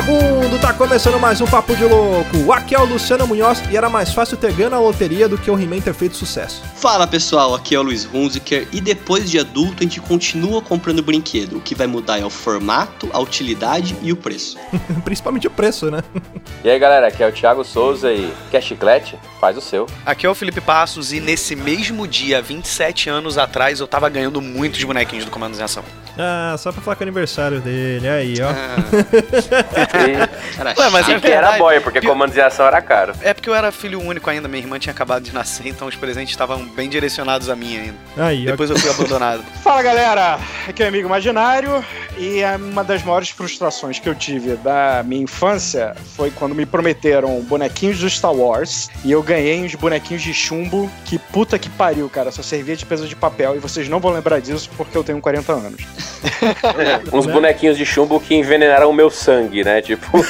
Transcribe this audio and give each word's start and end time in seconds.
vagabundo! 0.00 0.58
Tá 0.58 0.72
começando 0.72 1.18
mais 1.18 1.40
um 1.40 1.46
Papo 1.46 1.76
de 1.76 1.84
Louco. 1.84 2.52
Aqui 2.52 2.74
é 2.74 2.78
o 2.78 2.84
Luciano 2.84 3.26
Munhoz 3.26 3.62
e 3.70 3.76
era 3.76 3.90
mais 3.90 4.12
fácil 4.12 4.36
ter 4.36 4.52
ganho 4.52 4.70
na 4.70 4.80
loteria 4.80 5.28
do 5.28 5.36
que 5.36 5.50
o 5.50 5.58
He-Man 5.58 5.80
ter 5.80 5.92
feito 5.92 6.16
sucesso. 6.16 6.62
Fala 6.76 7.06
pessoal, 7.06 7.54
aqui 7.54 7.74
é 7.74 7.78
o 7.78 7.82
Luiz 7.82 8.08
Hunziker 8.12 8.66
e 8.72 8.80
depois 8.80 9.30
de 9.30 9.38
adulto 9.38 9.76
a 9.80 9.82
gente 9.82 10.00
continua 10.00 10.62
comprando 10.62 11.02
brinquedo. 11.02 11.58
O 11.58 11.60
que 11.60 11.74
vai 11.74 11.86
mudar 11.86 12.18
é 12.18 12.24
o 12.24 12.30
formato, 12.30 13.10
a 13.12 13.20
utilidade 13.20 13.96
e 14.02 14.12
o 14.12 14.16
preço. 14.16 14.56
Principalmente 15.04 15.46
o 15.46 15.50
preço, 15.50 15.90
né? 15.90 16.02
E 16.64 16.70
aí 16.70 16.78
galera, 16.78 17.08
aqui 17.08 17.22
é 17.22 17.28
o 17.28 17.32
Thiago 17.32 17.64
Souza 17.64 18.10
e 18.10 18.32
quer 18.50 18.62
chiclete? 18.62 19.18
Faz 19.38 19.56
o 19.56 19.60
seu. 19.60 19.86
Aqui 20.06 20.26
é 20.26 20.30
o 20.30 20.34
Felipe 20.34 20.60
Passos 20.60 21.12
e 21.12 21.20
nesse 21.20 21.54
mesmo 21.54 22.06
dia, 22.06 22.40
27 22.40 23.10
anos 23.10 23.36
atrás, 23.36 23.80
eu 23.80 23.86
tava 23.86 24.08
ganhando 24.08 24.40
muitos 24.40 24.82
bonequinhos 24.82 25.24
do 25.24 25.30
Comandos 25.30 25.60
em 25.60 25.62
Ação. 25.62 25.84
Ah, 26.22 26.54
só 26.58 26.70
pra 26.70 26.82
falar 26.82 26.96
que 26.96 27.02
é 27.02 27.06
aniversário 27.06 27.60
dele. 27.62 28.06
Aí, 28.06 28.34
ó. 28.42 28.52
Cara, 30.54 30.74
Ué, 30.78 30.90
mas 30.90 31.08
é 31.08 31.18
que 31.18 31.28
era 31.28 31.56
boy, 31.56 31.80
porque 31.80 32.02
comandos 32.02 32.36
em 32.36 32.40
ação 32.40 32.66
era 32.66 32.82
caro. 32.82 33.14
É 33.22 33.32
porque 33.32 33.48
eu 33.48 33.54
era 33.54 33.72
filho 33.72 33.98
único 34.00 34.28
ainda, 34.28 34.46
minha 34.46 34.62
irmã 34.62 34.78
tinha 34.78 34.92
acabado 34.92 35.22
de 35.22 35.32
nascer, 35.32 35.66
então 35.68 35.88
os 35.88 35.96
presentes 35.96 36.32
estavam 36.32 36.66
bem 36.66 36.90
direcionados 36.90 37.48
a 37.48 37.56
mim 37.56 37.78
ainda. 37.78 37.96
Aí, 38.18 38.44
Depois 38.44 38.70
ó. 38.70 38.74
eu 38.74 38.78
fui 38.78 38.90
abandonado. 38.90 39.42
Fala 39.64 39.82
galera, 39.82 40.38
aqui 40.68 40.82
é 40.82 40.86
o 40.86 40.88
Amigo 40.88 41.08
Imaginário 41.08 41.82
e 42.18 42.40
é 42.40 42.56
uma 42.56 42.84
das 42.84 43.02
maiores 43.02 43.30
frustrações 43.30 43.98
que 43.98 44.08
eu 44.08 44.14
tive 44.14 44.56
da 44.56 45.02
minha 45.02 45.22
infância 45.22 45.94
foi 46.16 46.30
quando 46.30 46.54
me 46.54 46.66
prometeram 46.66 47.40
bonequinhos 47.42 47.98
do 47.98 48.10
Star 48.10 48.34
Wars 48.34 48.88
e 49.04 49.10
eu 49.10 49.22
ganhei 49.22 49.64
uns 49.64 49.74
bonequinhos 49.74 50.22
de 50.22 50.34
chumbo 50.34 50.90
que 51.06 51.18
puta 51.18 51.58
que 51.58 51.70
pariu, 51.70 52.10
cara, 52.10 52.30
só 52.30 52.42
servia 52.42 52.76
de 52.76 52.84
peso 52.84 53.08
de 53.08 53.16
papel 53.16 53.56
e 53.56 53.58
vocês 53.58 53.88
não 53.88 54.00
vão 54.00 54.12
lembrar 54.12 54.40
disso 54.40 54.68
porque 54.76 54.96
eu 54.96 55.02
tenho 55.04 55.20
40 55.20 55.52
anos. 55.52 55.80
Uns 57.12 57.26
bonequinhos 57.26 57.76
de 57.76 57.84
chumbo 57.84 58.20
que 58.20 58.34
envenenaram 58.34 58.90
o 58.90 58.92
meu 58.92 59.10
sangue, 59.10 59.64
né? 59.64 59.80
Tipo. 59.82 60.06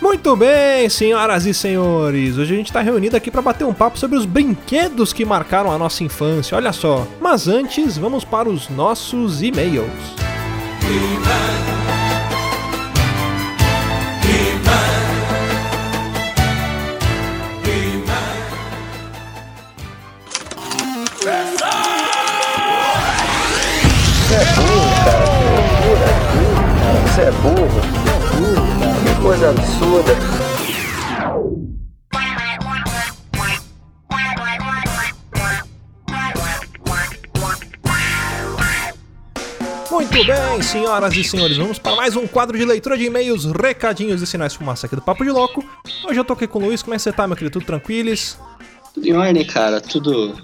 Muito 0.00 0.36
bem, 0.36 0.88
senhoras 0.88 1.46
e 1.46 1.54
senhores. 1.54 2.36
Hoje 2.36 2.52
a 2.52 2.56
gente 2.56 2.72
tá 2.72 2.82
reunido 2.82 3.16
aqui 3.16 3.30
pra 3.30 3.40
bater 3.40 3.64
um 3.64 3.72
papo 3.72 3.98
sobre 3.98 4.18
os 4.18 4.26
brinquedos 4.26 5.14
que 5.14 5.24
marcaram 5.24 5.72
a 5.72 5.78
nossa 5.78 6.04
infância. 6.04 6.56
Olha 6.56 6.72
só. 6.72 7.06
Mas 7.20 7.48
antes, 7.48 7.96
vamos 7.96 8.22
para 8.24 8.48
os 8.48 8.68
nossos 8.68 9.42
e-mails. 9.42 9.88
É 24.44 24.50
burro. 24.56 26.04
Você 27.06 27.22
é 27.22 27.30
burro, 27.32 27.80
cara. 28.04 28.24
Que 29.02 29.22
coisa 29.22 29.50
absurda. 29.50 30.14
Muito 39.90 40.26
bem, 40.26 40.62
senhoras 40.62 41.14
e 41.16 41.24
senhores, 41.24 41.56
vamos 41.56 41.78
para 41.78 41.96
mais 41.96 42.14
um 42.14 42.26
quadro 42.26 42.56
de 42.58 42.64
leitura 42.64 42.96
de 42.96 43.04
e-mails, 43.04 43.44
recadinhos 43.44 44.22
e 44.22 44.26
sinais 44.26 44.52
de 44.52 44.58
fumaça 44.58 44.86
aqui 44.86 44.94
do 44.96 45.02
Papo 45.02 45.24
de 45.24 45.30
Louco. 45.30 45.64
Hoje 46.08 46.20
eu 46.20 46.24
tô 46.24 46.32
aqui 46.34 46.46
com 46.46 46.58
o 46.58 46.66
Luiz, 46.66 46.82
como 46.82 46.94
é 46.94 46.96
que 46.96 47.02
você 47.02 47.12
tá, 47.12 47.26
meu 47.26 47.36
querido? 47.36 47.52
Tudo 47.54 47.66
tranquilos? 47.66 48.38
Tudo 48.92 49.06
em 49.06 49.12
ordem, 49.16 49.44
cara, 49.44 49.80
tudo 49.80 50.36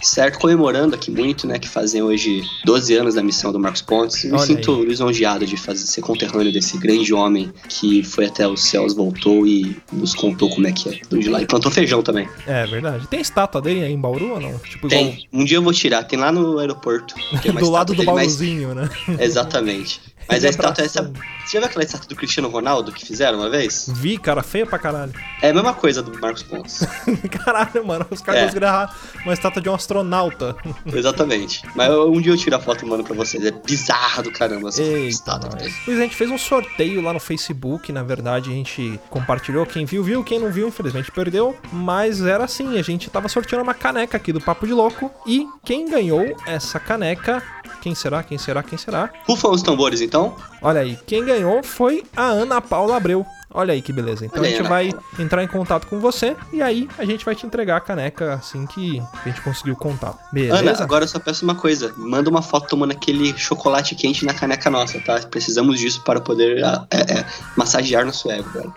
certo. 0.00 0.38
Comemorando 0.38 0.94
aqui 0.94 1.10
muito, 1.10 1.46
né, 1.46 1.58
que 1.58 1.68
fazem 1.68 2.02
hoje 2.02 2.42
12 2.64 2.94
anos 2.94 3.14
da 3.14 3.22
missão 3.22 3.52
do 3.52 3.58
Marcos 3.58 3.82
Pontes. 3.82 4.24
Me 4.24 4.32
Olha 4.32 4.40
sinto 4.46 4.82
lisonjeado 4.84 5.46
de 5.46 5.56
fazer, 5.56 5.86
ser 5.86 6.00
conterrâneo 6.00 6.52
desse 6.52 6.78
grande 6.78 7.12
homem 7.12 7.52
que 7.68 8.02
foi 8.02 8.26
até 8.26 8.46
os 8.46 8.62
céus, 8.64 8.94
voltou 8.94 9.46
e 9.46 9.76
nos 9.92 10.14
contou 10.14 10.48
como 10.50 10.66
é 10.66 10.72
que 10.72 10.88
é 10.88 10.92
tudo 11.08 11.20
de 11.20 11.28
lá. 11.28 11.42
E 11.42 11.46
plantou 11.46 11.70
feijão 11.70 12.02
também. 12.02 12.28
É 12.46 12.66
verdade. 12.66 13.06
Tem 13.08 13.20
estátua 13.20 13.60
dele 13.60 13.82
aí 13.84 13.92
em 13.92 14.00
Bauru 14.00 14.32
ou 14.34 14.40
não? 14.40 14.58
Tipo, 14.58 14.86
igual 14.86 14.90
Tem. 14.90 15.28
Um 15.32 15.44
dia 15.44 15.56
eu 15.58 15.62
vou 15.62 15.72
tirar. 15.72 16.04
Tem 16.04 16.18
lá 16.18 16.30
no 16.32 16.58
aeroporto. 16.58 17.14
Uma 17.48 17.60
do 17.60 17.70
lado 17.70 17.92
do 17.92 17.98
dele, 17.98 18.06
mas- 18.12 18.26
baúzinho, 18.26 18.74
né? 18.74 18.88
Exatamente. 19.18 20.00
Mas 20.28 20.44
a 20.44 20.48
estátua 20.48 20.82
é 20.82 20.86
essa. 20.86 21.02
Você 21.44 21.52
já 21.54 21.60
viu 21.60 21.68
aquela 21.68 21.84
estátua 21.84 22.08
do 22.08 22.14
Cristiano 22.16 22.48
Ronaldo 22.48 22.92
que 22.92 23.04
fizeram 23.06 23.38
uma 23.38 23.48
vez? 23.48 23.88
Vi, 23.94 24.18
cara, 24.18 24.42
feia 24.42 24.66
pra 24.66 24.78
caralho. 24.78 25.12
É 25.40 25.50
a 25.50 25.54
mesma 25.54 25.72
coisa 25.72 26.02
do 26.02 26.18
Marcos 26.20 26.42
Pontes. 26.42 26.80
Caralho, 27.44 27.86
mano, 27.86 28.06
os 28.10 28.20
caras 28.20 28.54
É. 28.54 28.88
uma 29.24 29.32
estátua 29.32 29.62
de 29.62 29.68
um 29.70 29.74
astronauta. 29.74 30.54
Exatamente. 30.84 31.62
Mas 31.74 31.88
eu- 31.90 32.10
um 32.12 32.20
dia 32.20 32.32
eu 32.32 32.36
tiro 32.36 32.56
a 32.56 32.60
foto 32.60 32.84
e 32.84 32.88
mando 32.88 33.04
pra 33.04 33.14
vocês. 33.14 33.44
É 33.44 33.50
bizarra 33.50 34.22
do 34.22 34.30
caramba 34.30 34.68
essa 34.68 34.82
Eita, 34.82 35.08
estátua. 35.08 35.50
Luiz, 35.86 35.98
a 35.98 36.02
gente 36.02 36.16
fez 36.16 36.30
um 36.30 36.38
sorteio 36.38 37.00
lá 37.00 37.12
no 37.12 37.20
Facebook, 37.20 37.90
na 37.92 38.02
verdade, 38.02 38.50
a 38.50 38.52
gente 38.52 39.00
compartilhou. 39.08 39.64
Quem 39.64 39.84
viu, 39.84 40.02
viu. 40.02 40.22
Quem 40.24 40.38
não 40.38 40.50
viu, 40.50 40.68
infelizmente 40.68 41.10
perdeu. 41.10 41.56
Mas 41.72 42.20
era 42.20 42.44
assim, 42.44 42.78
a 42.78 42.82
gente 42.82 43.08
tava 43.08 43.28
sorteando 43.28 43.62
uma 43.62 43.74
caneca 43.74 44.16
aqui 44.16 44.32
do 44.32 44.40
Papo 44.40 44.66
de 44.66 44.72
Louco. 44.72 45.10
E 45.26 45.46
quem 45.64 45.88
ganhou 45.88 46.36
essa 46.46 46.78
caneca... 46.78 47.42
Quem 47.80 47.94
será? 47.94 48.24
Quem 48.24 48.36
será? 48.38 48.60
Quem 48.60 48.76
será? 48.76 49.08
Rufam 49.24 49.52
os 49.52 49.62
tambores, 49.62 50.00
então. 50.00 50.17
Olha 50.60 50.80
aí, 50.80 50.98
quem 51.06 51.24
ganhou 51.24 51.62
foi 51.62 52.02
a 52.16 52.24
Ana 52.24 52.60
Paula 52.60 52.96
Abreu. 52.96 53.24
Olha 53.52 53.72
aí 53.72 53.80
que 53.80 53.92
beleza. 53.92 54.26
Então 54.26 54.40
Olha 54.42 54.48
a 54.48 54.56
gente 54.56 54.68
vai 54.68 54.90
Paula. 54.92 55.04
entrar 55.18 55.42
em 55.42 55.48
contato 55.48 55.86
com 55.86 55.98
você 55.98 56.36
e 56.52 56.60
aí 56.60 56.86
a 56.98 57.04
gente 57.04 57.24
vai 57.24 57.34
te 57.34 57.46
entregar 57.46 57.76
a 57.78 57.80
caneca 57.80 58.34
assim 58.34 58.66
que 58.66 59.02
a 59.24 59.28
gente 59.28 59.40
conseguir 59.40 59.70
o 59.70 59.76
contato. 59.76 60.18
Beleza? 60.32 60.56
Ana, 60.58 60.82
agora 60.82 61.04
eu 61.04 61.08
só 61.08 61.18
peço 61.18 61.44
uma 61.44 61.54
coisa. 61.54 61.92
Manda 61.96 62.28
uma 62.28 62.42
foto 62.42 62.68
tomando 62.68 62.92
aquele 62.92 63.36
chocolate 63.38 63.94
quente 63.94 64.24
na 64.26 64.34
caneca 64.34 64.68
nossa, 64.68 65.00
tá? 65.00 65.18
Precisamos 65.30 65.78
disso 65.78 66.02
para 66.04 66.20
poder 66.20 66.62
ah, 66.62 66.86
é, 66.90 67.20
é, 67.20 67.26
massagear 67.56 68.04
nosso 68.04 68.30
ego, 68.30 68.48
velho. 68.50 68.74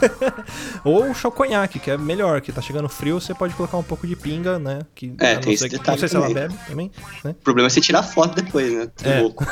Ou 0.84 1.10
o 1.10 1.14
choconhaque, 1.14 1.78
que 1.78 1.90
é 1.90 1.98
melhor, 1.98 2.40
que 2.40 2.50
tá 2.52 2.62
chegando 2.62 2.88
frio, 2.88 3.20
você 3.20 3.34
pode 3.34 3.54
colocar 3.54 3.76
um 3.76 3.82
pouco 3.82 4.06
de 4.06 4.16
pinga, 4.16 4.58
né? 4.58 4.80
Que, 4.94 5.12
É, 5.18 5.36
tem 5.36 5.52
esse 5.52 5.68
que- 5.68 5.76
detalhe 5.76 6.00
Não 6.00 6.00
sei 6.00 6.08
se 6.08 6.16
ela 6.16 6.26
também. 6.28 6.42
bebe 6.48 6.54
também, 6.66 6.90
né? 7.24 7.30
O 7.32 7.44
problema 7.44 7.66
é 7.66 7.70
você 7.70 7.80
tirar 7.80 8.02
foto 8.02 8.34
depois, 8.40 8.72
né? 8.72 8.88
É. 9.04 9.18
é 9.18 9.20
louco. 9.20 9.44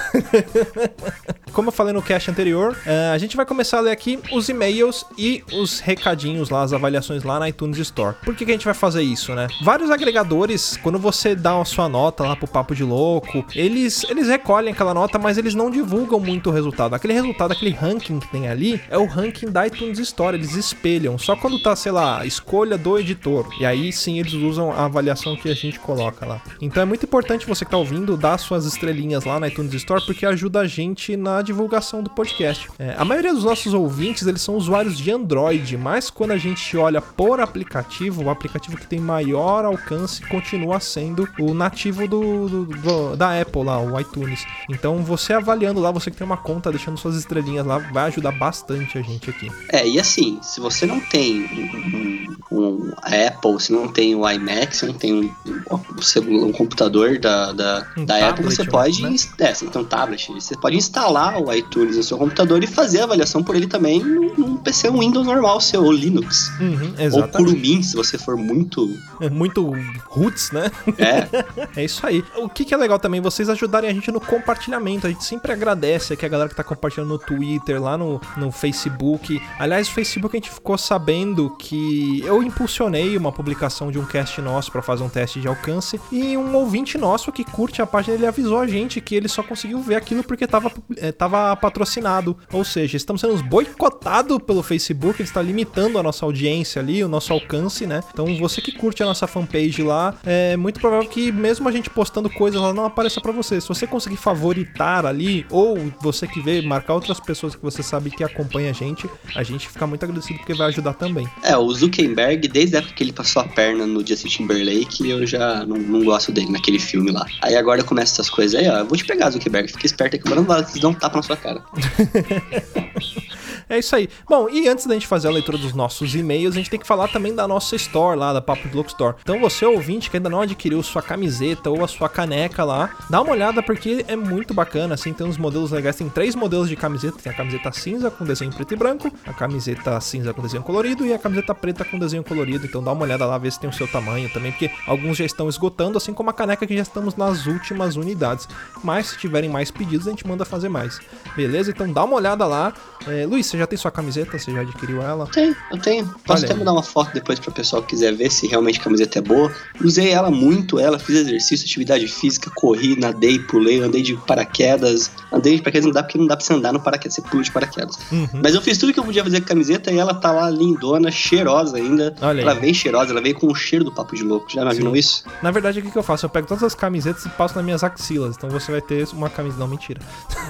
Como 1.52 1.68
eu 1.68 1.72
falei 1.72 1.92
no 1.92 2.02
cast 2.02 2.30
anterior, 2.30 2.76
eh, 2.84 3.10
a 3.14 3.18
gente 3.18 3.36
vai 3.36 3.46
começar 3.46 3.78
a 3.78 3.80
ler 3.80 3.90
aqui 3.90 4.18
os 4.32 4.45
e-mails 4.48 5.04
e 5.16 5.42
os 5.52 5.80
recadinhos 5.80 6.50
lá, 6.50 6.62
as 6.62 6.72
avaliações 6.72 7.22
lá 7.22 7.38
na 7.38 7.48
iTunes 7.48 7.78
Store. 7.78 8.16
Por 8.24 8.34
que, 8.34 8.44
que 8.44 8.50
a 8.50 8.54
gente 8.54 8.64
vai 8.64 8.74
fazer 8.74 9.02
isso, 9.02 9.34
né? 9.34 9.48
Vários 9.62 9.90
agregadores, 9.90 10.78
quando 10.82 10.98
você 10.98 11.34
dá 11.34 11.60
a 11.60 11.64
sua 11.64 11.88
nota 11.88 12.24
lá 12.24 12.36
pro 12.36 12.48
Papo 12.48 12.74
de 12.74 12.84
Louco, 12.84 13.44
eles, 13.54 14.04
eles 14.08 14.28
recolhem 14.28 14.72
aquela 14.72 14.94
nota, 14.94 15.18
mas 15.18 15.38
eles 15.38 15.54
não 15.54 15.70
divulgam 15.70 16.20
muito 16.20 16.50
o 16.50 16.52
resultado. 16.52 16.94
Aquele 16.94 17.12
resultado, 17.12 17.52
aquele 17.52 17.70
ranking 17.70 18.18
que 18.18 18.28
tem 18.28 18.48
ali, 18.48 18.80
é 18.88 18.98
o 18.98 19.06
ranking 19.06 19.50
da 19.50 19.66
iTunes 19.66 19.98
Store, 19.98 20.36
eles 20.36 20.54
espelham. 20.54 21.18
Só 21.18 21.36
quando 21.36 21.60
tá, 21.62 21.74
sei 21.74 21.92
lá, 21.92 22.24
escolha 22.24 22.76
do 22.76 22.98
editor. 22.98 23.46
E 23.60 23.66
aí 23.66 23.92
sim 23.92 24.18
eles 24.18 24.32
usam 24.34 24.72
a 24.72 24.84
avaliação 24.84 25.36
que 25.36 25.48
a 25.48 25.54
gente 25.54 25.78
coloca 25.80 26.26
lá. 26.26 26.42
Então 26.60 26.82
é 26.82 26.86
muito 26.86 27.04
importante 27.04 27.46
você 27.46 27.64
que 27.64 27.70
tá 27.70 27.76
ouvindo 27.76 28.16
dar 28.16 28.38
suas 28.38 28.64
estrelinhas 28.64 29.24
lá 29.24 29.40
na 29.40 29.48
iTunes 29.48 29.74
Store, 29.74 30.04
porque 30.04 30.26
ajuda 30.26 30.60
a 30.60 30.66
gente 30.66 31.16
na 31.16 31.42
divulgação 31.42 32.02
do 32.02 32.10
podcast. 32.10 32.68
É, 32.78 32.94
a 32.96 33.04
maioria 33.04 33.32
dos 33.32 33.44
nossos 33.44 33.74
ouvintes, 33.74 34.26
eles 34.36 34.42
são 34.42 34.54
usuários 34.54 34.98
de 34.98 35.10
Android, 35.10 35.76
mas 35.78 36.10
quando 36.10 36.32
a 36.32 36.36
gente 36.36 36.76
olha 36.76 37.00
por 37.00 37.40
aplicativo, 37.40 38.22
o 38.24 38.30
aplicativo 38.30 38.76
que 38.76 38.86
tem 38.86 39.00
maior 39.00 39.64
alcance 39.64 40.20
continua 40.28 40.78
sendo 40.78 41.26
o 41.38 41.54
nativo 41.54 42.06
do, 42.06 42.48
do- 42.48 42.64
do- 42.66 43.16
da 43.16 43.40
Apple 43.40 43.64
lá, 43.64 43.80
o 43.80 43.98
iTunes. 43.98 44.44
Então 44.70 44.98
você 45.02 45.32
avaliando 45.32 45.80
lá, 45.80 45.90
você 45.90 46.10
que 46.10 46.16
tem 46.16 46.26
uma 46.26 46.36
conta, 46.36 46.70
deixando 46.70 46.98
suas 46.98 47.16
estrelinhas 47.16 47.64
lá, 47.66 47.78
vai 47.78 48.08
ajudar 48.08 48.32
bastante 48.32 48.98
a 48.98 49.02
gente 49.02 49.30
aqui. 49.30 49.50
É, 49.72 49.88
e 49.88 49.98
assim, 49.98 50.38
se 50.42 50.60
você 50.60 50.84
não 50.86 51.00
tem 51.00 52.36
um, 52.52 52.56
um- 52.58 52.92
Apple, 53.02 53.58
se 53.60 53.72
não 53.72 53.88
tem 53.88 54.14
um 54.14 54.28
iMac, 54.28 54.76
se 54.76 54.86
não 54.86 54.94
tem 54.94 55.14
um, 55.14 55.30
um, 55.70 56.44
um 56.46 56.52
computador 56.52 57.18
da, 57.18 57.52
da, 57.52 57.86
Um 57.96 58.04
da 58.04 58.16
Apple, 58.28 58.44
tablet, 58.44 58.56
você 58.56 58.64
pode. 58.64 59.02
né? 59.02 59.16
É, 59.38 59.54
você 59.54 59.66
tem 59.66 59.80
um 59.80 59.84
tablet, 59.84 60.28
você 60.32 60.56
pode 60.58 60.76
instalar 60.76 61.40
o 61.40 61.52
iTunes 61.52 61.96
no 61.96 62.02
seu 62.02 62.18
computador 62.18 62.62
e 62.62 62.66
fazer 62.66 63.00
a 63.00 63.04
avaliação 63.04 63.42
por 63.42 63.56
ele 63.56 63.66
também 63.66 64.00
num, 64.02 64.25
num 64.36 64.56
PC 64.56 64.90
Windows 64.90 65.26
normal 65.26 65.60
seu, 65.60 65.84
ou 65.84 65.92
Linux. 65.92 66.50
Uhum, 66.60 66.94
Ou. 67.12 67.28
Kurumin, 67.28 67.82
se 67.82 67.96
você 67.96 68.16
for 68.16 68.36
muito. 68.36 68.88
É 69.20 69.28
muito 69.30 69.72
roots, 70.08 70.50
né? 70.52 70.70
É, 70.98 71.26
É 71.76 71.84
isso 71.84 72.06
aí. 72.06 72.24
O 72.36 72.48
que, 72.48 72.64
que 72.64 72.74
é 72.74 72.76
legal 72.76 72.98
também, 72.98 73.20
vocês 73.20 73.48
ajudarem 73.48 73.90
a 73.90 73.92
gente 73.92 74.10
no 74.10 74.20
compartilhamento. 74.20 75.06
A 75.06 75.10
gente 75.10 75.24
sempre 75.24 75.52
agradece 75.52 76.14
aqui 76.14 76.24
a 76.24 76.28
galera 76.28 76.48
que 76.48 76.54
tá 76.54 76.64
compartilhando 76.64 77.08
no 77.08 77.18
Twitter, 77.18 77.82
lá 77.82 77.98
no, 77.98 78.20
no 78.36 78.50
Facebook. 78.50 79.40
Aliás, 79.58 79.88
o 79.88 79.92
Facebook 79.92 80.36
a 80.36 80.38
gente 80.38 80.50
ficou 80.50 80.78
sabendo 80.78 81.50
que 81.58 82.22
eu 82.24 82.42
impulsionei 82.42 83.16
uma 83.16 83.32
publicação 83.32 83.90
de 83.90 83.98
um 83.98 84.04
cast 84.04 84.40
nosso 84.40 84.70
pra 84.70 84.82
fazer 84.82 85.02
um 85.02 85.08
teste 85.08 85.40
de 85.40 85.48
alcance. 85.48 85.66
alcance. 85.66 86.00
E 86.12 86.36
um 86.36 86.54
ouvinte 86.54 86.98
nosso 86.98 87.32
que 87.32 87.44
curte 87.44 87.82
a 87.82 87.86
página, 87.86 88.16
ele 88.16 88.26
avisou 88.26 88.58
a 88.58 88.66
gente 88.66 89.00
que 89.00 89.14
ele 89.14 89.28
só 89.28 89.42
conseguiu 89.42 89.80
ver 89.80 89.96
aquilo 89.96 90.22
porque 90.22 90.46
tava, 90.46 90.72
é, 90.96 91.12
tava 91.12 91.54
patrocinado. 91.56 92.36
Ou 92.52 92.64
seja, 92.64 92.96
estamos 92.96 93.20
sendo 93.20 93.42
boicotados 93.44 94.15
pelo 94.24 94.62
Facebook, 94.62 95.20
ele 95.20 95.28
está 95.28 95.42
limitando 95.42 95.98
a 95.98 96.02
nossa 96.02 96.24
audiência 96.24 96.80
ali, 96.80 97.04
o 97.04 97.08
nosso 97.08 97.32
alcance, 97.32 97.86
né? 97.86 98.00
Então 98.12 98.26
você 98.36 98.60
que 98.60 98.72
curte 98.72 99.02
a 99.02 99.06
nossa 99.06 99.26
fanpage 99.26 99.82
lá, 99.82 100.14
é 100.24 100.56
muito 100.56 100.80
provável 100.80 101.08
que 101.08 101.30
mesmo 101.30 101.68
a 101.68 101.72
gente 101.72 101.90
postando 101.90 102.30
coisas 102.30 102.60
lá 102.60 102.72
não 102.72 102.84
apareça 102.84 103.20
para 103.20 103.32
você. 103.32 103.60
Se 103.60 103.68
você 103.68 103.86
conseguir 103.86 104.16
favoritar 104.16 105.04
ali, 105.04 105.44
ou 105.50 105.92
você 106.00 106.26
que 106.26 106.40
vê, 106.40 106.62
marcar 106.62 106.94
outras 106.94 107.20
pessoas 107.20 107.54
que 107.54 107.62
você 107.62 107.82
sabe 107.82 108.10
que 108.10 108.24
acompanha 108.24 108.70
a 108.70 108.72
gente, 108.72 109.08
a 109.34 109.42
gente 109.42 109.68
fica 109.68 109.86
muito 109.86 110.02
agradecido 110.04 110.38
porque 110.38 110.54
vai 110.54 110.68
ajudar 110.68 110.94
também. 110.94 111.28
É, 111.42 111.56
o 111.56 111.70
Zuckerberg, 111.72 112.48
desde 112.48 112.76
a 112.76 112.78
época 112.78 112.94
que 112.94 113.04
ele 113.04 113.12
passou 113.12 113.42
a 113.42 113.48
perna 113.48 113.86
no 113.86 114.06
Justin 114.06 114.28
Timberlake, 114.28 115.08
eu 115.08 115.26
já 115.26 115.64
não, 115.66 115.76
não 115.76 116.04
gosto 116.04 116.32
dele 116.32 116.50
naquele 116.50 116.78
filme 116.78 117.10
lá. 117.10 117.26
Aí 117.42 117.56
agora 117.56 117.82
começa 117.84 118.14
essas 118.14 118.30
coisas 118.30 118.58
aí, 118.58 118.68
ó. 118.68 118.78
Eu 118.78 118.86
vou 118.86 118.96
te 118.96 119.04
pegar, 119.04 119.30
Zuckerberg, 119.30 119.70
fica 119.70 119.86
esperto 119.86 120.16
aqui, 120.16 120.28
mano, 120.28 120.42
não 120.42 120.80
dá 120.80 120.88
um 120.88 120.94
tapa 120.94 121.16
na 121.16 121.22
sua 121.22 121.36
cara. 121.36 121.62
É 123.68 123.78
isso 123.78 123.96
aí. 123.96 124.08
Bom, 124.28 124.48
e 124.48 124.68
antes 124.68 124.86
da 124.86 124.94
gente 124.94 125.06
fazer 125.08 125.26
a 125.26 125.30
leitura 125.30 125.58
dos 125.58 125.72
nossos 125.72 126.14
e-mails, 126.14 126.54
a 126.54 126.58
gente 126.58 126.70
tem 126.70 126.78
que 126.78 126.86
falar 126.86 127.08
também 127.08 127.34
da 127.34 127.48
nossa 127.48 127.74
store 127.74 128.16
lá, 128.16 128.32
da 128.32 128.40
Papo 128.40 128.68
de 128.68 128.74
Louco 128.74 128.90
Store. 128.90 129.16
Então 129.20 129.40
você, 129.40 129.66
ouvinte, 129.66 130.08
que 130.08 130.16
ainda 130.16 130.30
não 130.30 130.40
adquiriu 130.40 130.80
sua 130.84 131.02
camiseta 131.02 131.68
ou 131.68 131.84
a 131.84 131.88
sua 131.88 132.08
caneca 132.08 132.62
lá, 132.62 132.94
dá 133.10 133.20
uma 133.20 133.32
olhada 133.32 133.62
porque 133.62 134.04
é 134.06 134.14
muito 134.14 134.54
bacana, 134.54 134.94
assim, 134.94 135.12
tem 135.12 135.26
uns 135.26 135.36
modelos 135.36 135.72
legais. 135.72 135.96
Tem 135.96 136.08
três 136.08 136.36
modelos 136.36 136.68
de 136.68 136.76
camiseta. 136.76 137.18
Tem 137.20 137.32
a 137.32 137.34
camiseta 137.34 137.72
cinza 137.72 138.08
com 138.08 138.24
desenho 138.24 138.52
preto 138.52 138.72
e 138.72 138.76
branco, 138.76 139.10
a 139.26 139.32
camiseta 139.32 140.00
cinza 140.00 140.32
com 140.32 140.42
desenho 140.42 140.62
colorido 140.62 141.04
e 141.04 141.12
a 141.12 141.18
camiseta 141.18 141.52
preta 141.52 141.84
com 141.84 141.98
desenho 141.98 142.22
colorido. 142.22 142.66
Então 142.66 142.82
dá 142.82 142.92
uma 142.92 143.02
olhada 143.02 143.26
lá, 143.26 143.36
ver 143.36 143.50
se 143.50 143.58
tem 143.58 143.68
o 143.68 143.72
seu 143.72 143.88
tamanho 143.88 144.30
também, 144.32 144.52
porque 144.52 144.70
alguns 144.86 145.16
já 145.16 145.24
estão 145.24 145.48
esgotando, 145.48 145.98
assim 145.98 146.14
como 146.14 146.30
a 146.30 146.32
caneca 146.32 146.66
que 146.66 146.76
já 146.76 146.82
estamos 146.82 147.16
nas 147.16 147.46
últimas 147.46 147.96
unidades. 147.96 148.48
Mas 148.84 149.08
se 149.08 149.18
tiverem 149.18 149.50
mais 149.50 149.72
pedidos, 149.72 150.06
a 150.06 150.10
gente 150.10 150.26
manda 150.26 150.44
fazer 150.44 150.68
mais. 150.68 151.00
Beleza? 151.34 151.72
Então 151.72 151.92
dá 151.92 152.04
uma 152.04 152.14
olhada 152.14 152.46
lá. 152.46 152.72
É, 153.08 153.26
Luiz, 153.26 153.55
você 153.56 153.60
já 153.60 153.66
tem 153.66 153.78
sua 153.78 153.90
camiseta? 153.90 154.38
Você 154.38 154.52
já 154.52 154.60
adquiriu 154.60 155.02
ela? 155.02 155.26
Tenho, 155.26 155.56
eu 155.70 155.78
tenho. 155.78 156.06
Posso 156.24 156.44
Olha 156.44 156.44
até 156.44 156.54
mandar 156.54 156.72
uma 156.72 156.82
foto 156.82 157.12
depois 157.12 157.38
pro 157.38 157.50
pessoal 157.50 157.82
que 157.82 157.88
quiser 157.88 158.14
ver 158.14 158.30
se 158.30 158.46
realmente 158.46 158.78
a 158.78 158.82
camiseta 158.82 159.18
é 159.18 159.22
boa. 159.22 159.52
Usei 159.82 160.10
ela 160.10 160.30
muito, 160.30 160.78
ela, 160.78 160.98
fiz 160.98 161.16
exercício, 161.16 161.64
atividade 161.64 162.06
física, 162.08 162.50
corri, 162.54 162.98
nadei, 162.98 163.38
pulei, 163.38 163.80
andei 163.80 164.02
de 164.02 164.14
paraquedas. 164.14 165.10
Andei 165.32 165.56
de 165.56 165.62
paraquedas 165.62 165.86
não 165.86 165.92
dá 165.92 166.02
porque 166.02 166.18
não 166.18 166.26
dá 166.26 166.36
pra 166.36 166.44
você 166.44 166.52
andar 166.52 166.72
no 166.72 166.80
paraquedas, 166.80 167.14
você 167.14 167.22
pula 167.22 167.42
de 167.42 167.50
paraquedas. 167.50 167.98
Uhum. 168.12 168.28
Mas 168.42 168.54
eu 168.54 168.60
fiz 168.60 168.78
tudo 168.78 168.92
que 168.92 169.00
eu 169.00 169.04
podia 169.04 169.24
fazer 169.24 169.40
com 169.40 169.46
a 169.46 169.48
camiseta 169.48 169.90
e 169.90 169.98
ela 169.98 170.14
tá 170.14 170.32
lá 170.32 170.50
lindona, 170.50 171.10
cheirosa 171.10 171.76
ainda. 171.76 172.14
Olha 172.20 172.42
ela 172.42 172.52
aí. 172.52 172.60
veio 172.60 172.74
cheirosa, 172.74 173.12
ela 173.12 173.22
veio 173.22 173.34
com 173.34 173.46
o 173.46 173.54
cheiro 173.54 173.84
do 173.84 173.92
papo 173.92 174.14
de 174.14 174.22
louco. 174.22 174.50
Já 174.50 174.62
imaginou 174.62 174.92
Sim. 174.92 174.98
isso? 174.98 175.24
Na 175.42 175.50
verdade, 175.50 175.80
o 175.80 175.82
que, 175.82 175.90
que 175.90 175.98
eu 175.98 176.02
faço? 176.02 176.26
Eu 176.26 176.30
pego 176.30 176.46
todas 176.46 176.62
as 176.62 176.74
camisetas 176.74 177.24
e 177.24 177.28
passo 177.30 177.54
nas 177.54 177.64
minhas 177.64 177.82
axilas. 177.82 178.36
Então 178.36 178.50
você 178.50 178.70
vai 178.70 178.80
ter 178.80 179.06
uma 179.12 179.30
camisa. 179.30 179.56
Não, 179.56 179.68
mentira. 179.68 180.00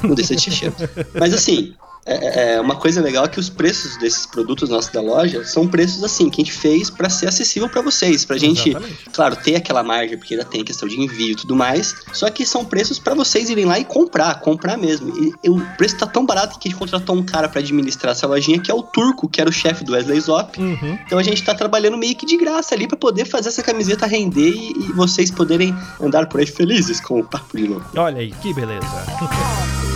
Não 0.02 0.14
deixa 0.14 0.34
de 0.34 0.50
cheiro. 0.50 0.74
Mas 1.18 1.34
assim, 1.34 1.74
é, 2.06 2.54
é, 2.54 2.60
uma 2.60 2.76
coisa 2.76 3.00
legal 3.00 3.24
é 3.24 3.28
que 3.28 3.40
os 3.40 3.50
preços 3.50 3.96
desses 3.98 4.26
produtos 4.26 4.70
nossos 4.70 4.92
da 4.92 5.00
loja 5.00 5.44
são 5.44 5.66
preços 5.66 6.04
assim, 6.04 6.30
que 6.30 6.40
a 6.40 6.44
gente 6.44 6.56
fez 6.56 6.88
pra 6.88 7.10
ser 7.10 7.26
acessível 7.26 7.68
pra 7.68 7.82
vocês, 7.82 8.24
pra 8.24 8.38
gente, 8.38 8.70
Exatamente. 8.70 9.10
claro, 9.12 9.36
ter 9.36 9.56
aquela 9.56 9.82
margem, 9.82 10.16
porque 10.16 10.34
ainda 10.34 10.44
tem 10.44 10.64
questão 10.64 10.88
de 10.88 11.00
envio 11.00 11.32
e 11.32 11.34
tudo 11.34 11.56
mais, 11.56 11.94
só 12.12 12.30
que 12.30 12.46
são 12.46 12.64
preços 12.64 13.00
pra 13.00 13.14
vocês 13.14 13.50
irem 13.50 13.64
lá 13.64 13.78
e 13.78 13.84
comprar, 13.84 14.40
comprar 14.40 14.76
mesmo. 14.76 15.12
E, 15.18 15.32
e 15.44 15.50
o 15.50 15.60
preço 15.76 15.96
tá 15.96 16.06
tão 16.06 16.24
barato 16.24 16.58
que 16.58 16.68
a 16.68 16.70
gente 16.70 16.78
contratou 16.78 17.16
um 17.16 17.24
cara 17.24 17.48
pra 17.48 17.60
administrar 17.60 18.12
essa 18.12 18.26
lojinha, 18.26 18.60
que 18.60 18.70
é 18.70 18.74
o 18.74 18.82
Turco, 18.82 19.28
que 19.28 19.40
era 19.40 19.50
o 19.50 19.52
chefe 19.52 19.84
do 19.84 19.92
Wesley 19.92 20.20
Zop. 20.20 20.60
Uhum. 20.60 20.98
Então 21.04 21.18
a 21.18 21.22
gente 21.22 21.42
tá 21.42 21.54
trabalhando 21.54 21.98
meio 21.98 22.14
que 22.14 22.24
de 22.24 22.36
graça 22.36 22.74
ali 22.74 22.86
pra 22.86 22.96
poder 22.96 23.24
fazer 23.24 23.48
essa 23.48 23.62
camiseta 23.62 24.06
render 24.06 24.50
e, 24.50 24.70
e 24.70 24.92
vocês 24.92 25.30
poderem 25.30 25.76
andar 26.00 26.26
por 26.28 26.38
aí 26.38 26.46
felizes 26.46 27.00
com 27.00 27.18
o 27.18 27.24
papo 27.24 27.56
de 27.56 27.66
louco. 27.66 27.90
Olha 27.96 28.18
aí, 28.18 28.32
que 28.40 28.54
beleza. 28.54 28.86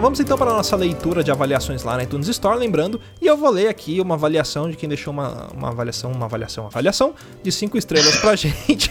Bom, 0.00 0.04
vamos 0.04 0.18
então 0.18 0.38
para 0.38 0.50
a 0.50 0.54
nossa 0.54 0.74
leitura 0.76 1.22
de 1.22 1.30
avaliações 1.30 1.82
lá 1.82 1.94
na 1.94 2.04
iTunes 2.04 2.26
Store, 2.28 2.58
lembrando, 2.58 2.98
e 3.20 3.26
eu 3.26 3.36
vou 3.36 3.50
ler 3.50 3.68
aqui 3.68 4.00
uma 4.00 4.14
avaliação 4.14 4.70
de 4.70 4.74
quem 4.74 4.88
deixou 4.88 5.12
uma, 5.12 5.48
uma 5.54 5.68
avaliação, 5.68 6.10
uma 6.10 6.24
avaliação, 6.24 6.64
uma 6.64 6.70
avaliação 6.70 7.14
de 7.42 7.52
5 7.52 7.76
estrelas 7.76 8.16
pra 8.16 8.34
gente. 8.36 8.90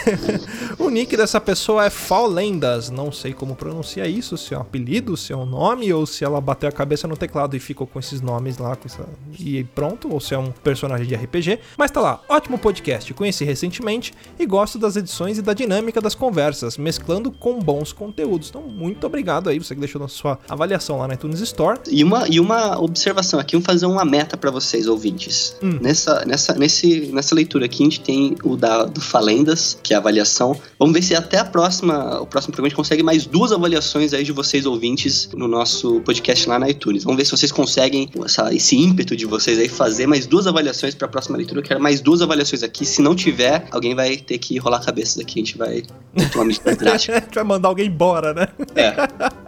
o 0.80 0.88
nick 0.88 1.14
dessa 1.14 1.38
pessoa 1.38 1.84
é 1.84 1.90
Fall 1.90 2.26
Lendas, 2.26 2.88
não 2.88 3.12
sei 3.12 3.34
como 3.34 3.54
pronuncia 3.54 4.08
isso, 4.08 4.38
se 4.38 4.54
é 4.54 4.58
um 4.58 4.62
apelido, 4.62 5.14
se 5.14 5.30
é 5.30 5.36
um 5.36 5.44
nome, 5.44 5.92
ou 5.92 6.06
se 6.06 6.24
ela 6.24 6.40
bateu 6.40 6.70
a 6.70 6.72
cabeça 6.72 7.06
no 7.06 7.18
teclado 7.18 7.54
e 7.54 7.60
ficou 7.60 7.86
com 7.86 8.00
esses 8.00 8.22
nomes 8.22 8.56
lá, 8.56 8.74
com 8.74 8.86
essa... 8.86 9.06
e 9.38 9.62
pronto, 9.62 10.10
ou 10.10 10.20
se 10.20 10.34
é 10.34 10.38
um 10.38 10.50
personagem 10.50 11.06
de 11.06 11.14
RPG, 11.14 11.60
mas 11.76 11.90
tá 11.90 12.00
lá, 12.00 12.22
ótimo 12.30 12.58
podcast, 12.58 13.12
conheci 13.12 13.44
recentemente 13.44 14.14
e 14.38 14.46
gosto 14.46 14.78
das 14.78 14.96
edições 14.96 15.36
e 15.36 15.42
da 15.42 15.52
dinâmica 15.52 16.00
das 16.00 16.14
conversas, 16.14 16.78
mesclando 16.78 17.30
com 17.30 17.58
bons 17.60 17.92
conteúdos. 17.92 18.48
Então, 18.48 18.62
muito 18.62 19.06
obrigado 19.06 19.50
aí, 19.50 19.58
você 19.58 19.74
que 19.74 19.80
deixou 19.80 20.02
a 20.02 20.13
sua 20.14 20.38
avaliação 20.48 20.98
lá 20.98 21.08
na 21.08 21.14
iTunes 21.14 21.40
Store. 21.40 21.78
E 21.90 22.02
uma, 22.04 22.26
e 22.28 22.38
uma 22.40 22.80
observação 22.80 23.38
aqui, 23.40 23.52
vamos 23.56 23.66
fazer 23.66 23.86
uma 23.86 24.04
meta 24.04 24.36
pra 24.36 24.50
vocês, 24.50 24.86
ouvintes. 24.86 25.56
Hum. 25.62 25.78
Nessa, 25.80 26.24
nessa, 26.26 26.54
nesse, 26.54 27.10
nessa 27.12 27.34
leitura 27.34 27.66
aqui, 27.66 27.82
a 27.82 27.84
gente 27.86 28.00
tem 28.00 28.36
o 28.44 28.56
da, 28.56 28.84
do 28.84 29.00
Falendas, 29.00 29.78
que 29.82 29.92
é 29.92 29.96
a 29.96 30.00
avaliação. 30.00 30.58
Vamos 30.78 30.94
ver 30.94 31.02
se 31.02 31.14
até 31.14 31.38
a 31.38 31.44
próxima, 31.44 32.20
o 32.20 32.26
próximo 32.26 32.52
programa 32.52 32.66
a 32.66 32.70
gente 32.70 32.76
consegue 32.76 33.02
mais 33.02 33.26
duas 33.26 33.52
avaliações 33.52 34.12
aí 34.14 34.24
de 34.24 34.32
vocês, 34.32 34.66
ouvintes, 34.66 35.28
no 35.34 35.48
nosso 35.48 36.00
podcast 36.00 36.48
lá 36.48 36.58
na 36.58 36.68
iTunes. 36.70 37.04
Vamos 37.04 37.16
ver 37.18 37.24
se 37.24 37.30
vocês 37.32 37.50
conseguem 37.52 38.08
essa- 38.24 38.54
esse 38.54 38.76
ímpeto 38.76 39.16
de 39.16 39.26
vocês 39.26 39.58
aí 39.58 39.68
fazer 39.68 40.06
mais 40.06 40.26
duas 40.26 40.46
avaliações 40.46 40.94
pra 40.94 41.08
próxima 41.08 41.36
leitura. 41.36 41.60
Eu 41.60 41.64
quero 41.64 41.80
mais 41.82 42.00
duas 42.00 42.22
avaliações 42.22 42.62
aqui. 42.62 42.84
Se 42.86 43.02
não 43.02 43.14
tiver, 43.14 43.66
alguém 43.70 43.94
vai 43.94 44.16
ter 44.16 44.38
que 44.38 44.58
rolar 44.58 44.78
a 44.78 44.84
cabeça 44.84 45.18
daqui. 45.18 45.40
A 45.40 45.44
gente 45.44 45.58
vai 45.58 45.82
tomar 46.32 46.44
medida 46.44 46.74
drástica. 46.76 47.16
a 47.18 47.20
gente 47.20 47.34
vai 47.34 47.44
mandar 47.44 47.68
alguém 47.68 47.86
embora, 47.86 48.32
né? 48.34 48.48
É. 48.76 48.94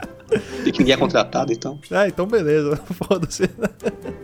E 0.64 0.72
que 0.72 0.80
ninguém 0.80 0.94
é 0.94 0.96
contratado, 0.96 1.52
então. 1.52 1.78
Ah, 1.96 2.06
então 2.06 2.26
beleza, 2.26 2.76
foda-se. 3.08 3.48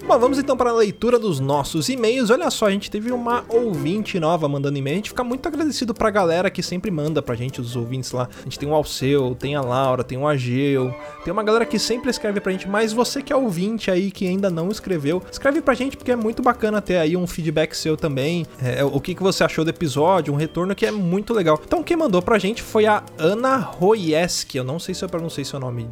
Bom, 0.07 0.19
vamos 0.19 0.39
então 0.39 0.57
para 0.57 0.71
a 0.71 0.75
leitura 0.75 1.19
dos 1.19 1.41
nossos 1.41 1.89
e-mails. 1.89 2.29
Olha 2.29 2.51
só, 2.51 2.67
a 2.67 2.71
gente 2.71 2.91
teve 2.91 3.11
uma 3.13 3.45
ouvinte 3.49 4.19
nova 4.21 4.49
mandando 4.49 4.77
e-mail. 4.77 4.95
A 4.95 4.97
gente 4.97 5.11
fica 5.11 5.25
muito 5.25 5.47
agradecido 5.47 5.95
pra 5.95 6.11
galera 6.11 6.51
que 6.51 6.63
sempre 6.63 6.91
manda 6.91 7.23
pra 7.23 7.35
gente, 7.35 7.61
os 7.61 7.77
ouvintes 7.77 8.13
lá. 8.13 8.29
A 8.41 8.45
gente 8.45 8.59
tem 8.59 8.69
o 8.69 8.75
Alceu, 8.75 9.35
tem 9.39 9.55
a 9.55 9.63
Laura, 9.63 10.05
tem 10.05 10.19
o 10.19 10.27
Ageu, 10.27 10.95
tem 11.25 11.33
uma 11.33 11.43
galera 11.43 11.65
que 11.65 11.79
sempre 11.79 12.11
escreve 12.11 12.41
pra 12.41 12.53
gente, 12.53 12.69
mas 12.69 12.93
você 12.93 13.23
que 13.23 13.33
é 13.33 13.37
ouvinte 13.37 13.91
aí 13.91 14.11
que 14.11 14.27
ainda 14.27 14.51
não 14.51 14.69
escreveu, 14.69 15.23
escreve 15.31 15.63
pra 15.63 15.75
gente 15.75 15.97
porque 15.97 16.13
é 16.13 16.17
muito 16.17 16.43
bacana 16.43 16.83
ter 16.83 16.97
aí 16.97 17.17
um 17.17 17.27
feedback 17.27 17.75
seu 17.75 17.97
também. 17.97 18.45
É, 18.61 18.85
o 18.85 19.01
que, 19.01 19.15
que 19.15 19.23
você 19.23 19.45
achou 19.45 19.65
do 19.65 19.71
episódio, 19.71 20.35
um 20.35 20.37
retorno 20.37 20.75
que 20.75 20.85
é 20.85 20.91
muito 20.91 21.33
legal. 21.33 21.61
Então 21.65 21.83
quem 21.83 21.97
mandou 21.97 22.21
pra 22.21 22.39
gente 22.39 22.61
foi 22.63 22.87
a 22.87 23.03
Ana 23.17 23.57
Royeski. 23.57 24.59
Eu 24.59 24.65
não 24.65 24.79
sei 24.79 24.95
se 24.95 25.05
eu 25.05 25.09
pronunciei 25.09 25.45
seu 25.45 25.61
nome 25.61 25.92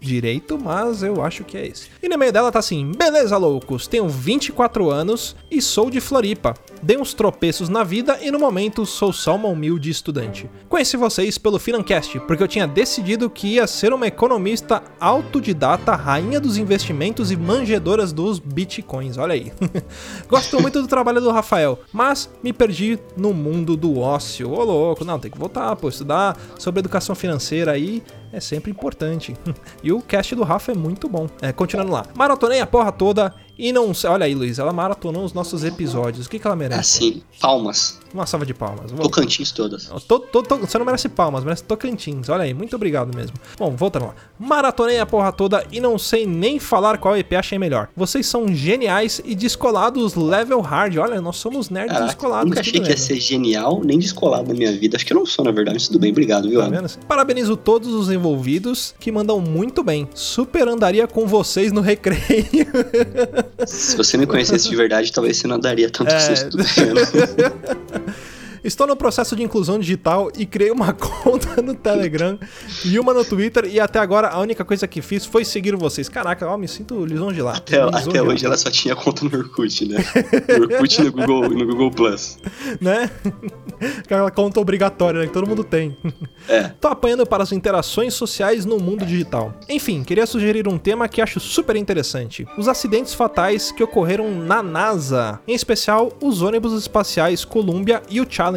direito, 0.00 0.58
mas 0.58 1.02
eu 1.02 1.22
acho 1.22 1.44
que 1.44 1.56
é 1.56 1.66
esse. 1.66 1.88
E 2.02 2.08
no 2.08 2.14
e-mail 2.14 2.32
dela 2.32 2.52
tá 2.52 2.58
assim: 2.58 2.92
Beleza, 2.96 3.36
loucos, 3.36 3.86
tenho 3.86 4.08
24 4.08 4.90
anos 4.90 5.36
e 5.50 5.60
sou 5.60 5.90
de 5.90 6.00
Floripa. 6.00 6.54
Dei 6.82 6.96
uns 6.96 7.12
tropeços 7.12 7.68
na 7.68 7.82
vida 7.82 8.18
e 8.22 8.30
no 8.30 8.38
momento 8.38 8.86
sou 8.86 9.12
só 9.12 9.34
uma 9.34 9.48
humilde 9.48 9.90
estudante. 9.90 10.48
Conheci 10.68 10.96
vocês 10.96 11.36
pelo 11.36 11.58
Financast, 11.58 12.20
porque 12.20 12.42
eu 12.42 12.48
tinha 12.48 12.68
decidido 12.68 13.28
que 13.28 13.54
ia 13.54 13.66
ser 13.66 13.92
uma 13.92 14.06
economista 14.06 14.82
autodidata, 15.00 15.96
rainha 15.96 16.40
dos 16.40 16.56
investimentos 16.56 17.32
e 17.32 17.36
manjedoras 17.36 18.12
dos 18.12 18.38
bitcoins. 18.38 19.18
Olha 19.18 19.34
aí. 19.34 19.52
Gosto 20.28 20.60
muito 20.60 20.80
do 20.80 20.86
trabalho 20.86 21.20
do 21.20 21.30
Rafael, 21.30 21.80
mas 21.92 22.30
me 22.42 22.52
perdi 22.52 22.98
no 23.16 23.34
mundo 23.34 23.76
do 23.76 23.98
ócio. 23.98 24.52
Ô 24.52 24.62
louco, 24.62 25.04
não, 25.04 25.18
tem 25.18 25.30
que 25.30 25.38
voltar, 25.38 25.74
pô, 25.76 25.88
estudar 25.88 26.36
sobre 26.58 26.80
educação 26.80 27.14
financeira 27.14 27.72
aí 27.72 28.02
é 28.32 28.40
sempre 28.40 28.70
importante. 28.70 29.34
E 29.82 29.87
o 29.92 30.00
cast 30.00 30.34
do 30.34 30.42
Rafa 30.42 30.72
é 30.72 30.74
muito 30.74 31.08
bom. 31.08 31.28
É, 31.40 31.52
continuando 31.52 31.92
lá. 31.92 32.04
Maratonei 32.14 32.60
a 32.60 32.66
porra 32.66 32.92
toda 32.92 33.34
e 33.58 33.72
não 33.72 33.92
sei. 33.92 34.08
Olha 34.08 34.24
aí, 34.26 34.34
Luiz, 34.34 34.58
ela 34.58 34.72
maratonou 34.72 35.24
os 35.24 35.32
nossos 35.32 35.64
episódios. 35.64 36.26
O 36.26 36.30
que, 36.30 36.38
que 36.38 36.46
ela 36.46 36.54
merece? 36.56 36.98
Assim, 36.98 37.22
palmas. 37.40 37.98
Uma 38.14 38.24
salva 38.24 38.46
de 38.46 38.54
palmas. 38.54 38.90
Tocantins 38.92 39.52
todas. 39.52 39.90
Você 40.60 40.78
não 40.78 40.86
merece 40.86 41.08
palmas, 41.08 41.44
merece 41.44 41.64
Tocantins. 41.64 42.28
Olha 42.28 42.44
aí, 42.44 42.54
muito 42.54 42.74
obrigado 42.76 43.14
mesmo. 43.14 43.36
Bom, 43.58 43.74
voltando 43.76 44.06
lá. 44.06 44.14
Maratonei 44.38 44.98
a 44.98 45.04
porra 45.04 45.32
toda 45.32 45.66
e 45.70 45.80
não 45.80 45.98
sei 45.98 46.24
nem 46.26 46.58
falar 46.58 46.98
qual 46.98 47.16
EP 47.16 47.32
achei 47.34 47.58
melhor. 47.58 47.88
Vocês 47.96 48.26
são 48.26 48.48
geniais 48.48 49.20
e 49.24 49.34
descolados 49.34 50.14
level 50.14 50.60
hard. 50.60 50.96
Olha, 50.96 51.20
nós 51.20 51.36
somos 51.36 51.68
nerds 51.68 51.92
Caraca, 51.92 52.06
descolados. 52.06 52.48
nunca 52.48 52.60
achei 52.60 52.72
que 52.72 52.78
ia 52.78 52.84
beleza. 52.84 53.06
ser 53.06 53.20
genial 53.20 53.82
nem 53.84 53.98
descolado 53.98 54.48
na 54.48 54.54
minha 54.54 54.72
vida. 54.72 54.96
Acho 54.96 55.04
que 55.04 55.12
eu 55.12 55.18
não 55.18 55.26
sou, 55.26 55.44
na 55.44 55.50
verdade. 55.50 55.74
mas 55.74 55.86
Tudo 55.88 55.98
bem, 55.98 56.10
obrigado, 56.10 56.48
viu? 56.48 56.60
Tá? 56.60 56.88
Parabenizo 57.06 57.56
todos 57.56 57.92
os 57.92 58.10
envolvidos 58.10 58.94
que 58.98 59.12
mandam 59.12 59.40
muito 59.40 59.82
bem. 59.82 60.08
Super 60.14 60.68
andaria 60.68 61.06
com 61.06 61.26
vocês 61.26 61.72
no 61.72 61.80
recreio. 61.80 62.18
Se 63.66 63.96
você 63.96 64.16
me 64.16 64.26
conhecesse 64.26 64.68
de 64.68 64.76
verdade, 64.76 65.12
talvez 65.12 65.36
você 65.36 65.46
não 65.46 65.56
andaria 65.56 65.90
tanto 65.90 66.12
É. 66.12 66.18
susto. 66.18 66.56
Estou 68.62 68.86
no 68.86 68.96
processo 68.96 69.36
de 69.36 69.42
inclusão 69.42 69.78
digital 69.78 70.30
e 70.36 70.46
criei 70.46 70.70
uma 70.70 70.92
conta 70.94 71.60
no 71.62 71.74
Telegram 71.74 72.38
e 72.84 72.98
uma 72.98 73.14
no 73.14 73.24
Twitter 73.24 73.66
e 73.66 73.80
até 73.80 73.98
agora 73.98 74.28
a 74.28 74.40
única 74.40 74.64
coisa 74.64 74.86
que 74.86 75.00
fiz 75.02 75.24
foi 75.24 75.44
seguir 75.44 75.76
vocês. 75.76 76.08
Caraca, 76.08 76.46
ó, 76.48 76.56
me 76.56 76.68
sinto 76.68 77.04
lisonjeado. 77.04 77.58
Até, 77.58 77.80
até 77.80 78.22
hoje 78.22 78.44
ela 78.44 78.56
só 78.56 78.70
tinha 78.70 78.94
conta 78.96 79.24
no 79.24 79.36
Orkut, 79.36 79.86
né? 79.86 80.04
No 80.58 80.64
Orkut 80.64 81.02
no 81.02 81.12
Google, 81.12 81.50
no 81.50 81.66
Google 81.66 81.90
Plus. 81.90 82.38
Né? 82.80 83.10
Aquela 83.98 84.30
conta 84.30 84.60
obrigatória, 84.60 85.20
né? 85.20 85.26
Que 85.26 85.32
todo 85.32 85.46
mundo 85.46 85.64
tem. 85.64 85.96
É. 86.48 86.68
Tô 86.80 86.88
apanhando 86.88 87.26
para 87.26 87.42
as 87.42 87.52
interações 87.52 88.14
sociais 88.14 88.64
no 88.64 88.78
mundo 88.78 89.04
digital. 89.04 89.54
Enfim, 89.68 90.02
queria 90.02 90.26
sugerir 90.26 90.66
um 90.66 90.78
tema 90.78 91.08
que 91.08 91.20
acho 91.20 91.38
super 91.40 91.76
interessante: 91.76 92.46
os 92.56 92.68
acidentes 92.68 93.14
fatais 93.14 93.70
que 93.70 93.82
ocorreram 93.82 94.30
na 94.30 94.62
NASA, 94.62 95.40
em 95.46 95.54
especial 95.54 96.12
os 96.20 96.42
ônibus 96.42 96.72
espaciais 96.72 97.44
Columbia 97.44 98.02
e 98.08 98.20
o 98.20 98.26
Challenger. 98.28 98.47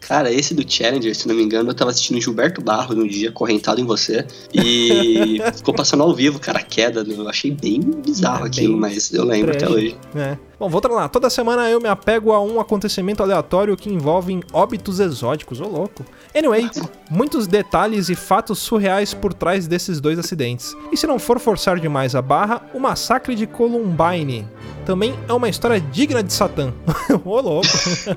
Cara, 0.00 0.32
esse 0.32 0.54
do 0.54 0.64
Challenger, 0.70 1.14
se 1.14 1.26
não 1.28 1.34
me 1.34 1.42
engano, 1.42 1.70
eu 1.70 1.74
tava 1.74 1.90
assistindo 1.90 2.20
Gilberto 2.20 2.60
Barro 2.60 2.94
no 2.94 3.08
dia, 3.08 3.30
correntado 3.32 3.80
em 3.80 3.84
você. 3.84 4.24
E 4.52 5.40
ficou 5.56 5.74
passando 5.74 6.02
ao 6.02 6.14
vivo, 6.14 6.38
cara, 6.38 6.58
a 6.58 6.62
queda. 6.62 7.04
Eu 7.06 7.28
achei 7.28 7.50
bem 7.50 7.80
bizarro 7.80 8.44
É, 8.44 8.48
aquilo, 8.48 8.72
bem 8.72 8.80
mas 8.80 9.12
eu 9.12 9.24
lembro 9.24 9.50
até 9.50 9.60
Trash, 9.60 9.72
hoje. 9.72 9.96
né? 10.14 10.38
Bom, 10.58 10.68
voltando 10.68 10.94
lá. 10.94 11.08
Toda 11.08 11.30
semana 11.30 11.70
eu 11.70 11.80
me 11.80 11.88
apego 11.88 12.32
a 12.32 12.40
um 12.42 12.60
acontecimento 12.60 13.22
aleatório 13.22 13.74
que 13.78 13.88
envolve 13.88 14.40
óbitos 14.52 15.00
exóticos. 15.00 15.58
Ô, 15.58 15.66
louco. 15.66 16.04
Anyway, 16.36 16.68
muitos 17.10 17.46
detalhes 17.46 18.10
e 18.10 18.14
fatos 18.14 18.58
surreais 18.58 19.14
por 19.14 19.32
trás 19.32 19.66
desses 19.66 20.00
dois 20.02 20.18
acidentes. 20.18 20.76
E 20.92 20.96
se 20.98 21.06
não 21.06 21.18
for 21.18 21.38
forçar 21.40 21.80
demais 21.80 22.14
a 22.14 22.20
barra, 22.20 22.60
o 22.74 22.78
massacre 22.78 23.34
de 23.34 23.46
Columbine 23.46 24.46
também 24.90 25.14
é 25.28 25.32
uma 25.32 25.48
história 25.48 25.80
digna 25.80 26.20
de 26.20 26.32
Satã. 26.32 26.74
Ô, 27.24 27.40
louco. 27.40 27.68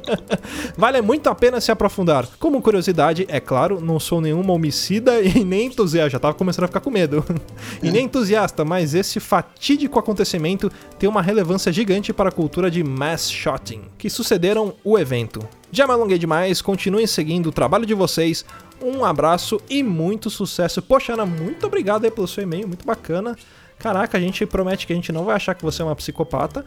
vale 0.76 1.04
muito 1.04 1.30
a 1.30 1.36
pena 1.36 1.62
se 1.62 1.72
aprofundar. 1.72 2.28
Como 2.40 2.60
curiosidade, 2.64 3.28
é 3.30 3.40
claro, 3.40 3.80
não 3.80 4.00
sou 4.00 4.20
nenhuma 4.20 4.54
homicida 4.54 5.22
e 5.22 5.44
nem 5.46 5.68
entusiasta. 5.68 6.10
Já 6.10 6.18
tava 6.18 6.34
começando 6.34 6.64
a 6.64 6.68
ficar 6.68 6.80
com 6.80 6.90
medo. 6.90 7.24
e 7.84 7.92
nem 7.92 8.06
entusiasta, 8.06 8.66
mas 8.66 8.96
esse 8.96 9.20
fatídico 9.20 10.00
acontecimento 10.00 10.72
tem 10.98 11.08
uma 11.08 11.22
relevância 11.22 11.72
gigante 11.72 12.12
para 12.12 12.30
a 12.30 12.32
cultura 12.32 12.72
de 12.72 12.84
mass 12.84 13.30
shooting 13.30 13.84
que 13.96 14.10
sucederam 14.10 14.74
o 14.84 14.98
evento. 14.98 15.48
Já 15.72 15.86
me 15.86 15.94
alonguei 15.94 16.18
demais, 16.18 16.60
continuem 16.60 17.06
seguindo 17.06 17.50
o 17.50 17.52
trabalho 17.52 17.86
de 17.86 17.94
vocês. 17.94 18.44
Um 18.82 19.06
abraço 19.06 19.62
e 19.70 19.84
muito 19.84 20.28
sucesso. 20.28 20.82
Poxa, 20.82 21.14
Ana, 21.14 21.26
muito 21.26 21.68
obrigado 21.68 22.06
aí 22.06 22.10
pelo 22.10 22.28
seu 22.28 22.42
e-mail, 22.42 22.68
muito 22.68 22.84
bacana. 22.84 23.36
Caraca, 23.84 24.18
a 24.18 24.22
gente 24.22 24.46
promete 24.46 24.88
que 24.88 24.94
a 24.94 24.96
gente 24.96 25.12
não 25.12 25.26
vai 25.26 25.36
achar 25.36 25.54
que 25.54 25.62
você 25.62 25.82
é 25.82 25.86
uma 25.86 25.94
psicopata. 25.94 26.64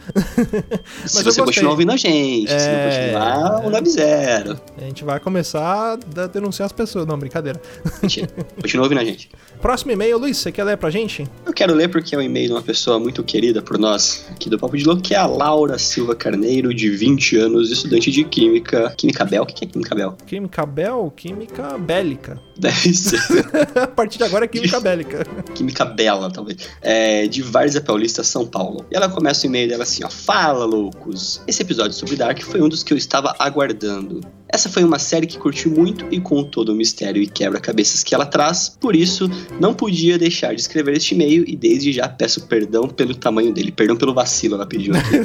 Se 1.06 1.20
eu 1.20 1.24
você 1.24 1.40
continuar 1.40 1.70
ouvindo 1.70 1.90
a 1.90 1.96
gente, 1.96 2.46
se 2.46 2.54
não 2.54 2.74
É, 2.74 3.06
continuar, 3.06 3.66
o 3.66 3.70
9-0. 3.70 4.60
A 4.76 4.80
gente 4.82 5.02
vai 5.02 5.18
começar 5.18 5.94
a 5.94 6.26
denunciar 6.26 6.66
as 6.66 6.72
pessoas. 6.72 7.06
Não, 7.06 7.18
brincadeira. 7.18 7.58
Mentira. 8.02 8.28
Continua 8.60 8.84
ouvindo 8.84 9.00
a 9.00 9.04
gente. 9.04 9.30
Próximo 9.62 9.92
e-mail, 9.92 10.18
Luiz, 10.18 10.36
você 10.36 10.52
quer 10.52 10.64
ler 10.64 10.76
pra 10.76 10.90
gente? 10.90 11.26
Eu 11.46 11.54
quero 11.54 11.72
ler 11.72 11.88
porque 11.88 12.14
é 12.14 12.18
um 12.18 12.22
e-mail 12.22 12.48
de 12.48 12.52
uma 12.52 12.62
pessoa 12.62 12.98
muito 12.98 13.24
querida 13.24 13.62
por 13.62 13.78
nós 13.78 14.26
aqui 14.30 14.50
do 14.50 14.58
Papo 14.58 14.76
de 14.76 14.84
Louco, 14.84 15.00
que 15.00 15.14
é 15.14 15.16
a 15.16 15.24
Laura 15.24 15.78
Silva 15.78 16.14
Carneiro, 16.14 16.74
de 16.74 16.90
20 16.90 17.36
anos, 17.38 17.70
estudante 17.70 18.10
de 18.10 18.24
Química. 18.24 18.92
Química 18.94 19.24
Bel? 19.24 19.44
O 19.44 19.46
que 19.46 19.64
é 19.64 19.66
Química 19.66 19.94
Bel? 19.94 20.12
Química 20.26 20.66
Bel, 20.66 21.10
Química 21.16 21.78
Bélica. 21.78 22.38
Deve 22.58 22.92
ser. 22.92 23.18
a 23.80 23.86
partir 23.86 24.18
de 24.18 24.24
agora 24.24 24.44
é 24.44 24.48
Química 24.48 24.78
Bélica. 24.80 25.24
Química 25.54 25.84
Bela, 25.86 26.30
talvez. 26.30 26.68
É, 26.82 27.05
de 27.28 27.42
Várzea 27.42 27.80
Paulista, 27.80 28.22
São 28.24 28.46
Paulo. 28.46 28.84
E 28.90 28.96
ela 28.96 29.08
começa 29.08 29.46
o 29.46 29.46
e-mail 29.46 29.68
dela 29.68 29.82
assim, 29.82 30.04
ó. 30.04 30.10
Fala, 30.10 30.64
loucos! 30.64 31.40
Esse 31.46 31.62
episódio 31.62 31.92
sobre 31.92 32.16
Dark 32.16 32.40
foi 32.42 32.60
um 32.62 32.68
dos 32.68 32.82
que 32.82 32.92
eu 32.92 32.96
estava 32.96 33.34
aguardando. 33.38 34.20
Essa 34.48 34.68
foi 34.68 34.84
uma 34.84 34.98
série 34.98 35.26
que 35.26 35.38
curti 35.38 35.68
muito 35.68 36.06
e 36.10 36.20
com 36.20 36.44
todo 36.44 36.70
o 36.70 36.74
mistério 36.74 37.20
e 37.20 37.26
quebra-cabeças 37.26 38.04
que 38.04 38.14
ela 38.14 38.24
traz, 38.24 38.68
por 38.68 38.94
isso 38.94 39.28
não 39.60 39.74
podia 39.74 40.16
deixar 40.16 40.54
de 40.54 40.60
escrever 40.60 40.96
este 40.96 41.14
e-mail 41.14 41.44
e 41.46 41.56
desde 41.56 41.92
já 41.92 42.08
peço 42.08 42.46
perdão 42.46 42.88
pelo 42.88 43.14
tamanho 43.14 43.52
dele, 43.52 43.72
perdão 43.72 43.96
pelo 43.96 44.14
vacilo, 44.14 44.54
ela 44.54 44.66
pediu 44.66 44.94
aqui. 44.94 45.16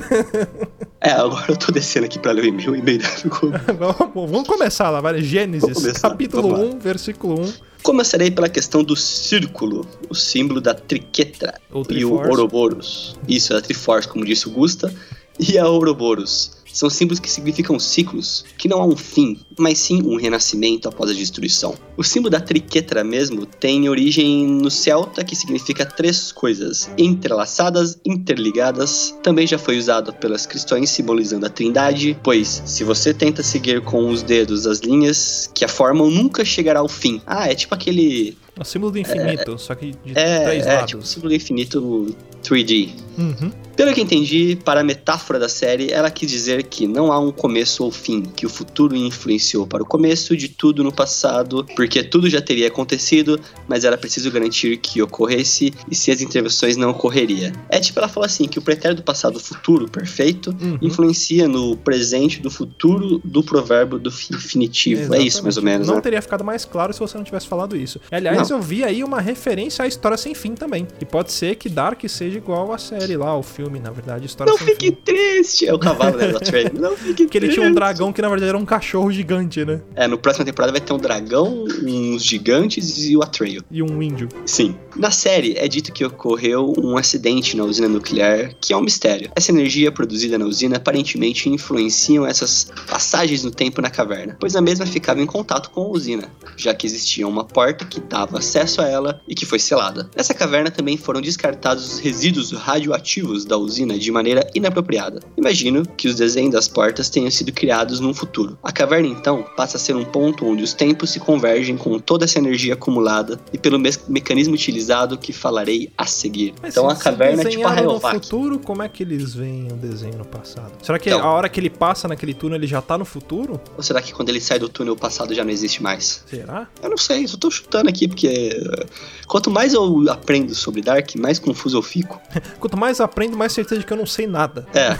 é, 0.99 1.11
agora 1.11 1.45
eu 1.49 1.55
tô 1.55 1.71
descendo 1.71 2.05
aqui 2.05 2.17
pra 2.17 2.31
ler 2.31 2.43
o 2.43 2.47
e-mail, 2.47 2.71
o 2.71 2.75
e-mail 2.75 2.97
dela 2.97 3.13
ficou 3.15 3.51
vamos, 3.51 4.31
vamos 4.31 4.47
começar 4.47 4.89
lá, 4.89 4.99
vai. 5.01 5.21
Gênesis, 5.21 5.73
começar, 5.73 6.09
capítulo 6.09 6.49
vamos 6.49 6.69
lá. 6.69 6.75
1, 6.75 6.79
versículo 6.79 7.41
1. 7.41 7.53
Começarei 7.83 8.29
pela 8.29 8.47
questão 8.47 8.83
do 8.83 8.95
círculo, 8.95 9.87
o 10.07 10.13
símbolo 10.13 10.61
da 10.61 10.73
triquetra 10.73 11.59
e 11.89 12.05
o. 12.05 12.13
Ouroboros. 12.13 13.17
Isso, 13.27 13.53
é 13.53 13.57
a 13.57 13.61
Triforce, 13.61 14.07
como 14.07 14.23
disse 14.23 14.47
o 14.47 14.51
Gusta, 14.51 14.93
e 15.39 15.57
a 15.57 15.67
Ouroboros. 15.67 16.60
São 16.73 16.89
símbolos 16.89 17.19
que 17.19 17.29
significam 17.29 17.77
ciclos, 17.79 18.45
que 18.57 18.67
não 18.67 18.81
há 18.81 18.85
um 18.85 18.95
fim, 18.95 19.39
mas 19.57 19.77
sim 19.79 20.01
um 20.03 20.15
renascimento 20.15 20.87
após 20.87 21.11
a 21.11 21.13
destruição. 21.13 21.75
O 21.97 22.03
símbolo 22.03 22.31
da 22.31 22.39
triquetra 22.39 23.03
mesmo 23.03 23.45
tem 23.45 23.87
origem 23.89 24.47
no 24.47 24.71
celta, 24.71 25.23
que 25.23 25.35
significa 25.35 25.85
três 25.85 26.31
coisas 26.31 26.89
entrelaçadas, 26.97 27.99
interligadas. 28.05 29.15
Também 29.21 29.45
já 29.45 29.57
foi 29.57 29.77
usado 29.77 30.13
pelas 30.13 30.45
cristãs 30.45 30.89
simbolizando 30.89 31.45
a 31.45 31.49
trindade, 31.49 32.17
pois 32.23 32.63
se 32.65 32.83
você 32.83 33.13
tenta 33.13 33.43
seguir 33.43 33.81
com 33.81 34.09
os 34.09 34.23
dedos 34.23 34.65
as 34.65 34.79
linhas 34.79 35.49
que 35.53 35.63
a 35.65 35.67
formam, 35.67 36.09
nunca 36.09 36.43
chegará 36.43 36.79
ao 36.79 36.87
fim. 36.87 37.21
Ah, 37.25 37.49
é 37.49 37.55
tipo 37.55 37.73
aquele 37.73 38.37
O 38.59 38.63
símbolo 38.63 38.91
do 38.91 38.99
infinito, 38.99 39.57
só 39.57 39.75
que 39.75 39.91
de 40.03 40.11
é, 40.17 40.43
três 40.45 40.65
é 40.65 40.73
lados. 40.75 40.89
tipo 40.89 41.03
o 41.03 41.05
símbolo 41.05 41.29
do 41.29 41.35
infinito 41.35 42.15
3D. 42.43 42.89
Uhum. 43.17 43.51
Pelo 43.75 43.93
que 43.93 44.01
entendi, 44.01 44.57
para 44.63 44.81
a 44.81 44.83
metáfora 44.83 45.39
da 45.39 45.49
série, 45.49 45.91
ela 45.91 46.11
quis 46.11 46.29
dizer 46.29 46.63
que 46.63 46.85
não 46.85 47.11
há 47.11 47.19
um 47.19 47.31
começo 47.31 47.83
ou 47.83 47.91
fim, 47.91 48.21
que 48.21 48.45
o 48.45 48.49
futuro 48.49 48.95
influenciou 48.95 49.65
para 49.65 49.81
o 49.81 49.85
começo 49.85 50.35
de 50.35 50.49
tudo 50.49 50.83
no 50.83 50.91
passado, 50.91 51.65
porque 51.75 52.03
tudo 52.03 52.29
já 52.29 52.41
teria 52.41 52.67
acontecido, 52.67 53.39
mas 53.67 53.83
era 53.83 53.97
preciso 53.97 54.29
garantir 54.31 54.77
que 54.77 55.01
ocorresse 55.01 55.73
e 55.89 55.95
se 55.95 56.11
as 56.11 56.21
intervenções 56.21 56.75
não 56.77 56.89
ocorreria. 56.91 57.53
É 57.69 57.79
tipo 57.79 57.97
ela 57.99 58.07
fala 58.09 58.25
assim, 58.25 58.47
que 58.47 58.59
o 58.59 58.61
pretérito 58.61 59.01
do 59.01 59.05
passado 59.05 59.39
futuro 59.39 59.89
perfeito 59.89 60.51
Uhum. 60.61 60.77
influencia 60.81 61.47
no 61.47 61.75
presente 61.77 62.39
do 62.41 62.51
futuro 62.51 63.19
do 63.23 63.41
provérbio 63.43 63.97
do 63.97 64.11
fi- 64.11 64.33
infinitivo. 64.33 65.13
É 65.15 65.19
isso, 65.21 65.41
mais 65.43 65.57
ou 65.57 65.63
menos, 65.63 65.87
Não 65.87 65.95
né? 65.95 66.01
teria 66.01 66.21
ficado 66.21 66.43
mais 66.43 66.65
claro 66.65 66.93
se 66.93 66.99
você 66.99 67.17
não 67.17 67.23
tivesse 67.23 67.47
falado 67.47 67.75
isso. 67.75 67.99
Aliás, 68.11 68.49
eu 68.49 68.61
vi 68.61 68.83
aí 68.83 69.03
uma 69.03 69.21
referência 69.21 69.83
à 69.85 69.87
História 69.87 70.17
Sem 70.17 70.35
Fim 70.35 70.53
também. 70.55 70.87
E 70.99 71.05
pode 71.05 71.31
ser 71.31 71.55
que 71.55 71.69
Dark 71.69 72.01
seja 72.07 72.37
igual 72.37 72.73
à 72.73 72.77
série 72.77 73.15
lá, 73.15 73.35
o 73.37 73.41
filme, 73.43 73.60
na 73.69 73.91
verdade, 73.91 74.25
História 74.25 74.51
Não 74.51 74.57
fique 74.57 74.87
Fim. 74.87 74.91
triste! 74.91 75.67
É 75.67 75.73
o 75.73 75.79
cavalo, 75.79 76.17
né, 76.17 76.27
da 76.27 76.39
Trey. 76.39 76.69
Não 76.73 76.95
fique 76.95 77.27
Que 77.27 77.37
ele 77.37 77.47
triste. 77.47 77.59
tinha 77.59 77.69
um 77.69 77.73
dragão 77.73 78.11
que 78.13 78.21
na 78.21 78.29
verdade 78.29 78.49
era 78.49 78.57
um 78.57 78.65
cachorro 78.65 79.11
gigante, 79.11 79.63
né? 79.65 79.81
É, 79.95 80.07
no 80.07 80.17
próxima 80.17 80.45
temporada 80.45 80.71
vai 80.71 80.81
ter 80.81 80.93
um 80.93 80.97
dragão, 80.97 81.65
uns 81.83 82.23
gigantes 82.23 82.97
e 83.07 83.15
o 83.15 83.21
Atreio. 83.23 83.63
E 83.69 83.81
um 83.83 84.01
índio. 84.01 84.29
Sim. 84.45 84.75
Na 84.95 85.11
série, 85.11 85.55
é 85.57 85.67
dito 85.67 85.91
que 85.91 86.03
ocorreu 86.05 86.73
um 86.77 86.97
acidente 86.97 87.55
na 87.55 87.63
usina 87.63 87.87
nuclear, 87.87 88.53
que 88.59 88.73
é 88.73 88.77
um 88.77 88.81
mistério. 88.81 89.31
Essa 89.35 89.51
energia 89.51 89.91
produzida 89.91 90.37
na 90.37 90.45
usina 90.45 90.77
aparentemente 90.77 91.49
influenciam 91.49 92.25
essas 92.25 92.71
passagens 92.89 93.43
no 93.43 93.51
tempo 93.51 93.81
na 93.81 93.89
caverna, 93.89 94.35
pois 94.39 94.55
a 94.55 94.61
mesma 94.61 94.85
ficava 94.85 95.21
em 95.21 95.25
contato 95.25 95.69
com 95.71 95.81
a 95.81 95.87
usina, 95.87 96.29
já 96.57 96.73
que 96.73 96.85
existia 96.85 97.27
uma 97.27 97.43
porta 97.43 97.85
que 97.85 97.99
dava 97.99 98.39
acesso 98.39 98.81
a 98.81 98.87
ela 98.87 99.21
e 99.27 99.33
que 99.35 99.45
foi 99.45 99.59
selada. 99.59 100.09
Nessa 100.15 100.33
caverna 100.33 100.69
também 100.71 100.97
foram 100.97 101.21
descartados 101.21 101.93
os 101.93 101.99
resíduos 101.99 102.51
radioativos 102.51 103.45
da 103.51 103.57
usina 103.57 103.97
de 103.99 104.09
maneira 104.11 104.49
inapropriada. 104.55 105.19
Imagino 105.37 105.85
que 105.85 106.07
os 106.07 106.15
desenhos 106.15 106.53
das 106.53 106.67
portas 106.69 107.09
tenham 107.09 107.29
sido 107.29 107.51
criados 107.51 107.99
num 107.99 108.13
futuro. 108.13 108.57
A 108.63 108.71
caverna 108.71 109.07
então 109.09 109.43
passa 109.57 109.75
a 109.75 109.79
ser 109.79 109.93
um 109.95 110.05
ponto 110.05 110.45
onde 110.45 110.63
os 110.63 110.73
tempos 110.73 111.09
se 111.09 111.19
convergem 111.19 111.75
com 111.75 111.99
toda 111.99 112.23
essa 112.25 112.39
energia 112.39 112.73
acumulada 112.73 113.39
e 113.51 113.57
pelo 113.57 113.77
mes- 113.77 113.99
mecanismo 114.07 114.53
utilizado 114.53 115.17
que 115.17 115.33
falarei 115.33 115.91
a 115.97 116.05
seguir. 116.05 116.53
Mas 116.61 116.71
então 116.73 116.89
se- 116.89 116.95
a 116.95 117.03
caverna 117.03 117.41
é 117.43 117.45
tipo 117.45 117.67
a 117.67 117.81
no 117.81 117.99
futuro, 117.99 118.57
como 118.59 118.81
é 118.83 118.87
que 118.87 119.03
eles 119.03 119.33
veem 119.35 119.67
o 119.71 119.75
desenho 119.75 120.17
no 120.17 120.25
passado? 120.25 120.71
Será 120.81 120.97
que 120.97 121.09
Então. 121.09 121.21
a 121.21 121.31
hora 121.33 121.49
que 121.49 121.59
ele 121.59 121.69
passa 121.69 122.07
naquele 122.07 122.33
túnel 122.33 122.57
ele 122.57 122.67
já 122.67 122.81
tá 122.81 122.97
no 122.97 123.03
futuro? 123.05 123.59
Ou 123.75 123.83
será 123.83 124.01
que 124.01 124.13
quando 124.13 124.29
ele 124.29 124.39
sai 124.39 124.59
do 124.59 124.69
túnel 124.69 124.93
o 124.93 124.97
passado 124.97 125.33
já 125.33 125.43
não 125.43 125.51
existe 125.51 125.83
mais? 125.83 126.23
Será? 126.27 126.67
Eu 126.81 126.89
não 126.89 126.97
sei, 126.97 127.27
só 127.27 127.35
tô 127.37 127.51
chutando 127.51 127.89
aqui 127.89 128.07
porque 128.07 128.27
eh, 128.27 128.85
quanto 129.27 129.51
mais 129.51 129.73
eu 129.73 130.09
aprendo 130.09 130.55
sobre 130.55 130.81
Dark, 130.81 131.15
mais 131.15 131.37
confuso 131.37 131.77
eu 131.77 131.81
fico. 131.81 132.19
Quanto 132.61 132.77
mais 132.77 133.01
aprendo, 133.01 133.35
mais 133.41 133.53
certeza 133.53 133.79
de 133.79 133.87
que 133.87 133.91
eu 133.91 133.97
não 133.97 134.05
sei 134.05 134.27
nada. 134.27 134.67
É. 134.71 134.95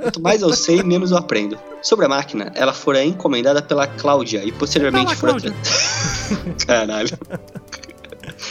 Quanto 0.00 0.22
mais 0.22 0.40
eu 0.40 0.52
sei, 0.52 0.84
menos 0.84 1.10
eu 1.10 1.16
aprendo. 1.16 1.58
Sobre 1.82 2.06
a 2.06 2.08
máquina, 2.08 2.52
ela 2.54 2.72
fora 2.72 3.04
encomendada 3.04 3.60
pela 3.60 3.88
Cláudia 3.88 4.44
e 4.44 4.52
posteriormente 4.52 5.16
Fala, 5.16 5.40
fora. 5.40 5.52
Cláudia. 5.52 6.56
Caralho. 6.64 7.18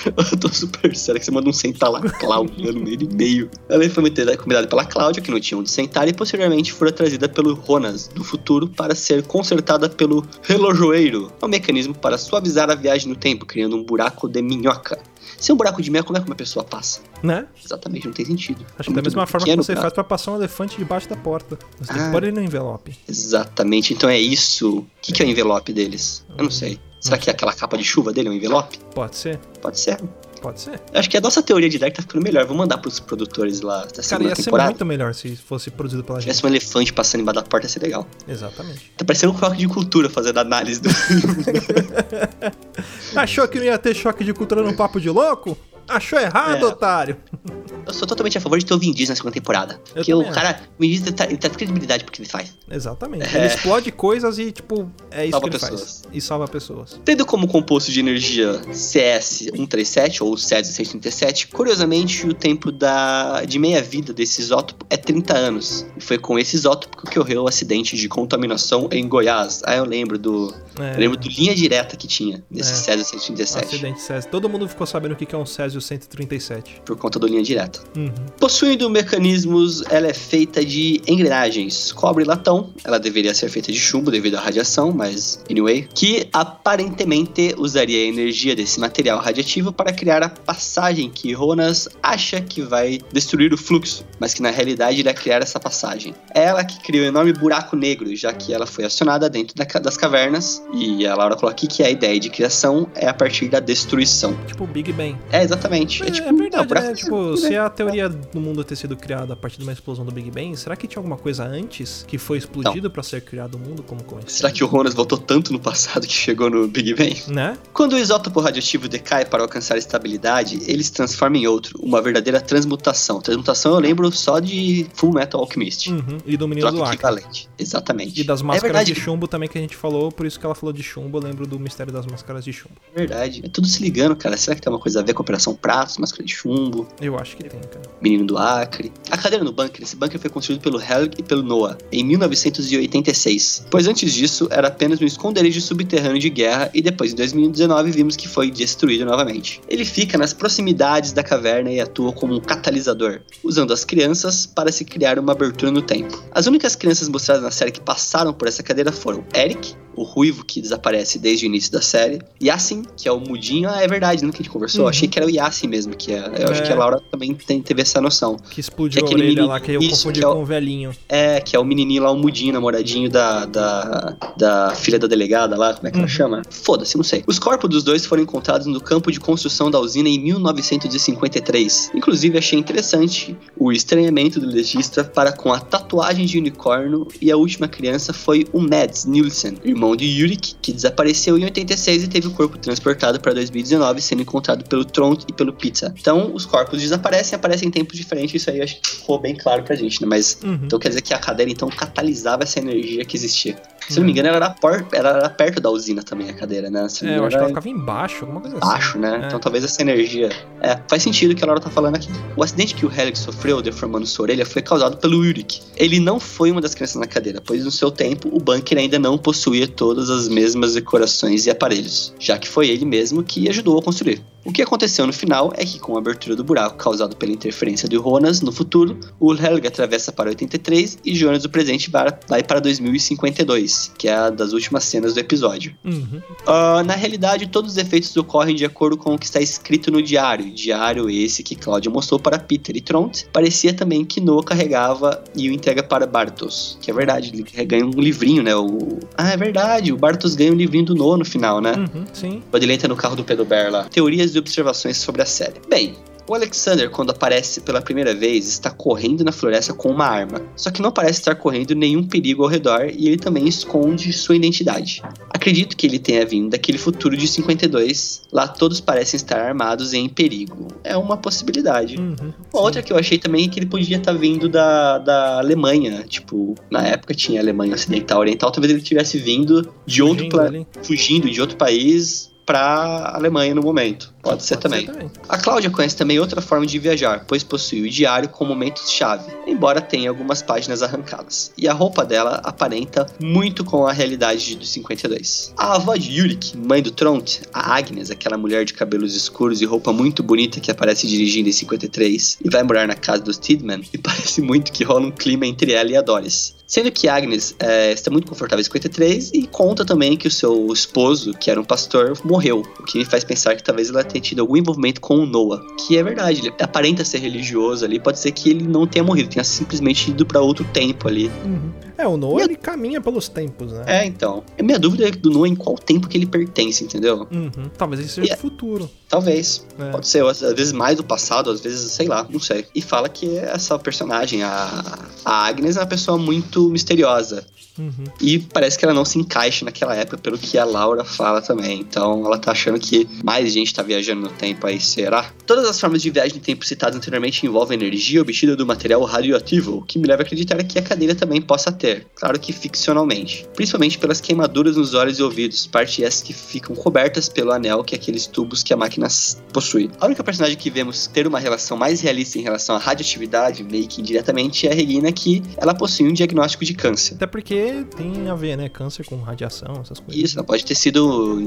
Eu 0.05 0.37
tô 0.37 0.49
super 0.49 0.95
sério 0.95 1.19
que 1.19 1.25
você 1.25 1.31
manda 1.31 1.49
um 1.49 1.53
sentar 1.53 1.89
lá, 1.89 2.01
Cláudia, 2.01 2.73
no 2.73 2.81
meio 2.81 2.97
do 2.97 3.15
meio. 3.15 3.49
Ela 3.69 3.89
foi 3.89 4.03
encomendada 4.03 4.67
pela 4.67 4.83
Cláudia, 4.83 5.21
que 5.21 5.31
não 5.31 5.39
tinha 5.39 5.57
onde 5.57 5.69
sentar, 5.69 6.07
e 6.07 6.13
posteriormente 6.13 6.73
fora 6.73 6.91
trazida 6.91 7.29
pelo 7.29 7.53
Ronas 7.53 8.07
do 8.07 8.23
futuro 8.23 8.67
para 8.67 8.95
ser 8.95 9.23
consertada 9.23 9.87
pelo 9.87 10.25
relojoeiro, 10.43 11.31
um 11.41 11.47
mecanismo 11.47 11.95
para 11.95 12.17
suavizar 12.17 12.69
a 12.69 12.75
viagem 12.75 13.07
no 13.07 13.15
tempo, 13.15 13.45
criando 13.45 13.75
um 13.75 13.83
buraco 13.83 14.27
de 14.27 14.41
minhoca. 14.41 14.99
Se 15.37 15.51
é 15.51 15.53
um 15.53 15.57
buraco 15.57 15.81
de 15.81 15.91
meia, 15.91 16.03
como 16.03 16.17
é 16.17 16.21
que 16.21 16.27
uma 16.27 16.35
pessoa 16.35 16.63
passa? 16.63 17.01
Né? 17.25 17.47
Exatamente, 17.63 18.05
não 18.05 18.13
tem 18.13 18.25
sentido. 18.25 18.63
Acho 18.77 18.89
É 18.89 18.91
que 18.91 18.93
da 18.93 19.01
mesma 19.01 19.25
forma 19.25 19.45
que 19.45 19.55
você 19.55 19.73
pra- 19.73 19.81
faz 19.81 19.93
pra 19.93 20.03
passar 20.03 20.31
um 20.31 20.35
elefante 20.35 20.77
debaixo 20.77 21.09
da 21.09 21.15
porta. 21.15 21.57
Você 21.79 21.91
tem 21.93 22.01
que 22.01 22.07
Ah. 22.07 22.11
pôr 22.11 22.23
ele 22.23 22.33
no 22.33 22.41
envelope. 22.41 22.95
Exatamente, 23.07 23.93
então 23.93 24.09
é 24.09 24.19
isso. 24.19 24.79
O 24.79 24.87
que, 25.01 25.11
que 25.11 25.23
é 25.23 25.25
o 25.25 25.29
envelope 25.29 25.73
deles? 25.73 26.23
Eu 26.37 26.43
não 26.43 26.51
sei. 26.51 26.79
Será 26.99 27.17
que 27.17 27.29
é 27.29 27.33
aquela 27.33 27.53
capa 27.53 27.77
de 27.77 27.83
chuva 27.83 28.11
dele 28.11 28.29
é 28.29 28.31
um 28.31 28.35
envelope? 28.35 28.77
Pode 28.93 29.15
ser? 29.15 29.37
Pode 29.61 29.79
ser. 29.79 29.99
Pode 30.41 30.61
ser. 30.61 30.79
Eu 30.93 30.99
acho 30.99 31.09
que 31.09 31.17
a 31.17 31.21
nossa 31.21 31.41
teoria 31.41 31.67
de 31.69 31.79
Dark 31.79 31.95
tá 31.95 32.01
ficando 32.03 32.23
melhor. 32.23 32.45
Vou 32.45 32.55
mandar 32.55 32.77
pros 32.77 32.99
produtores 32.99 33.61
lá 33.61 33.85
da 33.85 34.03
Cara, 34.03 34.23
ia 34.23 34.35
ser 34.35 34.43
temporada. 34.43 34.69
muito 34.71 34.85
melhor 34.85 35.13
se 35.15 35.35
fosse 35.35 35.71
produzido 35.71 36.03
pela 36.03 36.19
Se 36.19 36.25
gente. 36.25 36.35
tivesse 36.35 36.45
um 36.45 36.49
elefante 36.49 36.93
passando 36.93 37.21
embaixo 37.21 37.41
da 37.41 37.47
porta, 37.47 37.65
ia 37.65 37.69
ser 37.69 37.81
legal. 37.81 38.07
Exatamente. 38.27 38.91
Tá 38.95 39.03
parecendo 39.05 39.33
um 39.33 39.37
choque 39.37 39.57
de 39.57 39.67
cultura 39.67 40.07
fazendo 40.09 40.39
análise 40.39 40.81
do. 40.81 40.89
Achou 43.15 43.47
que 43.47 43.57
não 43.59 43.65
ia 43.65 43.77
ter 43.77 43.95
choque 43.95 44.23
de 44.23 44.33
cultura 44.33 44.61
no 44.61 44.73
papo 44.75 44.99
de 44.99 45.09
louco? 45.09 45.57
Achou 45.87 46.19
errado, 46.19 46.65
É. 46.65 46.69
otário. 46.69 47.17
Eu 47.85 47.93
sou 47.93 48.07
totalmente 48.07 48.37
a 48.37 48.41
favor 48.41 48.57
de 48.57 48.65
ter 48.65 48.73
o 48.73 48.77
Vin 48.79 48.91
Diesel 48.91 49.11
na 49.13 49.15
segunda 49.15 49.33
temporada. 49.33 49.79
porque 49.93 50.13
o 50.13 50.17
também 50.19 50.33
cara, 50.33 50.61
o 50.77 50.81
Vin 50.81 50.89
Diesel 50.89 51.13
tá, 51.13 51.25
ele 51.25 51.37
tá 51.37 51.49
com 51.49 51.55
credibilidade 51.55 52.03
porque 52.03 52.21
ele 52.21 52.29
faz. 52.29 52.53
Exatamente. 52.69 53.35
É. 53.35 53.37
Ele 53.39 53.47
explode 53.47 53.91
coisas 53.91 54.37
e, 54.39 54.51
tipo, 54.51 54.91
é 55.11 55.23
isso 55.25 55.31
Salva 55.31 55.49
que 55.49 55.55
ele 55.55 55.59
pessoas. 55.61 55.81
faz. 55.81 56.03
E 56.13 56.21
salva 56.21 56.47
pessoas. 56.47 56.99
Tendo 57.05 57.25
como 57.25 57.47
composto 57.47 57.91
de 57.91 57.99
energia 57.99 58.61
CS-137 58.71 60.21
ou 60.21 60.35
CS-137, 60.35 61.49
curiosamente 61.51 62.25
o 62.27 62.33
tempo 62.33 62.71
da, 62.71 63.43
de 63.45 63.59
meia-vida 63.59 64.13
desse 64.13 64.41
isótopo 64.41 64.85
é 64.89 64.97
30 64.97 65.35
anos. 65.35 65.85
E 65.97 66.01
foi 66.01 66.17
com 66.17 66.37
esse 66.39 66.55
isótopo 66.55 66.97
que 67.09 67.19
ocorreu 67.19 67.43
o 67.43 67.47
acidente 67.47 67.95
de 67.95 68.07
contaminação 68.07 68.89
em 68.91 69.07
Goiás. 69.07 69.61
Ah, 69.65 69.75
eu 69.75 69.85
lembro 69.85 70.17
do. 70.17 70.53
É, 70.79 70.95
Eu 70.95 70.99
lembro 70.99 71.17
do 71.17 71.27
linha 71.29 71.55
direta 71.55 71.95
que 71.95 72.07
tinha 72.07 72.43
nesse 72.49 72.71
É. 72.89 72.95
CS-137. 72.95 73.63
Acidente 73.65 74.01
Césio. 74.01 74.29
Todo 74.29 74.49
mundo 74.49 74.67
ficou 74.67 74.85
sabendo 74.87 75.13
o 75.13 75.15
que 75.15 75.25
que 75.25 75.35
é 75.35 75.37
um 75.37 75.45
Césio 75.45 75.79
137. 75.81 76.81
Por 76.85 76.97
conta 76.97 77.19
do 77.19 77.27
linha 77.27 77.43
direta. 77.43 77.74
Uhum. 77.95 78.11
Possuindo 78.39 78.89
mecanismos, 78.89 79.83
ela 79.89 80.07
é 80.07 80.13
feita 80.13 80.63
de 80.63 81.01
engrenagens 81.07 81.91
cobre 81.91 82.23
e 82.23 82.27
latão. 82.27 82.69
Ela 82.83 82.99
deveria 82.99 83.33
ser 83.33 83.49
feita 83.49 83.71
de 83.71 83.79
chumbo 83.79 84.11
devido 84.11 84.35
à 84.35 84.41
radiação, 84.41 84.91
mas 84.91 85.39
anyway. 85.49 85.87
Que 85.93 86.27
aparentemente 86.33 87.55
usaria 87.57 87.99
a 87.99 88.07
energia 88.07 88.55
desse 88.55 88.79
material 88.79 89.19
radiativo 89.19 89.71
para 89.71 89.91
criar 89.91 90.23
a 90.23 90.29
passagem 90.29 91.09
que 91.09 91.33
Ronas 91.33 91.89
acha 92.01 92.41
que 92.41 92.61
vai 92.61 92.99
destruir 93.11 93.53
o 93.53 93.57
fluxo, 93.57 94.05
mas 94.19 94.33
que 94.33 94.41
na 94.41 94.49
realidade 94.49 94.99
irá 94.99 95.13
criar 95.13 95.41
essa 95.41 95.59
passagem. 95.59 96.13
É 96.33 96.45
ela 96.45 96.63
que 96.63 96.79
criou 96.81 97.05
um 97.05 97.07
enorme 97.07 97.33
buraco 97.33 97.75
negro, 97.75 98.15
já 98.15 98.31
que 98.33 98.53
ela 98.53 98.65
foi 98.65 98.85
acionada 98.85 99.29
dentro 99.29 99.55
da 99.55 99.65
das 99.79 99.97
cavernas. 99.97 100.63
E 100.73 101.05
a 101.05 101.15
Laura 101.15 101.35
coloca 101.35 101.55
aqui 101.55 101.67
que 101.67 101.83
a 101.83 101.89
ideia 101.89 102.19
de 102.19 102.29
criação 102.29 102.87
é 102.95 103.07
a 103.07 103.13
partir 103.13 103.49
da 103.49 103.59
destruição. 103.59 104.35
Tipo, 104.47 104.65
Big 104.65 104.91
Bang. 104.93 105.17
É, 105.31 105.43
exatamente. 105.43 106.03
É, 106.03 106.11
tipo, 106.11 106.27
é 106.27 106.33
verdade, 106.33 106.57
não, 106.57 106.65
buraco 106.65 106.87
né? 106.87 106.93
Tipo, 106.93 107.37
se 107.37 107.55
a 107.55 107.64
teoria 107.69 108.09
do 108.09 108.39
mundo 108.39 108.63
ter 108.63 108.75
sido 108.75 108.95
criada 108.95 109.33
a 109.33 109.35
partir 109.35 109.57
de 109.57 109.63
uma 109.63 109.73
explosão 109.73 110.05
do 110.05 110.11
Big 110.11 110.31
Bang, 110.31 110.55
será 110.55 110.75
que 110.75 110.87
tinha 110.87 110.99
alguma 110.99 111.17
coisa 111.17 111.45
antes 111.45 112.05
que 112.07 112.17
foi 112.17 112.37
explodido 112.37 112.89
pra 112.89 113.03
ser 113.03 113.21
criado 113.21 113.55
o 113.55 113.59
mundo 113.59 113.83
como 113.83 114.03
conhecemos? 114.03 114.33
Será 114.33 114.51
que 114.51 114.63
o 114.63 114.67
Ronas 114.67 114.93
voltou 114.93 115.17
tanto 115.17 115.51
no 115.51 115.59
passado 115.59 116.07
que 116.07 116.13
chegou 116.13 116.49
no 116.49 116.67
Big 116.67 116.93
Bang? 116.93 117.23
Né? 117.27 117.57
Quando 117.73 117.93
o 117.93 117.97
isótopo 117.97 118.39
radioativo 118.39 118.87
decai 118.87 119.25
para 119.25 119.43
alcançar 119.43 119.77
estabilidade, 119.77 120.59
ele 120.67 120.83
se 120.83 120.91
transforma 120.91 121.37
em 121.37 121.47
outro, 121.47 121.79
uma 121.81 122.01
verdadeira 122.01 122.39
transmutação. 122.41 123.21
Transmutação 123.21 123.73
eu 123.73 123.79
lembro 123.79 124.11
só 124.11 124.39
de 124.39 124.87
Full 124.93 125.13
Metal 125.13 125.39
Alchemist. 125.39 125.91
Uhum. 125.91 126.17
E 126.25 126.37
do 126.37 126.47
menino 126.47 126.67
Troca 126.67 126.85
do 126.85 126.93
equivalente. 126.93 127.49
Exatamente. 127.57 128.19
E 128.19 128.23
das 128.23 128.41
é 128.41 128.43
máscaras 128.43 128.71
verdade, 128.71 128.93
de 128.93 128.99
chumbo 128.99 129.27
também 129.27 129.49
que 129.49 129.57
a 129.57 129.61
gente 129.61 129.75
falou, 129.75 130.11
por 130.11 130.25
isso 130.25 130.39
que 130.39 130.45
ela 130.45 130.55
falou 130.55 130.73
de 130.73 130.83
chumbo, 130.83 131.17
eu 131.17 131.23
lembro 131.23 131.45
do 131.45 131.59
mistério 131.59 131.91
das 131.91 132.05
máscaras 132.05 132.43
de 132.43 132.53
chumbo. 132.53 132.75
verdade. 132.95 133.41
É 133.43 133.49
tudo 133.49 133.67
se 133.67 133.81
ligando, 133.81 134.15
cara. 134.15 134.37
Será 134.37 134.55
que 134.55 134.61
tem 134.61 134.71
uma 134.71 134.79
coisa 134.79 134.99
a 134.99 135.03
ver 135.03 135.13
com 135.13 135.21
a 135.21 135.23
Operação 135.23 135.55
Pratos, 135.55 135.97
Máscara 135.97 136.23
de 136.23 136.33
Chumbo, 136.33 136.87
Eu 137.01 137.17
acho 137.17 137.35
que 137.37 137.43
tem, 137.43 137.54
cara. 137.61 137.85
Menino 138.01 138.25
do 138.25 138.37
Acre? 138.37 138.91
A 139.09 139.17
cadeira 139.17 139.43
no 139.43 139.51
bunker, 139.51 139.81
esse 139.81 139.95
bunker 139.95 140.19
foi 140.19 140.29
construído 140.29 140.61
pelo 140.61 140.79
Helg 140.79 141.15
e 141.17 141.23
pelo 141.23 141.41
Noah 141.41 141.77
em 141.91 142.03
1986. 142.03 143.65
Pois 143.69 143.87
antes 143.87 144.13
disso, 144.13 144.47
era 144.51 144.67
apenas 144.67 145.01
um 145.01 145.05
esconderijo 145.05 145.61
subterrâneo 145.61 146.19
de 146.19 146.29
guerra 146.29 146.69
e 146.73 146.81
depois 146.81 147.13
em 147.13 147.15
2019 147.15 147.91
vimos 147.91 148.15
que 148.15 148.27
foi 148.27 148.51
destruído 148.51 149.05
novamente. 149.05 149.61
Ele 149.67 149.85
fica 149.85 150.17
nas 150.17 150.33
proximidades 150.33 151.11
da 151.13 151.23
caverna 151.23 151.71
e 151.71 151.79
atua 151.79 152.11
como 152.11 152.35
um 152.35 152.39
catalisador, 152.39 153.21
usando 153.43 153.73
as 153.73 153.85
crianças 153.85 154.45
para 154.45 154.71
se 154.71 154.85
criar 154.85 155.17
uma 155.17 155.31
abertura 155.31 155.71
no 155.71 155.81
tempo. 155.81 156.23
As 156.31 156.47
únicas 156.47 156.75
crianças 156.75 157.09
mostradas 157.09 157.43
na 157.43 157.51
série 157.51 157.71
que 157.71 157.81
passaram 157.81 158.33
por 158.33 158.47
essa 158.47 158.61
cadeira 158.61 158.91
foram 158.91 159.23
Eric, 159.33 159.75
o 159.95 160.03
ruivo 160.03 160.43
que 160.45 160.61
desaparece 160.61 161.17
desde 161.19 161.45
o 161.45 161.47
início 161.47 161.71
da 161.71 161.81
série, 161.81 162.19
Yassin, 162.41 162.83
que 162.97 163.07
é 163.07 163.11
o 163.11 163.19
mudinho, 163.19 163.69
ah, 163.69 163.81
é 163.81 163.87
verdade, 163.87 164.23
né, 164.23 164.31
que 164.31 164.37
a 164.37 164.43
gente 164.43 164.49
conversou, 164.49 164.83
Uhum. 164.83 164.89
achei 164.89 165.07
que 165.07 165.17
era 165.17 165.25
o 165.25 165.29
Yassin 165.29 165.67
mesmo, 165.67 165.95
que 165.95 166.11
é, 166.13 166.17
eu 166.39 166.49
acho 166.51 166.61
É. 166.61 166.65
que 166.65 166.71
a 166.71 166.75
Laura 166.75 167.01
também 167.11 167.33
tem, 167.33 167.61
teve 167.61 167.81
essa 167.81 167.99
noção. 168.01 168.37
Que 168.49 168.59
explodiu 168.59 168.99
Que 168.99 169.05
a 169.05 169.07
aquele 169.07 169.21
orelha 169.21 169.35
menino- 169.35 169.47
lá, 169.53 169.59
que 169.59 169.71
eu 169.71 169.79
isso, 169.81 169.97
confundi 170.03 170.19
que 170.19 170.25
é 170.25 170.27
o- 170.27 170.33
com 170.35 170.41
o 170.41 170.45
velhinho. 170.45 170.91
É, 171.07 171.39
que 171.41 171.55
é 171.55 171.59
o 171.59 171.63
menininho 171.65 172.03
lá, 172.03 172.11
o 172.11 172.17
mudinho, 172.17 172.53
namoradinho 172.53 173.09
da, 173.09 173.45
da, 173.45 174.15
da 174.37 174.75
filha 174.75 174.99
da 174.99 175.07
delegada 175.07 175.55
lá, 175.57 175.73
como 175.73 175.87
é 175.87 175.91
que 175.91 175.97
ela 175.97 176.05
Uhum. 176.05 176.09
chama? 176.09 176.41
Foda-se, 176.49 176.95
não 176.97 177.03
sei. 177.03 177.23
Os 177.27 177.39
corpos 177.39 177.69
dos 177.69 177.83
dois 177.83 178.05
foram 178.05 178.23
encontrados 178.23 178.67
no 178.67 178.79
campo 178.81 179.11
de 179.11 179.19
construção 179.19 179.69
da 179.71 179.79
usina 179.79 180.09
em 180.09 180.19
1953. 180.19 181.91
Inclusive, 181.93 182.37
achei 182.37 182.57
interessante 182.59 183.35
o 183.57 183.71
estranhamento 183.71 184.39
do 184.39 184.47
legista 184.47 185.03
para 185.03 185.31
com 185.31 185.51
a 185.53 185.59
tatuagem 185.59 186.25
de 186.25 186.37
unicórnio 186.37 187.07
e 187.21 187.31
a 187.31 187.37
última 187.37 187.67
criança 187.67 188.13
foi 188.13 188.45
o 188.53 188.59
Mads 188.59 189.05
Nielsen, 189.05 189.57
irmão 189.63 189.84
de 189.93 190.05
Yurik, 190.05 190.55
que 190.61 190.71
desapareceu 190.71 191.37
em 191.37 191.43
86 191.43 192.03
e 192.03 192.07
teve 192.07 192.27
o 192.27 192.31
corpo 192.31 192.57
transportado 192.57 193.19
para 193.19 193.33
2019, 193.33 194.01
sendo 194.01 194.21
encontrado 194.21 194.63
pelo 194.63 194.85
Tron 194.85 195.17
e 195.27 195.33
pelo 195.33 195.51
Pizza. 195.51 195.93
Então, 195.99 196.33
os 196.33 196.45
corpos 196.45 196.79
desaparecem 196.79 197.35
aparecem 197.35 197.67
em 197.67 197.71
tempos 197.71 197.97
diferentes, 197.97 198.41
isso 198.41 198.49
aí 198.49 198.61
acho 198.61 198.79
que 198.79 198.89
ficou 198.89 199.19
bem 199.19 199.35
claro 199.35 199.63
pra 199.63 199.75
gente, 199.75 200.01
né? 200.01 200.07
Mas 200.07 200.37
Uhum. 200.41 200.59
então 200.63 200.79
quer 200.79 200.87
dizer 200.89 201.01
que 201.01 201.13
a 201.13 201.19
cadeira 201.19 201.51
então 201.51 201.67
catalisava 201.67 202.43
essa 202.43 202.59
energia 202.59 203.03
que 203.03 203.17
existia. 203.17 203.57
Se 203.89 203.97
não 203.99 204.05
me 204.05 204.11
engano, 204.11 204.27
ela 204.29 204.37
era, 204.37 204.49
por- 204.51 204.85
ela 204.91 205.09
era 205.09 205.29
perto 205.29 205.61
da 205.61 205.69
usina 205.69 206.01
também, 206.03 206.29
a 206.29 206.33
cadeira, 206.33 206.69
né? 206.69 206.87
Se 206.89 207.05
É, 207.05 207.09
eu 207.09 207.11
engano, 207.13 207.27
acho 207.27 207.29
que 207.29 207.43
ela 207.43 207.43
era 207.51 207.61
ficava 207.61 207.69
embaixo, 207.69 208.17
alguma 208.21 208.41
coisa 208.41 208.57
assim. 208.57 208.67
baixo, 208.67 208.97
né? 208.99 209.19
É. 209.23 209.27
Então 209.27 209.39
talvez 209.39 209.63
essa 209.63 209.81
energia. 209.81 210.29
É, 210.61 210.79
faz 210.87 211.03
sentido 211.03 211.31
o 211.31 211.35
que 211.35 211.43
a 211.43 211.47
Laura 211.47 211.61
tá 211.61 211.69
falando 211.69 211.95
aqui. 211.95 212.09
O 212.35 212.43
acidente 212.43 212.73
que 212.75 212.85
o 212.85 212.91
Helix 212.91 213.19
sofreu, 213.19 213.61
deformando 213.61 214.05
sua 214.07 214.23
orelha, 214.23 214.45
foi 214.45 214.61
causado 214.61 214.97
pelo 214.97 215.23
Yurik. 215.23 215.61
Ele 215.75 215.99
não 215.99 216.19
foi 216.19 216.51
uma 216.51 216.61
das 216.61 216.73
crianças 216.73 216.95
na 216.95 217.05
cadeira, 217.07 217.41
pois 217.45 217.63
no 217.63 217.71
seu 217.71 217.91
tempo 217.91 218.29
o 218.31 218.39
bunker 218.39 218.77
ainda 218.77 218.97
não 218.97 219.17
possuía 219.17 219.67
todas 219.67 220.09
as 220.09 220.27
mesmas 220.27 220.73
decorações 220.73 221.45
e 221.45 221.49
aparelhos, 221.51 222.13
já 222.19 222.37
que 222.37 222.47
foi 222.47 222.69
ele 222.69 222.85
mesmo 222.85 223.23
que 223.23 223.47
ajudou 223.49 223.77
a 223.79 223.83
construir. 223.83 224.21
O 224.45 224.51
que 224.51 224.61
aconteceu 224.61 225.07
no 225.07 225.11
final 225.11 225.51
é 225.57 225.65
que, 225.65 225.79
com 225.79 225.95
a 225.95 225.99
abertura 225.99 226.35
do 226.35 226.43
buraco 226.43 226.77
causado 226.77 227.15
pela 227.15 227.31
interferência 227.31 227.89
de 227.89 227.95
Ronas 227.95 228.41
no 228.41 228.51
futuro, 228.51 228.99
o 229.19 229.33
Helga 229.33 229.69
atravessa 229.69 230.11
para 230.11 230.29
83 230.29 230.99
e 231.03 231.15
Jonas 231.15 231.41
do 231.41 231.49
presente 231.49 231.89
vai 231.89 232.43
para 232.43 232.59
2052, 232.59 233.91
que 233.97 234.07
é 234.07 234.13
a 234.13 234.29
das 234.29 234.53
últimas 234.53 234.83
cenas 234.83 235.15
do 235.15 235.19
episódio. 235.19 235.75
Uhum. 235.83 236.21
Ah, 236.45 236.83
na 236.85 236.93
realidade, 236.93 237.47
todos 237.47 237.71
os 237.71 237.77
efeitos 237.77 238.15
ocorrem 238.15 238.55
de 238.55 238.63
acordo 238.63 238.97
com 238.97 239.15
o 239.15 239.17
que 239.17 239.25
está 239.25 239.41
escrito 239.41 239.89
no 239.89 239.99
diário. 239.99 240.51
Diário 240.51 241.09
esse 241.09 241.41
que 241.41 241.55
Claudia 241.55 241.89
mostrou 241.89 242.19
para 242.19 242.37
Peter 242.37 242.77
e 242.77 242.81
Tront. 242.81 243.25
Parecia 243.33 243.73
também 243.73 244.05
que 244.05 244.21
Noah 244.21 244.45
carregava 244.45 245.23
e 245.35 245.49
o 245.49 245.53
entrega 245.53 245.81
para 245.81 246.05
Bartos. 246.05 246.77
Que 246.81 246.91
é 246.91 246.93
verdade, 246.93 247.31
ele 247.33 247.65
ganha 247.65 247.83
um 247.83 247.89
livrinho, 247.89 248.43
né? 248.43 248.55
O... 248.55 248.99
Ah, 249.17 249.31
é 249.31 249.37
verdade, 249.37 249.91
o 249.91 249.97
Bartos 249.97 250.35
ganha 250.35 250.51
um 250.51 250.55
livrinho 250.55 250.85
do 250.85 250.93
Noah 250.93 251.17
no 251.17 251.25
final, 251.25 251.59
né? 251.59 251.73
Uhum, 251.73 252.05
sim. 252.13 252.43
Quando 252.51 252.61
ele 252.61 252.73
entra 252.73 252.87
no 252.87 252.95
carro 252.95 253.15
do 253.15 253.23
Pedro 253.23 253.43
Bear 253.43 253.71
lá. 253.71 253.85
Teorias 253.85 254.34
e 254.35 254.39
observações 254.39 254.97
sobre 254.97 255.21
a 255.21 255.25
série. 255.25 255.61
Bem, 255.69 255.95
o 256.27 256.33
Alexander, 256.33 256.89
quando 256.89 257.11
aparece 257.11 257.61
pela 257.61 257.79
primeira 257.81 258.13
vez, 258.15 258.47
está 258.47 258.71
correndo 258.71 259.23
na 259.23 259.31
floresta 259.31 259.73
com 259.73 259.89
uma 259.89 260.05
arma. 260.05 260.41
Só 260.55 260.71
que 260.71 260.81
não 260.81 260.91
parece 260.91 261.19
estar 261.19 261.35
correndo 261.35 261.75
nenhum 261.75 262.03
perigo 262.03 262.41
ao 262.41 262.49
redor 262.49 262.89
e 262.91 263.07
ele 263.07 263.17
também 263.17 263.47
esconde 263.47 264.11
sua 264.11 264.35
identidade. 264.35 265.03
Acredito 265.29 265.77
que 265.77 265.85
ele 265.85 265.99
tenha 265.99 266.25
vindo 266.25 266.49
daquele 266.49 266.79
futuro 266.79 267.15
de 267.15 267.27
52. 267.27 268.23
Lá 268.31 268.47
todos 268.47 268.81
parecem 268.81 269.17
estar 269.17 269.39
armados 269.39 269.93
e 269.93 269.99
em 269.99 270.09
perigo. 270.09 270.67
É 270.83 270.97
uma 270.97 271.15
possibilidade. 271.15 271.97
Uhum, 271.99 272.33
outra 272.51 272.81
que 272.81 272.91
eu 272.91 272.97
achei 272.97 273.19
também 273.19 273.45
é 273.45 273.47
que 273.47 273.59
ele 273.59 273.67
podia 273.67 273.97
estar 273.97 274.13
vindo 274.13 274.49
da, 274.49 274.97
da 274.97 275.37
Alemanha. 275.37 276.03
Tipo, 276.07 276.55
na 276.71 276.87
época 276.87 277.13
tinha 277.13 277.39
Alemanha 277.39 277.75
Ocidental 277.75 278.21
Oriental. 278.21 278.51
Talvez 278.51 278.73
ele 278.73 278.81
tivesse 278.81 279.19
vindo 279.19 279.71
de 279.85 280.01
outro 280.01 280.25
Fugindo 280.25 280.41
ali. 280.41 280.67
fugindo 280.81 281.29
de 281.29 281.39
outro 281.39 281.55
país 281.55 282.33
pra 282.45 283.11
Alemanha 283.15 283.55
no 283.55 283.61
momento. 283.61 284.13
Pode, 284.21 284.43
ser, 284.43 284.57
também. 284.57 284.89
A 285.29 285.37
Cláudia 285.37 285.69
conhece 285.69 285.95
também 285.95 286.19
outra 286.19 286.41
forma 286.41 286.65
de 286.65 286.79
viajar, 286.79 287.25
pois 287.27 287.43
possui 287.43 287.83
o 287.83 287.89
diário 287.89 288.27
com 288.27 288.43
momentos-chave, 288.43 289.31
embora 289.45 289.79
tenha 289.79 290.09
algumas 290.09 290.41
páginas 290.41 290.81
arrancadas. 290.81 291.51
E 291.55 291.67
a 291.67 291.73
roupa 291.73 292.03
dela 292.03 292.41
aparenta 292.43 293.05
muito 293.21 293.63
com 293.63 293.85
a 293.85 293.91
realidade 293.91 294.55
do 294.55 294.65
52. 294.65 295.53
A 295.55 295.75
avó 295.75 295.95
de 295.95 296.11
Yurik, 296.11 296.57
mãe 296.57 296.81
do 296.81 296.89
Tront, 296.89 297.41
a 297.53 297.75
Agnes, 297.75 298.09
aquela 298.09 298.35
mulher 298.35 298.65
de 298.65 298.73
cabelos 298.73 299.15
escuros 299.15 299.61
e 299.61 299.65
roupa 299.65 299.93
muito 299.93 300.23
bonita 300.23 300.59
que 300.59 300.71
aparece 300.71 301.07
dirigindo 301.07 301.49
em 301.49 301.51
53 301.51 302.39
e 302.43 302.49
vai 302.49 302.63
morar 302.63 302.87
na 302.87 302.95
casa 302.95 303.21
dos 303.21 303.37
Tidman, 303.37 303.81
e 303.93 303.97
parece 303.97 304.41
muito 304.41 304.71
que 304.71 304.83
rola 304.83 305.05
um 305.05 305.11
clima 305.11 305.45
entre 305.45 305.71
ela 305.71 305.91
e 305.91 305.95
a 305.95 306.01
Doris. 306.01 306.55
Sendo 306.65 306.91
que 306.91 307.07
Agnes 307.07 307.55
é, 307.59 307.91
está 307.91 308.09
muito 308.09 308.27
confortável 308.27 308.61
em 308.61 308.63
53 308.63 309.31
e 309.35 309.45
conta 309.45 309.85
também 309.85 310.17
que 310.17 310.27
o 310.27 310.31
seu 310.31 310.73
esposo, 310.73 311.31
que 311.33 311.51
era 311.51 311.61
um 311.61 311.63
pastor, 311.63 312.17
morreu, 312.23 312.34
o 312.37 312.83
que 312.83 312.97
me 312.97 313.05
faz 313.05 313.23
pensar 313.23 313.55
que 313.55 313.63
talvez 313.63 313.89
ela 313.89 314.03
tenha 314.03 314.21
tido 314.21 314.39
algum 314.39 314.57
envolvimento 314.57 315.01
com 315.01 315.15
o 315.19 315.25
Noah, 315.25 315.61
que 315.77 315.97
é 315.97 316.03
verdade, 316.03 316.39
ele 316.41 316.53
aparenta 316.59 317.03
ser 317.03 317.19
religioso 317.19 317.85
ali, 317.85 317.99
pode 317.99 318.19
ser 318.19 318.31
que 318.31 318.49
ele 318.49 318.63
não 318.67 318.85
tenha 318.87 319.03
morrido, 319.03 319.29
tenha 319.29 319.43
simplesmente 319.43 320.11
ido 320.11 320.25
para 320.25 320.41
outro 320.41 320.65
tempo 320.73 321.07
ali. 321.07 321.31
Uhum. 321.43 321.71
É, 321.97 322.05
o 322.05 322.17
Noah 322.17 322.43
ele 322.43 322.55
caminha 322.55 322.99
pelos 322.99 323.29
tempos, 323.29 323.71
né? 323.71 323.83
É, 323.87 324.05
então. 324.05 324.43
A 324.59 324.63
minha 324.63 324.77
dúvida 324.77 325.07
é 325.07 325.11
do 325.11 325.29
Noah 325.29 325.47
em 325.47 325.55
qual 325.55 325.77
tempo 325.77 326.07
que 326.09 326.17
ele 326.17 326.25
pertence, 326.25 326.83
entendeu? 326.83 327.25
Uhum. 327.31 327.69
Talvez 327.77 328.01
ele 328.01 328.09
seja 328.09 328.27
E 328.27 328.31
é- 328.31 328.35
futuro. 328.35 328.89
Talvez. 329.07 329.65
É. 329.79 329.91
Pode 329.91 330.07
ser, 330.07 330.25
às 330.25 330.41
vezes 330.41 330.73
mais 330.73 330.97
do 330.97 331.03
passado, 331.03 331.49
às 331.49 331.61
vezes, 331.61 331.91
sei 331.91 332.07
lá, 332.07 332.27
não 332.29 332.39
sei. 332.39 332.65
E 332.75 332.81
fala 332.81 333.07
que 333.07 333.37
essa 333.37 333.79
personagem, 333.79 334.43
a, 334.43 334.99
a 335.23 335.45
Agnes, 335.47 335.77
é 335.77 335.79
uma 335.79 335.85
pessoa 335.85 336.17
muito 336.17 336.69
misteriosa. 336.69 337.45
Uhum. 337.77 338.05
E 338.21 338.39
parece 338.39 338.77
que 338.77 338.85
ela 338.85 338.93
não 338.93 339.05
se 339.05 339.19
encaixa 339.19 339.65
naquela 339.65 339.95
época, 339.95 340.17
pelo 340.17 340.37
que 340.37 340.57
a 340.57 340.65
Laura 340.65 341.03
fala 341.03 341.41
também. 341.41 341.79
Então 341.79 342.24
ela 342.27 342.37
tá 342.37 342.51
achando 342.51 342.79
que 342.79 343.07
mais 343.23 343.51
gente 343.51 343.73
tá 343.73 343.81
viajando 343.81 344.21
no 344.21 344.29
tempo 344.29 344.67
aí, 344.67 344.79
será? 344.79 345.31
Todas 345.45 345.65
as 345.65 345.79
formas 345.79 346.01
de 346.01 346.09
viagem 346.09 346.35
no 346.35 346.41
tempo 346.41 346.65
citadas 346.65 346.95
anteriormente 346.95 347.45
envolvem 347.45 347.77
energia 347.77 348.21
obtida 348.21 348.55
do 348.55 348.65
material 348.65 349.03
radioativo, 349.03 349.77
o 349.77 349.81
que 349.81 349.99
me 349.99 350.07
leva 350.07 350.23
a 350.23 350.25
acreditar 350.25 350.61
que 350.63 350.79
a 350.79 350.81
cadeira 350.81 351.15
também 351.15 351.41
possa 351.41 351.71
ter. 351.71 352.07
Claro 352.15 352.39
que 352.39 352.51
ficcionalmente. 352.51 353.45
Principalmente 353.55 353.97
pelas 353.97 354.21
queimaduras 354.21 354.77
nos 354.77 354.93
olhos 354.93 355.19
e 355.19 355.23
ouvidos, 355.23 355.67
parte 355.67 356.03
essas 356.03 356.21
que 356.21 356.33
ficam 356.33 356.75
cobertas 356.75 357.29
pelo 357.29 357.51
anel 357.51 357.83
que 357.83 357.95
é 357.95 357.97
aqueles 357.97 358.25
tubos 358.25 358.63
que 358.63 358.73
a 358.73 358.77
máquina 358.77 359.07
possui. 359.53 359.89
A 359.99 360.05
única 360.05 360.23
personagem 360.23 360.57
que 360.57 360.69
vemos 360.69 361.07
ter 361.07 361.27
uma 361.27 361.39
relação 361.39 361.77
mais 361.77 362.01
realista 362.01 362.37
em 362.37 362.41
relação 362.41 362.75
à 362.75 362.79
radioatividade, 362.79 363.63
meio 363.63 363.87
que 363.87 364.01
indiretamente, 364.01 364.67
é 364.67 364.71
a 364.71 364.75
Regina, 364.75 365.11
que 365.11 365.41
ela 365.57 365.73
possui 365.73 366.07
um 366.07 366.13
diagnóstico 366.13 366.65
de 366.65 366.73
câncer. 366.73 367.15
Até 367.15 367.27
porque 367.27 367.85
tem 367.95 368.29
a 368.29 368.35
ver, 368.35 368.57
né? 368.57 368.69
Câncer 368.69 369.05
com 369.05 369.15
radiação, 369.17 369.81
essas 369.81 369.99
coisas. 369.99 370.23
Isso, 370.23 370.37
ela 370.37 370.45
pode 370.45 370.65
ter 370.65 370.75
sido 370.75 371.43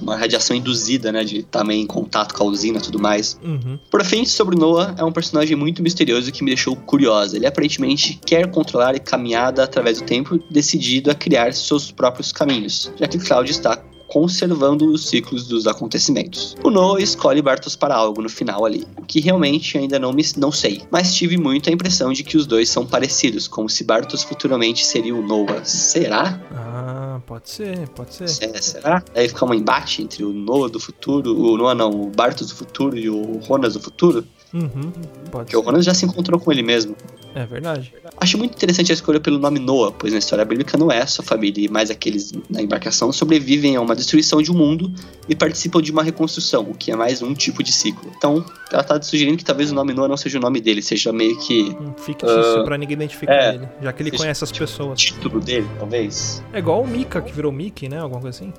uma 0.00 0.16
radiação 0.16 0.56
induzida, 0.56 1.12
né? 1.12 1.24
De 1.24 1.42
também 1.42 1.82
em 1.82 1.86
contato 1.86 2.34
com 2.34 2.44
a 2.44 2.46
usina 2.46 2.78
e 2.78 2.82
tudo 2.82 2.98
mais. 2.98 3.38
Uhum. 3.42 3.78
Por 3.90 4.04
fim, 4.04 4.24
sobre 4.24 4.56
Noah, 4.56 4.94
é 4.98 5.04
um 5.04 5.12
personagem 5.12 5.56
muito 5.56 5.82
misterioso 5.82 6.30
que 6.32 6.42
me 6.42 6.50
deixou 6.50 6.76
curiosa. 6.76 7.36
Ele 7.36 7.46
aparentemente 7.46 8.20
quer 8.24 8.50
controlar 8.50 8.94
a 8.94 8.98
caminhada 8.98 9.64
através 9.64 10.00
do 10.00 10.04
tempo, 10.04 10.42
decidido 10.50 11.10
a 11.10 11.14
criar 11.14 11.52
seus 11.52 11.90
próprios 11.90 12.32
caminhos, 12.32 12.90
já 12.98 13.06
que 13.06 13.18
Cloud 13.18 13.50
está 13.50 13.82
conservando 14.10 14.92
os 14.92 15.08
ciclos 15.08 15.46
dos 15.46 15.66
acontecimentos. 15.66 16.56
O 16.64 16.70
Noah 16.70 17.00
escolhe 17.00 17.40
Bartos 17.40 17.76
para 17.76 17.94
algo 17.94 18.22
no 18.22 18.28
final 18.28 18.64
ali, 18.64 18.86
o 18.96 19.02
que 19.02 19.20
realmente 19.20 19.78
ainda 19.78 19.98
não 19.98 20.12
me 20.12 20.24
não 20.36 20.52
sei, 20.52 20.82
mas 20.90 21.14
tive 21.14 21.36
muito 21.36 21.70
a 21.70 21.72
impressão 21.72 22.12
de 22.12 22.22
que 22.22 22.36
os 22.36 22.46
dois 22.46 22.68
são 22.68 22.84
parecidos, 22.84 23.48
como 23.48 23.68
se 23.68 23.84
Bartos 23.84 24.22
futuramente 24.22 24.84
seria 24.84 25.14
o 25.14 25.22
Noah. 25.22 25.64
Será? 25.64 26.40
Ah, 26.52 27.20
pode 27.26 27.48
ser, 27.50 27.88
pode 27.90 28.14
ser. 28.14 28.24
É, 28.44 28.60
será? 28.60 29.02
Aí 29.14 29.28
fica 29.28 29.44
um 29.44 29.54
embate 29.54 30.02
entre 30.02 30.24
o 30.24 30.32
Noah 30.32 30.70
do 30.70 30.80
futuro, 30.80 31.34
o 31.36 31.56
Noah 31.56 31.74
não, 31.74 31.90
o 31.90 32.10
Bartos 32.10 32.48
do 32.48 32.54
futuro 32.54 32.98
e 32.98 33.08
o 33.08 33.38
Ronas 33.38 33.74
do 33.74 33.80
futuro, 33.80 34.26
Uhum. 34.52 34.90
Pode 35.30 35.30
porque 35.30 35.56
o 35.56 35.60
ser. 35.60 35.66
Ronas 35.66 35.84
já 35.84 35.94
se 35.94 36.04
encontrou 36.04 36.40
com 36.40 36.50
ele 36.50 36.62
mesmo. 36.62 36.96
É 37.34 37.46
verdade. 37.46 37.92
Acho 38.16 38.36
muito 38.38 38.54
interessante 38.54 38.90
a 38.90 38.94
escolha 38.94 39.20
pelo 39.20 39.38
nome 39.38 39.58
Noah, 39.58 39.92
pois 39.92 40.12
na 40.12 40.18
história 40.18 40.44
bíblica 40.44 40.76
não 40.76 40.90
é 40.90 41.04
sua 41.06 41.24
família 41.24 41.66
e 41.66 41.68
mais 41.68 41.90
aqueles 41.90 42.32
na 42.48 42.60
embarcação 42.60 43.12
sobrevivem 43.12 43.76
a 43.76 43.80
uma 43.80 43.94
destruição 43.94 44.42
de 44.42 44.50
um 44.50 44.54
mundo 44.54 44.92
e 45.28 45.34
participam 45.34 45.80
de 45.80 45.92
uma 45.92 46.02
reconstrução, 46.02 46.62
o 46.62 46.74
que 46.74 46.90
é 46.90 46.96
mais 46.96 47.22
um 47.22 47.32
tipo 47.34 47.62
de 47.62 47.72
ciclo. 47.72 48.10
Então, 48.16 48.44
ela 48.72 48.82
tá 48.82 49.00
sugerindo 49.00 49.36
que 49.36 49.44
talvez 49.44 49.70
o 49.70 49.74
nome 49.74 49.92
Noah 49.92 50.08
não 50.08 50.16
seja 50.16 50.38
o 50.38 50.40
nome 50.40 50.60
dele, 50.60 50.82
seja 50.82 51.12
meio 51.12 51.38
que 51.38 51.76
Um 51.80 51.94
fictício 51.94 52.64
pra 52.64 52.76
ninguém 52.76 52.94
identificar 52.94 53.32
é. 53.32 53.54
ele, 53.54 53.68
já 53.80 53.92
que 53.92 54.02
ele 54.02 54.10
conhece 54.10 54.44
as 54.44 54.52
pessoas. 54.52 55.00
título 55.00 55.40
dele, 55.40 55.68
talvez. 55.78 56.42
É 56.52 56.58
igual 56.58 56.82
o 56.82 56.86
Mika, 56.86 57.20
que 57.20 57.32
virou 57.32 57.52
Mickey, 57.52 57.88
né? 57.88 57.98
Alguma 57.98 58.20
coisa 58.20 58.36
assim. 58.36 58.52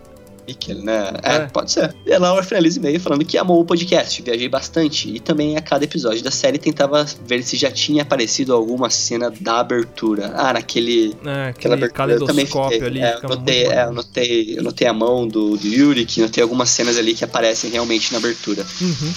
Mikkel, 0.48 0.78
né? 0.84 1.12
É, 1.24 1.36
É. 1.36 1.40
pode 1.48 1.72
ser. 1.72 1.96
E 2.06 2.14
a 2.14 2.20
Laura 2.20 2.44
finaliza 2.44 2.80
e-mail 2.80 3.00
falando 3.00 3.24
que 3.26 3.38
amou 3.38 3.60
o 3.62 3.66
podcast, 3.66 4.22
viajei 4.22 4.50
bastante 4.50 5.10
e 5.16 5.20
também 5.20 5.58
a 5.58 5.62
cada 5.62 5.84
episódio 5.86 6.24
da 6.24 6.32
série 6.32 6.58
tentava 6.58 7.06
ver 7.26 7.44
se 7.44 7.56
já 7.58 7.72
tinha 7.72 8.02
aparecido 8.04 8.54
alguma 8.54 8.90
cena 8.90 9.32
da 9.40 9.60
abertura. 9.60 10.32
Ah, 10.36 10.54
naquele 10.54 11.16
É, 11.26 11.50
Aquela 11.50 11.76
abertura 11.76 12.14
eu 12.14 12.26
também 12.26 12.46
fiquei. 12.46 12.82
ali. 12.82 13.02
É, 13.02 13.18
eu 13.22 13.30
notei, 13.30 13.66
é, 13.68 13.84
eu 13.86 13.92
notei, 13.94 14.58
eu 14.58 14.64
notei 14.64 14.88
a 14.88 14.94
mão 14.94 15.28
do, 15.28 15.58
do 15.58 15.68
Yuri, 15.68 16.06
que 16.06 16.22
notei 16.22 16.42
algumas 16.44 16.70
cenas 16.70 16.98
ali 16.98 17.14
que 17.14 17.24
aparecem 17.24 17.70
realmente 17.72 18.12
na 18.12 18.18
abertura. 18.20 18.66
Uhum. 18.82 19.14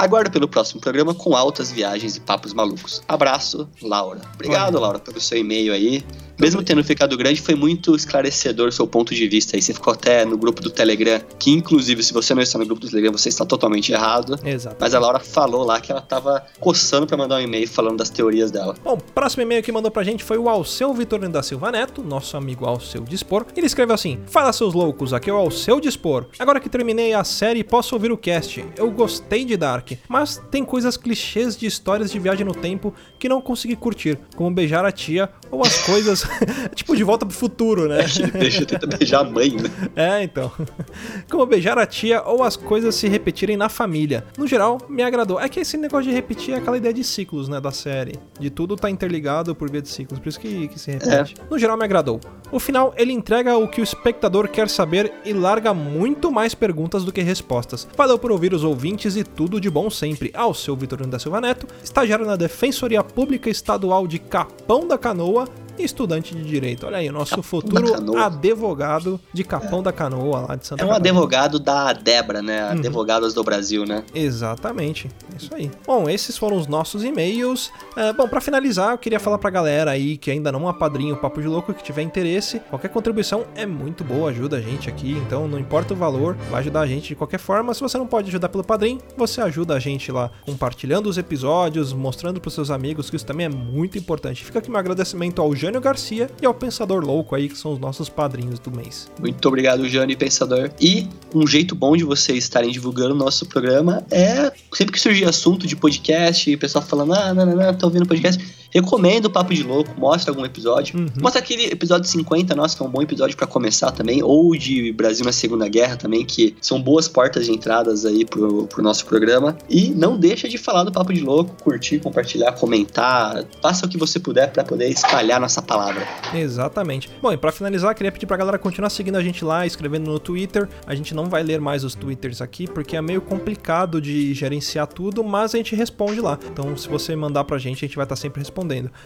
Aguardo 0.00 0.30
pelo 0.30 0.48
próximo 0.48 0.80
programa 0.80 1.14
com 1.14 1.36
altas 1.36 1.70
viagens 1.70 2.16
e 2.16 2.20
papos 2.20 2.54
malucos. 2.54 3.02
Abraço, 3.06 3.68
Laura. 3.82 4.22
Obrigado. 4.34 4.80
Laura, 4.80 4.98
pelo 4.98 5.20
seu 5.20 5.36
e-mail 5.36 5.74
aí. 5.74 6.02
Mesmo 6.40 6.62
tendo 6.62 6.82
ficado 6.82 7.14
grande, 7.18 7.38
foi 7.38 7.54
muito 7.54 7.94
esclarecedor 7.94 8.68
o 8.68 8.72
seu 8.72 8.86
ponto 8.86 9.14
de 9.14 9.28
vista 9.28 9.56
aí. 9.56 9.62
Você 9.62 9.74
ficou 9.74 9.92
até 9.92 10.24
no 10.24 10.38
grupo 10.38 10.62
do 10.62 10.70
Telegram, 10.70 11.20
que 11.38 11.50
inclusive, 11.50 12.02
se 12.02 12.14
você 12.14 12.34
não 12.34 12.40
está 12.40 12.58
no 12.58 12.64
grupo 12.64 12.80
do 12.80 12.88
Telegram, 12.88 13.12
você 13.12 13.28
está 13.28 13.44
totalmente 13.44 13.92
errado. 13.92 14.40
Exato. 14.42 14.76
Mas 14.80 14.94
a 14.94 14.98
Laura 14.98 15.20
falou 15.20 15.64
lá 15.64 15.78
que 15.82 15.92
ela 15.92 16.00
tava 16.00 16.42
coçando 16.58 17.06
pra 17.06 17.14
mandar 17.14 17.36
um 17.36 17.40
e-mail 17.40 17.68
falando 17.68 17.98
das 17.98 18.08
teorias 18.08 18.50
dela. 18.50 18.74
Bom, 18.82 18.96
próximo 18.96 19.42
e-mail 19.42 19.62
que 19.62 19.70
mandou 19.70 19.90
pra 19.90 20.02
gente 20.02 20.24
foi 20.24 20.38
o 20.38 20.48
Alceu 20.48 20.94
Vitorino 20.94 21.30
da 21.30 21.42
Silva 21.42 21.70
Neto, 21.70 22.02
nosso 22.02 22.38
amigo 22.38 22.64
Alceu 22.64 23.02
Dispor. 23.02 23.44
Ele 23.54 23.66
escreveu 23.66 23.94
assim: 23.94 24.18
Fala 24.26 24.50
seus 24.54 24.72
loucos, 24.72 25.12
aqui 25.12 25.28
é 25.28 25.32
o 25.34 25.36
Alceu 25.36 25.78
Dispor. 25.78 26.24
Agora 26.38 26.58
que 26.58 26.70
terminei 26.70 27.12
a 27.12 27.22
série, 27.22 27.62
posso 27.62 27.94
ouvir 27.94 28.10
o 28.10 28.16
cast. 28.16 28.64
Eu 28.78 28.90
gostei 28.90 29.44
de 29.44 29.58
Dark, 29.58 29.89
mas 30.08 30.42
tem 30.50 30.64
coisas 30.64 30.96
clichês 30.96 31.56
de 31.56 31.66
histórias 31.66 32.10
de 32.10 32.18
viagem 32.18 32.44
no 32.44 32.54
tempo 32.54 32.94
que 33.18 33.28
não 33.28 33.40
consegui 33.40 33.76
curtir, 33.76 34.18
como 34.36 34.50
beijar 34.50 34.84
a 34.84 34.92
tia 34.92 35.30
ou 35.50 35.62
as 35.62 35.78
coisas 35.84 36.24
tipo 36.74 36.96
de 36.96 37.04
volta 37.04 37.26
pro 37.26 37.34
futuro, 37.34 37.88
né? 37.88 38.04
Deixa 38.38 38.62
eu 38.62 38.66
tentar 38.66 38.86
beijar 38.86 39.20
a 39.20 39.24
mãe, 39.24 39.50
né? 39.50 39.70
É, 39.96 40.22
então. 40.22 40.50
Como 41.30 41.46
beijar 41.46 41.78
a 41.78 41.86
tia 41.86 42.22
ou 42.22 42.42
as 42.42 42.56
coisas 42.56 42.94
se 42.94 43.08
repetirem 43.08 43.56
na 43.56 43.68
família. 43.68 44.24
No 44.36 44.46
geral, 44.46 44.78
me 44.88 45.02
agradou. 45.02 45.40
É 45.40 45.48
que 45.48 45.60
esse 45.60 45.76
negócio 45.76 46.10
de 46.10 46.14
repetir 46.14 46.54
é 46.54 46.58
aquela 46.58 46.76
ideia 46.76 46.92
de 46.92 47.04
ciclos, 47.04 47.48
né, 47.48 47.60
da 47.60 47.70
série. 47.70 48.14
De 48.38 48.50
tudo 48.50 48.76
tá 48.76 48.90
interligado 48.90 49.54
por 49.54 49.70
via 49.70 49.82
de 49.82 49.88
ciclos, 49.88 50.18
por 50.18 50.28
isso 50.28 50.40
que, 50.40 50.68
que 50.68 50.78
se 50.78 50.90
repete. 50.90 51.34
No 51.50 51.58
geral, 51.58 51.76
me 51.76 51.84
agradou. 51.84 52.20
O 52.50 52.58
final, 52.58 52.92
ele 52.96 53.12
entrega 53.12 53.56
o 53.56 53.68
que 53.68 53.80
o 53.80 53.84
espectador 53.84 54.48
quer 54.48 54.68
saber 54.68 55.12
e 55.24 55.32
larga 55.32 55.72
muito 55.72 56.30
mais 56.32 56.54
perguntas 56.54 57.04
do 57.04 57.12
que 57.12 57.22
respostas. 57.22 57.86
Valeu 57.96 58.18
por 58.18 58.32
ouvir 58.32 58.52
os 58.52 58.64
ouvintes 58.64 59.16
e 59.16 59.22
tudo 59.22 59.60
de 59.60 59.70
bom 59.70 59.79
sempre. 59.88 60.32
Ao 60.34 60.52
seu 60.52 60.74
Vitorino 60.74 61.08
da 61.08 61.18
Silva 61.18 61.40
Neto, 61.40 61.66
estagiário 61.82 62.26
na 62.26 62.34
Defensoria 62.34 63.04
Pública 63.04 63.48
Estadual 63.48 64.06
de 64.06 64.18
Capão 64.18 64.86
da 64.86 64.98
Canoa 64.98 65.48
e 65.80 65.84
estudante 65.84 66.34
de 66.34 66.42
Direito. 66.42 66.86
Olha 66.86 66.98
aí, 66.98 67.08
o 67.08 67.12
nosso 67.12 67.30
Capão 67.30 67.42
futuro 67.42 68.18
advogado 68.18 69.20
de 69.32 69.44
Capão 69.44 69.82
da 69.82 69.92
Canoa, 69.92 70.46
lá 70.48 70.56
de 70.56 70.66
Santa 70.66 70.82
É 70.82 70.84
um 70.84 70.88
Catarina. 70.88 71.10
advogado 71.10 71.58
da 71.58 71.92
Debra, 71.92 72.42
né? 72.42 72.64
Uhum. 72.66 72.70
Advogadas 72.72 73.34
do 73.34 73.42
Brasil, 73.42 73.84
né? 73.84 74.04
Exatamente, 74.14 75.08
isso 75.38 75.54
aí. 75.54 75.70
Bom, 75.86 76.08
esses 76.08 76.36
foram 76.36 76.56
os 76.56 76.66
nossos 76.66 77.04
e-mails. 77.04 77.70
É, 77.96 78.12
bom, 78.12 78.28
pra 78.28 78.40
finalizar, 78.40 78.92
eu 78.92 78.98
queria 78.98 79.20
falar 79.20 79.38
pra 79.38 79.50
galera 79.50 79.90
aí 79.90 80.16
que 80.16 80.30
ainda 80.30 80.50
não 80.52 80.68
apadrinha 80.68 81.14
o 81.14 81.16
Papo 81.16 81.40
de 81.40 81.48
Louco, 81.48 81.72
que 81.74 81.82
tiver 81.82 82.02
interesse, 82.02 82.60
qualquer 82.70 82.88
contribuição 82.88 83.44
é 83.54 83.66
muito 83.66 84.04
boa, 84.04 84.30
ajuda 84.30 84.56
a 84.56 84.60
gente 84.60 84.88
aqui, 84.88 85.12
então 85.12 85.46
não 85.48 85.58
importa 85.58 85.94
o 85.94 85.96
valor, 85.96 86.36
vai 86.50 86.60
ajudar 86.60 86.80
a 86.80 86.86
gente 86.86 87.08
de 87.08 87.14
qualquer 87.14 87.38
forma. 87.38 87.72
Se 87.74 87.80
você 87.80 87.96
não 87.98 88.06
pode 88.06 88.28
ajudar 88.28 88.48
pelo 88.48 88.64
padrinho, 88.64 89.00
você 89.16 89.40
ajuda 89.40 89.74
a 89.74 89.78
gente 89.78 90.10
lá 90.12 90.30
compartilhando 90.44 91.08
os 91.08 91.18
episódios, 91.18 91.92
mostrando 91.92 92.40
pros 92.40 92.54
seus 92.54 92.70
amigos, 92.70 93.10
que 93.10 93.16
isso 93.16 93.26
também 93.26 93.46
é 93.46 93.48
muito 93.48 93.98
importante. 93.98 94.44
Fica 94.44 94.58
aqui 94.58 94.70
meu 94.70 94.78
agradecimento 94.78 95.40
ao 95.40 95.54
Jânio 95.70 95.80
Garcia 95.80 96.28
e 96.42 96.46
ao 96.46 96.52
Pensador 96.52 97.04
Louco 97.04 97.36
aí, 97.36 97.48
que 97.48 97.56
são 97.56 97.72
os 97.72 97.78
nossos 97.78 98.08
padrinhos 98.08 98.58
do 98.58 98.72
mês. 98.72 99.08
Muito 99.20 99.46
obrigado, 99.46 99.88
Jane 99.88 100.16
Pensador. 100.16 100.68
E 100.80 101.06
um 101.32 101.46
jeito 101.46 101.76
bom 101.76 101.96
de 101.96 102.02
vocês 102.02 102.42
estarem 102.42 102.72
divulgando 102.72 103.14
o 103.14 103.16
nosso 103.16 103.46
programa 103.46 104.04
é 104.10 104.52
sempre 104.74 104.92
que 104.92 105.00
surgir 105.00 105.26
assunto 105.26 105.68
de 105.68 105.76
podcast, 105.76 106.50
e 106.50 106.56
o 106.56 106.58
pessoal 106.58 106.84
falando, 106.84 107.14
ah, 107.14 107.32
não, 107.32 107.46
não, 107.46 107.54
não, 107.54 107.74
tô 107.74 107.86
ouvindo 107.86 108.04
podcast. 108.04 108.44
Recomendo 108.70 109.26
o 109.26 109.30
Papo 109.30 109.52
de 109.52 109.62
Louco, 109.62 109.90
mostra 109.98 110.30
algum 110.30 110.44
episódio. 110.44 110.98
Uhum. 110.98 111.08
Mostra 111.20 111.40
aquele 111.40 111.66
episódio 111.66 112.08
50, 112.08 112.54
nossa, 112.54 112.76
que 112.76 112.82
é 112.82 112.86
um 112.86 112.90
bom 112.90 113.02
episódio 113.02 113.36
pra 113.36 113.46
começar 113.46 113.90
também. 113.90 114.22
Ou 114.22 114.56
de 114.56 114.92
Brasil 114.92 115.24
na 115.24 115.32
Segunda 115.32 115.68
Guerra 115.68 115.96
também, 115.96 116.24
que 116.24 116.56
são 116.60 116.80
boas 116.80 117.08
portas 117.08 117.46
de 117.46 117.52
entradas 117.52 118.06
aí 118.06 118.24
pro, 118.24 118.66
pro 118.68 118.82
nosso 118.82 119.04
programa. 119.06 119.58
E 119.68 119.90
não 119.90 120.16
deixa 120.16 120.48
de 120.48 120.56
falar 120.56 120.84
do 120.84 120.92
Papo 120.92 121.12
de 121.12 121.20
Louco, 121.20 121.56
curtir, 121.62 121.98
compartilhar, 121.98 122.52
comentar. 122.52 123.44
Faça 123.60 123.86
o 123.86 123.88
que 123.88 123.98
você 123.98 124.20
puder 124.20 124.52
pra 124.52 124.62
poder 124.62 124.88
espalhar 124.88 125.40
nossa 125.40 125.60
palavra. 125.60 126.06
Exatamente. 126.32 127.10
Bom, 127.20 127.32
e 127.32 127.36
pra 127.36 127.50
finalizar, 127.50 127.94
queria 127.94 128.12
pedir 128.12 128.26
pra 128.26 128.36
galera 128.36 128.58
continuar 128.58 128.90
seguindo 128.90 129.16
a 129.16 129.22
gente 129.22 129.44
lá, 129.44 129.66
escrevendo 129.66 130.08
no 130.10 130.20
Twitter. 130.20 130.68
A 130.86 130.94
gente 130.94 131.12
não 131.12 131.26
vai 131.26 131.42
ler 131.42 131.60
mais 131.60 131.82
os 131.82 131.96
Twitters 131.96 132.40
aqui, 132.40 132.68
porque 132.68 132.96
é 132.96 133.02
meio 133.02 133.20
complicado 133.20 134.00
de 134.00 134.32
gerenciar 134.32 134.86
tudo, 134.86 135.24
mas 135.24 135.54
a 135.54 135.58
gente 135.58 135.74
responde 135.74 136.20
lá. 136.20 136.38
Então, 136.52 136.76
se 136.76 136.88
você 136.88 137.16
mandar 137.16 137.42
pra 137.42 137.58
gente, 137.58 137.84
a 137.84 137.88
gente 137.88 137.96
vai 137.96 138.04
estar 138.04 138.16
sempre 138.16 138.38
respondendo. 138.38 138.59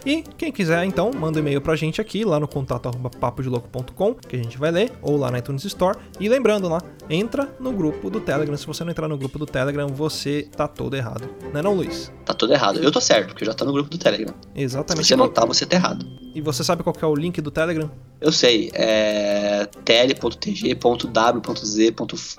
E 0.05 0.23
quem 0.37 0.51
quiser, 0.51 0.83
então, 0.85 1.11
manda 1.11 1.39
um 1.39 1.41
e-mail 1.41 1.61
pra 1.61 1.75
gente 1.75 2.01
aqui, 2.01 2.23
lá 2.23 2.39
no 2.39 2.47
contato 2.47 2.87
arroba 2.87 3.09
papodilouco.com, 3.09 4.13
que 4.13 4.35
a 4.35 4.39
gente 4.43 4.57
vai 4.57 4.71
ler, 4.71 4.91
ou 5.01 5.17
lá 5.17 5.31
na 5.31 5.39
iTunes 5.39 5.63
Store. 5.65 5.97
E 6.19 6.29
lembrando 6.29 6.67
lá, 6.67 6.81
entra 7.09 7.53
no 7.59 7.71
grupo 7.71 8.09
do 8.09 8.19
Telegram. 8.19 8.55
Se 8.57 8.65
você 8.65 8.83
não 8.83 8.91
entrar 8.91 9.07
no 9.07 9.17
grupo 9.17 9.37
do 9.39 9.45
Telegram, 9.45 9.87
você 9.87 10.47
tá 10.55 10.67
todo 10.67 10.95
errado. 10.95 11.29
Não 11.51 11.59
é 11.59 11.63
não, 11.63 11.73
Luiz? 11.73 12.11
Tá 12.25 12.33
tudo 12.33 12.53
errado. 12.53 12.79
Eu 12.79 12.91
tô 12.91 12.99
certo, 13.01 13.27
porque 13.29 13.43
eu 13.43 13.47
já 13.47 13.53
tô 13.53 13.65
no 13.65 13.73
grupo 13.73 13.89
do 13.89 13.97
Telegram. 13.97 14.33
Se 14.55 14.61
Exatamente. 14.61 15.07
você 15.07 15.15
não 15.15 15.29
tá, 15.29 15.45
você 15.45 15.65
tá 15.65 15.75
errado. 15.75 16.05
E 16.33 16.41
você 16.41 16.63
sabe 16.65 16.83
qual 16.83 16.93
que 16.93 17.03
é 17.03 17.07
o 17.07 17.15
link 17.15 17.39
do 17.39 17.49
Telegram? 17.49 17.89
Eu 18.19 18.31
sei. 18.31 18.69
É. 18.73 19.65
tl.tg.w.z. 19.85 20.75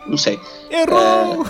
Não 0.06 0.18
sei. 0.18 0.38
Errou! 0.70 1.46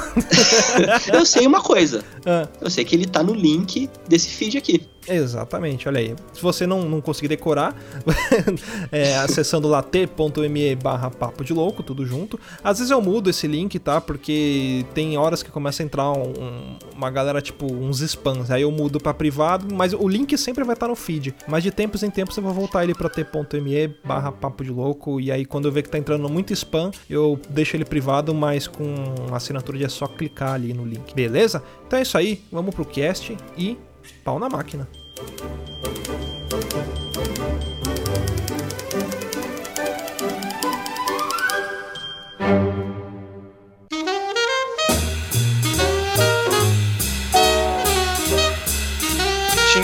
Eu 1.13 1.27
sei 1.27 1.47
uma 1.47 1.61
coisa. 1.63 2.05
Ah. 2.25 2.49
Eu 2.61 2.71
sei 2.71 2.85
que 2.85 2.95
ele 2.95 3.07
tá 3.07 3.23
no 3.23 3.35
link 3.35 3.91
desse 4.09 4.29
feed 4.29 4.59
aqui. 4.59 4.87
Exatamente, 5.09 5.89
olha 5.89 6.01
aí. 6.01 6.15
Se 6.33 6.43
você 6.43 6.67
não, 6.67 6.83
não 6.83 7.01
conseguir 7.01 7.29
decorar, 7.29 7.75
é, 8.91 9.17
acessando 9.19 9.69
lá 9.69 9.83
t.me 9.83 10.75
barra 10.77 11.11
papo 11.11 11.45
de 11.45 11.53
louco, 11.53 11.83
tudo 11.83 12.05
junto. 12.07 12.39
Às 12.63 12.79
vezes 12.79 12.91
eu 12.91 13.01
mudo 13.01 13.31
esse 13.31 13.47
link, 13.47 13.79
tá? 13.79 14.01
Porque 14.01 14.85
tem 14.95 15.17
horas 15.17 15.43
que 15.43 15.51
começa 15.51 15.83
a 15.83 15.85
entrar 15.87 16.11
um- 16.13 16.31
um- 16.31 16.77
uma 16.97 17.11
galera, 17.11 17.41
tipo, 17.41 17.73
uns 17.73 18.01
spams. 18.01 18.51
Aí 18.51 18.63
eu 18.63 18.71
mudo 18.71 18.99
pra 19.01 19.15
privado, 19.15 19.75
mas 19.75 19.93
o 19.93 20.09
link 20.09 20.37
sempre 20.37 20.65
vai 20.65 20.75
estar 20.75 20.89
no 20.89 20.95
feed. 20.97 21.35
Mas 21.49 21.63
de 21.63 21.71
tempos 21.71 22.03
em 22.03 22.11
tempos 22.11 22.37
eu 22.37 22.43
vou 22.43 22.53
voltar 22.53 22.85
ele 22.85 22.95
pra 22.95 23.09
t.me 23.09 23.89
barra 24.05 24.33
papo 24.33 24.65
de 24.65 24.71
louco. 24.71 25.21
E 25.21 25.31
aí 25.31 25.45
quando 25.45 25.67
eu 25.67 25.73
ver 25.73 25.83
que 25.83 25.89
tá 25.91 25.99
entrando 25.99 26.29
muito 26.29 26.53
spam, 26.53 26.91
eu 27.09 27.39
deixo 27.51 27.77
ele 27.77 27.85
privado, 27.85 28.35
mas 28.35 28.67
com 28.67 28.85
assinatura 29.33 29.79
de 29.79 29.85
é 29.85 29.89
só 29.89 30.07
clicar 30.07 30.55
ali 30.55 30.73
no 30.73 30.85
link. 30.85 31.15
Beleza? 31.15 31.63
Então 31.87 31.99
é 31.99 32.03
isso 32.03 32.17
aí, 32.19 32.43
vamos 32.51 32.75
pro 32.75 32.85
cast 32.85 33.37
e 33.57 33.77
pau 34.27 34.41
na 34.41 34.49
máquina. 34.49 34.89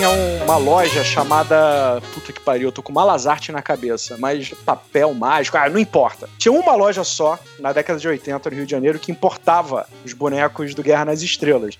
Tinha 0.02 0.10
um- 0.10 0.42
uma 0.42 0.56
loja 0.56 1.04
chamada. 1.04 2.02
Puta 2.12 2.32
que 2.32 2.40
pariu, 2.40 2.66
eu 2.68 2.72
tô 2.72 2.82
com 2.82 2.92
Malazarte 2.92 3.52
na 3.52 3.62
cabeça, 3.62 4.16
mas 4.18 4.52
papel 4.66 5.14
mágico, 5.14 5.56
ah, 5.56 5.68
não 5.70 5.78
importa. 5.78 6.28
Tinha 6.38 6.50
uma 6.50 6.74
loja 6.74 7.04
só, 7.04 7.38
na 7.60 7.72
década 7.72 8.00
de 8.00 8.08
80, 8.08 8.50
no 8.50 8.56
Rio 8.56 8.66
de 8.66 8.72
Janeiro, 8.72 8.98
que 8.98 9.12
importava 9.12 9.86
os 10.04 10.12
bonecos 10.12 10.74
do 10.74 10.82
Guerra 10.82 11.04
nas 11.04 11.22
Estrelas. 11.22 11.78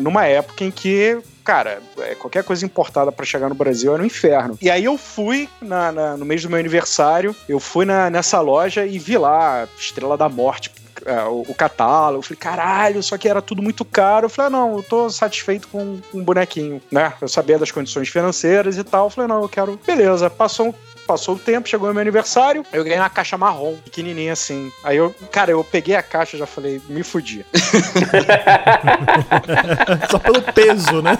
Numa 0.00 0.26
época 0.26 0.64
em 0.64 0.70
que. 0.72 1.20
Cara, 1.44 1.80
é, 2.00 2.14
qualquer 2.16 2.42
coisa 2.42 2.64
importada 2.66 3.10
pra 3.12 3.24
chegar 3.24 3.48
no 3.48 3.54
Brasil 3.54 3.94
era 3.94 4.02
um 4.02 4.06
inferno. 4.06 4.58
E 4.60 4.68
aí 4.68 4.84
eu 4.84 4.98
fui 4.98 5.48
na- 5.62 5.92
na- 5.92 6.16
no 6.16 6.24
mês 6.24 6.42
do 6.42 6.50
meu 6.50 6.58
aniversário, 6.58 7.34
eu 7.48 7.60
fui 7.60 7.84
na- 7.84 8.10
nessa 8.10 8.40
loja 8.40 8.84
e 8.84 8.98
vi 8.98 9.16
lá 9.16 9.66
Estrela 9.78 10.16
da 10.16 10.28
Morte, 10.28 10.70
é, 11.04 11.22
o, 11.24 11.44
o 11.48 11.54
catálogo. 11.54 12.18
Eu 12.18 12.22
falei, 12.22 12.38
caralho, 12.38 13.02
só 13.02 13.16
que 13.16 13.28
era 13.28 13.42
tudo 13.42 13.62
muito 13.62 13.84
caro. 13.84 14.26
Eu 14.26 14.30
falei, 14.30 14.48
ah, 14.48 14.50
não, 14.50 14.76
eu 14.76 14.82
tô 14.82 15.08
satisfeito 15.10 15.68
com 15.68 16.00
um 16.12 16.22
bonequinho, 16.22 16.80
né? 16.90 17.12
Eu 17.20 17.28
sabia 17.28 17.58
das 17.58 17.70
condições 17.70 18.08
financeiras 18.08 18.76
e 18.76 18.84
tal. 18.84 19.06
Eu 19.06 19.10
falei, 19.10 19.28
não, 19.28 19.42
eu 19.42 19.48
quero. 19.48 19.78
Beleza, 19.86 20.28
passou 20.28 20.68
um 20.68 20.74
Passou 21.10 21.34
o 21.34 21.38
tempo, 21.38 21.68
chegou 21.68 21.90
o 21.90 21.92
meu 21.92 22.00
aniversário, 22.00 22.64
eu 22.72 22.84
ganhei 22.84 23.00
uma 23.00 23.10
caixa 23.10 23.36
marrom, 23.36 23.74
pequenininha 23.84 24.32
assim. 24.32 24.70
Aí 24.84 24.96
eu, 24.96 25.12
cara, 25.32 25.50
eu 25.50 25.64
peguei 25.64 25.96
a 25.96 26.04
caixa 26.04 26.36
e 26.36 26.38
já 26.38 26.46
falei, 26.46 26.80
me 26.88 27.02
fudi. 27.02 27.44
Só 30.08 30.20
pelo 30.20 30.40
peso, 30.40 31.02
né? 31.02 31.18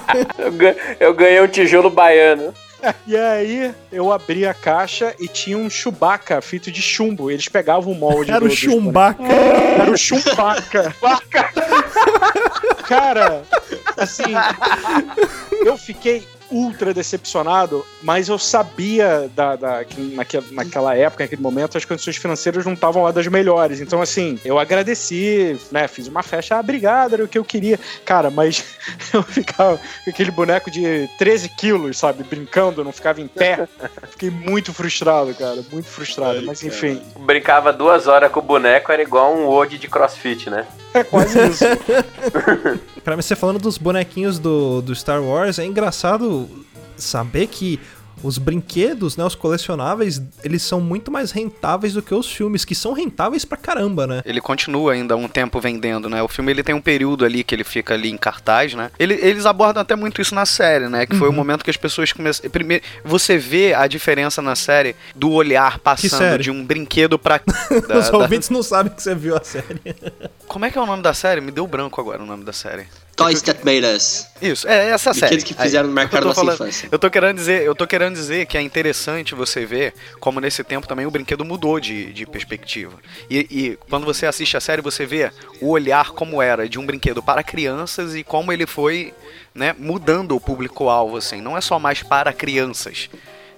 Eu 1.00 1.12
ganhei 1.12 1.42
um 1.42 1.48
tijolo 1.48 1.90
baiano. 1.90 2.54
E 3.06 3.16
aí 3.16 3.74
eu 3.92 4.12
abri 4.12 4.46
a 4.46 4.54
caixa 4.54 5.14
e 5.18 5.26
tinha 5.28 5.56
um 5.58 5.68
Chewbacca 5.68 6.40
feito 6.40 6.70
de 6.70 6.80
chumbo. 6.80 7.30
Eles 7.30 7.48
pegavam 7.48 7.92
o 7.92 7.96
molde. 7.96 8.30
Era 8.30 8.40
do- 8.40 8.46
o 8.46 8.50
Chumbaca. 8.50 9.22
Era 9.24 9.90
o 9.90 9.96
Chumbaca. 9.98 10.94
Cara, 12.88 13.42
assim, 13.96 14.32
eu 15.64 15.76
fiquei 15.76 16.26
ultra 16.50 16.92
decepcionado, 16.94 17.84
mas 18.02 18.28
eu 18.28 18.38
sabia 18.38 19.30
da, 19.34 19.56
da- 19.56 19.84
que 19.84 20.00
naquela, 20.14 20.44
naquela 20.50 20.96
época, 20.96 21.24
naquele 21.24 21.42
momento, 21.42 21.76
as 21.78 21.84
condições 21.84 22.16
financeiras 22.16 22.64
não 22.66 22.72
estavam 22.74 23.02
lá 23.02 23.10
das 23.10 23.26
melhores. 23.26 23.80
Então, 23.80 24.00
assim, 24.02 24.38
eu 24.44 24.58
agradeci, 24.58 25.58
né? 25.70 25.86
Fiz 25.88 26.06
uma 26.08 26.22
festa, 26.22 26.56
ah, 26.56 26.60
obrigado, 26.60 27.14
era 27.14 27.24
o 27.24 27.28
que 27.28 27.38
eu 27.38 27.44
queria. 27.44 27.78
Cara, 28.04 28.30
mas 28.30 28.64
eu 29.12 29.22
ficava 29.22 29.78
com 30.04 30.10
aquele 30.10 30.30
boneco 30.30 30.70
de 30.70 31.08
13 31.18 31.48
quilos, 31.50 31.98
sabe, 31.98 32.22
brincando, 32.24 32.82
não 32.84 32.92
ficava 32.92 33.20
em 33.20 33.26
pé. 33.28 33.68
Fiquei 34.10 34.30
muito 34.30 34.72
frustrado, 34.72 35.34
cara, 35.34 35.62
muito 35.72 35.88
frustrado. 35.88 36.42
mas 36.42 36.62
enfim, 36.62 37.00
Brincava 37.18 37.72
duas 37.72 38.06
horas 38.06 38.30
com 38.32 38.40
o 38.40 38.42
boneco, 38.42 38.90
era 38.90 39.02
igual 39.02 39.34
um 39.34 39.46
Ode 39.46 39.78
de 39.78 39.88
crossfit, 39.88 40.48
né? 40.50 40.66
É 40.94 41.04
quase 41.04 41.38
isso. 41.48 41.64
Pra 43.04 43.16
mim, 43.16 43.22
você 43.22 43.34
falando 43.34 43.58
dos 43.58 43.78
bonequinhos 43.78 44.38
do, 44.38 44.82
do 44.82 44.94
Star 44.94 45.22
Wars, 45.22 45.58
é 45.58 45.64
engraçado 45.64 46.48
saber 46.96 47.46
que 47.46 47.80
os 48.22 48.38
brinquedos, 48.38 49.16
né, 49.16 49.24
os 49.24 49.34
colecionáveis, 49.34 50.20
eles 50.44 50.62
são 50.62 50.80
muito 50.80 51.10
mais 51.10 51.30
rentáveis 51.32 51.92
do 51.94 52.02
que 52.02 52.14
os 52.14 52.30
filmes, 52.30 52.64
que 52.64 52.74
são 52.74 52.92
rentáveis 52.92 53.44
pra 53.44 53.56
caramba, 53.56 54.06
né? 54.06 54.22
Ele 54.24 54.40
continua 54.40 54.92
ainda 54.92 55.16
um 55.16 55.28
tempo 55.28 55.60
vendendo, 55.60 56.08
né? 56.08 56.22
O 56.22 56.28
filme 56.28 56.52
ele 56.52 56.62
tem 56.62 56.74
um 56.74 56.80
período 56.80 57.24
ali 57.24 57.42
que 57.44 57.54
ele 57.54 57.64
fica 57.64 57.94
ali 57.94 58.10
em 58.10 58.16
cartaz, 58.16 58.74
né? 58.74 58.90
Ele- 58.98 59.14
eles 59.14 59.46
abordam 59.46 59.80
até 59.82 59.94
muito 59.96 60.20
isso 60.20 60.34
na 60.34 60.44
série, 60.46 60.88
né? 60.88 61.06
Que 61.06 61.16
foi 61.16 61.28
o 61.28 61.32
momento 61.32 61.64
que 61.64 61.70
as 61.70 61.76
pessoas 61.76 62.12
começam. 62.12 62.48
Primeiro, 62.50 62.84
você 63.04 63.38
vê 63.38 63.74
a 63.74 63.86
diferença 63.86 64.40
na 64.42 64.54
série 64.56 64.94
do 65.14 65.30
olhar 65.32 65.78
passando 65.78 66.38
de 66.38 66.50
um 66.50 66.64
brinquedo 66.64 67.18
pra. 67.18 67.40
da- 67.88 67.98
Os 67.98 68.10
da- 68.10 68.18
ouvintes 68.18 68.50
não 68.50 68.62
sabem 68.62 68.92
que 68.92 69.02
você 69.02 69.14
viu 69.14 69.36
a 69.36 69.42
série. 69.44 69.80
Como 70.46 70.64
é 70.64 70.70
que 70.70 70.78
é 70.78 70.80
o 70.80 70.86
nome 70.86 71.02
da 71.02 71.14
série? 71.14 71.40
Me 71.40 71.50
deu 71.50 71.66
branco 71.66 72.00
agora 72.00 72.22
o 72.22 72.26
nome 72.26 72.44
da 72.44 72.52
série. 72.52 72.86
Toys 73.24 73.42
That 73.42 73.60
Made 73.64 73.84
Us. 73.84 74.26
Isso, 74.40 74.66
é 74.66 74.88
essa 74.90 75.12
série. 75.12 75.36
Brinquedos 75.36 75.44
que 75.44 75.54
fizeram 75.62 75.88
Aí, 75.88 75.94
marcar 75.94 76.22
nossa 76.22 76.36
falando- 76.40 76.54
infância. 76.54 76.88
Eu 76.90 76.98
tô 76.98 77.10
querendo 77.10 77.36
dizer, 77.36 77.62
eu 77.62 77.74
tô 77.74 77.86
querendo 77.86 78.14
dizer 78.14 78.46
que 78.46 78.56
é 78.56 78.62
interessante 78.62 79.34
você 79.34 79.66
ver 79.66 79.92
como 80.18 80.40
nesse 80.40 80.64
tempo 80.64 80.86
também 80.86 81.04
o 81.06 81.10
brinquedo 81.10 81.44
mudou 81.44 81.78
de, 81.78 82.12
de 82.12 82.24
perspectiva. 82.26 82.94
E, 83.28 83.38
e 83.50 83.78
quando 83.88 84.04
você 84.06 84.26
assiste 84.26 84.56
a 84.56 84.60
série, 84.60 84.80
você 84.80 85.04
vê 85.04 85.30
o 85.60 85.68
olhar 85.68 86.12
como 86.12 86.40
era 86.40 86.68
de 86.68 86.78
um 86.78 86.86
brinquedo 86.86 87.22
para 87.22 87.42
crianças 87.42 88.14
e 88.14 88.24
como 88.24 88.52
ele 88.52 88.66
foi, 88.66 89.12
né, 89.54 89.74
mudando 89.78 90.34
o 90.34 90.40
público-alvo, 90.40 91.16
assim. 91.18 91.40
Não 91.40 91.56
é 91.56 91.60
só 91.60 91.78
mais 91.78 92.02
para 92.02 92.32
crianças. 92.32 93.10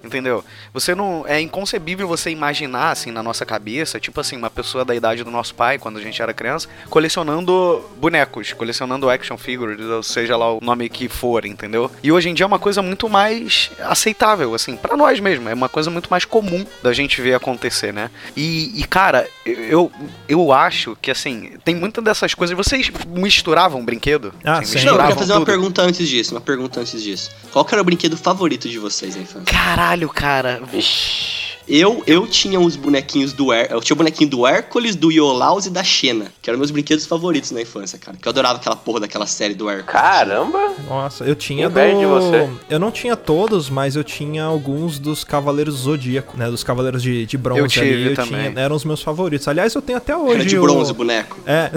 Entendeu? 0.03 0.45
Você 0.73 0.95
não. 0.95 1.25
É 1.27 1.41
inconcebível 1.41 2.09
você 2.09 2.31
imaginar, 2.31 2.91
assim, 2.91 3.11
na 3.11 3.23
nossa 3.23 3.45
cabeça, 3.47 4.01
tipo 4.01 4.21
assim, 4.21 4.37
uma 4.37 4.51
pessoa 4.51 4.85
da 4.85 4.95
idade 4.95 5.23
do 5.23 5.31
nosso 5.31 5.55
pai, 5.55 5.79
quando 5.79 5.99
a 5.99 6.03
gente 6.03 6.21
era 6.21 6.33
criança, 6.35 6.69
colecionando 6.91 7.85
bonecos, 7.99 8.53
colecionando 8.53 9.09
action 9.11 9.37
figures, 9.37 9.81
ou 9.81 10.03
seja 10.03 10.37
lá 10.37 10.53
o 10.55 10.59
nome 10.63 10.89
que 10.89 11.09
for, 11.09 11.45
entendeu? 11.45 11.91
E 12.03 12.11
hoje 12.11 12.29
em 12.29 12.35
dia 12.35 12.45
é 12.45 12.47
uma 12.47 12.59
coisa 12.59 12.81
muito 12.83 13.09
mais 13.09 13.71
aceitável, 13.81 14.55
assim, 14.55 14.77
pra 14.77 14.97
nós 14.97 15.21
mesmo. 15.21 15.49
É 15.49 15.55
uma 15.55 15.69
coisa 15.69 15.91
muito 15.91 16.09
mais 16.11 16.25
comum 16.25 16.65
da 16.83 16.93
gente 16.93 17.21
ver 17.21 17.35
acontecer, 17.35 17.93
né? 17.93 18.11
E, 18.37 18.81
e, 18.81 18.85
cara, 18.85 19.29
eu, 19.45 19.91
eu 20.29 20.53
acho 20.53 20.97
que, 21.01 21.11
assim, 21.11 21.53
tem 21.65 21.75
muitas 21.75 22.03
dessas 22.03 22.35
coisas. 22.35 22.57
Vocês 22.57 22.91
misturavam 23.07 23.85
brinquedo? 23.85 24.33
Ah, 24.45 24.59
Assim, 24.59 24.79
sim. 24.79 24.87
Não, 24.87 24.95
eu 24.95 25.01
quero 25.03 25.15
fazer 25.17 25.33
uma 25.33 25.39
tudo? 25.41 25.47
pergunta 25.47 25.83
antes 25.83 26.09
disso, 26.09 26.35
uma 26.35 26.41
pergunta 26.41 26.81
antes 26.81 27.03
disso. 27.03 27.31
Qual 27.53 27.65
que 27.65 27.75
era 27.75 27.83
o 27.83 27.85
brinquedo 27.85 28.17
favorito 28.17 28.69
de 28.69 28.79
vocês 28.79 29.15
na 29.15 29.23
infância? 29.23 29.45
Caralho, 29.53 29.92
cara. 30.09 30.61
Vixe. 30.71 31.53
Eu, 31.69 32.03
eu 32.09 32.27
tinha 32.27 32.59
uns 32.59 32.75
bonequinhos 32.75 33.33
do 33.33 33.53
Her... 33.53 33.69
Eu 33.71 33.81
tinha 33.81 33.95
o 33.95 33.97
bonequinho 33.97 34.29
do 34.29 34.45
Hércules, 34.47 34.97
do 34.97 35.13
Iolaus 35.13 35.65
e 35.65 35.71
da 35.71 35.83
Xena, 35.85 36.27
que 36.43 36.51
eram 36.51 36.59
meus 36.59 36.73
brinquedos 36.73 37.07
favoritos 37.07 37.53
na 37.53 37.63
infância, 37.63 37.99
cara. 37.99 38.17
Que 38.21 38.27
eu 38.27 38.31
adorava 38.31 38.59
aquela 38.59 38.75
porra 38.75 39.01
daquela 39.01 39.27
série 39.27 39.55
do 39.55 39.71
Hércules. 39.71 39.93
Caramba! 39.93 40.59
Nossa, 40.89 41.25
eu 41.25 41.37
tinha 41.37 41.71
do... 41.71 41.81
De 41.81 42.05
você. 42.05 42.51
Eu 42.69 42.81
não 42.81 42.91
tinha 42.91 43.17
todos, 43.17 43.71
mas 43.71 43.95
eu 43.95 44.03
tinha 44.03 44.43
alguns 44.45 44.99
dos 44.99 45.23
Cavaleiros 45.23 45.77
Zodíaco, 45.77 46.37
né? 46.37 46.51
Dos 46.51 46.65
Cavaleiros 46.65 47.01
de, 47.01 47.25
de 47.27 47.39
bronze 47.39 47.61
Eu 47.61 47.69
tive 47.69 47.93
ali. 47.93 48.07
Eu 48.11 48.15
também. 48.17 48.51
tinha, 48.51 48.61
eram 48.61 48.75
os 48.75 48.85
meus 48.85 49.01
favoritos. 49.01 49.47
Aliás, 49.47 49.73
eu 49.73 49.81
tenho 49.81 49.99
até 49.99 50.17
hoje. 50.17 50.35
Era 50.35 50.45
de 50.45 50.59
o- 50.59 50.63
bronze 50.63 50.91
o 50.91 50.95
boneco. 50.95 51.39
É. 51.47 51.71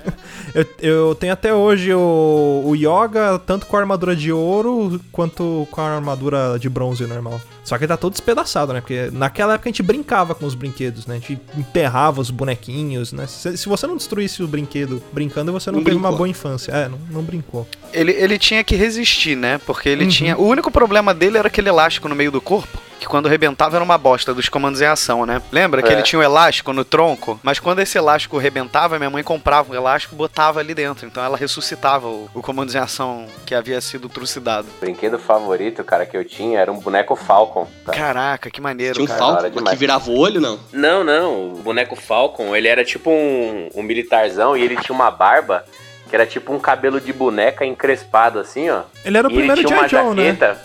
eu, 0.54 0.66
eu 0.80 1.14
tenho 1.14 1.34
até 1.34 1.52
hoje 1.52 1.92
o, 1.92 2.62
o 2.64 2.74
Yoga, 2.74 3.38
tanto 3.46 3.66
com 3.66 3.76
a 3.76 3.80
armadura 3.80 4.16
de 4.16 4.32
ouro 4.32 4.98
quanto 5.12 5.68
com 5.70 5.80
a 5.80 5.96
armadura 5.96 6.58
de 6.58 6.68
bronze 6.70 7.06
normal. 7.06 7.38
Só 7.66 7.76
que 7.76 7.82
ele 7.82 7.88
tá 7.88 7.96
todo 7.96 8.12
despedaçado, 8.12 8.72
né? 8.72 8.80
Porque 8.80 9.10
naquela 9.12 9.54
época 9.54 9.68
a 9.68 9.72
gente 9.72 9.82
brincava 9.82 10.36
com 10.36 10.46
os 10.46 10.54
brinquedos, 10.54 11.04
né? 11.04 11.16
A 11.16 11.18
gente 11.18 11.36
enterrava 11.58 12.20
os 12.20 12.30
bonequinhos, 12.30 13.12
né? 13.12 13.26
Se, 13.26 13.56
se 13.56 13.68
você 13.68 13.88
não 13.88 13.96
destruísse 13.96 14.40
o 14.40 14.46
brinquedo 14.46 15.02
brincando, 15.12 15.50
você 15.52 15.68
não, 15.72 15.80
Não 15.80 15.84
teve 15.84 15.96
uma 15.96 16.02
brincou. 16.10 16.18
boa 16.18 16.28
infância. 16.28 16.70
É, 16.70 16.88
não, 16.88 16.98
não 17.10 17.22
brincou. 17.24 17.66
Ele, 17.92 18.12
ele 18.12 18.38
tinha 18.38 18.62
que 18.64 18.76
resistir, 18.76 19.36
né? 19.36 19.60
Porque 19.66 19.88
ele 19.88 20.04
Uhum. 20.04 20.10
tinha. 20.10 20.36
O 20.38 20.46
único 20.46 20.70
problema 20.70 21.12
dele 21.14 21.38
era 21.38 21.48
aquele 21.48 21.68
elástico 21.68 22.08
no 22.08 22.14
meio 22.14 22.30
do 22.30 22.40
corpo. 22.40 22.78
Que 22.98 23.06
quando 23.06 23.28
rebentava 23.28 23.76
era 23.76 23.84
uma 23.84 23.98
bosta 23.98 24.32
dos 24.32 24.48
comandos 24.48 24.80
em 24.80 24.86
ação, 24.86 25.26
né? 25.26 25.42
Lembra 25.52 25.82
que 25.82 25.90
É. 25.90 25.92
ele 25.92 26.02
tinha 26.02 26.18
um 26.18 26.22
elástico 26.22 26.72
no 26.72 26.82
tronco? 26.82 27.38
Mas 27.42 27.58
quando 27.60 27.80
esse 27.80 27.98
elástico 27.98 28.38
rebentava, 28.38 28.96
minha 28.98 29.10
mãe 29.10 29.22
comprava 29.22 29.70
um 29.70 29.74
elástico 29.74 30.14
e 30.14 30.16
botava 30.16 30.60
ali 30.60 30.72
dentro. 30.72 31.06
Então 31.06 31.22
ela 31.22 31.36
ressuscitava 31.36 32.08
o, 32.08 32.30
o 32.34 32.40
comandos 32.40 32.74
em 32.74 32.78
ação 32.78 33.26
que 33.44 33.54
havia 33.54 33.78
sido 33.82 34.08
trucidado. 34.08 34.66
O 34.78 34.80
brinquedo 34.80 35.18
favorito, 35.18 35.84
cara, 35.84 36.06
que 36.06 36.16
eu 36.16 36.24
tinha 36.24 36.58
era 36.58 36.72
um 36.72 36.78
boneco 36.80 37.14
Falcon. 37.14 37.68
cara. 37.84 37.98
Caraca, 37.98 38.50
que 38.50 38.62
maneiro, 38.62 38.94
Tinha 38.94 39.04
um 39.04 39.08
cara. 39.08 39.18
Falcon 39.42 39.64
que 39.64 39.76
virava 39.76 40.10
o 40.10 40.16
olho, 40.18 40.40
não? 40.40 40.58
Não, 40.72 41.04
não. 41.04 41.52
O 41.52 41.60
boneco 41.62 41.96
Falcon, 41.96 42.56
ele 42.56 42.66
era 42.66 42.82
tipo 42.82 43.10
um, 43.10 43.68
um 43.74 43.82
militarzão 43.82 44.56
e 44.56 44.62
ele 44.62 44.74
tinha 44.76 44.94
uma 44.94 45.10
barba 45.10 45.66
que 46.08 46.14
era 46.14 46.26
tipo 46.26 46.52
um 46.52 46.58
cabelo 46.58 47.00
de 47.00 47.12
boneca 47.12 47.64
encrespado 47.64 48.38
assim, 48.38 48.68
ó. 48.70 48.82
Ele 49.04 49.18
era 49.18 49.26
o 49.26 49.30
e 49.30 49.34
ele 49.34 49.46
primeiro 49.46 49.66
tinha 49.68 49.78
uma 49.80 49.88
G.I. 49.88 50.00
Joe, 50.00 50.14
né? 50.14 50.24
jaqueta. 50.26 50.60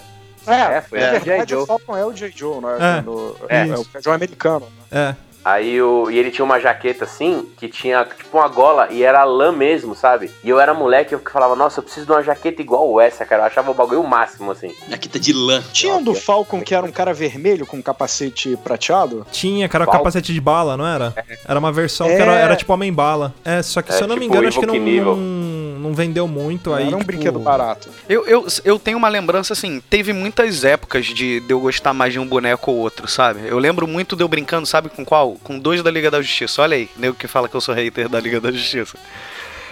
É, 0.47 0.77
É, 0.77 0.81
foi 0.81 1.03
a 1.03 1.11
verdade, 1.19 1.55
o 1.55 1.65
Falcon 1.67 1.95
é 1.97 2.03
o 2.05 2.11
J. 2.13 2.31
Joe, 2.35 2.59
né? 2.61 2.97
É. 2.97 3.01
Do- 3.01 3.37
É. 3.47 3.67
é, 3.67 3.73
o 3.75 3.85
Joe 4.03 4.13
americano. 4.13 4.67
né? 4.91 5.15
É. 5.15 5.30
Aí 5.43 5.81
o, 5.81 6.09
e 6.11 6.17
ele 6.19 6.29
tinha 6.29 6.45
uma 6.45 6.59
jaqueta 6.59 7.05
assim, 7.05 7.47
que 7.57 7.67
tinha 7.67 8.05
tipo 8.05 8.37
uma 8.37 8.47
gola 8.47 8.87
e 8.91 9.03
era 9.03 9.23
lã 9.23 9.51
mesmo, 9.51 9.95
sabe? 9.95 10.29
E 10.43 10.49
eu 10.49 10.59
era 10.59 10.73
moleque, 10.73 11.13
eu 11.13 11.19
falava, 11.19 11.55
nossa, 11.55 11.79
eu 11.79 11.83
preciso 11.83 12.05
de 12.05 12.11
uma 12.11 12.21
jaqueta 12.21 12.61
igual 12.61 12.99
essa, 13.01 13.25
cara. 13.25 13.43
Eu 13.43 13.47
achava 13.47 13.71
o 13.71 13.73
bagulho 13.73 14.01
o 14.01 14.07
máximo, 14.07 14.51
assim. 14.51 14.71
Jaqueta 14.87 15.19
de 15.19 15.33
lã. 15.33 15.63
Tinha 15.73 15.95
um 15.95 16.03
do 16.03 16.13
Falcon 16.13 16.61
que 16.61 16.75
era 16.75 16.85
um 16.85 16.91
cara 16.91 17.13
vermelho 17.13 17.65
com 17.65 17.77
um 17.77 17.81
capacete 17.81 18.55
prateado? 18.63 19.25
Tinha, 19.31 19.67
que 19.67 19.75
era 19.75 19.85
Qual? 19.85 19.97
capacete 19.97 20.31
de 20.33 20.39
bala, 20.41 20.77
não 20.77 20.85
era? 20.85 21.13
Era 21.47 21.57
uma 21.59 21.71
versão 21.71 22.07
que 22.07 22.13
É. 22.13 22.19
era, 22.21 22.33
era 22.33 22.55
tipo 22.55 22.71
Homem-Bala. 22.73 23.33
É, 23.43 23.61
só 23.63 23.81
que 23.81 23.91
É, 23.91 23.95
se 23.95 24.03
eu 24.03 24.07
não 24.07 24.15
me 24.15 24.21
tipo 24.21 24.33
engano, 24.35 24.47
acho 24.47 24.59
que 24.59 24.65
não, 24.65 24.75
Knievel. 24.75 25.15
Não, 25.81 25.93
vendeu 25.93 26.27
muito. 26.27 26.73
aí, 26.73 26.87
era 26.87 26.95
um 26.95 26.99
tipo, 26.99 27.11
brinquedo 27.11 27.39
barato. 27.39 27.89
Eu, 28.07 28.25
eu, 28.27 28.47
eu 28.63 28.79
tenho 28.79 28.97
uma 28.97 29.09
lembrança 29.09 29.53
assim, 29.53 29.81
teve 29.89 30.13
muitas 30.13 30.63
épocas 30.63 31.05
de, 31.07 31.39
de 31.39 31.51
eu 31.51 31.59
gostar 31.59 31.93
mais 31.93 32.13
de 32.13 32.19
um 32.19 32.25
boneco 32.25 32.71
ou 32.71 32.77
outro, 32.77 33.07
sabe? 33.07 33.41
Eu 33.47 33.59
lembro 33.59 33.87
muito 33.87 34.15
de 34.15 34.23
eu 34.23 34.27
brincando, 34.27 34.65
sabe 34.65 34.89
com 34.89 35.03
qual? 35.03 35.35
Com 35.43 35.57
dois 35.59 35.81
da 35.81 35.91
Liga 35.91 36.11
da 36.11 36.21
Justiça. 36.21 36.61
Olha 36.61 36.75
aí, 36.75 36.89
nego 36.97 37.15
que 37.15 37.27
fala 37.27 37.49
que 37.49 37.55
eu 37.55 37.61
sou 37.61 37.73
hater 37.73 38.07
da 38.07 38.19
Liga 38.19 38.39
da 38.39 38.51
Justiça. 38.51 38.97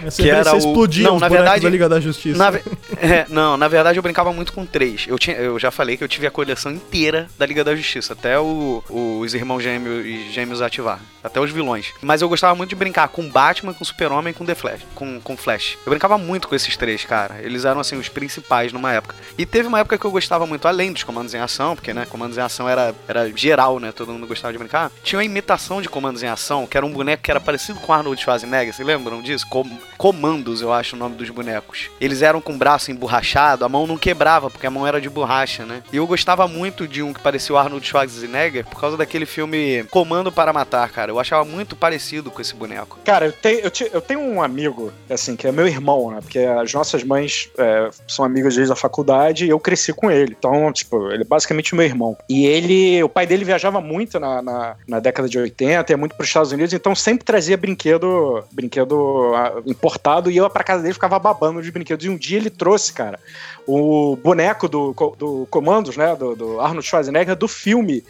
Você, 0.04 0.22
que 0.22 0.30
era 0.30 0.54
o- 0.54 0.58
explodia 0.58 1.04
Não, 1.04 1.18
na 1.18 1.28
verdade- 1.28 1.62
da 1.64 1.70
Liga 1.70 1.88
da 1.88 2.00
Justiça. 2.00 2.38
Na 2.38 2.50
é, 3.00 3.26
não, 3.28 3.56
na 3.56 3.68
verdade 3.68 3.98
eu 3.98 4.02
brincava 4.02 4.32
muito 4.32 4.52
com 4.52 4.64
três. 4.66 5.04
Eu, 5.08 5.18
tinha, 5.18 5.36
eu 5.36 5.58
já 5.58 5.70
falei 5.70 5.96
que 5.96 6.04
eu 6.04 6.08
tive 6.08 6.26
a 6.26 6.30
coleção 6.30 6.72
inteira 6.72 7.28
da 7.38 7.46
Liga 7.46 7.62
da 7.64 7.74
Justiça, 7.74 8.12
até 8.12 8.38
o- 8.38 8.82
os 8.90 9.34
irmãos 9.34 9.60
gêmeos, 9.62 10.04
gêmeos 10.32 10.62
ativar, 10.62 11.00
até 11.22 11.40
os 11.40 11.50
vilões. 11.50 11.92
Mas 12.02 12.22
eu 12.22 12.28
gostava 12.28 12.54
muito 12.54 12.70
de 12.70 12.74
brincar 12.76 13.08
com 13.08 13.28
Batman, 13.28 13.72
com 13.74 13.84
Super-Homem 13.84 14.30
e 14.30 14.34
com 14.34 14.44
The 14.44 14.54
Flash, 14.54 14.80
com, 14.94 15.20
com 15.20 15.36
Flash. 15.36 15.76
Eu 15.84 15.90
brincava 15.90 16.16
muito 16.18 16.48
com 16.48 16.54
esses 16.54 16.76
três, 16.76 17.04
cara. 17.04 17.36
Eles 17.42 17.64
eram 17.64 17.80
assim 17.80 17.96
os 17.96 18.08
principais 18.08 18.72
numa 18.72 18.92
época. 18.92 19.14
E 19.36 19.44
teve 19.46 19.68
uma 19.68 19.80
época 19.80 19.98
que 19.98 20.04
eu 20.04 20.10
gostava 20.10 20.46
muito, 20.46 20.66
além 20.66 20.92
dos 20.92 21.02
comandos 21.02 21.34
em 21.34 21.38
ação, 21.38 21.74
porque 21.74 21.92
né, 21.92 22.06
comandos 22.06 22.36
em 22.38 22.40
ação 22.40 22.68
era, 22.68 22.94
era 23.08 23.30
geral, 23.36 23.78
né? 23.78 23.92
Todo 23.92 24.12
mundo 24.12 24.26
gostava 24.26 24.52
de 24.52 24.58
brincar. 24.58 24.90
Tinha 25.02 25.18
uma 25.18 25.24
imitação 25.24 25.80
de 25.82 25.88
comandos 25.88 26.22
em 26.22 26.26
ação, 26.28 26.66
que 26.66 26.76
era 26.76 26.84
um 26.86 26.92
boneco 26.92 27.22
que 27.22 27.30
era 27.30 27.40
parecido 27.40 27.78
com 27.80 27.92
Arnold 27.92 28.20
Schwarzenegger. 28.20 28.72
Vocês 28.74 28.86
lembram 28.86 29.20
disso? 29.22 29.46
Com- 29.48 29.68
comandos, 30.00 30.62
eu 30.62 30.72
acho 30.72 30.96
o 30.96 30.98
nome 30.98 31.14
dos 31.14 31.28
bonecos. 31.28 31.90
Eles 32.00 32.22
eram 32.22 32.40
com 32.40 32.54
o 32.54 32.56
braço 32.56 32.90
emborrachado, 32.90 33.66
a 33.66 33.68
mão 33.68 33.86
não 33.86 33.98
quebrava, 33.98 34.48
porque 34.48 34.66
a 34.66 34.70
mão 34.70 34.86
era 34.86 34.98
de 34.98 35.10
borracha, 35.10 35.66
né? 35.66 35.82
E 35.92 35.98
eu 35.98 36.06
gostava 36.06 36.48
muito 36.48 36.88
de 36.88 37.02
um 37.02 37.12
que 37.12 37.20
parecia 37.20 37.54
o 37.54 37.58
Arnold 37.58 37.86
Schwarzenegger 37.86 38.64
por 38.64 38.80
causa 38.80 38.96
daquele 38.96 39.26
filme 39.26 39.84
Comando 39.90 40.32
para 40.32 40.54
Matar, 40.54 40.90
cara. 40.90 41.10
Eu 41.12 41.20
achava 41.20 41.44
muito 41.44 41.76
parecido 41.76 42.30
com 42.30 42.40
esse 42.40 42.54
boneco. 42.54 42.98
Cara, 43.04 43.26
eu 43.26 43.32
tenho, 43.32 43.60
eu, 43.60 43.70
ti- 43.70 43.90
eu 43.92 44.00
tenho 44.00 44.20
um 44.20 44.42
amigo, 44.42 44.90
assim, 45.10 45.36
que 45.36 45.46
é 45.46 45.52
meu 45.52 45.68
irmão, 45.68 46.10
né? 46.10 46.20
Porque 46.22 46.38
as 46.38 46.72
nossas 46.72 47.04
mães 47.04 47.50
é, 47.58 47.90
são 48.08 48.24
amigas 48.24 48.54
desde 48.56 48.72
a 48.72 48.76
faculdade 48.76 49.44
e 49.44 49.50
eu 49.50 49.60
cresci 49.60 49.92
com 49.92 50.10
ele. 50.10 50.34
Então, 50.38 50.72
tipo, 50.72 51.10
ele 51.10 51.24
é 51.24 51.26
basicamente 51.26 51.74
meu 51.74 51.84
irmão. 51.84 52.16
E 52.26 52.46
ele, 52.46 53.02
o 53.02 53.08
pai 53.10 53.26
dele 53.26 53.44
viajava 53.44 53.82
muito 53.82 54.18
na, 54.18 54.40
na, 54.40 54.76
na 54.88 54.98
década 54.98 55.28
de 55.28 55.38
80, 55.38 55.92
ia 55.92 55.96
muito 55.98 56.14
para 56.14 56.22
os 56.22 56.28
Estados 56.30 56.52
Unidos, 56.52 56.72
então 56.72 56.94
sempre 56.94 57.22
trazia 57.22 57.54
brinquedo, 57.58 58.42
brinquedo 58.50 59.32
ah, 59.34 59.60
importado 59.90 60.30
e 60.30 60.36
eu 60.36 60.44
ia 60.44 60.50
pra 60.50 60.62
casa 60.64 60.82
dele 60.82 60.92
e 60.92 60.94
ficava 60.94 61.18
babando 61.18 61.62
de 61.62 61.70
brinquedos. 61.70 62.04
E 62.06 62.08
um 62.08 62.16
dia 62.16 62.38
ele 62.38 62.50
trouxe, 62.50 62.92
cara, 62.92 63.18
o 63.66 64.16
boneco 64.16 64.68
do, 64.68 64.94
do 65.18 65.46
Comandos, 65.50 65.96
né? 65.96 66.14
Do, 66.14 66.36
do 66.36 66.60
Arnold 66.60 66.86
Schwarzenegger, 66.86 67.36
do 67.36 67.48
filme. 67.48 68.04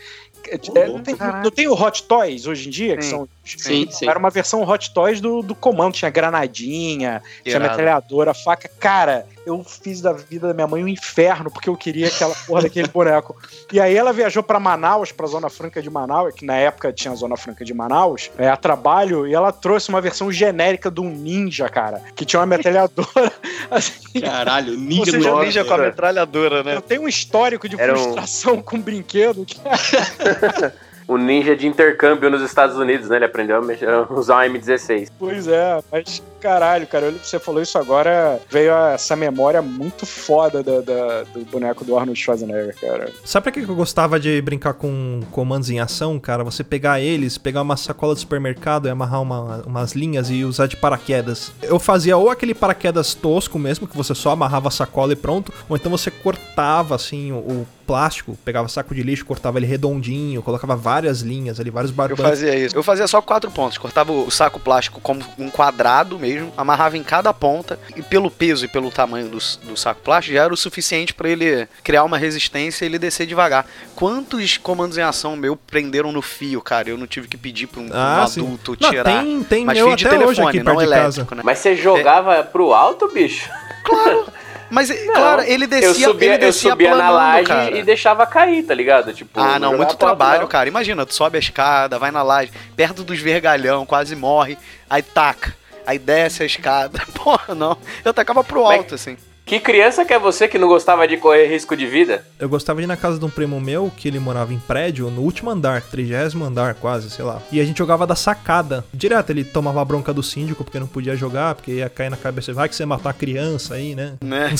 É, 0.49 0.89
não, 0.89 1.03
tem, 1.03 1.15
não 1.17 1.51
tem 1.51 1.69
o 1.69 1.75
Hot 1.75 2.03
Toys 2.05 2.47
hoje 2.47 2.69
em 2.69 2.71
dia, 2.71 2.97
que 2.97 3.05
Sim. 3.05 3.11
são 3.11 3.29
Sim, 3.45 3.89
sim. 3.91 4.09
era 4.09 4.19
uma 4.19 4.31
versão 4.31 4.63
Hot 4.63 4.93
Toys 4.93 5.21
do, 5.21 5.43
do 5.43 5.55
comando. 5.55 5.95
Tinha 5.95 6.11
granadinha, 6.11 7.23
tinha 7.43 7.57
Irado. 7.57 7.71
metralhadora, 7.71 8.33
faca. 8.33 8.71
Cara, 8.81 9.27
eu 9.51 9.65
fiz 9.65 10.01
da 10.01 10.13
vida 10.13 10.49
da 10.49 10.55
minha 10.55 10.67
mãe 10.67 10.83
um 10.83 10.89
inferno 10.89 11.51
porque 11.51 11.69
eu 11.69 11.77
queria 11.77 12.09
aquela 12.09 12.35
porra 12.47 12.63
daquele 12.63 12.89
boneco. 12.89 13.37
E 13.73 13.81
aí 13.81 13.97
ela 13.97 14.13
viajou 14.13 14.43
pra 14.43 14.59
Manaus, 14.61 15.13
pra 15.13 15.27
Zona 15.27 15.49
Franca 15.51 15.83
de 15.83 15.91
Manaus, 15.91 16.35
que 16.35 16.45
na 16.45 16.55
época 16.57 16.93
tinha 16.93 17.13
a 17.13 17.17
Zona 17.17 17.37
Franca 17.37 17.65
de 17.65 17.75
Manaus, 17.75 18.31
é, 18.39 18.49
a 18.49 18.57
trabalho, 18.57 19.27
e 19.27 19.35
ela 19.35 19.53
trouxe 19.53 19.89
uma 19.89 20.01
versão 20.01 20.31
genérica 20.33 20.91
de 20.91 21.01
um 21.01 21.11
ninja, 21.11 21.69
cara, 21.69 22.03
que 22.17 22.25
tinha 22.25 22.41
uma 22.41 22.47
metralhadora. 22.47 23.33
assim, 23.71 24.21
Caralho, 24.21 24.77
ninja 24.79 25.21
já 25.21 25.31
Nossa, 25.31 25.45
Ninja 25.45 25.65
com 25.65 25.75
a 25.75 25.79
metralhadora, 25.79 26.63
né? 26.63 26.77
eu 26.77 26.81
tenho 26.83 27.03
um 27.03 27.09
histórico 27.09 27.69
de 27.69 27.81
Era 27.81 27.93
um- 27.93 27.97
frustração 27.97 28.61
com 28.63 28.81
brinquedo. 28.81 29.45
que- 29.45 29.57
O 31.11 31.17
ninja 31.19 31.57
de 31.57 31.67
intercâmbio 31.67 32.31
nos 32.31 32.41
Estados 32.43 32.77
Unidos, 32.77 33.09
né? 33.09 33.17
Ele 33.17 33.25
aprendeu 33.25 33.57
a, 33.57 33.61
mexer- 33.63 33.89
a 33.89 34.07
usar 34.13 34.37
um 34.49 34.53
M16. 34.53 35.09
Pois 35.19 35.49
é, 35.49 35.83
mas 35.91 36.23
caralho, 36.41 36.87
cara, 36.87 37.07
olha 37.07 37.19
que 37.19 37.27
você 37.27 37.39
falou 37.39 37.61
isso 37.61 37.77
agora, 37.77 38.41
veio 38.49 38.73
essa 38.73 39.15
memória 39.17 39.61
muito 39.61 40.07
foda 40.07 40.63
da, 40.63 40.81
da- 40.81 41.23
do 41.25 41.45
boneco 41.51 41.85
do 41.85 41.99
Arnold 41.99 42.19
Schwarzenegger, 42.19 42.75
cara. 42.81 43.11
Sabe 43.25 43.43
pra 43.43 43.53
que 43.53 43.63
que 43.65 43.69
eu 43.69 43.75
gostava 43.75 44.19
de 44.21 44.41
brincar 44.41 44.73
com 44.75 45.21
comandos 45.33 45.69
em 45.69 45.81
ação, 45.81 46.19
cara? 46.19 46.45
Você 46.45 46.63
pegar 46.65 47.01
eles, 47.01 47.37
pegar 47.37 47.61
uma 47.63 47.77
sacola 47.77 48.15
de 48.15 48.21
supermercado 48.21 48.87
e 48.87 48.91
amarrar 48.91 49.21
uma- 49.21 49.63
umas 49.67 49.93
linhas 49.93 50.31
e 50.31 50.45
usar 50.45 50.67
de 50.69 50.77
paraquedas. 50.77 51.53
Eu 51.63 51.79
fazia 51.81 52.17
ou 52.17 52.31
aquele 52.31 52.55
paraquedas 52.55 53.15
tosco 53.15 53.59
mesmo, 53.59 53.87
que 53.89 53.97
você 53.97 54.15
só 54.15 54.31
amarrava 54.31 54.69
a 54.69 54.71
sacola 54.71 55.13
e 55.13 55.17
pronto, 55.17 55.53
ou 55.69 55.77
então 55.77 55.91
você 55.91 56.11
cortava 56.11 56.95
assim 56.95 57.33
o, 57.33 57.37
o 57.37 57.67
plástico, 57.91 58.39
pegava 58.45 58.69
saco 58.69 58.95
de 58.95 59.03
lixo, 59.03 59.25
cortava 59.27 59.59
ele 59.59 59.67
redondinho, 59.67 60.41
colocava 60.43 60.77
várias 60.77 61.23
linhas 61.23 61.59
ali, 61.59 61.71
vários 61.71 61.91
Eu 61.91 61.97
barbantes. 61.97 62.25
fazia 62.25 62.55
isso. 62.55 62.77
Eu 62.77 62.85
fazia 62.85 63.09
só 63.09 63.21
quatro 63.21 63.51
pontos. 63.51 63.79
Cortava 63.79 64.13
o 64.13 64.31
saco 64.31 64.61
plástico 64.61 65.01
como 65.01 65.21
um 65.37 65.51
quadrado 65.51 66.17
mesmo, 66.17 66.53
amarrava 66.57 66.97
em 66.97 67.03
cada 67.03 67.35
ponta 67.35 67.81
e 67.97 68.03
pelo 68.03 68.31
peso 68.31 68.65
e 68.65 68.69
pelo 68.69 68.93
tamanho 68.93 69.29
do, 69.29 69.39
do 69.67 69.77
saco 69.77 70.01
plástico 70.03 70.35
já 70.37 70.45
era 70.45 70.55
o 70.55 70.57
suficiente 70.57 71.13
pra 71.13 71.29
ele 71.29 71.67
criar 71.83 72.05
uma 72.05 72.17
resistência 72.17 72.85
e 72.85 72.87
ele 72.87 72.99
descer 72.99 73.27
devagar. 73.27 73.67
Quantos 73.97 74.57
comandos 74.57 74.97
em 74.97 75.03
ação 75.03 75.35
meu 75.37 75.57
prenderam 75.57 76.13
no 76.13 76.23
fio, 76.23 76.61
cara? 76.61 76.89
Eu 76.91 76.97
não 76.97 77.09
tive 77.09 77.27
que 77.27 77.37
pedir 77.37 77.67
pra 77.67 77.81
um, 77.81 77.87
um 77.87 77.91
Ah, 77.93 78.25
sim. 78.29 78.41
adulto 78.41 78.77
Não, 78.81 78.89
tirar. 78.91 79.05
tem, 79.05 79.43
tem 79.43 79.65
Mas 79.65 79.77
meu 79.79 79.89
fio 79.89 79.97
de 79.97 80.07
até 80.07 80.17
telefone, 80.17 80.31
hoje 80.41 80.49
aqui 80.49 80.59
não 80.63 80.77
perto 80.77 80.89
de 80.89 80.95
casa. 80.95 81.01
elétrico, 81.21 81.35
né? 81.35 81.43
Mas 81.45 81.59
você 81.59 81.75
jogava 81.75 82.45
pro 82.45 82.73
alto, 82.73 83.09
bicho? 83.13 83.51
Mas, 84.71 84.91
claro, 85.13 85.43
ele 85.43 85.67
descia, 85.67 85.89
eu 86.07 86.13
subia, 86.13 86.29
ele 86.35 86.35
eu 86.45 86.49
descia 86.49 86.71
subia 86.71 86.91
na 86.91 86.97
planando, 86.97 87.15
laje 87.17 87.47
cara. 87.47 87.77
e 87.79 87.83
deixava 87.83 88.27
cair, 88.27 88.63
tá 88.63 88.73
ligado? 88.75 89.13
Tipo, 89.13 89.41
Ah, 89.41 89.59
não, 89.59 89.77
muito 89.77 89.97
trabalho, 89.97 90.43
não. 90.43 90.49
cara. 90.49 90.69
Imagina, 90.69 91.05
tu 91.05 91.13
sobe 91.15 91.37
a 91.37 91.41
escada, 91.41 91.99
vai 91.99 92.11
na 92.11 92.23
laje, 92.23 92.53
perto 92.77 93.03
dos 93.03 93.19
vergalhão, 93.21 93.85
quase 93.85 94.15
morre, 94.15 94.57
aí 94.89 95.03
taca, 95.03 95.55
aí 95.87 95.99
desce 95.99 96.43
a 96.43 96.47
escada. 96.47 97.01
Porra, 97.15 97.55
não. 97.55 97.77
Eu 98.05 98.15
tacava 98.15 98.45
pro 98.45 98.63
Mas- 98.65 98.79
alto, 98.79 98.95
assim. 98.95 99.17
Que 99.51 99.59
criança 99.59 100.05
que 100.05 100.15
é 100.15 100.19
você 100.21 100.47
que 100.47 100.57
não 100.57 100.69
gostava 100.69 101.09
de 101.09 101.17
correr 101.17 101.49
risco 101.49 101.77
de 101.77 101.85
vida? 101.85 102.25
Eu 102.39 102.49
gostava 102.49 102.79
de 102.79 102.85
ir 102.85 102.87
na 102.87 102.97
casa 102.97 103.19
de 103.19 103.25
um 103.25 103.29
primo 103.29 103.61
meu, 103.61 103.91
que 103.97 104.07
ele 104.07 104.21
morava 104.21 104.55
em 104.55 104.61
prédio, 104.61 105.11
no 105.11 105.23
último 105.23 105.51
andar, 105.51 105.83
trigésimo 105.83 106.45
andar 106.45 106.77
quase, 106.77 107.11
sei 107.11 107.25
lá. 107.25 107.43
E 107.51 107.61
a 107.61 107.65
gente 107.65 107.79
jogava 107.79 108.07
da 108.07 108.15
sacada. 108.15 108.85
Direto, 108.95 109.31
ele 109.31 109.43
tomava 109.43 109.83
a 109.83 109.85
bronca 109.85 110.15
do 110.15 110.23
síndico 110.23 110.63
porque 110.63 110.79
não 110.79 110.87
podia 110.87 111.17
jogar, 111.17 111.57
porque 111.57 111.73
ia 111.73 111.89
cair 111.91 112.11
na 112.11 112.17
cabeça, 112.17 112.53
vai 112.53 112.69
que 112.69 112.77
você 112.77 112.87
matar 112.87 113.09
uma 113.09 113.13
criança 113.13 113.75
aí, 113.75 113.97
né? 113.97 114.19
Né? 114.23 114.55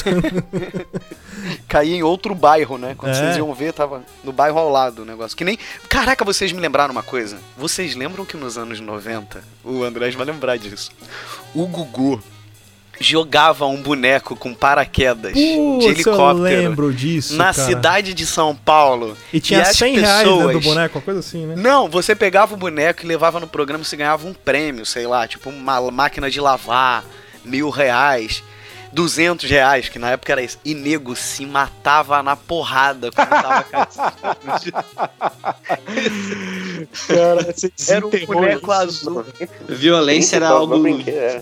Caía 1.69 1.95
em 1.95 2.03
outro 2.03 2.35
bairro, 2.35 2.77
né? 2.77 2.97
Quando 2.99 3.13
É. 3.13 3.15
vocês 3.15 3.37
iam 3.37 3.55
ver, 3.55 3.73
tava 3.73 4.03
no 4.25 4.33
bairro 4.33 4.59
ao 4.59 4.71
lado 4.71 5.03
o 5.03 5.05
negócio. 5.05 5.37
Que 5.37 5.45
nem. 5.45 5.57
Caraca, 5.89 6.25
vocês 6.25 6.51
me 6.51 6.61
lembraram 6.61 6.91
uma 6.91 7.05
coisa. 7.05 7.39
Vocês 7.57 7.95
lembram 7.95 8.25
que 8.25 8.37
nos 8.37 8.59
anos 8.59 8.81
90, 8.81 9.41
o 9.65 9.85
Andrés 9.85 10.17
vai 10.17 10.27
lembrar 10.27 10.57
disso. 10.59 10.91
O 11.55 11.65
Gugu 11.69 12.21
jogava 13.03 13.65
um 13.67 13.81
boneco 13.81 14.37
com 14.37 14.53
paraquedas 14.53 15.33
de 15.33 15.55
Putz, 15.57 15.85
eu 15.87 15.91
helicóptero 15.91 16.43
lembro 16.43 16.93
disso, 16.93 17.35
na 17.35 17.45
cara. 17.55 17.67
cidade 17.67 18.13
de 18.13 18.27
São 18.27 18.55
Paulo. 18.55 19.17
E 19.33 19.41
tinha 19.41 19.63
as 19.63 19.75
100 19.77 19.99
reais 19.99 20.29
dentro 20.29 20.41
do 20.43 20.47
pessoas- 20.49 20.65
boneco, 20.65 20.99
uma 20.99 21.05
coisa 21.05 21.21
assim, 21.21 21.47
né? 21.47 21.55
Não, 21.57 21.89
você 21.89 22.15
pegava 22.15 22.53
o 22.53 22.59
boneco 22.59 23.03
e 23.03 23.07
levava 23.09 23.41
no 23.41 23.47
programa, 23.49 23.83
você 23.83 23.97
ganhava 23.97 24.29
um 24.29 24.35
prêmio, 24.35 24.85
sei 24.85 25.07
lá, 25.07 25.27
tipo 25.27 25.49
uma 25.49 25.81
máquina 25.91 26.31
de 26.31 26.41
lavar, 26.43 27.03
mil 27.43 27.71
reais, 27.71 28.43
duzentos 28.93 29.49
reais, 29.49 29.89
que 29.89 29.99
na 29.99 30.11
época 30.11 30.33
era 30.33 30.43
isso. 30.43 30.59
E 30.63 30.75
nego 30.75 31.17
se 31.17 31.47
matava 31.47 32.23
na 32.23 32.37
porrada 32.37 33.11
quando 33.11 33.29
tava 33.31 33.65
Cara, 37.07 37.53
você 37.55 37.73
Era 37.95 38.07
um 38.07 38.11
boneco 38.11 38.65
isso. 38.73 38.73
azul. 38.73 39.25
Violência 39.69 40.37
era 40.37 40.49
algo 40.49 40.77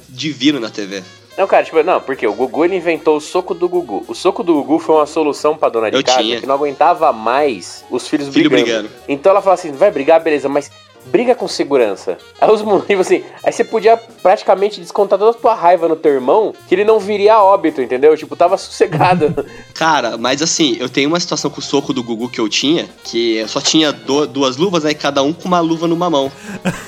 divino 0.08 0.60
na 0.60 0.70
TV. 0.70 1.02
Não, 1.38 1.46
cara, 1.46 1.64
tipo, 1.64 1.80
não, 1.84 2.00
porque 2.00 2.26
o 2.26 2.32
Gugu 2.34 2.64
ele 2.64 2.74
inventou 2.74 3.16
o 3.16 3.20
soco 3.20 3.54
do 3.54 3.68
Gugu. 3.68 4.04
O 4.08 4.14
soco 4.14 4.42
do 4.42 4.54
Gugu 4.54 4.80
foi 4.80 4.96
uma 4.96 5.06
solução 5.06 5.56
pra 5.56 5.68
dona 5.68 5.88
de 5.88 5.96
Eu 5.96 6.02
casa 6.02 6.18
tinha. 6.20 6.40
que 6.40 6.46
não 6.46 6.56
aguentava 6.56 7.12
mais 7.12 7.84
os 7.88 8.08
filhos 8.08 8.28
Filho 8.34 8.50
brigando. 8.50 8.88
brigando. 8.88 9.04
Então 9.08 9.30
ela 9.30 9.40
falou 9.40 9.54
assim: 9.54 9.70
vai 9.70 9.88
brigar, 9.92 10.20
beleza, 10.20 10.48
mas 10.48 10.68
briga 11.10 11.34
com 11.34 11.48
segurança. 11.48 12.18
Aí 12.40 12.50
os 12.50 12.62
moleques, 12.62 13.00
assim, 13.00 13.22
aí 13.44 13.52
você 13.52 13.64
podia 13.64 13.96
praticamente 13.96 14.80
descontar 14.80 15.18
toda 15.18 15.30
a 15.30 15.34
tua 15.34 15.54
raiva 15.54 15.88
no 15.88 15.96
teu 15.96 16.12
irmão, 16.12 16.54
que 16.68 16.74
ele 16.74 16.84
não 16.84 16.98
viria 17.00 17.34
a 17.34 17.42
óbito, 17.44 17.80
entendeu? 17.82 18.16
Tipo, 18.16 18.36
tava 18.36 18.56
sossegado. 18.58 19.44
Cara, 19.74 20.16
mas 20.18 20.42
assim, 20.42 20.76
eu 20.80 20.88
tenho 20.88 21.08
uma 21.08 21.20
situação 21.20 21.50
com 21.50 21.60
o 21.60 21.62
soco 21.62 21.92
do 21.92 22.02
Gugu 22.02 22.28
que 22.28 22.40
eu 22.40 22.48
tinha, 22.48 22.88
que 23.04 23.36
eu 23.36 23.48
só 23.48 23.60
tinha 23.60 23.92
do- 23.92 24.26
duas 24.26 24.56
luvas, 24.56 24.84
aí 24.84 24.94
cada 24.94 25.22
um 25.22 25.32
com 25.32 25.46
uma 25.48 25.60
luva 25.60 25.86
numa 25.86 26.10
mão. 26.10 26.30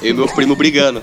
Eu 0.03 0.11
e 0.11 0.12
meu 0.12 0.26
primo 0.26 0.55
brigando. 0.57 1.03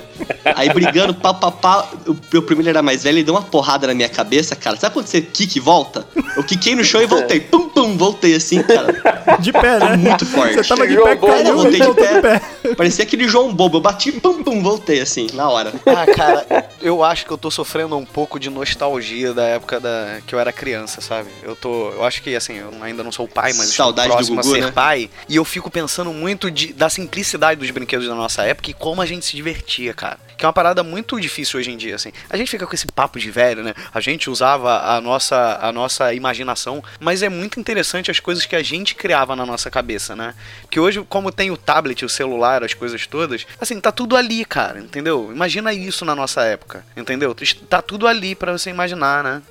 Aí 0.56 0.70
brigando, 0.70 1.14
pá, 1.14 1.34
pá, 1.34 1.52
pá, 1.52 1.88
o 2.08 2.16
meu 2.32 2.42
primo 2.42 2.62
ele 2.62 2.70
era 2.70 2.82
mais 2.82 3.04
velho, 3.04 3.18
ele 3.18 3.24
deu 3.24 3.34
uma 3.34 3.42
porrada 3.42 3.88
na 3.88 3.94
minha 3.94 4.10
cabeça, 4.10 4.56
cara. 4.56 4.76
Sabe 4.78 4.94
quando 4.94 5.08
você 5.08 5.22
kick 5.22 5.58
e 5.58 5.60
volta? 5.60 6.06
Eu 6.36 6.44
quiquei 6.44 6.76
no 6.76 6.84
chão 6.84 7.02
e 7.02 7.06
voltei. 7.06 7.40
Pum, 7.40 7.70
pum, 7.70 7.98
voltei 7.98 8.36
assim, 8.36 8.62
cara. 8.64 8.94
De 9.40 9.52
pé, 9.52 9.80
né? 9.80 9.98
Muito 9.98 10.26
forte. 10.26 10.56
Você 10.56 10.64
tava 10.64 10.88
de 10.88 10.96
pé, 10.96 11.16
caiu 11.16 11.48
eu 11.48 11.56
voltei 11.56 11.80
de 11.80 11.94
pé. 11.94 12.22
pé. 12.22 12.42
Parecia 12.76 13.06
aquele 13.08 13.28
João 13.28 13.54
Bobo. 13.54 13.78
Eu 13.78 13.82
bati, 13.82 14.12
pum, 14.12 14.44
pum, 14.44 14.62
voltei 14.62 15.02
assim, 15.02 15.28
na 15.34 15.50
hora. 15.50 15.74
Ah, 15.88 16.06
cara, 16.06 16.70
eu 16.82 17.04
acho 17.04 17.26
que 17.26 17.32
eu 17.32 17.38
tô 17.38 17.50
sofrendo 17.50 17.98
um 17.98 18.06
pouco 18.06 18.40
de 18.40 18.50
nostalgia 18.50 19.34
da 19.34 19.44
época 19.44 19.80
da 19.80 20.20
que 20.28 20.36
eu 20.36 20.40
era 20.40 20.52
criança, 20.52 21.02
sabe? 21.02 21.30
Eu 21.42 21.56
tô, 21.56 21.90
eu 21.92 22.04
acho 22.04 22.22
que 22.22 22.36
assim, 22.36 22.58
eu 22.58 22.72
ainda 22.82 23.04
não 23.04 23.12
sou 23.12 23.28
pai, 23.28 23.54
mas 23.54 23.70
Saudade 23.70 24.10
estou 24.10 24.22
do 24.22 24.34
próximo 24.34 24.42
Gugu, 24.42 24.50
a 24.50 24.60
ser 24.60 24.66
né? 24.66 24.72
pai, 24.72 25.10
e 25.28 25.36
eu 25.36 25.46
fico 25.46 25.72
pensando 25.72 26.14
muito 26.14 26.52
de, 26.52 26.74
da 26.74 26.90
simplicidade 26.90 27.60
dos 27.60 27.72
brinquedos 27.72 28.08
da 28.08 28.14
nossa 28.14 28.44
época 28.44 28.70
e 28.70 28.74
como 28.74 29.02
a 29.02 29.06
gente 29.06 29.26
se 29.26 29.36
divertia, 29.36 29.94
cara. 29.94 30.20
Que 30.38 30.46
é 30.46 30.48
uma 30.48 30.54
parada 30.54 30.84
muito 30.84 31.20
difícil 31.20 31.60
hoje 31.60 31.72
em 31.72 31.78
dia, 31.78 31.96
assim. 31.96 32.12
A 32.30 32.38
gente 32.38 32.50
fica 32.50 32.68
com 32.68 32.74
esse 32.76 32.88
papo 32.88 33.20
de 33.20 33.32
velho, 33.32 33.64
né? 33.64 33.74
A 33.94 34.00
gente 34.00 34.30
usava 34.30 34.96
a 34.96 35.02
nossa 35.02 35.58
a 35.62 35.72
nossa 35.72 36.14
imaginação, 36.14 36.84
mas 37.00 37.24
é 37.24 37.30
muito 37.30 37.60
interessante 37.60 38.12
as 38.12 38.20
coisas 38.20 38.46
que 38.46 38.56
a 38.56 38.64
gente 38.64 38.96
criava 38.96 39.36
na 39.36 39.46
nossa 39.46 39.70
cabeça, 39.70 40.16
né? 40.16 40.36
Que 40.70 40.80
hoje, 40.80 41.04
como 41.10 41.32
tem 41.32 41.52
o 41.52 41.58
tablet, 41.58 42.06
o 42.06 42.10
celular, 42.10 42.64
as 42.64 42.74
coisas 42.74 43.08
todas, 43.08 43.46
assim, 43.60 43.80
tá 43.80 43.92
tudo 43.92 44.16
ali, 44.16 44.46
cara, 44.46 44.80
entendeu? 44.80 45.30
Imagina 45.32 45.74
isso 45.74 46.06
na 46.06 46.16
nossa 46.16 46.44
época, 46.44 46.86
entendeu? 46.96 47.36
Tá 47.70 47.82
tudo 47.82 48.08
ali 48.08 48.36
pra 48.36 48.52
você 48.52 48.70
imaginar, 48.70 49.24
né? 49.24 49.42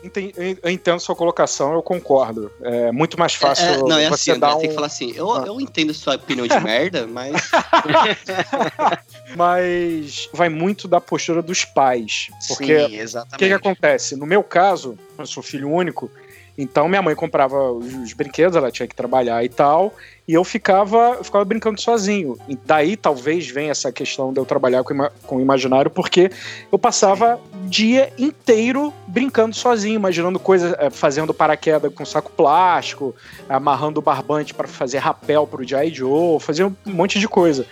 Eu 0.62 0.70
entendo 0.70 1.00
sua 1.00 1.16
colocação, 1.16 1.72
eu 1.72 1.82
concordo. 1.82 2.50
É 2.62 2.92
muito 2.92 3.18
mais 3.18 3.34
fácil 3.34 3.66
É, 3.66 3.74
é, 3.74 3.78
não, 3.78 3.98
é 3.98 4.08
você 4.08 4.30
assim, 4.30 4.40
dar 4.40 4.54
um... 4.54 4.60
tem 4.60 4.68
que 4.68 4.74
falar 4.74 4.86
assim, 4.86 5.12
eu, 5.16 5.28
eu 5.44 5.60
entendo 5.60 5.92
sua 5.92 6.14
opinião 6.14 6.46
de 6.46 6.58
merda, 6.60 7.06
mas 7.06 7.50
Mas 9.36 10.28
vai 10.32 10.48
muito 10.48 10.75
da 10.84 11.00
postura 11.00 11.40
dos 11.40 11.64
pais. 11.64 12.28
Porque 12.48 12.78
Sim, 12.78 12.84
o 12.84 12.88
que, 12.88 12.96
exatamente. 12.96 13.38
que 13.38 13.52
acontece? 13.52 14.16
No 14.16 14.26
meu 14.26 14.42
caso, 14.42 14.98
eu 15.16 15.26
sou 15.26 15.42
filho 15.42 15.70
único, 15.70 16.10
então 16.56 16.88
minha 16.88 17.02
mãe 17.02 17.14
comprava 17.14 17.72
os, 17.72 17.94
os 17.94 18.12
brinquedos, 18.12 18.56
ela 18.56 18.70
tinha 18.70 18.86
que 18.86 18.94
trabalhar 18.94 19.44
e 19.44 19.48
tal, 19.48 19.94
e 20.26 20.34
eu 20.34 20.42
ficava, 20.42 21.22
ficava 21.22 21.44
brincando 21.44 21.80
sozinho. 21.80 22.36
E 22.48 22.56
daí 22.64 22.96
talvez 22.96 23.46
venha 23.46 23.70
essa 23.70 23.92
questão 23.92 24.32
de 24.32 24.40
eu 24.40 24.44
trabalhar 24.44 24.82
com, 24.82 25.08
com 25.24 25.36
o 25.36 25.40
imaginário, 25.40 25.90
porque 25.90 26.30
eu 26.70 26.78
passava 26.78 27.40
o 27.54 27.68
dia 27.68 28.12
inteiro 28.18 28.92
brincando 29.06 29.54
sozinho, 29.54 29.94
imaginando 29.94 30.38
coisas, 30.40 30.74
eh, 30.78 30.90
fazendo 30.90 31.32
paraquedas 31.32 31.92
com 31.94 32.04
saco 32.04 32.32
plástico, 32.32 33.14
amarrando 33.48 34.02
barbante 34.02 34.52
para 34.52 34.66
fazer 34.66 34.98
rapel 34.98 35.46
pro 35.46 35.66
G.I. 35.66 35.94
Joe, 35.94 36.40
fazia 36.40 36.66
um 36.66 36.74
monte 36.86 37.20
de 37.20 37.28
coisa. 37.28 37.64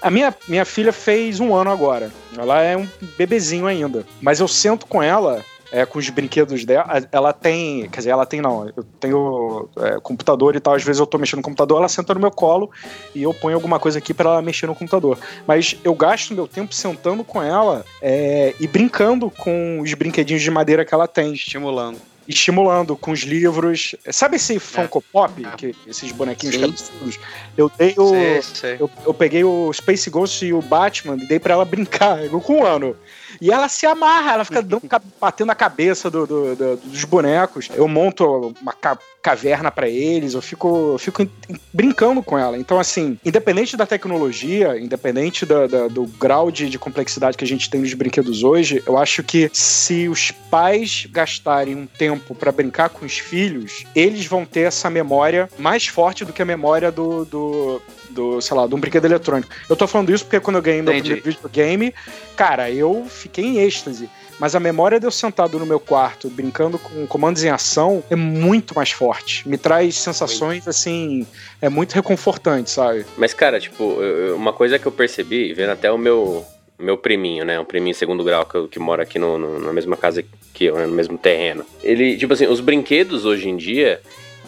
A 0.00 0.10
minha, 0.10 0.32
minha 0.46 0.64
filha 0.64 0.92
fez 0.92 1.40
um 1.40 1.54
ano 1.54 1.70
agora. 1.70 2.12
Ela 2.36 2.62
é 2.62 2.76
um 2.76 2.86
bebezinho 3.18 3.66
ainda. 3.66 4.06
Mas 4.20 4.38
eu 4.38 4.46
sento 4.46 4.86
com 4.86 5.02
ela, 5.02 5.44
é, 5.76 5.84
com 5.84 5.98
os 5.98 6.08
brinquedos 6.08 6.64
dela. 6.64 7.06
Ela 7.12 7.34
tem. 7.34 7.86
Quer 7.90 7.98
dizer, 7.98 8.10
ela 8.10 8.24
tem 8.24 8.40
não. 8.40 8.72
Eu 8.74 8.82
tenho 8.98 9.68
é, 9.76 10.00
computador 10.00 10.56
e 10.56 10.60
tal. 10.60 10.74
Às 10.74 10.82
vezes 10.82 10.98
eu 10.98 11.06
tô 11.06 11.18
mexendo 11.18 11.38
no 11.38 11.42
computador, 11.42 11.76
ela 11.76 11.88
senta 11.88 12.14
no 12.14 12.20
meu 12.20 12.30
colo 12.30 12.70
e 13.14 13.22
eu 13.22 13.34
ponho 13.34 13.56
alguma 13.56 13.78
coisa 13.78 13.98
aqui 13.98 14.14
para 14.14 14.30
ela 14.30 14.42
mexer 14.42 14.66
no 14.66 14.74
computador. 14.74 15.18
Mas 15.46 15.76
eu 15.84 15.94
gasto 15.94 16.32
meu 16.32 16.48
tempo 16.48 16.74
sentando 16.74 17.22
com 17.22 17.42
ela 17.42 17.84
é, 18.00 18.54
e 18.58 18.66
brincando 18.66 19.30
com 19.30 19.80
os 19.80 19.92
brinquedinhos 19.92 20.42
de 20.42 20.50
madeira 20.50 20.82
que 20.82 20.94
ela 20.94 21.06
tem 21.06 21.34
Estimulando. 21.34 22.00
Estimulando 22.28 22.96
com 22.96 23.10
os 23.12 23.20
livros. 23.20 23.94
Sabe 24.10 24.36
esse 24.36 24.58
Funko 24.58 25.02
Pop? 25.12 25.44
É. 25.44 25.50
Que, 25.56 25.74
esses 25.86 26.10
bonequinhos 26.12 26.54
Sim. 26.56 26.60
cabeçudos? 26.62 27.18
Eu 27.56 27.70
dei 27.78 27.94
o. 27.96 28.08
Sei, 28.10 28.42
sei. 28.42 28.76
Eu, 28.80 28.90
eu 29.04 29.14
peguei 29.14 29.44
o 29.44 29.72
Space 29.72 30.08
Ghost 30.10 30.44
e 30.44 30.52
o 30.52 30.60
Batman 30.62 31.16
e 31.16 31.26
dei 31.26 31.38
pra 31.38 31.54
ela 31.54 31.64
brincar, 31.64 32.18
com 32.42 32.58
um 32.60 32.64
ano. 32.66 32.96
E 33.40 33.50
ela 33.52 33.68
se 33.68 33.84
amarra, 33.86 34.32
ela 34.32 34.44
fica 34.44 34.62
dando, 34.62 34.82
batendo 35.20 35.52
a 35.52 35.54
cabeça 35.54 36.10
do- 36.10 36.26
do- 36.26 36.56
do- 36.56 36.76
dos 36.76 37.04
bonecos. 37.04 37.68
Eu 37.74 37.86
monto 37.86 38.54
uma 38.62 38.72
ca- 38.72 38.98
caverna 39.26 39.72
pra 39.72 39.88
eles, 39.88 40.34
eu 40.34 40.40
fico, 40.40 40.92
eu 40.92 40.98
fico 40.98 41.20
in- 41.20 41.30
in- 41.50 41.56
brincando 41.72 42.22
com 42.22 42.38
ela. 42.38 42.56
Então, 42.56 42.78
assim, 42.78 43.18
independente 43.24 43.76
da 43.76 43.84
tecnologia, 43.84 44.78
independente 44.78 45.44
da- 45.44 45.66
da- 45.66 45.88
do 45.88 46.04
grau 46.06 46.48
de, 46.48 46.70
de 46.70 46.78
complexidade 46.78 47.36
que 47.36 47.42
a 47.42 47.46
gente 47.46 47.68
tem 47.68 47.80
nos 47.80 47.92
brinquedos 47.92 48.44
hoje, 48.44 48.80
eu 48.86 48.96
acho 48.96 49.24
que 49.24 49.50
se 49.52 50.08
os 50.08 50.30
pais 50.30 51.08
gastarem 51.10 51.74
um 51.74 51.86
tempo 51.86 52.36
pra 52.36 52.52
brincar 52.52 52.88
com 52.88 53.04
os 53.04 53.18
filhos, 53.18 53.84
eles 53.96 54.26
vão 54.26 54.44
ter 54.44 54.60
essa 54.60 54.88
memória 54.88 55.48
mais 55.58 55.88
forte 55.88 56.24
do 56.24 56.32
que 56.32 56.40
a 56.40 56.44
memória 56.44 56.92
do, 56.92 57.24
do, 57.24 57.82
do, 58.10 58.40
sei 58.40 58.56
lá, 58.56 58.64
de 58.68 58.76
um 58.76 58.78
brinquedo 58.78 59.06
eletrônico. 59.06 59.50
Eu 59.68 59.74
tô 59.74 59.88
falando 59.88 60.12
isso 60.14 60.24
porque 60.24 60.38
quando 60.38 60.54
eu 60.56 60.62
ganhei 60.62 60.82
meu 60.82 60.92
Entendi. 60.92 61.16
primeiro 61.16 61.30
videogame, 61.42 61.92
cara, 62.36 62.70
eu 62.70 63.04
fiquei 63.10 63.44
em 63.44 63.58
êxtase. 63.58 64.08
Mas 64.38 64.54
a 64.54 64.60
memória 64.60 65.00
de 65.00 65.06
eu 65.06 65.10
sentado 65.10 65.58
no 65.58 65.64
meu 65.64 65.80
quarto, 65.80 66.28
brincando 66.28 66.78
com 66.78 67.06
comandos 67.06 67.42
em 67.42 67.48
ação, 67.48 68.04
é 68.10 68.16
muito 68.16 68.74
mais 68.74 68.90
forte. 68.90 69.48
Me 69.48 69.56
traz 69.56 69.96
sensações, 69.96 70.68
assim, 70.68 71.26
é 71.60 71.68
muito 71.68 71.92
reconfortante, 71.94 72.70
sabe? 72.70 73.06
Mas, 73.16 73.32
cara, 73.32 73.58
tipo, 73.58 73.96
uma 74.36 74.52
coisa 74.52 74.78
que 74.78 74.86
eu 74.86 74.92
percebi, 74.92 75.54
vendo 75.54 75.70
até 75.70 75.90
o 75.90 75.96
meu, 75.96 76.44
meu 76.78 76.98
priminho, 76.98 77.44
né? 77.46 77.58
Um 77.58 77.64
priminho 77.64 77.94
segundo 77.94 78.22
grau 78.22 78.44
que, 78.44 78.54
eu- 78.54 78.68
que 78.68 78.78
mora 78.78 79.04
aqui 79.04 79.18
no, 79.18 79.38
no- 79.38 79.58
na 79.58 79.72
mesma 79.72 79.96
casa 79.96 80.22
que 80.52 80.64
eu, 80.66 80.76
né? 80.76 80.84
no 80.86 80.92
mesmo 80.92 81.16
terreno. 81.16 81.64
Ele, 81.82 82.16
tipo 82.18 82.34
assim, 82.34 82.46
os 82.46 82.60
brinquedos 82.60 83.24
hoje 83.24 83.48
em 83.48 83.56
dia, 83.56 84.00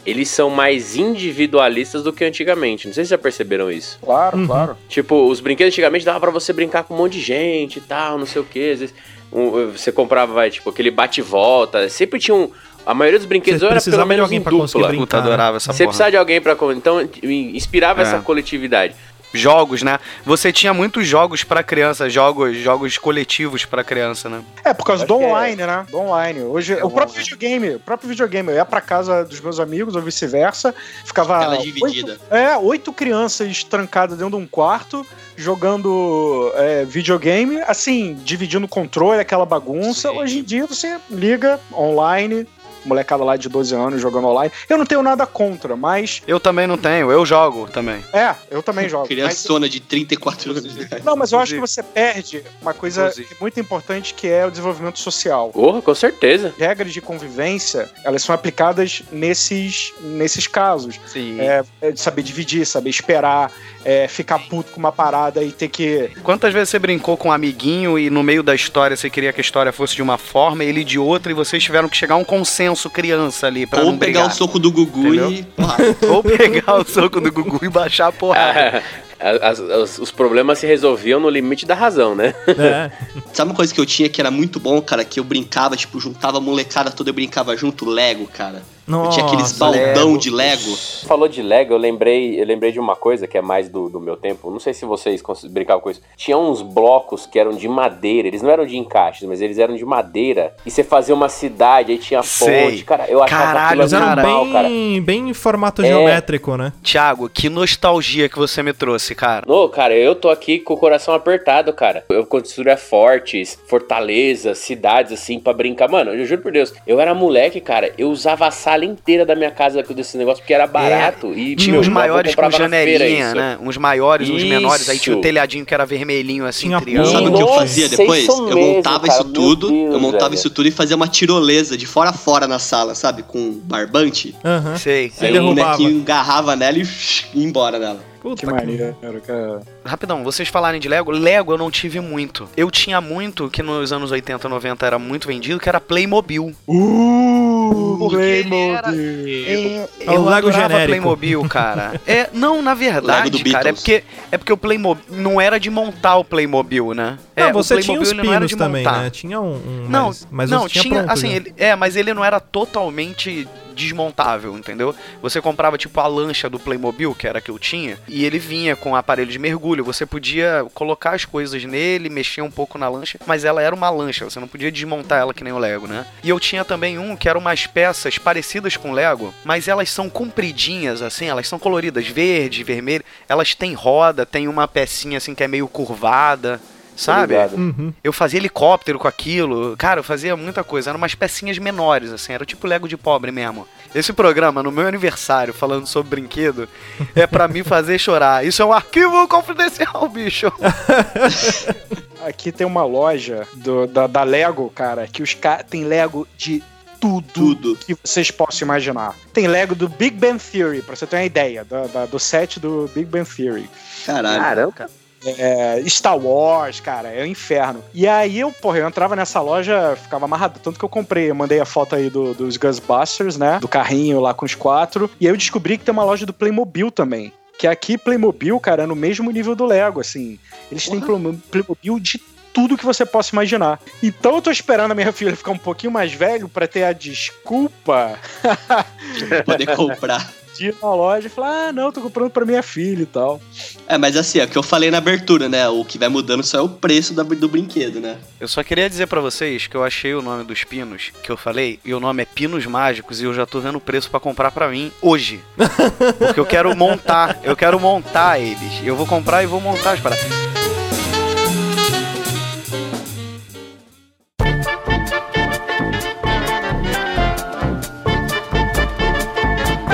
eles 0.05 0.28
são 0.28 0.51
mais 0.51 0.97
individualistas 0.97 2.03
do 2.03 2.12
que 2.12 2.24
antigamente. 2.24 2.86
Não 2.86 2.95
sei 2.95 3.05
se 3.05 3.11
já 3.11 3.18
perceberam 3.18 3.70
isso. 3.70 3.99
Claro, 4.03 4.36
Uhum. 4.39 4.47
claro. 4.47 4.76
Tipo, 4.89 5.26
os 5.28 5.41
brinquedos 5.41 5.72
antigamente 5.72 6.05
dava 6.05 6.20
pra 6.20 6.30
você 6.30 6.53
brincar 6.53 6.84
com 6.84 6.95
um 6.95 6.99
monte 6.99 7.14
de 7.14 7.20
gente 7.20 7.78
e 7.78 7.80
tal, 7.82 8.18
não 8.18 8.26
sei 8.26 8.41
o 8.41 8.45
que. 8.45 8.72
Às 8.72 8.80
vezes 8.80 8.95
um, 9.33 9.70
você 9.72 9.91
comprava, 9.93 10.33
vai, 10.33 10.51
tipo, 10.51 10.68
aquele 10.70 10.91
bate-volta. 10.91 11.89
Sempre 11.89 12.18
tinha 12.20 12.35
um. 12.35 12.51
A 12.87 12.95
maioria 12.95 13.18
dos 13.18 13.26
brinquedos 13.29 13.61
era 13.61 13.68
pelo 13.72 13.74
precisava 13.83 14.03
de 14.05 14.09
menos 14.09 14.22
alguém 14.24 14.39
em 14.39 14.43
pra 14.43 14.53
conseguir 14.53 14.83
dupla. 14.85 14.89
brincar. 14.89 15.05
Puta, 15.07 15.18
adorava 15.18 15.57
essa 15.59 15.72
Você 15.72 15.79
porra. 15.85 15.89
precisava 15.89 16.11
de 16.11 16.16
alguém 16.16 16.41
pra. 16.41 16.57
Então, 16.74 17.07
inspirava 17.22 18.01
É. 18.01 18.05
essa 18.05 18.20
coletividade. 18.20 18.95
Jogos, 19.33 19.83
né? 19.83 19.99
Você 20.24 20.53
tinha 20.53 20.72
muitos 20.72 21.07
jogos 21.07 21.45
pra 21.45 21.62
criança, 21.62 22.09
jogos, 22.09 22.57
jogos 22.57 22.97
coletivos 22.99 23.64
pra 23.64 23.85
criança, 23.85 24.29
né? 24.29 24.43
É, 24.64 24.72
por 24.72 24.85
causa 24.85 25.05
Acho 25.05 25.12
do 25.14 25.22
é. 25.22 25.26
online, 25.26 25.57
né? 25.66 25.87
Do 25.91 25.99
online. 25.99 26.41
Hoje, 26.43 26.74
o 26.83 26.91
próprio 26.91 27.18
videogame, 27.22 27.74
o 27.74 27.81
próprio 27.81 28.09
videogame. 28.09 28.49
Eu 28.51 28.55
ia 28.57 28.64
pra 28.64 28.81
casa 28.81 29.24
dos 29.24 29.41
meus 29.41 29.61
amigos 29.61 29.95
ou 29.95 30.03
vice-versa, 30.03 30.74
ficava. 31.05 31.43
ela 31.45 31.55
é 31.57 31.59
oito- 31.59 31.64
dividida. 31.72 32.18
É, 32.31 32.57
oito 32.57 32.93
crianças 32.93 33.62
trancadas 33.64 34.16
dentro 34.18 34.37
de 34.39 34.43
um 34.43 34.47
quarto, 34.47 35.05
jogando 35.37 36.51
é, 36.55 36.85
videogame, 36.85 37.61
assim, 37.62 38.14
dividindo 38.24 38.66
o 38.66 38.68
controle, 38.68 39.20
aquela 39.20 39.45
bagunça. 39.47 40.11
Sim. 40.11 40.18
Hoje 40.18 40.39
em 40.39 40.43
dia 40.43 40.66
você 40.66 40.99
liga 41.11 41.61
online, 41.72 42.47
molecada 42.89 43.22
lá 43.24 43.36
de 43.36 43.49
12 43.49 43.74
anos 43.74 44.01
jogando 44.01 44.26
online. 44.28 44.53
Eu 44.68 44.78
não 44.78 44.86
tenho 44.86 45.03
nada 45.03 45.26
contra, 45.26 45.76
mas. 45.76 46.22
Eu 46.26 46.41
também 46.41 46.66
não 46.66 46.76
tenho, 46.76 47.11
eu 47.12 47.24
jogo 47.26 47.68
também. 47.68 48.03
É, 48.12 48.34
eu 48.51 48.62
também 48.62 48.89
jogo. 48.89 49.03
mas- 49.03 49.09
Criançona 49.09 49.68
de 49.68 49.80
34 49.80 50.51
anos 50.51 50.74
de 50.74 50.82
idade. 50.82 51.05
não, 51.05 51.16
mas 51.16 51.32
eu 51.32 51.39
acho 51.39 51.55
que 51.55 51.61
você 51.61 51.82
perde 51.82 52.43
uma 52.62 52.72
coisa 52.74 53.03
Inclusive. 53.09 53.36
muito 53.41 53.61
importante 53.61 54.14
que 54.14 54.26
é 54.26 54.47
o 54.47 54.51
desenvolvimento 54.51 54.99
social. 54.99 55.51
Porra, 55.51 55.82
com 55.82 55.95
certeza. 55.95 56.55
regras 56.59 56.93
de 56.93 57.01
convivência, 57.01 57.89
elas 58.05 58.22
são 58.22 58.34
aplicadas 58.34 59.03
nesses, 59.12 59.93
nesses 60.01 60.47
casos. 60.47 60.99
Sim. 61.07 61.41
É, 61.41 61.64
é 61.80 61.91
de 61.93 62.01
saber 62.01 62.22
dividir, 62.22 62.64
saber 62.66 62.91
esperar, 62.91 63.51
é, 63.84 64.07
ficar 64.09 64.39
puto 64.39 64.72
com 64.72 64.78
uma 64.78 64.93
parada 64.93 65.43
e 65.43 65.53
ter 65.53 65.68
que. 65.68 66.11
Quantas 66.22 66.53
vezes 66.53 66.68
você 66.70 66.78
brincou 66.78 67.16
com 67.16 67.28
um 67.28 67.32
amiguinho 67.32 67.99
e 67.99 68.11
no 68.11 68.22
meio 68.22 68.43
da 68.43 68.55
história 68.55 68.97
você 68.97 69.09
queria 69.11 69.32
que 69.32 69.41
a 69.41 69.43
história 69.43 69.72
fosse 69.72 69.95
de 69.95 70.03
uma 70.03 70.18
forma, 70.18 70.64
ele 70.64 70.84
de 70.84 70.99
outra, 70.99 71.32
e 71.32 71.34
vocês 71.34 71.62
tiveram 71.62 71.89
que 71.89 71.97
chegar 71.97 72.14
a 72.14 72.18
um 72.18 72.24
consenso 72.24 72.78
criança 72.89 73.47
ali 73.49 73.66
pra 73.66 73.81
Ou 73.81 73.87
não 73.87 73.99
pegar 73.99 74.20
brigar. 74.20 74.35
o 74.35 74.37
soco 74.39 74.59
do 74.59 74.70
Gugu 74.70 75.14
Entendeu? 75.14 75.33
e. 75.33 75.47
Ou 76.07 76.22
pegar 76.22 76.74
o 76.76 76.85
soco 76.85 77.20
do 77.20 77.33
Gugu 77.33 77.59
e 77.64 77.68
baixar 77.68 78.09
a 78.09 78.12
porrada. 78.12 78.83
As- 79.20 79.59
as- 79.59 79.99
os 79.99 80.11
problemas 80.12 80.61
se 80.61 80.66
resolviam 80.68 81.18
no 81.18 81.29
limite 81.29 81.66
da 81.66 81.74
razão, 81.74 82.14
né? 82.14 82.33
É. 82.47 82.89
Sabe 83.35 83.51
uma 83.51 83.57
coisa 83.57 83.74
que 83.74 83.81
eu 83.81 83.87
tinha 83.87 84.09
que 84.09 84.20
era 84.20 84.31
muito 84.31 84.61
bom, 84.61 84.81
cara? 84.81 85.05
Que 85.05 85.18
eu 85.18 85.24
brincava, 85.24 85.76
tipo, 85.76 85.99
juntava 85.99 86.39
a 86.39 86.41
molecada 86.41 86.89
toda 86.93 87.11
e 87.11 87.12
brincava 87.12 87.57
junto? 87.57 87.85
Lego, 87.85 88.26
cara. 88.29 88.62
Eu 88.89 89.11
tinha 89.11 89.26
aqueles 89.26 89.59
Nossa, 89.59 89.76
baldão 89.78 90.16
de 90.16 90.30
Lego. 90.30 90.76
Falou 91.07 91.28
de 91.28 91.43
Lego, 91.43 91.74
eu 91.74 91.78
lembrei, 91.78 92.41
eu 92.41 92.45
lembrei 92.47 92.72
de 92.72 92.80
uma 92.80 92.97
coisa 92.97 93.26
que 93.26 93.36
é 93.36 93.43
mais 93.43 93.68
do, 93.68 93.89
do 93.89 94.01
meu 94.01 94.16
tempo. 94.16 94.51
Não 94.51 94.59
sei 94.59 94.72
se 94.74 94.84
vocês 94.84 95.22
brincavam 95.51 95.80
com 95.82 95.91
isso. 95.91 96.01
Tinha 96.16 96.36
uns 96.39 96.62
blocos 96.62 97.26
que 97.26 97.39
eram 97.39 97.53
de 97.53 97.68
madeira. 97.68 98.28
Eles 98.28 98.43
não 98.43 98.51
eram 98.51 98.64
de 98.66 98.76
encaixes, 98.76 99.28
mas 99.28 99.41
eles 99.41 99.59
eram 99.59 99.76
de 99.76 99.84
madeira. 99.84 100.55
E 100.64 100.70
você 100.70 100.82
fazia 100.82 101.14
uma 101.14 101.28
cidade, 101.28 101.93
aí 101.93 101.99
tinha 101.99 102.22
Sei. 102.22 102.64
ponte. 102.70 102.84
Cara, 102.84 103.07
eu 103.09 103.22
achava 103.22 103.43
Caralho, 103.45 103.80
Eles 103.82 103.93
eram 103.93 104.14
bem, 104.16 104.53
cara. 104.53 104.68
bem 105.03 105.28
em 105.30 105.34
formato 105.34 105.82
É. 105.82 105.89
geométrico, 105.89 106.57
né? 106.57 106.72
Thiago, 106.82 107.28
que 107.28 107.49
nostalgia 107.49 108.28
que 108.28 108.39
você 108.39 108.62
me 108.62 108.72
trouxe, 108.72 109.14
cara. 109.14 109.45
Ô, 109.51 109.68
cara, 109.68 109.95
eu 109.95 110.14
tô 110.14 110.28
aqui 110.30 110.59
com 110.59 110.74
o 110.74 110.76
coração 110.76 111.14
apertado, 111.14 111.72
cara. 111.72 112.05
Eu 112.09 112.24
construía 112.26 112.76
fortes, 112.76 113.59
fortalezas, 113.66 114.59
cidades, 114.59 115.12
assim, 115.12 115.39
pra 115.41 115.53
brincar. 115.53 115.89
Mano, 115.91 116.12
eu 116.14 116.24
juro 116.24 116.43
por 116.43 116.53
Deus, 116.53 116.72
eu 116.86 117.01
era 117.01 117.14
moleque, 117.14 117.61
cara, 117.61 117.93
eu 117.99 118.11
usava 118.11 118.47
a 118.47 118.51
sala 118.51 118.78
inteira 118.85 119.24
da 119.26 119.35
minha 119.35 119.51
casa 119.51 119.83
desse 119.83 120.16
negócio, 120.16 120.43
porque 120.43 120.55
era 120.55 120.66
barato. 120.66 121.33
e 121.35 121.57
Tinha 121.57 121.79
uns 121.79 121.87
avô 121.87 121.95
maiores 121.95 122.35
com 122.35 122.51
janelinha, 122.51 123.26
isso. 123.26 123.37
né? 123.37 123.59
Uns 123.61 123.76
maiores, 123.76 124.29
uns 124.31 124.43
menores. 124.43 124.89
Aí 124.89 124.99
tinha 124.99 125.14
o 125.14 125.18
Isso. 125.18 125.22
telhadinho 125.22 125.64
que 125.66 125.74
era 125.74 125.85
vermelhinho, 125.87 126.47
assim, 126.47 126.70
triângulo. 126.81 127.12
Sabe 127.12 127.29
o 127.29 127.33
que 127.35 127.43
eu 127.43 127.49
fazia 127.49 127.89
depois? 127.89 128.22
isso 128.22 128.33
eu 128.33 128.45
mesmo, 128.57 128.61
montava 128.74 129.01
cara, 129.07 129.12
isso 129.12 129.24
meu 129.24 129.33
tudo, 129.33 129.68
Deus, 129.70 129.93
eu 129.95 130.01
montava 130.01 130.24
velho. 130.31 130.35
isso 130.35 130.51
tudo 130.51 130.68
e 130.68 130.70
fazia 130.70 130.97
uma 130.97 131.09
tirolesa 131.09 131.76
de 131.76 131.87
fora 131.87 132.11
a 132.11 132.12
fora 132.12 132.47
na 132.47 132.59
sala, 132.59 132.95
sabe? 132.95 133.22
Com 133.22 133.53
barbante. 133.64 134.35
Aham. 134.45 134.76
Sei. 134.76 135.12
Aí 135.20 135.31
o 135.31 135.33
derrubava. 135.33 135.76
bonequinho 135.79 136.03
agarrava 136.03 136.57
nela 136.57 136.79
e 136.79 136.83
ia 137.35 137.45
embora 137.45 137.79
nela. 137.79 138.08
Puta 138.29 138.47
Que 138.47 138.53
maneiro, 138.53 138.95
cara. 139.26 139.61
Rapidão, 139.85 140.22
vocês 140.22 140.49
falarem 140.49 140.79
de 140.81 140.87
Lego, 140.89 141.11
Lego 141.11 141.53
eu 141.53 141.59
não 141.59 141.70
tive 141.70 141.99
muito. 142.01 142.47
Eu 142.57 142.70
tinha 142.70 143.01
muito, 143.01 143.49
que 143.49 143.62
nos 143.62 143.91
anos 143.93 144.11
80, 144.11 144.49
90 144.49 144.87
era 144.87 144.99
muito 144.99 145.26
vendido, 145.26 145.59
que 145.59 145.68
era 145.68 145.81
Playmobil. 145.81 146.53
Uh, 146.66 147.97
Porque 147.99 148.16
ele 148.16 148.55
era- 148.55 148.83
Playmobil. 148.83 149.47
É, 149.47 149.89
É 150.07 150.11
o 150.11 150.14
eu 150.14 150.24
Lego 150.24 150.49
adorava 150.49 150.68
genérico. 150.68 150.87
Playmobil, 150.89 151.49
cara. 151.49 151.99
É, 152.07 152.29
não, 152.33 152.62
na 152.62 152.74
verdade, 152.74 153.43
cara, 153.45 153.68
é 153.68 153.72
porque, 153.72 154.03
é 154.33 154.39
porque 154.39 154.53
o 154.53 154.57
Playmobil 154.57 155.05
não 155.11 155.41
era 155.41 155.59
de 155.61 155.68
montar 155.70 156.16
o 156.16 156.24
Playmobil, 156.24 156.95
né? 156.95 157.18
Não, 157.37 157.47
é, 157.47 157.53
você 157.53 157.79
tinha 157.81 158.01
os 158.01 158.09
Playmobil 158.12 158.20
ele 158.20 158.26
não 158.29 158.33
era 158.33 158.41
pinos 158.41 158.51
de 158.51 158.57
também, 158.57 158.85
montar. 158.85 159.03
né? 159.03 159.11
Tinha 159.11 159.41
um, 159.41 159.55
um 159.55 159.87
Não, 159.89 160.07
mas, 160.09 160.29
mas 160.31 160.51
não, 160.51 160.62
eu 160.64 160.68
tinha, 160.68 160.83
tinha, 160.83 160.95
pronto 161.01 161.12
assim, 161.12 161.33
ele, 161.33 161.55
é, 161.57 161.74
mas 161.76 161.97
ele 161.97 162.14
não 162.14 162.24
era 162.24 162.41
totalmente 162.41 163.47
desmontável, 163.79 164.59
entendeu? 164.59 164.95
Você 165.22 165.41
comprava 165.41 165.79
tipo 165.79 166.01
a 166.01 166.07
lancha 166.07 166.51
do 166.51 166.59
Playmobil, 166.59 167.14
que 167.14 167.26
era 167.26 167.39
a 167.39 167.41
que 167.41 167.51
eu 167.51 167.59
tinha, 167.59 167.97
e 168.09 168.24
ele 168.24 168.39
vinha 168.39 168.74
com 168.74 168.97
aparelho 168.97 169.31
de 169.31 169.39
mergulho. 169.39 169.85
Você 169.85 170.05
podia 170.05 170.66
colocar 170.74 171.12
as 171.12 171.24
coisas 171.24 171.64
nele, 171.64 172.09
mexer 172.09 172.43
um 172.43 172.51
pouco 172.51 172.76
na 172.76 172.89
lancha, 172.89 173.18
mas 173.26 173.45
ela 173.45 173.62
era 173.62 173.74
uma 173.74 173.89
lancha, 173.89 174.24
você 174.24 174.41
não 174.41 174.49
podia 174.49 174.72
desmontar 174.72 175.20
ela 175.20 175.33
que 175.33 175.45
nem 175.45 175.53
o 175.53 175.59
Lego, 175.59 175.87
né? 175.87 176.05
E 176.22 176.29
eu 176.29 176.41
tinha 176.41 176.64
também 176.64 176.99
um 176.99 177.16
que 177.16 177.29
eram 177.29 177.41
umas 177.41 177.66
peças 177.66 178.18
parecidas 178.18 178.76
com 178.76 178.93
Lego, 178.93 179.33
mas 179.45 179.68
elas 179.68 179.91
são 179.91 180.11
compridinhas 180.11 181.01
assim, 181.01 181.26
elas 181.26 181.47
são 181.47 181.59
coloridas, 181.59 182.09
verde, 182.09 182.64
vermelho, 182.64 183.05
elas 183.29 183.55
têm 183.55 183.74
roda, 183.74 184.26
tem 184.26 184.49
uma 184.49 184.66
pecinha 184.66 185.18
assim 185.18 185.35
que 185.35 185.45
é 185.45 185.49
meio 185.49 185.68
curvada. 185.68 186.61
Sabe? 186.99 187.35
Uhum. 187.55 187.93
Eu 188.03 188.13
fazia 188.13 188.41
helicóptero 188.41 188.99
com 188.99 189.07
aquilo. 189.07 189.77
Cara, 189.77 190.01
eu 190.01 190.05
fazia 190.05 190.37
muita 190.37 190.65
coisa. 190.65 190.91
Eram 190.91 190.99
umas 190.99 191.15
pecinhas 191.15 191.57
menores, 191.57 192.11
assim. 192.11 192.33
Era 192.33 192.45
tipo 192.45 192.67
Lego 192.67 192.89
de 192.89 192.97
pobre 192.97 193.31
mesmo. 193.31 193.69
Esse 193.95 194.13
programa, 194.13 194.63
no 194.65 194.73
meu 194.73 194.87
aniversário, 194.89 195.55
falando 195.55 195.87
sobre 195.87 196.11
brinquedo, 196.21 196.69
é 197.15 197.25
pra 197.27 197.47
me 197.47 197.63
fazer 197.63 197.99
chorar. 198.01 198.45
Isso 198.45 198.61
é 198.61 198.65
um 198.65 198.73
arquivo 198.73 199.29
confidencial, 199.29 200.09
bicho. 200.09 200.53
Aqui 202.27 202.51
tem 202.51 202.67
uma 202.67 202.85
loja 202.85 203.47
do- 203.55 203.87
da, 203.87 204.07
da 204.07 204.23
Lego, 204.25 204.69
cara, 204.75 205.07
que 205.07 205.23
os 205.23 205.35
caras 205.35 205.67
tem 205.71 205.85
Lego 205.85 206.27
de 206.37 206.63
tudo, 207.01 207.55
Tudo. 207.55 207.77
que 207.77 207.97
vocês 208.03 208.29
possam 208.31 208.67
imaginar. 208.67 209.15
Tem 209.33 209.47
Lego 209.47 209.73
do 209.77 209.89
Big 209.89 210.17
Bang 210.17 210.37
Theory, 210.43 210.83
pra 210.83 210.97
você 210.97 211.07
ter 211.07 211.15
uma 211.17 211.25
ideia, 211.25 211.65
da- 211.65 212.07
do 212.07 212.19
set 212.19 212.59
do 212.59 212.91
Big 212.93 213.07
Bang 213.07 213.25
Theory. 213.29 213.71
Caralho. 214.05 214.73
Caramba. 214.73 214.91
É, 215.25 215.83
Star 215.89 216.16
Wars, 216.16 216.81
cara, 216.81 217.09
é 217.09 217.23
o 217.23 217.27
inferno. 217.27 217.83
E 217.93 218.07
aí 218.07 218.39
eu, 218.39 218.53
porra, 218.53 218.79
eu 218.79 218.87
entrava 218.89 219.16
nessa 219.16 219.41
loja, 219.41 219.97
ficava 220.01 220.25
amarrado, 220.27 220.61
tanto 220.62 220.79
que 220.79 220.85
eu 220.85 220.89
comprei, 220.89 221.31
eu 221.31 221.35
mandei 221.35 221.61
a 221.61 221.64
foto 221.64 221.95
aí 221.97 222.09
do- 222.09 222.35
dos 222.35 222.57
Ghostbusters, 222.57 223.37
né? 223.37 223.59
Do 223.61 223.69
carrinho 223.69 224.21
lá 224.21 224.33
com 224.33 224.45
os 224.47 224.55
quatro. 224.55 225.11
E 225.21 225.27
aí 225.27 225.33
eu 225.33 225.37
descobri 225.37 225.77
que 225.77 225.85
tem 225.85 225.93
uma 225.93 226.05
loja 226.05 226.25
do 226.25 226.33
Playmobil 226.33 226.91
também. 226.91 227.33
Que 227.59 227.66
aqui, 227.66 227.99
Playmobil, 227.99 228.59
cara, 228.61 228.85
é 228.85 228.87
no 228.87 228.95
mesmo 228.95 229.31
nível 229.33 229.57
do 229.57 229.66
Lego, 229.66 230.01
assim. 230.01 230.39
Eles 230.71 230.89
têm 230.89 231.01
Playmo- 231.01 231.41
Playmobil 231.51 231.99
de 231.99 232.21
tudo 232.59 232.77
que 232.77 232.85
você 232.85 233.07
possa 233.07 233.33
imaginar. 233.37 233.79
Então 234.03 234.35
eu 234.35 234.43
tô 234.43 234.51
esperando 234.51 234.91
a 234.91 234.95
minha 234.97 235.13
filha 235.15 235.37
ficar 235.37 235.53
um 235.53 235.59
pouquinho 235.59 235.93
mais 235.93 236.13
velho 236.13 236.49
pra 236.49 236.67
ter 236.67 236.83
a 236.83 236.93
desculpa 236.93 238.19
Poder 239.47 239.77
comprar. 239.77 240.29
de 240.57 240.67
ir 240.71 240.75
na 240.83 240.93
loja 240.93 241.29
e 241.29 241.31
falar: 241.31 241.69
ah, 241.69 241.73
não, 241.73 241.93
tô 241.93 242.01
comprando 242.01 242.31
pra 242.31 242.45
minha 242.45 242.63
filha 242.65 243.03
e 243.03 243.07
tal. 243.07 243.41
É, 243.87 243.97
mas 243.97 244.17
assim, 244.17 244.41
é 244.41 244.45
o 244.45 244.49
que 244.49 244.59
eu 244.59 244.63
falei 244.63 244.91
na 244.91 244.99
abertura, 244.99 245.49
né? 245.49 245.69
O 245.69 245.85
que 245.85 245.99
vai 245.99 246.09
mudando 246.09 246.43
só 246.43 246.59
é 246.59 246.61
o 246.61 246.69
preço 246.69 247.15
da- 247.15 247.23
do 247.23 247.49
brinquedo, 247.49 248.01
né? 248.01 248.17
Eu 248.41 248.49
só 248.49 248.63
queria 248.65 248.89
dizer 248.91 249.07
pra 249.07 249.21
vocês 249.21 249.69
que 249.69 249.77
eu 249.77 249.85
achei 249.85 250.13
o 250.15 250.21
nome 250.23 250.43
dos 250.43 250.65
pinos 250.65 251.13
que 251.23 251.31
eu 251.31 251.37
falei, 251.37 251.79
e 251.85 251.95
o 251.95 252.01
nome 252.01 252.23
é 252.23 252.27
Pinos 252.27 252.67
Mágicos, 252.67 253.21
e 253.21 253.25
eu 253.25 253.33
já 253.33 253.47
tô 253.47 253.61
vendo 253.61 253.77
o 253.77 253.81
preço 253.81 254.11
pra 254.11 254.19
comprar 254.19 254.51
pra 254.51 254.69
mim 254.69 254.91
hoje. 255.01 255.41
Porque 256.19 256.41
eu 256.41 256.47
quero 256.47 256.75
montar, 256.77 257.39
eu 257.45 257.55
quero 257.55 257.79
montar 257.79 258.41
eles. 258.41 258.83
Eu 258.85 258.97
vou 258.97 259.07
comprar 259.07 259.45
e 259.45 259.47
vou 259.47 259.61
montar 259.61 259.93
as 259.93 260.01
paradas. 260.01 260.27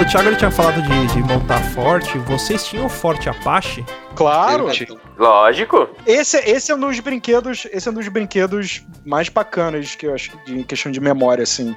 O 0.04 0.06
Thiago 0.06 0.28
ele 0.28 0.36
tinha 0.36 0.50
falado 0.50 0.82
de, 0.82 1.06
de 1.14 1.22
montar 1.22 1.58
forte. 1.72 2.18
Vocês 2.18 2.66
tinham 2.66 2.84
o 2.84 2.88
Forte 2.90 3.30
Apache? 3.30 3.82
Claro! 4.14 4.64
Lógico. 4.64 4.98
Esse, 6.06 6.36
esse 6.36 6.70
é 6.70 6.74
um 6.74 6.78
dos 6.78 7.00
brinquedos. 7.00 7.66
Esse 7.72 7.88
é 7.88 7.90
um 7.90 7.94
dos 7.94 8.06
brinquedos 8.08 8.84
mais 9.02 9.30
bacanas 9.30 9.94
que 9.94 10.06
eu 10.06 10.14
acho 10.14 10.30
de, 10.44 10.58
em 10.58 10.62
questão 10.62 10.92
de 10.92 11.00
memória, 11.00 11.42
assim. 11.42 11.74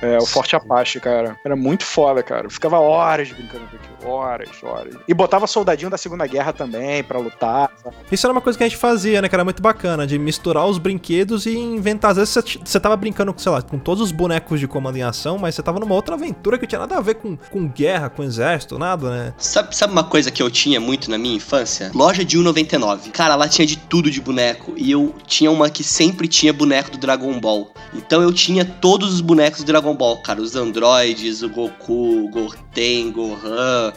É, 0.00 0.18
o 0.18 0.26
Forte 0.26 0.54
Apache, 0.54 1.00
cara. 1.00 1.38
Era 1.44 1.56
muito 1.56 1.84
foda, 1.84 2.22
cara. 2.22 2.46
Eu 2.46 2.50
ficava 2.50 2.78
horas 2.78 3.30
brincando 3.30 3.66
com 3.66 3.76
aquilo. 3.76 4.12
Horas, 4.12 4.48
horas. 4.62 4.94
E 5.08 5.14
botava 5.14 5.46
soldadinho 5.46 5.90
da 5.90 5.98
Segunda 5.98 6.26
Guerra 6.26 6.52
também 6.52 7.02
pra 7.02 7.18
lutar. 7.18 7.70
sabe? 7.82 7.96
Isso 8.10 8.26
era 8.26 8.32
uma 8.32 8.40
coisa 8.40 8.56
que 8.56 8.64
a 8.64 8.68
gente 8.68 8.78
fazia, 8.78 9.20
né? 9.20 9.28
Que 9.28 9.34
era 9.34 9.44
muito 9.44 9.62
bacana, 9.62 10.06
de 10.06 10.18
misturar 10.18 10.66
os 10.66 10.78
brinquedos 10.78 11.46
e 11.46 11.56
inventar. 11.56 12.12
Às 12.12 12.16
vezes 12.16 12.58
você 12.64 12.78
tava 12.78 12.96
brincando, 12.96 13.34
sei 13.36 13.50
lá, 13.50 13.60
com 13.60 13.78
todos 13.78 14.02
os 14.02 14.12
bonecos 14.12 14.60
de 14.60 14.68
comando 14.68 14.96
em 14.96 15.02
ação, 15.02 15.36
mas 15.38 15.54
você 15.54 15.62
tava 15.62 15.80
numa 15.80 15.94
outra 15.94 16.14
aventura 16.14 16.56
que 16.56 16.64
não 16.64 16.68
tinha 16.68 16.80
nada 16.80 16.96
a 16.96 17.00
ver 17.00 17.14
com, 17.14 17.36
com 17.36 17.68
guerra, 17.68 18.08
com 18.08 18.22
exército, 18.22 18.78
nada, 18.78 19.10
né? 19.10 19.34
Sabe, 19.36 19.76
sabe 19.76 19.92
uma 19.92 20.04
coisa 20.04 20.30
que 20.30 20.42
eu 20.42 20.50
tinha 20.50 20.80
muito 20.80 21.10
na 21.10 21.18
minha 21.18 21.36
infância? 21.36 21.90
Loja 21.94 22.24
de 22.24 22.38
1,99. 22.38 23.10
Cara, 23.10 23.34
lá 23.34 23.48
tinha 23.48 23.66
de 23.66 23.76
tudo 23.76 24.10
de 24.10 24.20
boneco. 24.20 24.74
E 24.76 24.90
eu 24.90 25.14
tinha 25.26 25.50
uma 25.50 25.68
que 25.68 25.82
sempre 25.82 26.28
tinha 26.28 26.52
boneco 26.52 26.90
do 26.92 26.98
Dragon 26.98 27.38
Ball. 27.40 27.72
Então 27.92 28.22
eu 28.22 28.32
tinha 28.32 28.64
todos 28.64 29.12
os 29.12 29.20
bonecos 29.20 29.60
do 29.60 29.66
Dragon 29.66 29.87
Ball, 29.94 30.16
cara. 30.22 30.40
Os 30.40 30.56
androides, 30.56 31.42
o 31.42 31.48
Goku, 31.48 32.26
o 32.26 32.30
Goten, 32.30 33.12
Gohan. 33.12 33.92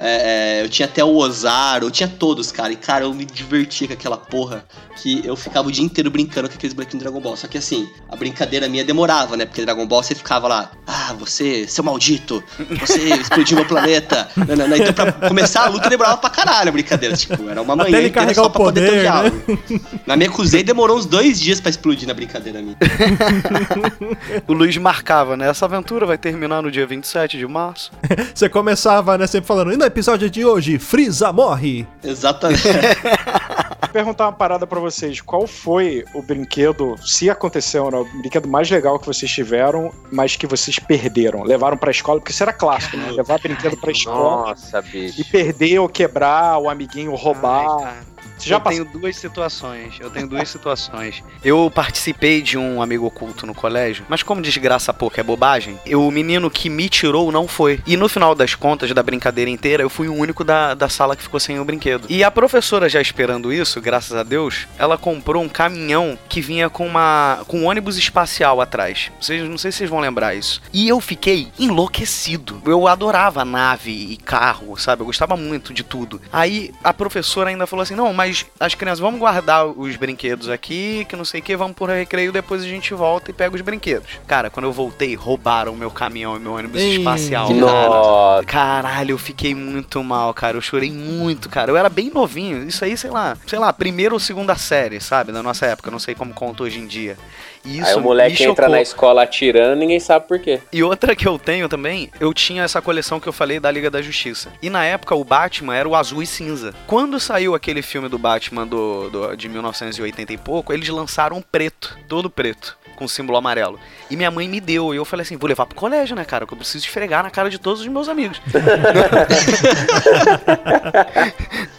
É, 0.00 0.60
é, 0.60 0.64
eu 0.64 0.68
tinha 0.68 0.86
até 0.86 1.02
o 1.02 1.16
Ozaru, 1.16 1.86
eu 1.86 1.90
tinha 1.90 2.08
todos, 2.08 2.52
cara. 2.52 2.72
E, 2.72 2.76
cara, 2.76 3.04
eu 3.04 3.12
me 3.12 3.24
divertia 3.24 3.86
com 3.88 3.94
aquela 3.94 4.16
porra 4.16 4.64
que 4.96 5.22
eu 5.24 5.36
ficava 5.36 5.68
o 5.68 5.72
dia 5.72 5.84
inteiro 5.84 6.10
brincando 6.10 6.48
com 6.48 6.54
aqueles 6.54 6.74
bonequinhos 6.74 7.02
do 7.02 7.04
Dragon 7.04 7.20
Ball. 7.20 7.36
Só 7.36 7.46
que 7.46 7.58
assim, 7.58 7.88
a 8.08 8.16
brincadeira 8.16 8.68
minha 8.68 8.84
demorava, 8.84 9.36
né? 9.36 9.44
Porque 9.44 9.64
Dragon 9.64 9.86
Ball 9.86 10.02
você 10.02 10.14
ficava 10.14 10.48
lá, 10.48 10.70
ah, 10.86 11.14
você, 11.18 11.66
seu 11.66 11.82
maldito, 11.84 12.42
você 12.80 12.98
explodiu 13.14 13.56
meu 13.56 13.66
planeta. 13.66 14.28
Não, 14.36 14.56
não, 14.56 14.68
não. 14.68 14.76
Então, 14.76 14.92
pra 14.92 15.12
começar 15.12 15.64
a 15.64 15.68
luta 15.68 15.88
demorava 15.88 16.18
pra 16.18 16.30
caralho 16.30 16.68
a 16.68 16.72
brincadeira. 16.72 17.16
Tipo, 17.16 17.48
era 17.48 17.60
uma 17.60 17.74
Até 17.74 17.82
manhã 17.84 17.98
ele 17.98 18.08
inteira 18.08 18.34
só 18.34 18.48
pra 18.48 18.60
poder 18.60 18.80
ter 18.80 18.86
o 18.86 18.90
poder, 18.90 18.96
né? 18.96 19.02
diálogo. 19.02 20.02
Na 20.06 20.16
minha 20.16 20.30
Cruzei 20.30 20.62
demorou 20.62 20.96
uns 20.96 21.06
dois 21.06 21.40
dias 21.40 21.60
pra 21.60 21.70
explodir 21.70 22.06
na 22.06 22.14
brincadeira 22.14 22.60
minha. 22.62 22.76
O 24.46 24.52
Luiz 24.52 24.76
marcava, 24.76 25.36
né? 25.36 25.48
Essa 25.48 25.64
aventura 25.64 26.06
vai 26.06 26.16
terminar 26.16 26.62
no 26.62 26.70
dia 26.70 26.86
27 26.86 27.36
de 27.36 27.46
março. 27.46 27.90
Você 28.34 28.48
começava, 28.48 29.16
né, 29.18 29.26
sempre 29.26 29.46
falando, 29.46 29.72
e 29.72 29.76
no 29.76 29.84
episódio 29.88 30.30
de 30.30 30.44
hoje, 30.44 30.78
Frieza 30.78 31.32
morre. 31.32 31.86
Exatamente. 32.02 32.62
Vou 33.82 33.92
perguntar 33.92 34.26
uma 34.26 34.32
parada 34.32 34.66
pra 34.66 34.78
vocês. 34.78 35.20
Qual 35.20 35.46
foi 35.46 36.04
o 36.14 36.22
brinquedo, 36.22 36.94
se 37.04 37.30
aconteceu, 37.30 37.90
né? 37.90 37.96
O 37.98 38.04
brinquedo 38.20 38.46
mais 38.46 38.70
legal 38.70 38.98
que 38.98 39.06
vocês 39.06 39.30
tiveram, 39.30 39.90
mas 40.12 40.36
que 40.36 40.46
vocês 40.46 40.78
perderam? 40.78 41.42
Levaram 41.42 41.76
pra 41.76 41.90
escola? 41.90 42.20
Porque 42.20 42.32
isso 42.32 42.42
era 42.42 42.52
clássico, 42.52 42.96
né? 42.98 43.10
Levar 43.10 43.40
brinquedo 43.40 43.76
pra 43.78 43.90
escola 43.90 44.48
Nossa, 44.50 44.82
bicho. 44.82 45.20
e 45.20 45.24
perder 45.24 45.78
ou 45.78 45.88
quebrar, 45.88 46.58
o 46.58 46.68
amiguinho 46.68 47.14
roubar. 47.14 47.66
Ai. 47.82 47.96
Você 48.38 48.48
já 48.48 48.56
eu 48.56 48.60
passou? 48.60 48.84
tenho 48.84 49.00
duas 49.00 49.16
situações. 49.16 49.94
Eu 50.00 50.10
tenho 50.10 50.26
duas 50.26 50.48
situações. 50.48 51.22
Eu 51.44 51.70
participei 51.74 52.40
de 52.40 52.56
um 52.56 52.80
amigo 52.80 53.06
oculto 53.06 53.46
no 53.46 53.54
colégio, 53.54 54.04
mas 54.08 54.22
como 54.22 54.40
desgraça 54.42 54.92
pouco 54.92 55.18
é 55.18 55.22
bobagem, 55.22 55.78
eu, 55.84 56.06
o 56.06 56.10
menino 56.10 56.50
que 56.50 56.68
me 56.70 56.88
tirou 56.88 57.30
não 57.32 57.48
foi. 57.48 57.80
E 57.86 57.96
no 57.96 58.08
final 58.08 58.34
das 58.34 58.54
contas 58.54 58.92
da 58.92 59.02
brincadeira 59.02 59.50
inteira, 59.50 59.82
eu 59.82 59.90
fui 59.90 60.08
o 60.08 60.14
único 60.14 60.44
da, 60.44 60.74
da 60.74 60.88
sala 60.88 61.16
que 61.16 61.22
ficou 61.22 61.40
sem 61.40 61.58
o 61.58 61.64
brinquedo. 61.64 62.06
E 62.08 62.22
a 62.22 62.30
professora 62.30 62.88
já 62.88 63.00
esperando 63.00 63.52
isso, 63.52 63.80
graças 63.80 64.16
a 64.16 64.22
Deus, 64.22 64.66
ela 64.78 64.96
comprou 64.96 65.42
um 65.42 65.48
caminhão 65.48 66.18
que 66.28 66.40
vinha 66.40 66.68
com 66.70 66.86
uma 66.86 67.42
com 67.46 67.60
um 67.60 67.66
ônibus 67.66 67.96
espacial 67.96 68.60
atrás. 68.60 69.10
Vocês 69.20 69.48
não 69.48 69.58
sei 69.58 69.72
se 69.72 69.78
vocês 69.78 69.90
vão 69.90 70.00
lembrar 70.00 70.34
isso. 70.34 70.60
E 70.72 70.88
eu 70.88 71.00
fiquei 71.00 71.48
enlouquecido. 71.58 72.60
Eu 72.66 72.86
adorava 72.86 73.44
nave 73.44 73.90
e 73.90 74.16
carro, 74.16 74.76
sabe? 74.76 75.02
Eu 75.02 75.06
gostava 75.06 75.36
muito 75.36 75.72
de 75.72 75.82
tudo. 75.82 76.20
Aí 76.32 76.72
a 76.84 76.92
professora 76.92 77.50
ainda 77.50 77.66
falou 77.66 77.82
assim: 77.82 77.94
"Não, 77.94 78.12
mas 78.12 78.27
as 78.58 78.74
crianças 78.74 78.98
vamos 79.00 79.20
guardar 79.20 79.66
os 79.66 79.96
brinquedos 79.96 80.48
aqui, 80.48 81.06
que 81.08 81.16
não 81.16 81.24
sei 81.24 81.40
o 81.40 81.42
que, 81.42 81.56
vamos 81.56 81.76
pro 81.76 81.86
recreio, 81.86 82.32
depois 82.32 82.62
a 82.62 82.66
gente 82.66 82.94
volta 82.94 83.30
e 83.30 83.34
pega 83.34 83.54
os 83.54 83.60
brinquedos". 83.60 84.18
Cara, 84.26 84.50
quando 84.50 84.66
eu 84.66 84.72
voltei, 84.72 85.14
roubaram 85.14 85.74
meu 85.74 85.90
caminhão 85.90 86.36
e 86.36 86.38
meu 86.38 86.52
ônibus 86.54 86.80
Ih, 86.80 86.98
espacial. 86.98 87.48
cara. 87.48 88.44
Caralho, 88.46 89.12
eu 89.12 89.18
fiquei 89.18 89.54
muito 89.54 90.02
mal, 90.02 90.32
cara. 90.34 90.56
Eu 90.56 90.60
chorei 90.60 90.90
muito, 90.90 91.48
cara. 91.48 91.70
Eu 91.70 91.76
era 91.76 91.88
bem 91.88 92.10
novinho. 92.10 92.66
Isso 92.66 92.84
aí, 92.84 92.96
sei 92.96 93.10
lá, 93.10 93.36
sei 93.46 93.58
lá, 93.58 93.72
primeira 93.72 94.14
ou 94.14 94.20
segunda 94.20 94.56
série, 94.56 95.00
sabe? 95.00 95.32
Da 95.32 95.42
nossa 95.42 95.66
época. 95.66 95.90
Não 95.90 95.98
sei 95.98 96.14
como 96.14 96.32
conta 96.34 96.62
hoje 96.62 96.78
em 96.78 96.86
dia. 96.86 97.16
E 97.64 97.78
isso 97.78 97.90
Aí 97.90 97.96
o 97.96 98.00
moleque 98.00 98.44
entra 98.44 98.68
na 98.68 98.80
escola 98.80 99.22
atirando 99.22 99.76
ninguém 99.78 100.00
sabe 100.00 100.26
por 100.26 100.38
quê. 100.38 100.60
E 100.72 100.82
outra 100.82 101.14
que 101.14 101.26
eu 101.26 101.38
tenho 101.38 101.68
também, 101.68 102.10
eu 102.20 102.32
tinha 102.32 102.62
essa 102.62 102.80
coleção 102.80 103.18
que 103.20 103.28
eu 103.28 103.32
falei 103.32 103.60
da 103.60 103.70
Liga 103.70 103.90
da 103.90 104.00
Justiça. 104.02 104.50
E 104.62 104.70
na 104.70 104.84
época 104.84 105.14
o 105.14 105.24
Batman 105.24 105.74
era 105.74 105.88
o 105.88 105.94
azul 105.94 106.22
e 106.22 106.26
cinza. 106.26 106.74
Quando 106.86 107.18
saiu 107.20 107.54
aquele 107.54 107.82
filme 107.82 108.08
do 108.08 108.18
Batman 108.18 108.66
do, 108.66 109.10
do- 109.10 109.36
de 109.36 109.48
1980 109.48 110.32
e 110.32 110.36
pouco, 110.36 110.72
eles 110.72 110.88
lançaram 110.88 111.42
preto, 111.42 111.98
todo 112.08 112.30
preto. 112.30 112.76
Com 112.98 113.06
símbolo 113.06 113.38
amarelo. 113.38 113.78
E 114.10 114.16
minha 114.16 114.28
mãe 114.28 114.48
me 114.48 114.60
deu. 114.60 114.92
E 114.92 114.96
eu 114.96 115.04
falei 115.04 115.22
assim: 115.22 115.36
vou 115.36 115.48
levar 115.48 115.66
pro 115.66 115.76
colégio, 115.76 116.16
né, 116.16 116.24
cara? 116.24 116.44
Que 116.44 116.52
eu 116.52 116.58
preciso 116.58 116.84
esfregar 116.84 117.22
na 117.22 117.30
cara 117.30 117.48
de 117.48 117.56
todos 117.56 117.80
os 117.80 117.86
meus 117.86 118.08
amigos. 118.08 118.42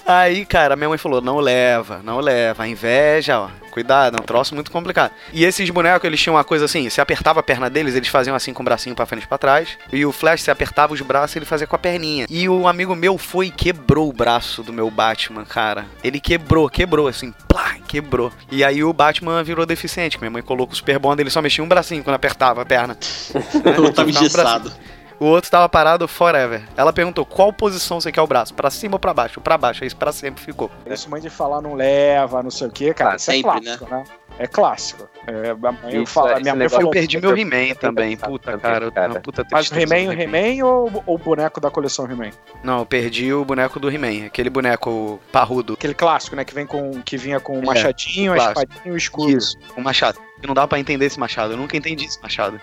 Aí, 0.07 0.45
cara, 0.45 0.77
minha 0.77 0.87
mãe 0.87 0.97
falou: 0.97 1.19
não 1.19 1.39
leva, 1.39 1.99
não 2.01 2.21
leva. 2.21 2.63
A 2.63 2.67
inveja, 2.69 3.37
ó. 3.37 3.49
Cuidado, 3.69 4.17
é 4.17 4.21
um 4.21 4.25
troço 4.25 4.55
muito 4.55 4.71
complicado. 4.71 5.11
E 5.31 5.45
esses 5.45 5.69
bonecos, 5.69 6.05
eles 6.05 6.19
tinham 6.19 6.35
uma 6.35 6.43
coisa 6.43 6.65
assim: 6.65 6.89
se 6.89 6.99
apertava 6.99 7.39
a 7.39 7.43
perna 7.43 7.69
deles, 7.69 7.95
eles 7.95 8.07
faziam 8.07 8.35
assim 8.35 8.53
com 8.53 8.63
o 8.63 8.65
bracinho 8.65 8.95
pra 8.95 9.05
frente 9.05 9.23
e 9.23 9.27
pra 9.27 9.37
trás. 9.37 9.77
E 9.91 10.05
o 10.05 10.11
Flash, 10.11 10.41
se 10.41 10.51
apertava 10.51 10.93
os 10.93 11.01
braços, 11.01 11.35
ele 11.35 11.45
fazia 11.45 11.67
com 11.67 11.75
a 11.75 11.79
perninha. 11.79 12.25
E 12.29 12.49
o 12.49 12.67
amigo 12.67 12.95
meu 12.95 13.17
foi 13.17 13.47
e 13.47 13.51
quebrou 13.51 14.09
o 14.09 14.13
braço 14.13 14.63
do 14.63 14.73
meu 14.73 14.89
Batman, 14.89 15.45
cara. 15.45 15.85
Ele 16.03 16.19
quebrou, 16.19 16.67
quebrou, 16.69 17.07
assim, 17.07 17.33
plá, 17.47 17.75
quebrou. 17.87 18.31
E 18.51 18.63
aí 18.63 18.83
o 18.83 18.91
Batman 18.91 19.43
virou 19.43 19.65
deficiente. 19.65 20.17
Minha 20.17 20.31
mãe 20.31 20.41
colocou 20.41 20.73
o 20.73 20.75
Super 20.75 20.99
Bond, 21.09 21.21
ele 21.21 21.29
só 21.29 21.41
mexia 21.41 21.63
um 21.63 21.67
bracinho 21.67 22.03
quando 22.03 22.15
apertava 22.15 22.61
a 22.61 22.65
perna. 22.65 22.97
O 23.79 23.81
outro 23.81 23.93
tava 23.93 24.07
um 24.07 24.11
engessado. 24.11 24.71
O 25.19 25.25
outro 25.25 25.51
tava 25.51 25.67
parado 25.67 26.07
forever. 26.07 26.61
Ela 26.77 26.93
perguntou 26.93 27.25
qual 27.25 27.51
posição 27.51 27.99
você 27.99 28.09
quer 28.09 28.21
o 28.21 28.27
braço, 28.27 28.53
pra 28.53 28.69
cima 28.69 28.95
ou 28.95 28.99
pra 28.99 29.13
baixo? 29.13 29.41
Pra 29.41 29.57
baixo, 29.57 29.83
isso 29.83 29.95
pra 29.97 30.13
sempre 30.13 30.41
ficou. 30.41 30.71
Isso 30.85 31.09
mãe 31.09 31.19
de 31.19 31.29
falar 31.29 31.61
não 31.61 31.73
leva, 31.73 32.41
não 32.41 32.49
sei 32.49 32.67
o 32.67 32.71
quê, 32.71 32.93
cara. 32.93 33.13
Ah, 33.13 33.15
isso 33.17 33.25
sempre, 33.25 33.49
é 33.49 33.61
clássico, 33.61 33.89
né? 33.89 34.03
É 34.39 34.47
clássico. 34.47 35.09
É, 35.27 35.49
a 35.49 35.71
mãe 35.73 36.01
Isso, 36.03 36.13
fala, 36.13 36.31
esse 36.33 36.41
minha 36.43 36.55
mãe 36.55 36.69
falou. 36.69 36.85
Eu 36.85 36.91
perdi 36.91 37.19
meu 37.19 37.37
He-Man 37.37 37.75
também, 37.75 38.15
puta, 38.15 38.57
cara. 38.57 38.85
eu- 38.85 38.91
cara. 38.93 39.11
uma 39.11 39.19
puta 39.19 39.45
Mas 39.51 39.69
o 39.69 39.75
He-Man, 39.75 40.13
He-Man 40.13 40.65
ou 40.65 41.03
ou 41.05 41.15
o 41.15 41.17
boneco 41.17 41.59
da 41.59 41.69
coleção 41.69 42.09
He-Man? 42.09 42.29
Não, 42.63 42.79
eu 42.79 42.85
perdi 42.85 43.33
o 43.33 43.43
boneco 43.43 43.77
do 43.77 43.91
He-Man, 43.91 44.27
aquele 44.27 44.49
boneco 44.49 45.19
parrudo. 45.33 45.73
Aquele 45.73 45.93
clássico, 45.93 46.37
né? 46.37 46.45
Que, 46.45 46.53
vem 46.55 46.65
com, 46.65 47.01
que 47.01 47.17
vinha 47.17 47.41
com 47.41 47.59
o 47.59 47.63
É, 47.63 47.65
machadinho, 47.65 48.31
a 48.31 48.37
espadinha 48.37 48.81
e 48.85 48.91
o 48.91 48.95
escudo. 48.95 49.29
Isso, 49.37 49.57
o 49.75 49.81
machado. 49.81 50.17
Não 50.45 50.53
dá 50.53 50.67
pra 50.67 50.79
entender 50.79 51.05
esse 51.05 51.19
machado, 51.19 51.53
eu 51.53 51.57
nunca 51.57 51.75
entendi 51.75 52.05
esse 52.05 52.21
machado. 52.21 52.59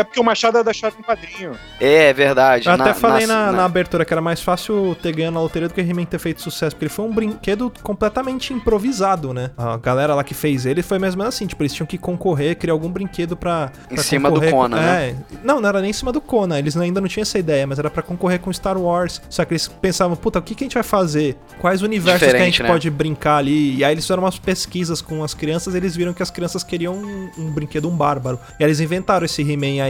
É 0.00 0.04
porque 0.04 0.18
o 0.20 0.24
machado 0.24 0.58
é 0.58 0.64
da 0.64 0.70
história 0.70 0.94
em 0.98 1.02
quadrinho. 1.02 1.52
É, 1.80 2.08
é 2.08 2.12
verdade. 2.12 2.66
Eu 2.68 2.72
até 2.72 2.84
na- 2.84 2.94
falei 2.94 3.26
na, 3.26 3.46
na- 3.46 3.52
na 3.52 3.64
abertura 3.64 4.04
que 4.04 4.12
era 4.12 4.20
mais 4.20 4.40
fácil 4.40 4.96
ter 5.02 5.12
ganho 5.12 5.30
na 5.30 5.40
loteria 5.40 5.68
do 5.68 5.74
que 5.74 5.80
He-Man 5.80 6.04
ter 6.04 6.18
feito 6.18 6.40
sucesso, 6.40 6.74
porque 6.74 6.86
ele 6.86 6.92
foi 6.92 7.04
um 7.04 7.12
brinquedo 7.12 7.72
completamente 7.82 8.52
improvisado, 8.54 9.32
né? 9.34 9.50
A 9.56 9.76
galera 9.76 10.14
lá 10.14 10.24
que 10.24 10.32
fez 10.34 10.64
ele 10.66 10.82
foi 10.82 10.98
mesmo 10.98 11.22
assim, 11.22 11.46
tipo, 11.46 11.62
eles 11.62 11.72
tinham 11.74 11.86
que 11.86 11.98
concorrer, 11.98 12.56
criar 12.56 12.72
algum 12.72 12.90
brinquedo 12.90 13.36
pra. 13.36 13.70
Em 13.90 13.94
pra 13.94 14.02
cima 14.04 14.28
do 14.30 14.34
concorrer 14.34 14.50
Conan, 14.52 14.76
com- 14.78 14.82
né? 14.82 15.08
É. 15.10 15.14
Não, 15.44 15.60
não 15.60 15.68
era 15.68 15.80
nem 15.80 15.90
em 15.90 15.92
cima 15.92 16.12
do 16.12 16.20
Conan, 16.20 16.58
eles 16.58 16.76
ainda 16.76 17.00
não 17.00 17.08
tinham 17.08 17.22
essa 17.22 17.38
ideia, 17.38 17.66
mas 17.66 17.78
era 17.78 17.90
pra 17.90 18.02
concorrer 18.02 18.40
com 18.40 18.52
Star 18.52 18.78
Wars. 18.78 19.20
Só 19.28 19.44
que 19.44 19.52
eles 19.52 19.68
pensavam, 19.68 20.16
puta, 20.16 20.38
o 20.38 20.42
que, 20.42 20.54
que 20.54 20.64
a 20.64 20.66
gente 20.66 20.74
vai 20.74 20.82
fazer? 20.82 21.36
Quais 21.60 21.82
universos 21.82 22.20
que 22.20 22.24
a 22.24 22.28
Diferente, 22.28 22.52
gente 22.52 22.62
né? 22.62 22.68
pode 22.68 22.88
brincar 22.90 23.36
ali? 23.36 23.76
E 23.76 23.84
aí 23.84 23.92
eles 23.92 24.04
fizeram 24.04 24.22
umas 24.22 24.38
pesquisas 24.38 25.02
com 25.02 25.22
as 25.22 25.34
crianças, 25.34 25.74
eles 25.74 25.94
viram 25.96 26.12
que 26.14 26.22
as 26.22 26.30
crianças 26.30 26.62
queriam 26.64 26.94
um, 26.94 27.30
um 27.38 27.50
brinquedo, 27.50 27.88
um 27.88 27.96
bárbaro. 27.96 28.38
E 28.58 28.62
aí 28.64 28.68
eles 28.68 28.80
inventaram 28.80 29.24
esse 29.26 29.42
He-Man 29.42 29.82
aí, 29.82 29.89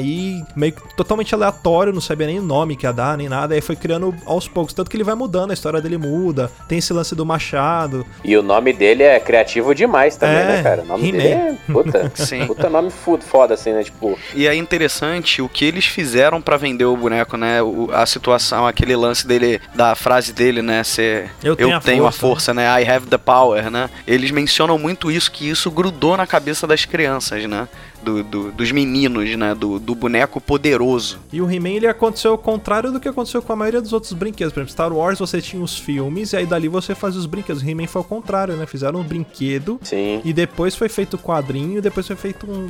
meio 0.56 0.72
que 0.72 0.94
totalmente 0.96 1.34
aleatório, 1.34 1.92
não 1.92 2.00
sabia 2.00 2.26
nem 2.26 2.38
o 2.38 2.42
nome 2.42 2.76
que 2.76 2.86
ia 2.86 2.92
dar, 2.92 3.16
nem 3.16 3.28
nada. 3.28 3.54
Aí 3.54 3.60
foi 3.60 3.76
criando 3.76 4.14
aos 4.26 4.48
poucos. 4.48 4.72
Tanto 4.74 4.90
que 4.90 4.96
ele 4.96 5.04
vai 5.04 5.14
mudando, 5.14 5.50
a 5.50 5.54
história 5.54 5.80
dele 5.80 5.98
muda. 5.98 6.50
Tem 6.68 6.78
esse 6.78 6.92
lance 6.92 7.14
do 7.14 7.24
machado. 7.26 8.06
E 8.24 8.36
o 8.36 8.42
nome 8.42 8.72
dele 8.72 9.02
é 9.02 9.18
criativo 9.20 9.74
demais 9.74 10.16
também, 10.16 10.36
É, 10.38 10.44
né, 10.44 10.62
cara? 10.62 10.82
O 10.82 10.86
nome 10.86 11.12
dele 11.12 11.28
é. 11.28 11.54
Puta, 11.72 12.10
Sim. 12.14 12.46
puta 12.46 12.68
nome 12.70 12.90
foda, 13.20 13.54
assim, 13.54 13.72
né? 13.72 13.82
Tipo, 13.84 14.18
E 14.34 14.46
é 14.46 14.54
interessante 14.54 15.42
o 15.42 15.48
que 15.48 15.64
eles 15.64 15.86
fizeram 15.86 16.40
pra 16.40 16.56
vender 16.56 16.84
o 16.84 16.96
boneco, 16.96 17.36
né? 17.36 17.62
O- 17.62 17.88
a 17.92 18.06
situação, 18.06 18.66
aquele 18.66 18.94
lance 18.96 19.26
dele, 19.26 19.60
da 19.74 19.94
frase 19.94 20.32
dele, 20.32 20.62
né? 20.62 20.82
Ser 20.84 21.30
Eu 21.42 21.56
tenho 21.56 21.74
a 21.74 22.08
a 22.08 22.12
força." 22.12 22.20
força, 22.20 22.54
né? 22.54 22.82
I 22.82 22.88
have 22.88 23.06
the 23.06 23.18
power, 23.18 23.70
né? 23.70 23.88
Eles 24.06 24.30
mencionam 24.30 24.78
muito 24.78 25.10
isso, 25.10 25.30
que 25.30 25.48
isso 25.48 25.70
grudou 25.70 26.16
na 26.16 26.26
cabeça 26.26 26.66
das 26.66 26.84
crianças, 26.84 27.44
né? 27.46 27.68
Do, 28.02 28.22
do- 28.24 28.52
dos 28.52 28.72
meninos, 28.72 29.36
né? 29.36 29.54
Do, 29.54 29.78
do 29.78 29.94
boneco 29.94 30.40
poderoso. 30.40 31.18
E 31.32 31.40
o 31.42 31.50
He-Man 31.50 31.70
ele 31.70 31.86
aconteceu 31.86 32.30
ao 32.32 32.38
contrário 32.38 32.90
do 32.90 32.98
que 32.98 33.08
aconteceu 33.08 33.42
com 33.42 33.52
a 33.52 33.56
maioria 33.56 33.80
dos 33.80 33.92
outros 33.92 34.12
brinquedos. 34.12 34.52
Por 34.52 34.60
exemplo, 34.60 34.72
Star 34.72 34.92
Wars 34.92 35.18
você 35.18 35.40
tinha 35.40 35.62
os 35.62 35.78
filmes 35.78 36.32
e 36.32 36.36
aí 36.38 36.46
dali 36.46 36.68
você 36.68 36.94
fazia 36.94 37.20
os 37.20 37.26
brinquedos. 37.26 37.62
O 37.62 37.68
He-Man 37.68 37.86
foi 37.86 38.00
ao 38.00 38.04
contrário, 38.04 38.56
né? 38.56 38.66
Fizeram 38.66 39.00
um 39.00 39.04
brinquedo 39.04 39.78
sim. 39.82 40.20
e 40.24 40.32
depois 40.32 40.74
foi 40.74 40.88
feito 40.88 41.14
o 41.14 41.18
quadrinho 41.18 41.78
e 41.78 41.80
depois 41.80 42.06
foi 42.06 42.16
feito 42.16 42.50
um- 42.50 42.66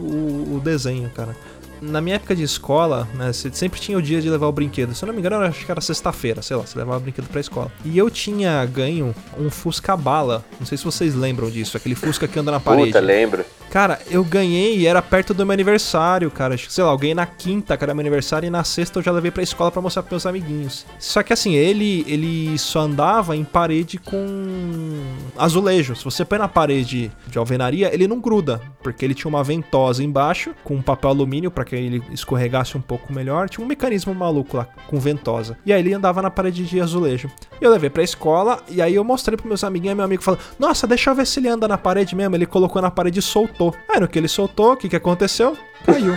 o, 0.53 0.57
o 0.57 0.61
desenho, 0.61 1.09
cara. 1.15 1.37
Na 1.81 2.01
minha 2.03 2.17
época 2.17 2.37
de 2.37 2.43
escola, 2.43 3.09
né, 3.15 3.33
você 3.33 3.51
sempre 3.53 3.81
tinha 3.81 3.97
o 3.97 4.03
dia 4.03 4.21
de 4.21 4.29
levar 4.29 4.47
o 4.49 4.53
brinquedo. 4.53 4.95
Se 4.95 5.03
eu 5.03 5.07
não 5.07 5.15
me 5.15 5.21
engano, 5.21 5.37
eu 5.37 5.43
acho 5.49 5.65
que 5.65 5.71
era 5.71 5.81
sexta-feira, 5.81 6.43
sei 6.43 6.55
lá, 6.55 6.67
você 6.67 6.79
levava 6.79 6.99
o 6.99 7.01
brinquedo 7.01 7.27
pra 7.29 7.41
escola. 7.41 7.73
E 7.87 7.97
eu 7.97 8.11
tinha 8.11 8.63
ganho 8.67 9.15
um 9.39 9.49
Fusca 9.49 9.97
Bala. 9.97 10.45
Não 10.59 10.67
sei 10.67 10.77
se 10.77 10.85
vocês 10.85 11.15
lembram 11.15 11.49
disso, 11.51 11.79
aquele 11.79 11.95
Fusca 11.95 12.29
que 12.29 12.39
anda 12.39 12.51
na 12.53 12.61
parede. 12.61 12.89
Puta, 12.89 13.01
lembro. 13.01 13.45
Cara, 13.71 14.01
eu 14.11 14.25
ganhei 14.25 14.79
e 14.79 14.87
era 14.87 15.01
perto 15.01 15.33
do 15.33 15.47
meu 15.47 15.53
aniversário, 15.53 16.29
cara. 16.29 16.57
Sei 16.59 16.83
lá, 16.83 16.91
eu 16.91 16.99
ganhei 16.99 17.15
na 17.15 17.25
quinta, 17.25 17.79
era 17.81 17.95
meu 17.95 18.01
aniversário, 18.01 18.49
e 18.49 18.51
na 18.51 18.65
sexta 18.65 18.99
eu 18.99 19.03
já 19.03 19.13
levei 19.13 19.31
pra 19.31 19.45
escola 19.45 19.71
pra 19.71 19.81
mostrar 19.81 20.03
pros 20.03 20.11
meus 20.11 20.27
amiguinhos. 20.27 20.85
Só 20.99 21.23
que 21.23 21.33
assim, 21.33 21.55
ele 21.55 22.05
ele 22.07 22.59
só 22.59 22.81
andava 22.81 23.37
em 23.37 23.45
parede 23.45 23.97
com 23.97 25.01
azulejo. 25.39 25.95
Se 25.95 26.05
você 26.05 26.25
põe 26.25 26.39
na 26.39 26.49
parede 26.49 27.13
de 27.29 27.39
alvenaria, 27.39 27.95
ele 27.95 28.09
não 28.09 28.19
gruda, 28.19 28.61
porque 28.83 29.05
ele 29.05 29.15
tinha 29.15 29.29
uma 29.29 29.45
ventosa 29.45 30.03
embaixo, 30.03 30.53
com 30.65 30.75
um 30.75 30.83
papel 30.83 31.11
alumínio 31.11 31.51
pra 31.51 31.65
que 31.65 31.77
ele 31.77 32.03
escorregasse 32.11 32.77
um 32.77 32.81
pouco 32.81 33.13
melhor. 33.13 33.49
Tinha 33.49 33.65
um 33.65 33.69
mecanismo 33.69 34.13
maluco 34.13 34.57
lá, 34.57 34.67
com 34.89 34.99
ventosa. 34.99 35.57
E 35.65 35.73
aí 35.73 35.81
ele 35.81 35.95
andava 35.95 36.21
na 36.21 36.31
parede 36.31 36.65
de 36.65 36.81
azulejo. 36.81 37.31
Eu 37.61 37.71
levei 37.71 37.89
pra 37.89 38.03
escola, 38.03 38.61
e 38.69 38.83
aí 38.83 38.97
eu 38.97 39.05
mostrei 39.05 39.37
pros 39.37 39.49
meus 39.49 39.63
amiguinhos, 39.63 39.93
e 39.93 39.97
meu 39.97 40.05
amigo 40.05 40.25
falou, 40.25 40.41
nossa, 40.59 40.89
deixa 40.89 41.11
eu 41.11 41.15
ver 41.15 41.27
se 41.27 41.39
ele 41.39 41.49
anda 41.49 41.69
na 41.69 41.79
parede 41.79 42.17
mesmo. 42.17 42.35
Ele 42.35 42.47
colocou 42.47 42.83
na 42.83 42.91
parede 42.91 43.21
e 43.21 43.23
soltou. 43.61 43.75
Aí 43.87 44.01
no 44.01 44.09
que 44.09 44.19
ele 44.19 44.29
soltou, 44.29 44.73
o 44.73 44.77
que 44.77 44.89
que 44.89 44.97
aconteceu? 44.97 45.57
Caiu. 45.85 46.15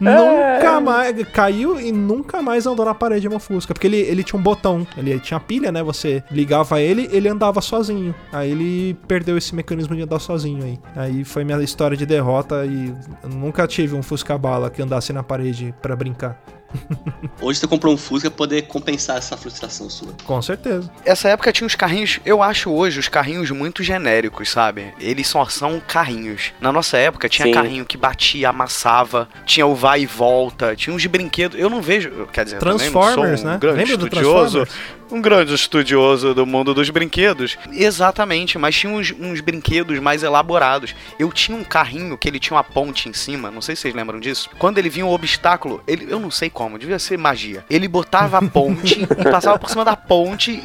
Nunca 0.00 0.80
mais 0.80 1.28
caiu 1.28 1.80
e 1.80 1.90
nunca 1.90 2.40
mais 2.40 2.66
andou 2.66 2.86
na 2.86 2.94
parede 2.94 3.28
meu 3.28 3.40
Fusca, 3.40 3.74
porque 3.74 3.86
ele, 3.86 3.98
ele 3.98 4.22
tinha 4.22 4.38
um 4.38 4.42
botão, 4.42 4.86
ele 4.96 5.18
tinha 5.18 5.40
pilha, 5.40 5.72
né? 5.72 5.82
Você 5.82 6.22
ligava 6.30 6.80
ele, 6.80 7.08
ele 7.10 7.28
andava 7.28 7.60
sozinho. 7.60 8.14
Aí 8.32 8.52
ele 8.52 8.94
perdeu 9.08 9.36
esse 9.36 9.54
mecanismo 9.54 9.96
de 9.96 10.02
andar 10.02 10.20
sozinho 10.20 10.64
aí. 10.64 10.78
Aí 10.94 11.24
foi 11.24 11.44
minha 11.44 11.60
história 11.62 11.96
de 11.96 12.06
derrota 12.06 12.64
e 12.64 12.94
nunca 13.28 13.66
tive 13.66 13.96
um 13.96 14.02
Fusca 14.02 14.38
bala 14.38 14.70
que 14.70 14.80
andasse 14.80 15.12
na 15.12 15.22
parede 15.22 15.74
pra 15.82 15.96
brincar. 15.96 16.40
Hoje 17.40 17.58
você 17.58 17.66
comprou 17.66 17.94
um 17.94 17.96
Fusca 17.96 18.30
pra 18.30 18.36
poder 18.38 18.62
compensar 18.62 19.16
essa 19.16 19.36
frustração 19.36 19.88
sua. 19.88 20.12
Com 20.24 20.40
certeza. 20.42 20.90
Essa 21.04 21.28
época 21.28 21.52
tinha 21.52 21.66
uns 21.66 21.74
carrinhos, 21.74 22.20
eu 22.24 22.42
acho 22.42 22.70
hoje 22.70 22.98
os 22.98 23.08
carrinhos 23.08 23.50
muito 23.50 23.82
genéricos, 23.82 24.50
sabe? 24.50 24.92
Eles 25.00 25.26
só 25.26 25.46
são 25.46 25.80
carrinhos. 25.80 26.52
Na 26.60 26.72
nossa 26.72 26.96
época 26.98 27.28
tinha 27.28 27.46
Sim. 27.46 27.52
carrinho 27.52 27.84
que 27.84 27.96
batia, 27.96 28.48
amassava, 28.50 29.28
tinha 29.44 29.66
o 29.66 29.74
vai 29.74 30.02
e 30.02 30.06
volta, 30.06 30.76
tinha 30.76 30.94
uns 30.94 31.02
de 31.02 31.08
brinquedo. 31.08 31.56
Eu 31.56 31.70
não 31.70 31.80
vejo, 31.80 32.28
quer 32.32 32.44
dizer, 32.44 32.56
eu 32.56 32.60
também 32.60 32.74
não 32.74 32.92
Transformers, 32.92 33.40
sou 33.40 33.48
um 33.48 33.52
né? 33.52 33.58
grande 33.58 33.78
Lembra 33.78 33.96
do 33.96 34.08
Transformers? 34.08 34.70
Um 35.10 35.20
grande 35.20 35.54
estudioso 35.54 36.34
do 36.34 36.46
mundo 36.46 36.72
dos 36.72 36.88
brinquedos. 36.90 37.58
Exatamente, 37.72 38.58
mas 38.58 38.74
tinha 38.76 38.92
uns, 38.92 39.12
uns 39.18 39.40
brinquedos 39.40 39.98
mais 39.98 40.22
elaborados. 40.22 40.94
Eu 41.18 41.32
tinha 41.32 41.56
um 41.56 41.64
carrinho 41.64 42.16
que 42.16 42.28
ele 42.28 42.38
tinha 42.38 42.56
uma 42.56 42.64
ponte 42.64 43.08
em 43.08 43.12
cima, 43.12 43.50
não 43.50 43.60
sei 43.60 43.74
se 43.74 43.82
vocês 43.82 43.94
lembram 43.94 44.20
disso. 44.20 44.50
Quando 44.58 44.78
ele 44.78 44.88
vinha 44.88 45.06
um 45.06 45.12
obstáculo, 45.12 45.82
ele, 45.86 46.06
eu 46.08 46.18
não 46.18 46.30
sei 46.30 46.48
como, 46.50 46.78
devia 46.78 46.98
ser 46.98 47.18
magia. 47.18 47.64
Ele 47.68 47.88
botava 47.88 48.38
a 48.38 48.42
ponte 48.42 49.02
e 49.18 49.24
passava 49.30 49.58
por 49.58 49.68
cima 49.68 49.84
da 49.84 49.96
ponte 49.96 50.62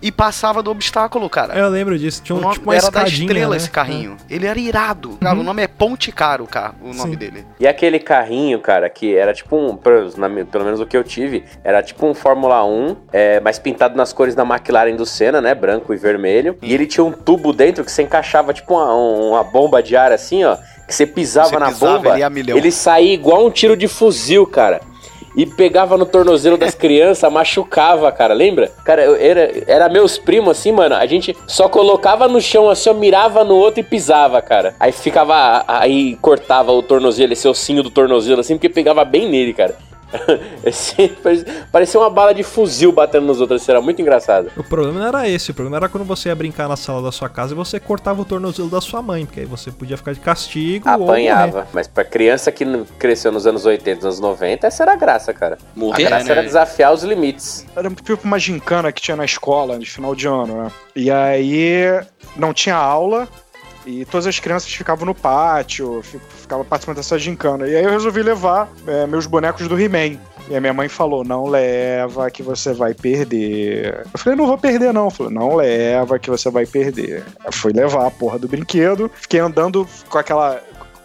e 0.00 0.10
passava 0.12 0.62
do 0.62 0.70
obstáculo, 0.70 1.28
cara. 1.28 1.54
Eu 1.58 1.68
lembro 1.68 1.98
disso. 1.98 2.22
Tinha 2.22 2.36
O 2.36 2.38
um, 2.38 2.42
nome 2.42 2.54
tipo 2.54 2.68
uma 2.70 2.76
era 2.76 2.90
da 2.90 3.04
estrela 3.04 3.50
né? 3.50 3.56
esse 3.56 3.70
carrinho. 3.70 4.16
Ele 4.28 4.46
era 4.46 4.58
irado. 4.58 5.18
Cara, 5.20 5.38
o 5.38 5.42
nome 5.42 5.62
é 5.62 5.68
Ponte 5.68 6.10
Caro, 6.12 6.46
cara, 6.46 6.74
o 6.82 6.92
nome 6.94 7.12
Sim. 7.12 7.16
dele. 7.16 7.46
E 7.60 7.66
aquele 7.66 7.98
carrinho, 7.98 8.58
cara, 8.60 8.88
que 8.88 9.14
era 9.16 9.32
tipo 9.34 9.56
um. 9.56 9.76
pelo 9.76 10.10
na- 10.16 10.28
pelo 10.44 10.64
menos 10.64 10.80
o 10.80 10.86
que 10.86 10.96
eu 10.96 11.04
tive, 11.04 11.44
era 11.64 11.82
tipo 11.82 12.06
um 12.06 12.14
Fórmula 12.14 12.64
1, 12.64 12.96
é, 13.12 13.40
mas 13.40 13.58
pintado 13.58 13.96
nas 13.96 14.12
cores 14.12 14.34
da 14.34 14.42
McLaren 14.44 14.96
do 14.96 15.06
Senna, 15.06 15.40
né? 15.40 15.54
Branco 15.54 15.92
e 15.92 15.96
vermelho. 15.96 16.56
E 16.62 16.72
ele 16.74 16.86
tinha 16.86 17.04
um 17.04 17.12
tubo 17.12 17.52
dentro 17.52 17.84
que 17.84 17.90
você 17.92 18.02
encaixava 18.02 18.52
tipo 18.52 18.74
uma, 18.74 18.92
uma 18.94 19.44
bomba 19.44 19.82
de 19.82 19.96
ar 19.96 20.12
assim, 20.12 20.44
ó. 20.44 20.56
Que 20.86 20.94
você 20.94 21.06
pisava 21.06 21.48
Você 21.50 21.58
na 21.58 21.66
pisava, 21.68 21.98
bomba. 21.98 22.18
ele 22.40 22.50
ele 22.52 22.70
saía 22.72 23.12
igual 23.12 23.46
um 23.46 23.50
tiro 23.50 23.76
de 23.76 23.86
fuzil, 23.86 24.46
cara. 24.46 24.80
E 25.38 25.46
pegava 25.46 25.96
no 25.96 26.04
tornozelo 26.04 26.58
das 26.58 26.74
crianças, 26.76 27.32
machucava, 27.32 28.10
cara, 28.10 28.34
lembra? 28.34 28.72
Cara, 28.84 29.04
eu- 29.04 29.14
era, 29.14 29.52
era 29.68 29.88
meus 29.88 30.18
primos, 30.18 30.58
assim, 30.58 30.72
mano. 30.72 30.96
A 30.96 31.06
gente 31.06 31.34
só 31.46 31.68
colocava 31.68 32.26
no 32.26 32.40
chão, 32.40 32.68
assim, 32.68 32.88
eu 32.90 32.94
mirava 32.96 33.44
no 33.44 33.54
outro 33.54 33.78
e 33.78 33.84
pisava, 33.84 34.42
cara. 34.42 34.74
Aí 34.80 34.90
ficava. 34.90 35.64
Aí 35.68 36.16
cortava 36.16 36.72
o 36.72 36.82
tornozelo, 36.82 37.32
esse 37.32 37.46
ossinho 37.46 37.84
do 37.84 37.90
tornozelo, 37.90 38.40
assim, 38.40 38.56
porque 38.56 38.68
pegava 38.68 39.04
bem 39.04 39.28
nele, 39.28 39.54
cara. 39.54 39.76
Parecia 41.72 42.00
uma 42.00 42.10
bala 42.10 42.32
de 42.34 42.42
fuzil 42.42 42.92
batendo 42.92 43.26
nos 43.26 43.40
outros, 43.40 43.62
isso 43.62 43.70
era 43.70 43.80
muito 43.80 44.00
engraçado. 44.00 44.50
O 44.56 44.64
problema 44.64 45.00
não 45.00 45.06
era 45.08 45.28
esse, 45.28 45.50
o 45.50 45.54
problema 45.54 45.76
era 45.76 45.88
quando 45.88 46.04
você 46.04 46.28
ia 46.28 46.34
brincar 46.34 46.68
na 46.68 46.76
sala 46.76 47.02
da 47.02 47.12
sua 47.12 47.28
casa 47.28 47.52
e 47.52 47.56
você 47.56 47.78
cortava 47.78 48.22
o 48.22 48.24
tornozelo 48.24 48.68
da 48.68 48.80
sua 48.80 49.02
mãe, 49.02 49.26
porque 49.26 49.40
aí 49.40 49.46
você 49.46 49.70
podia 49.70 49.96
ficar 49.96 50.12
de 50.12 50.20
castigo 50.20 50.88
ou 50.88 50.98
morrer. 50.98 51.28
Apanhava. 51.28 51.68
Mas 51.72 51.86
pra 51.86 52.04
criança 52.04 52.50
que 52.52 52.64
não- 52.64 52.84
cresceu 52.98 53.30
nos 53.32 53.46
anos 53.46 53.64
80, 53.66 53.96
nos 53.96 54.04
anos 54.04 54.20
90, 54.20 54.66
essa 54.66 54.82
era 54.82 54.92
a 54.92 54.96
graça, 54.96 55.32
cara. 55.32 55.58
A 55.76 55.78
Morrer, 55.78 56.04
graça 56.04 56.24
né? 56.26 56.30
era 56.32 56.42
desafiar 56.42 56.92
os 56.92 57.02
limites. 57.02 57.66
Era 57.76 57.90
tipo 57.90 58.18
uma 58.24 58.38
gincana 58.38 58.90
que 58.92 59.00
tinha 59.00 59.16
na 59.16 59.24
escola 59.24 59.78
de 59.78 59.86
final 59.86 60.14
de 60.14 60.26
ano, 60.26 60.64
né? 60.64 60.72
E 60.94 61.10
aí 61.10 62.00
não 62.36 62.52
tinha 62.52 62.76
aula 62.76 63.28
e 63.88 64.04
todas 64.04 64.26
as 64.26 64.38
crianças 64.38 64.72
ficavam 64.72 65.06
no 65.06 65.14
pátio, 65.14 66.00
fi- 66.02 66.20
ficavam 66.40 66.64
participando 66.64 66.96
dessa 66.96 67.18
gincana. 67.18 67.66
E 67.66 67.74
aí 67.74 67.84
eu 67.84 67.90
resolvi 67.90 68.22
levar 68.22 68.68
é, 68.86 69.06
meus 69.06 69.26
bonecos 69.26 69.66
do 69.66 69.80
He-Man. 69.80 70.18
E 70.50 70.56
a 70.56 70.60
minha 70.60 70.72
mãe 70.72 70.88
falou: 70.88 71.24
não 71.24 71.46
leva 71.46 72.30
que 72.30 72.42
você 72.42 72.72
vai 72.72 72.94
perder. 72.94 74.06
Eu 74.12 74.18
falei, 74.18 74.36
não 74.38 74.46
vou 74.46 74.56
perder, 74.56 74.92
não. 74.94 75.10
Falou, 75.10 75.30
não 75.32 75.56
leva 75.56 76.18
que 76.18 76.30
você 76.30 76.50
vai 76.50 76.64
perder. 76.64 77.22
Eu 77.44 77.52
fui 77.52 77.72
levar 77.72 78.06
a 78.06 78.10
porra 78.10 78.38
do 78.38 78.48
brinquedo, 78.48 79.10
fiquei 79.14 79.40
andando 79.40 79.86
com 80.08 80.16
aquela. 80.18 80.62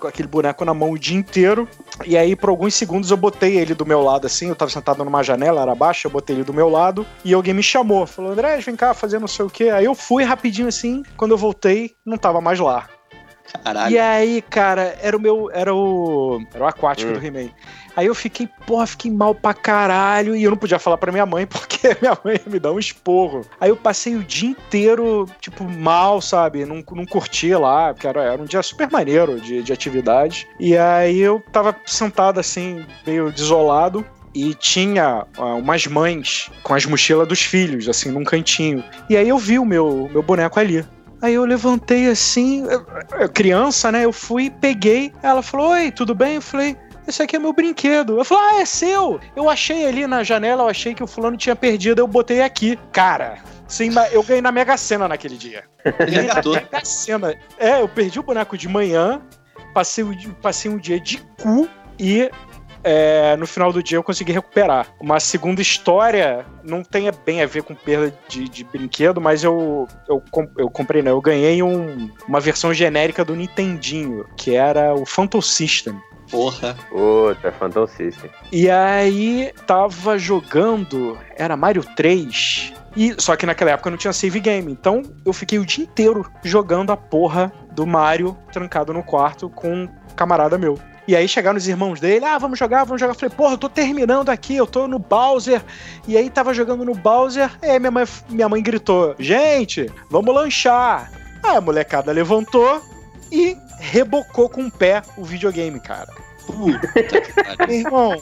Aquele 0.08 0.28
boneco 0.28 0.66
na 0.66 0.74
mão 0.74 0.92
o 0.92 1.00
dia 1.00 1.18
inteiro. 1.18 1.68
E 2.06 2.18
aí, 2.18 2.36
por 2.36 2.50
alguns 2.50 2.76
segundos, 2.76 3.12
eu 3.12 3.18
botei 3.18 3.58
ele 3.58 3.74
do 3.74 3.86
meu 3.86 4.02
lado, 4.02 4.26
assim. 4.28 4.50
Eu 4.50 4.56
tava 4.56 4.72
sentado 4.72 5.04
numa 5.04 5.24
janela, 5.24 5.62
era 5.62 5.76
baixo, 5.76 6.08
eu 6.08 6.12
botei 6.12 6.36
ele 6.36 6.44
do 6.44 6.54
meu 6.54 6.70
lado. 6.70 7.06
E 7.24 7.34
alguém 7.34 7.54
me 7.54 7.64
chamou. 7.64 8.06
Falou, 8.06 8.32
André, 8.32 8.58
vem 8.58 8.76
cá 8.76 8.94
fazer 8.94 9.20
não 9.20 9.28
sei 9.28 9.46
o 9.46 9.50
quê. 9.50 9.70
Aí 9.70 9.86
eu 9.86 9.96
fui 9.96 10.24
rapidinho 10.24 10.68
assim. 10.68 11.04
Quando 11.16 11.32
eu 11.32 11.38
voltei, 11.38 11.96
não 12.06 12.18
tava 12.18 12.42
mais 12.42 12.60
lá. 12.60 12.88
Caralho. 13.64 13.94
E 13.94 14.00
aí, 14.00 14.42
cara, 14.42 14.98
era 15.02 15.16
o 15.16 15.20
meu. 15.20 15.50
Era 15.54 15.74
o. 15.74 16.42
Era 16.54 16.64
o 16.64 16.68
aquático 16.68 17.12
Hum. 17.12 17.14
do 17.14 17.26
He-Man. 17.26 17.50
Aí 17.96 18.08
eu 18.08 18.16
fiquei, 18.16 18.50
porra, 18.66 18.88
fiquei 18.88 19.12
mal 19.12 19.36
pra 19.36 19.54
caralho. 19.54 20.36
E 20.36 20.44
eu 20.44 20.50
não 20.50 20.58
podia 20.58 20.80
falar 20.80 20.98
pra 20.98 21.12
minha 21.12 21.26
mãe, 21.26 21.46
porque 21.48 21.96
minha 22.02 22.18
mãe 22.24 22.36
ia 22.36 22.52
me 22.52 22.60
dar 22.60 22.72
um 22.72 22.80
esporro. 22.80 23.46
Aí 23.62 23.70
eu 23.70 23.76
passei 23.78 24.16
o 24.16 24.24
dia 24.24 24.50
inteiro, 24.50 25.28
tipo, 25.40 25.64
mal, 25.64 26.20
sabe? 26.20 26.66
Não, 26.66 26.84
não 26.92 27.06
curti 27.06 27.54
lá, 27.54 27.94
porque 27.94 28.08
era, 28.08 28.24
era 28.24 28.42
um 28.42 28.46
dia 28.46 28.64
super 28.64 28.90
maneiro 28.90 29.40
de, 29.40 29.62
de 29.62 29.72
atividade. 29.72 30.48
E 30.60 30.76
aí 30.76 31.20
eu 31.20 31.42
tava 31.52 31.76
sentado 31.86 32.40
assim, 32.40 32.84
meio 33.06 33.32
desolado. 33.32 34.04
E 34.36 34.56
tinha 34.56 35.28
ah, 35.38 35.54
umas 35.54 35.86
mães 35.86 36.50
com 36.64 36.74
as 36.74 36.88
mochilas 36.88 37.28
dos 37.28 37.44
filhos, 37.44 37.88
assim, 37.88 38.10
num 38.10 38.24
cantinho. 38.24 38.84
E 39.08 39.16
aí 39.16 39.30
eu 39.30 39.38
vi 39.38 39.60
o 39.60 39.66
meu, 39.66 40.10
meu 40.12 40.24
boneco 40.24 40.60
ali. 40.60 40.84
Aí 41.24 41.36
eu 41.36 41.46
levantei 41.46 42.10
assim, 42.10 42.66
criança, 43.34 43.90
né? 43.90 44.04
Eu 44.04 44.12
fui, 44.12 44.50
peguei. 44.50 45.14
Ela 45.24 45.42
falou: 45.42 45.70
Oi, 45.70 45.90
tudo 45.90 46.14
bem? 46.14 46.36
Eu 46.36 46.42
falei: 46.42 46.76
Esse 47.08 47.24
aqui 47.24 47.38
é 47.38 47.40
meu 47.40 47.54
brinquedo. 47.54 48.20
Eu 48.20 48.26
falei: 48.26 48.44
Ah, 48.44 48.62
é 48.62 48.66
seu? 48.66 49.22
Eu 49.34 49.50
achei 49.50 49.88
ali 49.88 50.06
na 50.06 50.22
janela, 50.22 50.64
eu 50.64 50.68
achei 50.68 50.94
que 50.94 51.02
o 51.02 51.08
fulano 51.08 51.38
tinha 51.38 51.56
perdido, 51.56 52.00
eu 52.00 52.08
botei 52.08 52.42
aqui. 52.42 52.78
Cara, 52.92 53.38
sim, 53.70 53.90
eu 54.12 54.22
ganhei 54.22 54.42
na 54.42 54.52
Mega 54.52 54.76
Sena 54.76 55.08
naquele 55.08 55.38
dia. 55.38 55.64
Ganhei 55.98 56.28
na. 56.28 56.42
Mega 56.44 56.84
Sena. 56.84 57.34
É, 57.58 57.80
eu 57.80 57.88
perdi 57.88 58.20
o 58.20 58.24
boneco 58.24 58.58
de 58.58 58.68
manhã, 58.68 59.22
passei, 59.74 60.04
passei 60.42 60.70
um 60.70 60.78
dia 60.78 61.00
de 61.00 61.20
cu 61.42 61.70
e. 61.98 62.30
é, 62.84 63.36
no 63.38 63.48
final 63.48 63.72
do 63.72 63.82
dia 63.82 63.98
eu 63.98 64.04
consegui 64.04 64.32
recuperar. 64.32 64.88
Uma 65.00 65.20
segunda 65.20 65.62
história 65.62 66.46
não 66.64 66.84
tem 66.84 67.10
bem 67.26 67.42
a 67.42 67.46
ver 67.46 67.64
com 67.64 67.74
perda 67.76 68.14
de, 68.28 68.48
de 68.50 68.64
brinquedo, 68.64 69.20
mas 69.22 69.44
eu, 69.44 69.88
eu, 70.08 70.22
eu 70.58 70.70
comprei, 70.70 71.02
né? 71.02 71.12
Eu 71.12 71.22
ganhei 71.22 71.62
um- 71.64 72.10
uma 72.28 72.40
versão 72.40 72.74
genérica 72.74 73.24
do 73.26 73.36
Nintendinho, 73.36 74.26
que 74.38 74.56
era 74.56 74.94
o 74.94 75.06
Phantom 75.06 75.42
System. 75.42 76.00
Porra. 76.32 76.76
Puta, 76.90 77.52
Phantom 77.52 77.86
System. 77.88 78.30
E 78.52 78.70
aí 78.70 79.52
tava 79.68 80.18
jogando, 80.18 81.18
era 81.36 81.56
Mario 81.56 81.84
3. 81.96 82.74
E, 82.96 83.16
só 83.20 83.36
que 83.36 83.46
naquela 83.46 83.72
época 83.72 83.90
não 83.90 83.98
tinha 83.98 84.14
save 84.14 84.40
game. 84.40 84.72
Então 84.72 85.02
eu 85.26 85.34
fiquei 85.34 85.58
o 85.60 85.66
dia 85.66 85.84
inteiro 85.84 86.26
jogando 86.44 86.92
a 86.92 86.98
porra 86.98 87.52
do 87.72 87.86
Mario 87.88 88.38
trancado 88.52 88.94
no 88.94 89.04
quarto 89.04 89.50
com 89.50 89.74
um 89.84 89.90
camarada 90.16 90.58
meu. 90.58 90.78
E 91.08 91.16
aí 91.16 91.28
chegaram 91.28 91.58
os 91.58 91.68
irmãos 91.68 92.00
dele, 92.00 92.24
ah, 92.24 92.38
vamos 92.38 92.58
jogar, 92.58 92.86
vamos 92.86 93.00
jogar. 93.02 93.12
Eu 93.14 93.20
falei, 93.20 93.36
porra, 93.36 93.54
eu 93.54 93.58
tô 93.58 93.68
terminando 93.68 94.30
aqui, 94.30 94.56
eu 94.56 94.66
tô 94.66 94.88
no 94.88 94.98
Bowser. 95.00 95.62
E 96.08 96.16
aí 96.16 96.30
tava 96.30 96.54
jogando 96.54 96.86
no 96.86 96.96
Bowser, 96.96 97.52
aí 97.62 97.78
minha 97.78 97.92
mãe, 97.92 98.06
minha 98.30 98.48
mãe 98.48 98.64
gritou, 98.64 99.14
gente, 99.20 99.92
vamos 100.10 100.34
lanchar. 100.34 101.12
Aí 101.44 101.58
a 101.58 101.62
molecada 101.62 102.12
levantou 102.14 102.82
e 103.30 103.58
rebocou 103.80 104.48
com 104.48 104.66
o 104.68 104.72
pé 104.72 105.02
o 105.18 105.26
videogame, 105.26 105.80
cara. 105.80 106.08
Puta 106.46 106.88
que 107.68 107.74
irmão, 107.74 108.16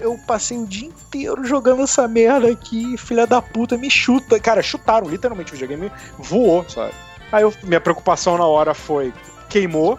eu 0.00 0.16
passei 0.26 0.56
o 0.58 0.66
dia 0.66 0.86
inteiro 0.88 1.44
jogando 1.44 1.82
essa 1.82 2.06
merda 2.06 2.48
aqui, 2.50 2.96
filha 2.96 3.26
da 3.26 3.42
puta, 3.42 3.76
me 3.76 3.90
chuta. 3.90 4.38
Cara, 4.38 4.62
chutaram, 4.62 5.08
literalmente, 5.08 5.52
o 5.52 5.56
videogame 5.56 5.90
voou, 6.18 6.64
sabe? 6.68 6.92
Aí 7.32 7.42
eu- 7.42 7.52
minha 7.64 7.80
preocupação 7.80 8.38
na 8.38 8.44
hora 8.46 8.74
foi, 8.74 9.12
queimou. 9.48 9.98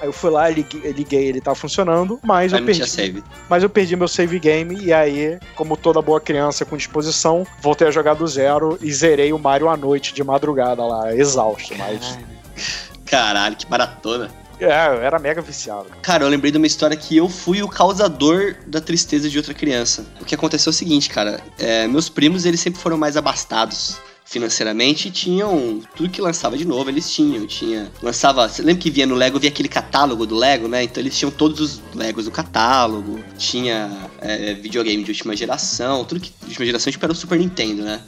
Aí 0.00 0.08
eu 0.08 0.12
fui 0.12 0.30
lá, 0.30 0.48
liguei, 0.48 0.92
liguei 0.92 1.24
ele 1.26 1.40
tava 1.40 1.54
funcionando, 1.54 2.18
mas 2.22 2.52
Aí 2.54 2.60
eu 2.60 2.64
perdi. 2.66 2.88
save. 2.88 3.24
Mas 3.48 3.62
eu 3.62 3.68
perdi 3.68 3.94
meu 3.96 4.08
save 4.08 4.38
game 4.38 4.78
e 4.82 4.92
aí, 4.92 5.38
como 5.54 5.76
toda 5.76 6.00
boa 6.00 6.20
criança 6.20 6.64
com 6.64 6.76
disposição, 6.76 7.46
voltei 7.60 7.86
a 7.86 7.90
jogar 7.90 8.14
do 8.14 8.26
zero 8.26 8.78
e 8.80 8.92
zerei 8.92 9.32
o 9.32 9.38
Mario 9.38 9.68
à 9.68 9.76
noite 9.76 10.14
de 10.14 10.24
madrugada 10.24 10.82
lá, 10.84 11.14
exausto, 11.14 11.74
mas 11.76 12.18
Caralho, 13.04 13.56
que 13.56 13.68
maratona. 13.68 14.30
é, 14.60 14.86
eu 14.88 15.02
era 15.02 15.18
mega 15.18 15.40
viciado. 15.42 15.86
Cara, 16.02 16.24
eu 16.24 16.28
lembrei 16.28 16.52
de 16.52 16.58
uma 16.58 16.66
história 16.66 16.96
que 16.96 17.16
eu 17.16 17.28
fui 17.28 17.62
o 17.62 17.68
causador 17.68 18.54
da 18.66 18.80
tristeza 18.80 19.28
de 19.28 19.36
outra 19.36 19.52
criança. 19.52 20.06
O 20.20 20.24
que 20.24 20.34
aconteceu 20.34 20.70
é 20.70 20.72
o 20.72 20.74
seguinte, 20.74 21.08
cara. 21.10 21.40
é, 21.58 21.86
meus 21.88 22.08
primos, 22.08 22.44
eles 22.44 22.60
sempre 22.60 22.80
foram 22.80 22.96
mais 22.96 23.16
abastados 23.16 23.98
financeiramente 24.30 25.08
e 25.08 25.10
tinham 25.10 25.82
tudo 25.96 26.08
que 26.08 26.20
lançava 26.20 26.56
de 26.56 26.64
novo, 26.64 26.88
eles 26.88 27.12
tinham. 27.12 27.44
Tinha. 27.46 27.90
Lançava. 28.00 28.48
Você 28.48 28.62
lembra 28.62 28.80
que 28.80 28.88
via 28.88 29.04
no 29.04 29.16
Lego, 29.16 29.40
via 29.40 29.50
aquele 29.50 29.68
catálogo 29.68 30.24
do 30.24 30.36
Lego, 30.36 30.68
né? 30.68 30.84
Então 30.84 31.02
eles 31.02 31.18
tinham 31.18 31.32
todos 31.32 31.60
os 31.60 31.82
Legos 31.92 32.26
do 32.26 32.30
catálogo. 32.30 33.18
Tinha 33.36 33.90
é, 34.20 34.54
videogame 34.54 35.02
de 35.02 35.10
última 35.10 35.34
geração, 35.34 36.04
tudo 36.04 36.20
que 36.20 36.32
de 36.42 36.46
última 36.46 36.64
geração, 36.64 36.92
tipo, 36.92 37.04
era 37.04 37.12
o 37.12 37.16
Super 37.16 37.40
Nintendo, 37.40 37.82
né? 37.82 38.00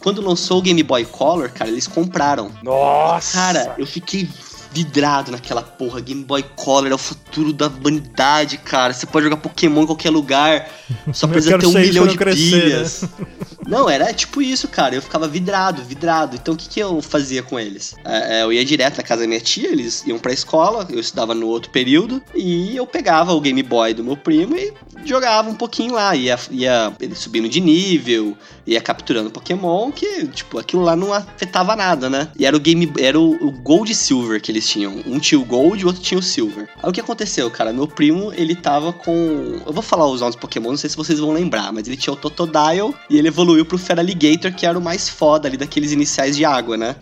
Quando 0.00 0.20
lançou 0.20 0.58
o 0.58 0.62
Game 0.62 0.82
Boy 0.82 1.04
Color, 1.04 1.50
cara, 1.50 1.70
eles 1.70 1.86
compraram. 1.86 2.50
Nossa! 2.62 3.38
Cara, 3.38 3.74
eu 3.78 3.86
fiquei 3.86 4.28
vidrado 4.72 5.30
naquela 5.30 5.62
porra. 5.62 6.00
Game 6.00 6.24
Boy 6.24 6.44
Color 6.56 6.90
é 6.90 6.94
o 6.94 6.98
futuro 6.98 7.52
da 7.52 7.68
humanidade, 7.68 8.58
cara. 8.58 8.92
Você 8.92 9.06
pode 9.06 9.24
jogar 9.24 9.36
Pokémon 9.36 9.82
em 9.82 9.86
qualquer 9.86 10.10
lugar. 10.10 10.68
Só 11.12 11.26
precisa 11.28 11.56
ter 11.56 11.66
um 11.66 11.72
milhão 11.72 12.06
de 12.06 12.16
crescer, 12.16 12.62
pilhas. 12.62 13.04
Não, 13.68 13.88
era 13.88 14.14
tipo 14.14 14.40
isso, 14.40 14.66
cara. 14.66 14.94
Eu 14.94 15.02
ficava 15.02 15.28
vidrado, 15.28 15.82
vidrado. 15.82 16.34
Então 16.34 16.54
o 16.54 16.56
que, 16.56 16.68
que 16.68 16.80
eu 16.80 17.02
fazia 17.02 17.42
com 17.42 17.60
eles? 17.60 17.94
É, 18.02 18.38
é, 18.38 18.42
eu 18.42 18.50
ia 18.50 18.64
direto 18.64 18.96
na 18.96 19.02
casa 19.02 19.22
da 19.22 19.28
minha 19.28 19.40
tia, 19.40 19.68
eles 19.68 20.06
iam 20.06 20.18
pra 20.18 20.32
escola, 20.32 20.88
eu 20.90 20.98
estudava 20.98 21.34
no 21.34 21.46
outro 21.46 21.70
período, 21.70 22.22
e 22.34 22.74
eu 22.74 22.86
pegava 22.86 23.34
o 23.34 23.40
Game 23.40 23.62
Boy 23.62 23.92
do 23.92 24.02
meu 24.02 24.16
primo 24.16 24.56
e 24.56 24.72
jogava 25.04 25.50
um 25.50 25.54
pouquinho 25.54 25.92
lá. 25.94 26.16
Ia, 26.16 26.38
ia 26.50 26.94
subindo 27.14 27.46
de 27.46 27.60
nível, 27.60 28.34
ia 28.66 28.80
capturando 28.80 29.30
Pokémon, 29.30 29.90
que, 29.90 30.26
tipo, 30.28 30.58
aquilo 30.58 30.82
lá 30.82 30.96
não 30.96 31.12
afetava 31.12 31.76
nada, 31.76 32.08
né? 32.08 32.28
E 32.38 32.46
era 32.46 32.56
o 32.56 32.60
Game. 32.60 32.90
Era 32.98 33.18
o, 33.18 33.32
o 33.46 33.50
Gold 33.50 33.92
e 33.92 33.94
Silver 33.94 34.40
que 34.40 34.50
eles 34.50 34.68
tinham. 34.68 35.02
Um 35.06 35.18
tinha 35.18 35.40
o 35.40 35.44
Gold 35.44 35.80
e 35.80 35.84
o 35.84 35.88
outro 35.88 36.02
tinha 36.02 36.18
o 36.18 36.22
Silver. 36.22 36.68
Aí 36.82 36.88
o 36.88 36.92
que 36.92 37.00
aconteceu, 37.00 37.50
cara? 37.50 37.72
Meu 37.72 37.86
primo, 37.86 38.32
ele 38.34 38.54
tava 38.54 38.92
com. 38.92 39.60
Eu 39.66 39.72
vou 39.72 39.82
falar 39.82 40.06
os 40.06 40.20
nomes 40.20 40.36
Pokémon, 40.36 40.70
não 40.70 40.76
sei 40.76 40.88
se 40.88 40.96
vocês 40.96 41.18
vão 41.18 41.32
lembrar, 41.32 41.72
mas 41.72 41.86
ele 41.86 41.96
tinha 41.96 42.12
o 42.12 42.16
Totodile 42.16 42.94
e 43.10 43.18
ele 43.18 43.28
evoluiu 43.28 43.57
pro 43.64 43.78
Feraligatr, 43.78 44.54
que 44.54 44.66
era 44.66 44.78
o 44.78 44.82
mais 44.82 45.08
foda 45.08 45.48
ali 45.48 45.56
daqueles 45.56 45.92
iniciais 45.92 46.36
de 46.36 46.44
água, 46.44 46.76
né? 46.76 46.96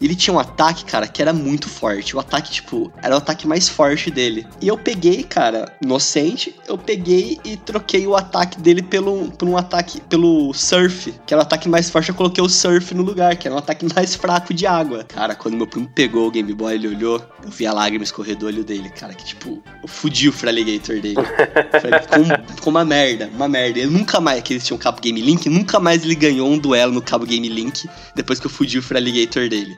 Ele 0.00 0.14
tinha 0.14 0.34
um 0.34 0.38
ataque, 0.38 0.84
cara, 0.84 1.06
que 1.06 1.20
era 1.20 1.32
muito 1.32 1.68
forte. 1.68 2.16
O 2.16 2.20
ataque, 2.20 2.50
tipo, 2.50 2.90
era 3.02 3.14
o 3.14 3.18
ataque 3.18 3.46
mais 3.46 3.68
forte 3.68 4.10
dele. 4.10 4.46
E 4.60 4.66
eu 4.66 4.78
peguei, 4.78 5.22
cara, 5.22 5.76
inocente, 5.82 6.54
eu 6.66 6.78
peguei 6.78 7.38
e 7.44 7.56
troquei 7.56 8.06
o 8.06 8.16
ataque 8.16 8.58
dele 8.58 8.82
pelo, 8.82 9.30
por 9.32 9.46
um 9.46 9.58
ataque 9.58 10.00
pelo 10.02 10.54
surf, 10.54 11.12
que 11.26 11.34
era 11.34 11.42
o 11.42 11.44
ataque 11.44 11.68
mais 11.68 11.90
forte. 11.90 12.08
Eu 12.08 12.14
coloquei 12.14 12.42
o 12.42 12.48
surf 12.48 12.94
no 12.94 13.02
lugar, 13.02 13.36
que 13.36 13.46
era 13.46 13.54
um 13.54 13.58
ataque 13.58 13.86
mais 13.94 14.14
fraco 14.14 14.54
de 14.54 14.66
água. 14.66 15.04
Cara, 15.04 15.34
quando 15.34 15.56
meu 15.56 15.66
primo 15.66 15.88
pegou 15.94 16.28
o 16.28 16.30
Game 16.30 16.52
Boy, 16.54 16.74
ele 16.74 16.88
olhou, 16.88 17.22
eu 17.44 17.50
vi 17.50 17.66
a 17.66 17.72
lágrima 17.72 18.04
escorrer 18.04 18.36
do 18.36 18.46
olho 18.46 18.64
dele, 18.64 18.88
cara, 18.88 19.12
que 19.12 19.24
tipo, 19.24 19.62
eu 19.82 19.88
fudi 19.88 20.28
o 20.28 20.32
Fraligator 20.32 21.00
dele. 21.00 21.16
Ficou, 22.00 22.54
ficou 22.56 22.70
uma 22.70 22.84
merda, 22.84 23.30
uma 23.34 23.48
merda. 23.48 23.78
Ele 23.78 23.90
nunca 23.90 24.20
mais, 24.20 24.42
que 24.42 24.54
eles 24.54 24.64
tinham 24.64 24.78
cabo 24.78 25.00
Game 25.00 25.20
Link, 25.20 25.48
nunca 25.48 25.78
mais 25.78 26.04
ele 26.04 26.14
ganhou 26.14 26.48
um 26.48 26.58
duelo 26.58 26.92
no 26.92 27.02
cabo 27.02 27.26
Game 27.26 27.48
Link 27.48 27.88
depois 28.14 28.40
que 28.40 28.46
eu 28.46 28.50
fudi 28.50 28.78
o 28.78 28.82
Fraligator 28.82 29.48
dele. 29.48 29.76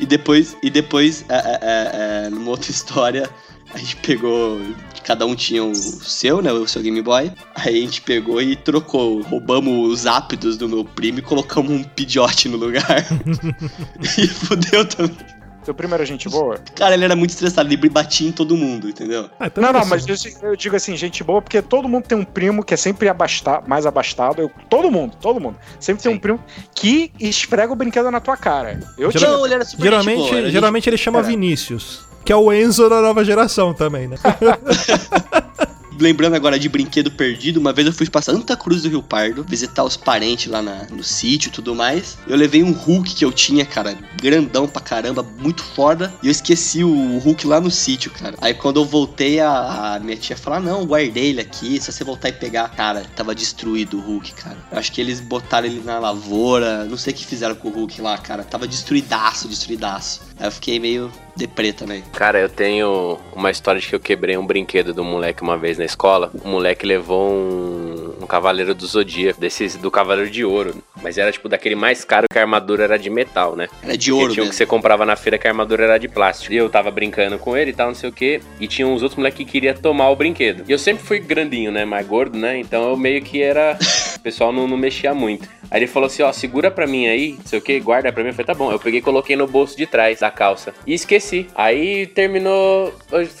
E 0.00 0.06
depois, 0.06 0.56
e 0.62 0.70
depois 0.70 1.24
é, 1.28 1.34
é, 1.34 1.58
é, 1.60 2.26
é, 2.26 2.30
numa 2.30 2.50
outra 2.50 2.70
história, 2.72 3.28
a 3.72 3.78
gente 3.78 3.96
pegou. 3.96 4.60
Cada 5.04 5.26
um 5.26 5.34
tinha 5.34 5.64
o 5.64 5.74
seu, 5.74 6.40
né? 6.40 6.52
O 6.52 6.66
seu 6.66 6.82
Game 6.82 7.00
Boy. 7.02 7.32
Aí 7.54 7.78
a 7.78 7.80
gente 7.80 8.00
pegou 8.00 8.40
e 8.40 8.56
trocou. 8.56 9.22
Roubamos 9.22 9.92
os 9.92 10.06
ápidos 10.06 10.56
do 10.56 10.68
meu 10.68 10.84
primo 10.84 11.18
e 11.18 11.22
colocamos 11.22 11.70
um 11.70 11.82
pidiote 11.82 12.48
no 12.48 12.56
lugar. 12.56 13.06
e 14.18 14.26
fudeu 14.26 14.84
também. 14.86 15.39
Primo 15.74 15.94
era 15.94 16.04
gente 16.04 16.28
boa? 16.28 16.58
Cara, 16.74 16.94
ele 16.94 17.04
era 17.04 17.14
muito 17.16 17.30
estressado, 17.30 17.72
ele 17.72 17.88
batia 17.88 18.28
em 18.28 18.32
todo 18.32 18.56
mundo, 18.56 18.88
entendeu? 18.88 19.28
Ah, 19.38 19.46
então 19.46 19.62
Não, 19.62 19.72
não, 19.72 19.80
assim, 19.80 19.90
mas 19.90 20.06
eu, 20.42 20.50
eu 20.50 20.56
digo 20.56 20.76
assim, 20.76 20.96
gente 20.96 21.22
boa, 21.24 21.40
porque 21.42 21.60
todo 21.62 21.88
mundo 21.88 22.04
tem 22.04 22.16
um 22.18 22.24
primo 22.24 22.64
que 22.64 22.74
é 22.74 22.76
sempre 22.76 23.08
abasta, 23.08 23.62
mais 23.66 23.86
abastado. 23.86 24.40
Eu- 24.42 24.50
todo 24.68 24.90
mundo, 24.90 25.16
todo 25.20 25.40
mundo. 25.40 25.56
Sempre 25.78 26.02
tem 26.02 26.12
um 26.12 26.18
primo 26.18 26.40
que 26.74 27.12
esfrega 27.20 27.72
o 27.72 27.76
brinquedo 27.76 28.10
na 28.10 28.20
tua 28.20 28.36
cara. 28.36 28.80
Eu 28.98 29.10
Geral-. 29.10 29.38
Não, 29.38 29.44
ele 29.46 29.54
era 29.54 29.64
super 29.64 29.82
Geralmente, 29.82 30.16
gente 30.18 30.26
boa, 30.26 30.36
era 30.36 30.42
gente- 30.46 30.52
geralmente 30.52 30.88
ele 30.90 30.96
chama 30.98 31.18
Cara. 31.20 31.28
Vinícius. 31.30 32.00
Que 32.24 32.32
é 32.32 32.36
o 32.36 32.52
Enzo 32.52 32.88
da 32.88 33.00
nova 33.00 33.24
geração 33.24 33.72
também, 33.72 34.06
né? 34.08 34.16
Lembrando 36.00 36.34
agora 36.34 36.58
de 36.58 36.66
brinquedo 36.66 37.10
perdido, 37.10 37.60
uma 37.60 37.74
vez 37.74 37.86
eu 37.86 37.92
fui 37.92 38.08
pra 38.08 38.22
Santa 38.22 38.56
Cruz 38.56 38.80
do 38.82 38.88
Rio 38.88 39.02
Pardo, 39.02 39.44
visitar 39.46 39.84
os 39.84 39.98
parentes 39.98 40.46
lá 40.50 40.62
na- 40.62 40.86
no 40.90 41.04
sítio 41.04 41.48
e 41.50 41.52
tudo 41.52 41.74
mais. 41.74 42.16
Eu 42.26 42.36
levei 42.38 42.62
um 42.62 42.72
Hulk 42.72 43.14
que 43.14 43.22
eu 43.22 43.30
tinha, 43.30 43.66
cara, 43.66 43.96
grandão 44.16 44.66
pra 44.66 44.80
caramba, 44.80 45.22
muito 45.22 45.62
foda. 45.62 46.12
E 46.22 46.26
eu 46.28 46.30
esqueci 46.30 46.82
o 46.82 47.18
Hulk 47.18 47.46
lá 47.46 47.60
no 47.60 47.70
sítio, 47.70 48.10
cara. 48.10 48.34
Aí 48.40 48.54
quando 48.54 48.80
eu 48.80 48.84
voltei, 48.86 49.40
a, 49.40 49.96
a 49.96 50.00
minha 50.00 50.16
tia 50.16 50.38
falou: 50.38 50.58
ah, 50.58 50.62
não, 50.62 50.86
guardei 50.86 51.28
ele 51.30 51.40
aqui, 51.42 51.78
se 51.78 51.92
você 51.92 52.02
voltar 52.02 52.30
e 52.30 52.32
pegar. 52.32 52.70
Cara, 52.70 53.04
tava 53.14 53.34
destruído 53.34 53.98
o 53.98 54.00
Hulk, 54.00 54.32
cara. 54.32 54.56
Eu 54.72 54.78
acho 54.78 54.90
que 54.92 55.02
eles 55.02 55.20
botaram 55.20 55.66
ele 55.66 55.82
na 55.84 55.98
lavoura, 55.98 56.86
não 56.86 56.96
sei 56.96 57.12
o 57.12 57.16
que 57.16 57.26
fizeram 57.26 57.54
com 57.54 57.68
o 57.68 57.72
Hulk 57.72 58.00
lá, 58.00 58.16
cara. 58.16 58.42
Tava 58.42 58.66
destruidaço, 58.66 59.46
destruidaço. 59.48 60.22
Aí 60.38 60.46
eu 60.46 60.52
fiquei 60.52 60.80
meio 60.80 61.12
deprê 61.36 61.72
também. 61.72 62.02
Cara, 62.12 62.38
eu 62.38 62.48
tenho 62.48 63.18
uma 63.34 63.50
história 63.50 63.80
de 63.80 63.86
que 63.86 63.94
eu 63.94 64.00
quebrei 64.00 64.36
um 64.36 64.46
brinquedo 64.46 64.92
do 64.92 65.04
moleque 65.04 65.42
uma 65.42 65.56
vez 65.56 65.78
na 65.78 65.84
escola. 65.84 66.30
O 66.44 66.48
moleque 66.48 66.86
levou 66.86 67.30
um, 67.30 68.14
um 68.20 68.26
cavaleiro 68.26 68.74
do 68.74 68.86
Zodíaco, 68.86 69.40
desses 69.40 69.76
do 69.76 69.90
Cavaleiro 69.90 70.30
de 70.30 70.44
Ouro. 70.44 70.74
Mas 71.02 71.18
era 71.18 71.32
tipo 71.32 71.48
daquele 71.48 71.74
mais 71.74 72.04
caro 72.04 72.26
que 72.30 72.38
a 72.38 72.42
armadura 72.42 72.84
era 72.84 72.98
de 72.98 73.10
metal, 73.10 73.56
né? 73.56 73.68
Era 73.82 73.96
de 73.96 74.12
ouro 74.12 74.32
tinha 74.32 74.42
um 74.42 74.46
mesmo. 74.46 74.50
que 74.50 74.56
você 74.56 74.66
comprava 74.66 75.06
na 75.06 75.16
feira 75.16 75.38
que 75.38 75.46
a 75.46 75.50
armadura 75.50 75.84
era 75.84 75.98
de 75.98 76.08
plástico. 76.08 76.52
E 76.52 76.56
eu 76.56 76.68
tava 76.68 76.90
brincando 76.90 77.38
com 77.38 77.56
ele 77.56 77.70
e 77.70 77.74
tal, 77.74 77.88
não 77.88 77.94
sei 77.94 78.08
o 78.08 78.12
que. 78.12 78.40
E 78.60 78.66
tinha 78.66 78.86
uns 78.86 79.02
outros 79.02 79.16
moleques 79.16 79.38
que 79.38 79.50
queria 79.50 79.74
tomar 79.74 80.10
o 80.10 80.16
brinquedo. 80.16 80.64
E 80.68 80.72
eu 80.72 80.78
sempre 80.78 81.04
fui 81.04 81.20
grandinho, 81.20 81.70
né? 81.72 81.84
Mais 81.84 82.06
gordo, 82.06 82.38
né? 82.38 82.58
Então 82.58 82.90
eu 82.90 82.96
meio 82.96 83.22
que 83.22 83.42
era. 83.42 83.78
O 84.20 84.22
pessoal 84.22 84.52
não, 84.52 84.68
não 84.68 84.76
mexia 84.76 85.14
muito. 85.14 85.48
Aí 85.70 85.80
ele 85.80 85.86
falou 85.86 86.06
assim: 86.06 86.22
ó, 86.22 86.30
segura 86.30 86.70
pra 86.70 86.86
mim 86.86 87.08
aí, 87.08 87.32
não 87.38 87.46
sei 87.46 87.58
o 87.58 87.62
que, 87.62 87.80
guarda 87.80 88.12
pra 88.12 88.22
mim. 88.22 88.28
Eu 88.28 88.34
falei: 88.34 88.46
tá 88.46 88.54
bom. 88.54 88.70
Eu 88.70 88.78
peguei 88.78 89.00
e 89.00 89.02
coloquei 89.02 89.34
no 89.34 89.46
bolso 89.46 89.74
de 89.74 89.86
trás 89.86 90.20
da 90.20 90.30
calça. 90.30 90.74
E 90.86 90.92
esqueci. 90.92 91.46
Aí 91.54 92.06
terminou. 92.06 92.92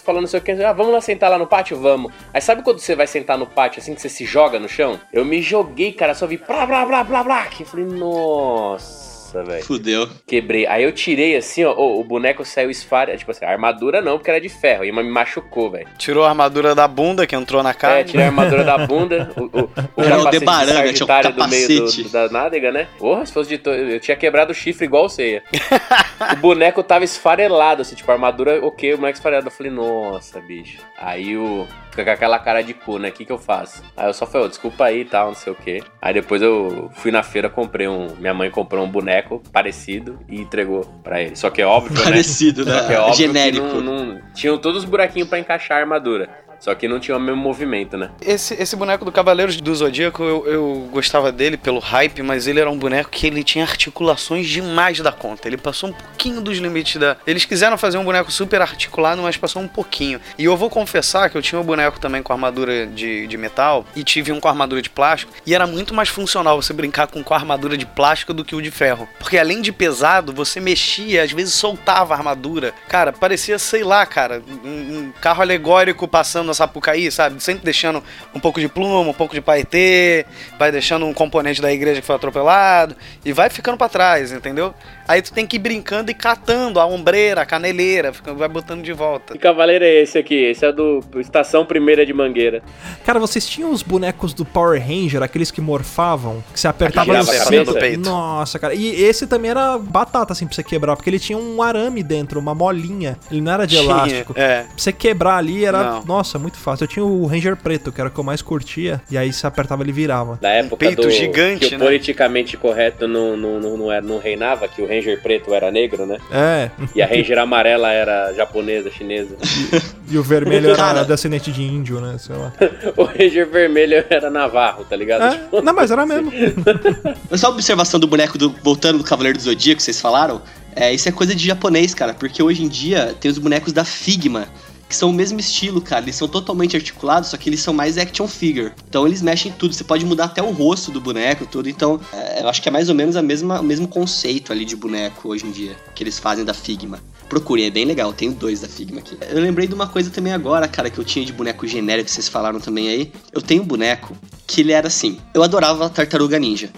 Falando 0.02 0.22
não 0.22 0.28
sei 0.28 0.40
o 0.40 0.42
que. 0.42 0.52
Ah, 0.52 0.72
vamos 0.72 0.92
lá 0.92 1.00
sentar 1.02 1.30
lá 1.30 1.36
no 1.36 1.46
pátio? 1.46 1.78
Vamos. 1.78 2.10
Aí 2.32 2.40
sabe 2.40 2.62
quando 2.62 2.78
você 2.78 2.96
vai 2.96 3.06
sentar 3.06 3.36
no 3.36 3.46
pátio 3.46 3.80
assim 3.80 3.94
que 3.94 4.00
você 4.00 4.08
se 4.08 4.24
joga 4.24 4.58
no 4.58 4.68
chão? 4.68 4.98
Eu 5.12 5.22
me 5.22 5.42
joguei, 5.42 5.92
cara, 5.92 6.14
só 6.14 6.26
vi 6.26 6.38
blá 6.38 6.64
blá 6.64 6.86
blá 6.86 7.04
blá 7.04 7.22
blá. 7.22 7.46
Que 7.46 7.62
eu 7.62 7.66
falei: 7.66 7.84
nossa, 7.84 9.09
velho. 9.32 9.64
Fudeu. 9.64 10.08
Quebrei. 10.26 10.66
Aí 10.66 10.82
eu 10.82 10.92
tirei 10.92 11.36
assim, 11.36 11.64
ó. 11.64 11.72
O, 11.74 12.00
o 12.00 12.04
boneco 12.04 12.44
saiu 12.44 12.70
esfare. 12.70 13.16
Tipo 13.16 13.30
assim, 13.30 13.44
a 13.44 13.50
armadura 13.50 14.00
não, 14.02 14.18
porque 14.18 14.30
era 14.30 14.40
de 14.40 14.48
ferro. 14.48 14.84
E 14.84 14.92
me 14.92 15.02
machucou, 15.02 15.70
velho. 15.70 15.88
Tirou 15.98 16.24
a 16.24 16.28
armadura 16.30 16.74
da 16.74 16.86
bunda 16.88 17.26
que 17.26 17.34
entrou 17.36 17.62
na 17.62 17.70
É, 17.70 17.74
cara. 17.74 18.04
tirei 18.04 18.24
a 18.26 18.28
armadura 18.28 18.64
da 18.64 18.78
bunda. 18.86 19.30
O, 19.36 19.44
o, 19.44 19.70
o 19.96 20.02
Era 20.02 20.18
o 20.18 20.24
capacete 20.24 20.38
Debaranga, 20.40 20.92
tinha 20.92 21.04
um 21.04 21.06
Sagitário 21.08 21.32
do 21.32 21.48
meio 21.48 21.68
do- 21.68 22.02
do- 22.02 22.08
da 22.10 22.28
nádega, 22.28 22.72
né? 22.72 22.88
Porra, 22.98 23.24
se 23.26 23.32
fosse 23.32 23.48
de. 23.50 23.58
to- 23.58 23.70
Eu 23.70 24.00
tinha 24.00 24.16
quebrado 24.16 24.52
o 24.52 24.54
chifre 24.54 24.84
igual 24.86 25.08
ceia. 25.08 25.42
o 26.32 26.36
boneco 26.36 26.82
tava 26.82 27.04
esfarelado, 27.04 27.82
assim, 27.82 27.94
tipo, 27.94 28.10
a 28.10 28.14
armadura, 28.14 28.64
ok, 28.64 28.94
o 28.94 28.98
boneco 28.98 29.16
esfarelado. 29.16 29.46
Eu 29.48 29.52
falei, 29.52 29.72
nossa, 29.72 30.40
bicho. 30.40 30.78
Aí 30.98 31.36
o. 31.36 31.66
Fica 31.90 32.04
com 32.04 32.10
aquela 32.10 32.38
cara 32.38 32.62
de 32.62 32.72
cu, 32.72 32.98
né? 32.98 33.08
O 33.08 33.12
que 33.12 33.24
que 33.24 33.32
eu 33.32 33.38
faço? 33.38 33.82
Aí 33.96 34.06
eu 34.08 34.14
só 34.14 34.24
falei, 34.26 34.46
ô, 34.46 34.48
desculpa 34.48 34.84
aí 34.84 35.00
e 35.00 35.04
tal, 35.04 35.28
não 35.28 35.34
sei 35.34 35.52
o 35.52 35.56
quê. 35.56 35.82
Aí 36.00 36.14
depois 36.14 36.40
eu 36.40 36.88
fui 36.94 37.10
na 37.10 37.22
feira, 37.22 37.50
comprei 37.50 37.88
um. 37.88 38.14
Minha 38.16 38.32
mãe 38.32 38.50
comprou 38.50 38.84
um 38.84 38.88
boneco 38.90 39.42
parecido 39.52 40.18
e 40.28 40.40
entregou 40.40 40.84
pra 41.02 41.20
ele. 41.20 41.34
Só 41.36 41.50
que 41.50 41.60
é 41.60 41.66
óbvio, 41.66 41.96
né? 41.98 42.04
Parecido, 42.04 42.64
Só 42.64 42.70
que 42.86 42.92
é 42.92 42.96
né? 42.96 42.98
óbvio 43.00 43.14
Genérico. 43.16 43.66
que 43.68 43.74
não, 43.82 44.04
não- 44.04 44.20
tinham 44.34 44.56
todos 44.56 44.84
os 44.84 44.88
buraquinhos 44.88 45.28
pra 45.28 45.38
encaixar 45.38 45.78
a 45.78 45.80
armadura. 45.80 46.28
Só 46.60 46.74
que 46.74 46.86
não 46.86 47.00
tinha 47.00 47.16
o 47.16 47.20
mesmo 47.20 47.40
movimento, 47.40 47.96
né? 47.96 48.10
Esse, 48.20 48.54
esse 48.54 48.76
boneco 48.76 49.04
do 49.04 49.10
Cavaleiros 49.10 49.58
do 49.58 49.74
Zodíaco, 49.74 50.22
eu, 50.22 50.46
eu 50.46 50.88
gostava 50.92 51.32
dele 51.32 51.56
pelo 51.56 51.78
hype, 51.78 52.22
mas 52.22 52.46
ele 52.46 52.60
era 52.60 52.70
um 52.70 52.78
boneco 52.78 53.08
que 53.10 53.26
ele 53.26 53.42
tinha 53.42 53.64
articulações 53.64 54.46
demais 54.46 55.00
da 55.00 55.10
conta. 55.10 55.48
Ele 55.48 55.56
passou 55.56 55.88
um 55.88 55.92
pouquinho 55.92 56.42
dos 56.42 56.58
limites 56.58 57.00
da. 57.00 57.16
Eles 57.26 57.46
quiseram 57.46 57.78
fazer 57.78 57.96
um 57.96 58.04
boneco 58.04 58.30
super 58.30 58.60
articulado, 58.60 59.22
mas 59.22 59.38
passou 59.38 59.62
um 59.62 59.68
pouquinho. 59.68 60.20
E 60.36 60.44
eu 60.44 60.56
vou 60.56 60.68
confessar 60.68 61.30
que 61.30 61.38
eu 61.38 61.42
tinha 61.42 61.58
um 61.58 61.64
boneco 61.64 61.98
também 61.98 62.22
com 62.22 62.32
armadura 62.32 62.86
de, 62.86 63.26
de 63.26 63.36
metal 63.38 63.86
e 63.96 64.04
tive 64.04 64.30
um 64.30 64.38
com 64.38 64.48
armadura 64.48 64.82
de 64.82 64.90
plástico. 64.90 65.32
E 65.46 65.54
era 65.54 65.66
muito 65.66 65.94
mais 65.94 66.10
funcional 66.10 66.60
você 66.60 66.74
brincar 66.74 67.06
com, 67.06 67.24
com 67.24 67.32
a 67.32 67.38
armadura 67.38 67.76
de 67.76 67.86
plástico 67.86 68.34
do 68.34 68.44
que 68.44 68.54
o 68.54 68.60
de 68.60 68.70
ferro. 68.70 69.08
Porque 69.18 69.38
além 69.38 69.62
de 69.62 69.72
pesado, 69.72 70.30
você 70.30 70.60
mexia, 70.60 71.22
às 71.22 71.32
vezes 71.32 71.54
soltava 71.54 72.12
a 72.12 72.18
armadura. 72.18 72.74
Cara, 72.86 73.14
parecia, 73.14 73.58
sei 73.58 73.82
lá, 73.82 74.04
cara, 74.04 74.42
um, 74.62 74.68
um 74.68 75.12
carro 75.22 75.40
alegórico 75.40 76.06
passando 76.06 76.49
na 76.50 76.54
Sapucaí, 76.54 77.10
sabe? 77.10 77.42
Sempre 77.42 77.64
deixando 77.64 78.02
um 78.34 78.40
pouco 78.40 78.60
de 78.60 78.68
pluma, 78.68 79.10
um 79.10 79.14
pouco 79.14 79.34
de 79.34 79.40
paetê, 79.40 80.26
vai 80.58 80.70
deixando 80.70 81.06
um 81.06 81.14
componente 81.14 81.62
da 81.62 81.72
igreja 81.72 82.00
que 82.00 82.06
foi 82.06 82.16
atropelado 82.16 82.96
e 83.24 83.32
vai 83.32 83.48
ficando 83.48 83.78
pra 83.78 83.88
trás, 83.88 84.32
entendeu? 84.32 84.74
Aí 85.10 85.20
tu 85.20 85.32
tem 85.32 85.44
que 85.44 85.56
ir 85.56 85.58
brincando 85.58 86.08
e 86.12 86.14
catando 86.14 86.78
a 86.78 86.86
ombreira, 86.86 87.40
a 87.40 87.44
caneleira, 87.44 88.12
vai 88.36 88.48
botando 88.48 88.80
de 88.84 88.92
volta. 88.92 89.32
Que 89.32 89.40
cavaleiro 89.40 89.84
é 89.84 90.02
esse 90.02 90.16
aqui? 90.16 90.36
Esse 90.36 90.64
é 90.64 90.70
do 90.70 91.00
Estação 91.16 91.66
Primeira 91.66 92.06
de 92.06 92.12
Mangueira. 92.12 92.62
Cara, 93.04 93.18
vocês 93.18 93.44
tinham 93.44 93.72
os 93.72 93.82
bonecos 93.82 94.32
do 94.32 94.44
Power 94.44 94.80
Ranger, 94.80 95.20
aqueles 95.20 95.50
que 95.50 95.60
morfavam, 95.60 96.44
que 96.52 96.60
você 96.60 96.68
apertava 96.68 97.12
no 97.12 97.74
peito. 97.74 98.08
Nossa, 98.08 98.56
cara. 98.60 98.72
E 98.72 99.02
esse 99.02 99.26
também 99.26 99.50
era 99.50 99.76
batata, 99.78 100.32
assim, 100.32 100.46
pra 100.46 100.54
você 100.54 100.62
quebrar, 100.62 100.94
porque 100.94 101.10
ele 101.10 101.18
tinha 101.18 101.36
um 101.36 101.60
arame 101.60 102.04
dentro, 102.04 102.38
uma 102.38 102.54
molinha. 102.54 103.18
Ele 103.32 103.40
não 103.40 103.50
era 103.50 103.66
de 103.66 103.78
Tinha, 103.78 103.90
elástico. 103.90 104.34
É. 104.36 104.62
Pra 104.62 104.72
você 104.76 104.92
quebrar 104.92 105.38
ali 105.38 105.64
era, 105.64 105.82
Não. 105.82 106.04
nossa, 106.04 106.38
muito 106.38 106.56
fácil. 106.56 106.84
Eu 106.84 106.88
tinha 106.88 107.04
o 107.04 107.26
Ranger 107.26 107.56
preto, 107.56 107.90
que 107.90 108.00
era 108.00 108.08
o 108.08 108.12
que 108.12 108.20
eu 108.20 108.22
mais 108.22 108.42
curtia, 108.42 109.02
e 109.10 109.18
aí 109.18 109.32
você 109.32 109.44
apertava 109.44 109.82
ele 109.82 109.90
virava. 109.90 110.38
Da 110.40 110.50
época 110.50 110.86
peito 110.86 111.02
do 111.02 111.10
gigante, 111.10 111.68
que 111.68 111.74
o 111.74 111.78
né? 111.80 111.84
politicamente 111.84 112.56
correto 112.56 113.08
não, 113.08 113.36
não, 113.36 113.58
não, 113.58 113.76
não, 113.76 113.90
era, 113.90 114.06
não 114.06 114.20
reinava, 114.20 114.68
que 114.68 114.80
o 114.80 114.86
Ranger 114.86 114.99
preto 115.22 115.54
era 115.54 115.70
negro, 115.70 116.06
né? 116.06 116.18
É, 116.30 116.70
E 116.94 117.02
a 117.02 117.06
Ranger 117.06 117.38
amarela 117.38 117.90
era 117.92 118.32
japonesa, 118.34 118.90
chinesa. 118.90 119.36
e 120.10 120.16
o 120.18 120.22
vermelho 120.22 120.68
era 120.68 120.76
Cara. 120.76 121.04
descendente 121.04 121.50
de 121.52 121.62
índio, 121.62 122.00
né? 122.00 122.16
Sei 122.18 122.34
lá. 122.36 122.52
O 122.96 123.04
Ranger 123.04 123.48
vermelho 123.48 124.04
era 124.10 124.30
navarro, 124.30 124.84
tá 124.84 124.96
ligado? 124.96 125.32
Tipo, 125.32 125.58
É, 125.58 125.62
não, 125.62 125.72
mas 125.74 125.90
era 125.90 126.04
mesmo. 126.06 126.32
Mas 127.30 127.40
só 127.40 127.46
a 127.48 127.50
observação 127.50 127.98
do 128.00 128.06
boneco 128.06 128.36
do. 128.38 128.50
Voltando 128.62 128.98
do 128.98 129.04
Cavaleiro 129.04 129.38
do 129.38 129.42
Zodíaco 129.44 129.78
que 129.78 129.82
vocês 129.82 130.00
falaram. 130.00 130.42
É, 130.74 130.92
isso 130.92 131.08
é 131.08 131.12
coisa 131.12 131.34
de 131.34 131.46
japonês, 131.46 131.94
cara. 131.94 132.14
Porque 132.14 132.42
hoje 132.42 132.62
em 132.64 132.68
dia 132.68 133.14
tem 133.20 133.30
os 133.30 133.38
bonecos 133.38 133.72
da 133.72 133.84
Figma. 133.84 134.46
Que 134.90 134.96
são 134.96 135.10
o 135.10 135.12
mesmo 135.12 135.38
estilo, 135.38 135.80
cara. 135.80 136.04
Eles 136.04 136.16
são 136.16 136.26
totalmente 136.26 136.76
articulados, 136.76 137.28
só 137.28 137.36
que 137.36 137.48
eles 137.48 137.60
são 137.60 137.72
mais 137.72 137.96
action 137.96 138.26
figure. 138.26 138.72
Então 138.88 139.06
eles 139.06 139.22
mexem 139.22 139.52
em 139.52 139.54
tudo. 139.54 139.72
Você 139.72 139.84
pode 139.84 140.04
mudar 140.04 140.24
até 140.24 140.42
o 140.42 140.50
rosto 140.50 140.90
do 140.90 141.00
boneco, 141.00 141.46
tudo. 141.46 141.68
Então, 141.68 142.00
é, 142.12 142.42
eu 142.42 142.48
acho 142.48 142.60
que 142.60 142.68
é 142.68 142.72
mais 142.72 142.88
ou 142.88 142.94
menos 142.96 143.14
a 143.14 143.22
mesma, 143.22 143.60
o 143.60 143.62
mesmo 143.62 143.86
conceito 143.86 144.50
ali 144.50 144.64
de 144.64 144.74
boneco 144.74 145.28
hoje 145.28 145.46
em 145.46 145.52
dia. 145.52 145.76
Que 145.94 146.02
eles 146.02 146.18
fazem 146.18 146.44
da 146.44 146.52
Figma. 146.52 146.98
Procurem, 147.28 147.66
é 147.66 147.70
bem 147.70 147.84
legal. 147.84 148.10
Eu 148.10 148.12
tenho 148.12 148.32
dois 148.32 148.62
da 148.62 148.68
Figma 148.68 148.98
aqui. 148.98 149.16
Eu 149.30 149.40
lembrei 149.40 149.68
de 149.68 149.74
uma 149.74 149.86
coisa 149.86 150.10
também 150.10 150.32
agora, 150.32 150.66
cara, 150.66 150.90
que 150.90 150.98
eu 150.98 151.04
tinha 151.04 151.24
de 151.24 151.32
boneco 151.32 151.68
genérico 151.68 152.06
que 152.06 152.10
vocês 152.10 152.26
falaram 152.26 152.58
também 152.58 152.88
aí. 152.88 153.12
Eu 153.32 153.40
tenho 153.40 153.62
um 153.62 153.66
boneco 153.66 154.16
que 154.44 154.60
ele 154.60 154.72
era 154.72 154.88
assim. 154.88 155.20
Eu 155.32 155.44
adorava 155.44 155.88
Tartaruga 155.88 156.36
Ninja. 156.36 156.68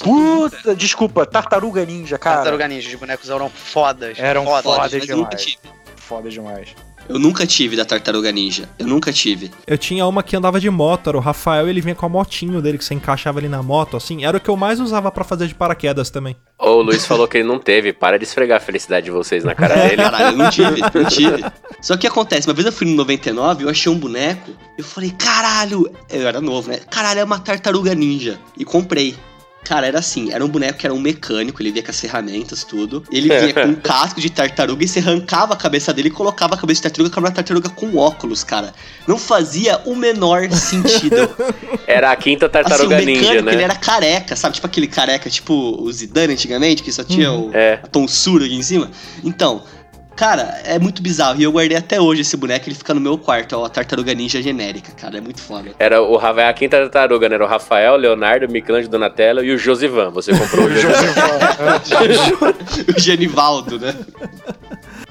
Puta, 0.00 0.76
desculpa, 0.76 1.26
Tartaruga 1.26 1.84
Ninja, 1.84 2.16
cara. 2.16 2.36
Tartaruga 2.36 2.68
Ninja, 2.68 2.88
os 2.88 2.94
bonecos 2.94 3.28
eram 3.28 3.50
fodas. 3.50 4.16
Eram 4.16 4.44
fodas. 4.44 4.62
fodas 4.62 5.02
demais. 5.02 5.42
tive. 5.42 5.58
Foda 5.96 6.30
demais. 6.30 6.68
Eu 7.08 7.18
nunca 7.18 7.46
tive 7.46 7.76
da 7.76 7.84
Tartaruga 7.84 8.30
Ninja. 8.30 8.68
Eu 8.78 8.86
nunca 8.86 9.12
tive. 9.12 9.50
Eu 9.66 9.76
tinha 9.76 10.06
uma 10.06 10.22
que 10.22 10.36
andava 10.36 10.60
de 10.60 10.70
moto, 10.70 11.08
era 11.08 11.16
o 11.16 11.20
Rafael, 11.20 11.68
ele 11.68 11.80
vinha 11.80 11.94
com 11.94 12.06
a 12.06 12.08
motinho 12.08 12.62
dele, 12.62 12.78
que 12.78 12.84
você 12.84 12.94
encaixava 12.94 13.38
ali 13.38 13.48
na 13.48 13.62
moto, 13.62 13.96
assim. 13.96 14.24
Era 14.24 14.36
o 14.36 14.40
que 14.40 14.48
eu 14.48 14.56
mais 14.56 14.78
usava 14.80 15.10
pra 15.10 15.24
fazer 15.24 15.46
de 15.46 15.54
paraquedas 15.54 16.10
também. 16.10 16.36
Ô, 16.58 16.76
o 16.76 16.82
Luiz 16.82 17.04
falou 17.06 17.26
que 17.26 17.38
ele 17.38 17.48
não 17.48 17.58
teve. 17.58 17.92
Para 17.92 18.18
de 18.18 18.24
esfregar 18.24 18.58
a 18.58 18.60
felicidade 18.60 19.06
de 19.06 19.10
vocês 19.10 19.42
na 19.44 19.54
cara 19.54 19.74
dele. 19.76 19.96
Caralho, 19.96 20.26
eu 20.26 20.36
não 20.36 20.50
tive, 20.50 20.80
não 20.94 21.04
tive. 21.06 21.44
Só 21.80 21.96
que 21.96 22.06
acontece, 22.06 22.46
uma 22.46 22.54
vez 22.54 22.66
eu 22.66 22.72
fui 22.72 22.86
no 22.86 22.94
99, 22.96 23.64
eu 23.64 23.68
achei 23.68 23.90
um 23.90 23.98
boneco, 23.98 24.50
eu 24.76 24.84
falei, 24.84 25.10
caralho, 25.10 25.90
eu 26.08 26.26
era 26.26 26.40
novo, 26.40 26.70
né? 26.70 26.78
Caralho, 26.90 27.20
é 27.20 27.24
uma 27.24 27.38
tartaruga 27.38 27.94
ninja. 27.94 28.38
E 28.56 28.64
comprei. 28.64 29.16
Cara, 29.62 29.86
era 29.86 29.98
assim, 29.98 30.32
era 30.32 30.44
um 30.44 30.48
boneco 30.48 30.78
que 30.78 30.86
era 30.86 30.94
um 30.94 30.98
mecânico, 30.98 31.62
ele 31.62 31.70
vinha 31.70 31.82
com 31.84 31.90
as 31.90 32.00
ferramentas, 32.00 32.64
tudo. 32.64 33.04
Ele 33.10 33.28
vinha 33.28 33.52
com 33.52 33.66
um 33.66 33.74
casco 33.74 34.20
de 34.20 34.30
tartaruga 34.30 34.84
e 34.84 34.88
você 34.88 35.00
arrancava 35.00 35.52
a 35.52 35.56
cabeça 35.56 35.92
dele 35.92 36.08
e 36.08 36.10
colocava 36.10 36.54
a 36.54 36.58
cabeça 36.58 36.78
de 36.78 36.82
tartaruga, 36.84 37.20
uma 37.20 37.30
tartaruga 37.30 37.68
com 37.68 37.96
óculos, 37.96 38.42
cara. 38.42 38.72
Não 39.06 39.18
fazia 39.18 39.78
o 39.84 39.94
menor 39.94 40.50
sentido. 40.50 41.28
Era 41.86 42.10
a 42.10 42.16
quinta 42.16 42.46
assim, 42.46 42.50
o 42.50 42.52
tartaruga 42.52 42.96
mecânico, 42.96 43.20
ninja, 43.26 43.42
né? 43.42 43.52
ele 43.52 43.62
era 43.62 43.74
careca, 43.74 44.36
sabe? 44.36 44.54
Tipo 44.54 44.66
aquele 44.66 44.86
careca, 44.86 45.28
tipo 45.28 45.52
o 45.52 45.92
Zidane 45.92 46.32
antigamente, 46.32 46.82
que 46.82 46.92
só 46.92 47.02
tinha 47.02 47.32
o, 47.32 47.50
É. 47.52 47.80
a 47.82 47.86
tonsura 47.86 48.44
aqui 48.44 48.54
em 48.54 48.62
cima. 48.62 48.90
Então, 49.24 49.62
Cara, 50.16 50.60
é 50.64 50.78
muito 50.78 51.02
bizarro. 51.02 51.40
E 51.40 51.44
eu 51.44 51.52
guardei 51.52 51.76
até 51.76 52.00
hoje 52.00 52.20
esse 52.20 52.36
boneco, 52.36 52.68
ele 52.68 52.74
fica 52.74 52.92
no 52.92 53.00
meu 53.00 53.16
quarto, 53.16 53.56
ó, 53.56 53.64
a 53.64 53.68
tartaruga 53.70 54.12
ninja 54.12 54.42
genérica, 54.42 54.92
cara. 54.92 55.18
É 55.18 55.20
muito 55.20 55.40
foda. 55.40 55.70
Era 55.78 56.02
o 56.02 56.16
Rafael, 56.16 56.48
a 56.48 56.52
quinta 56.52 56.76
tartaruga, 56.78 57.28
né? 57.28 57.36
Era 57.36 57.44
o 57.44 57.48
Rafael, 57.48 57.96
Leonardo, 57.96 58.46
Michelangelo, 58.50 58.90
Donatello 58.90 59.42
e 59.42 59.52
o 59.52 59.58
Josivan. 59.58 60.10
Você 60.10 60.32
comprou 60.36 60.66
o 60.66 60.70
Josivan. 60.76 62.54
o 62.96 63.00
Genivaldo, 63.00 63.78
né? 63.78 63.94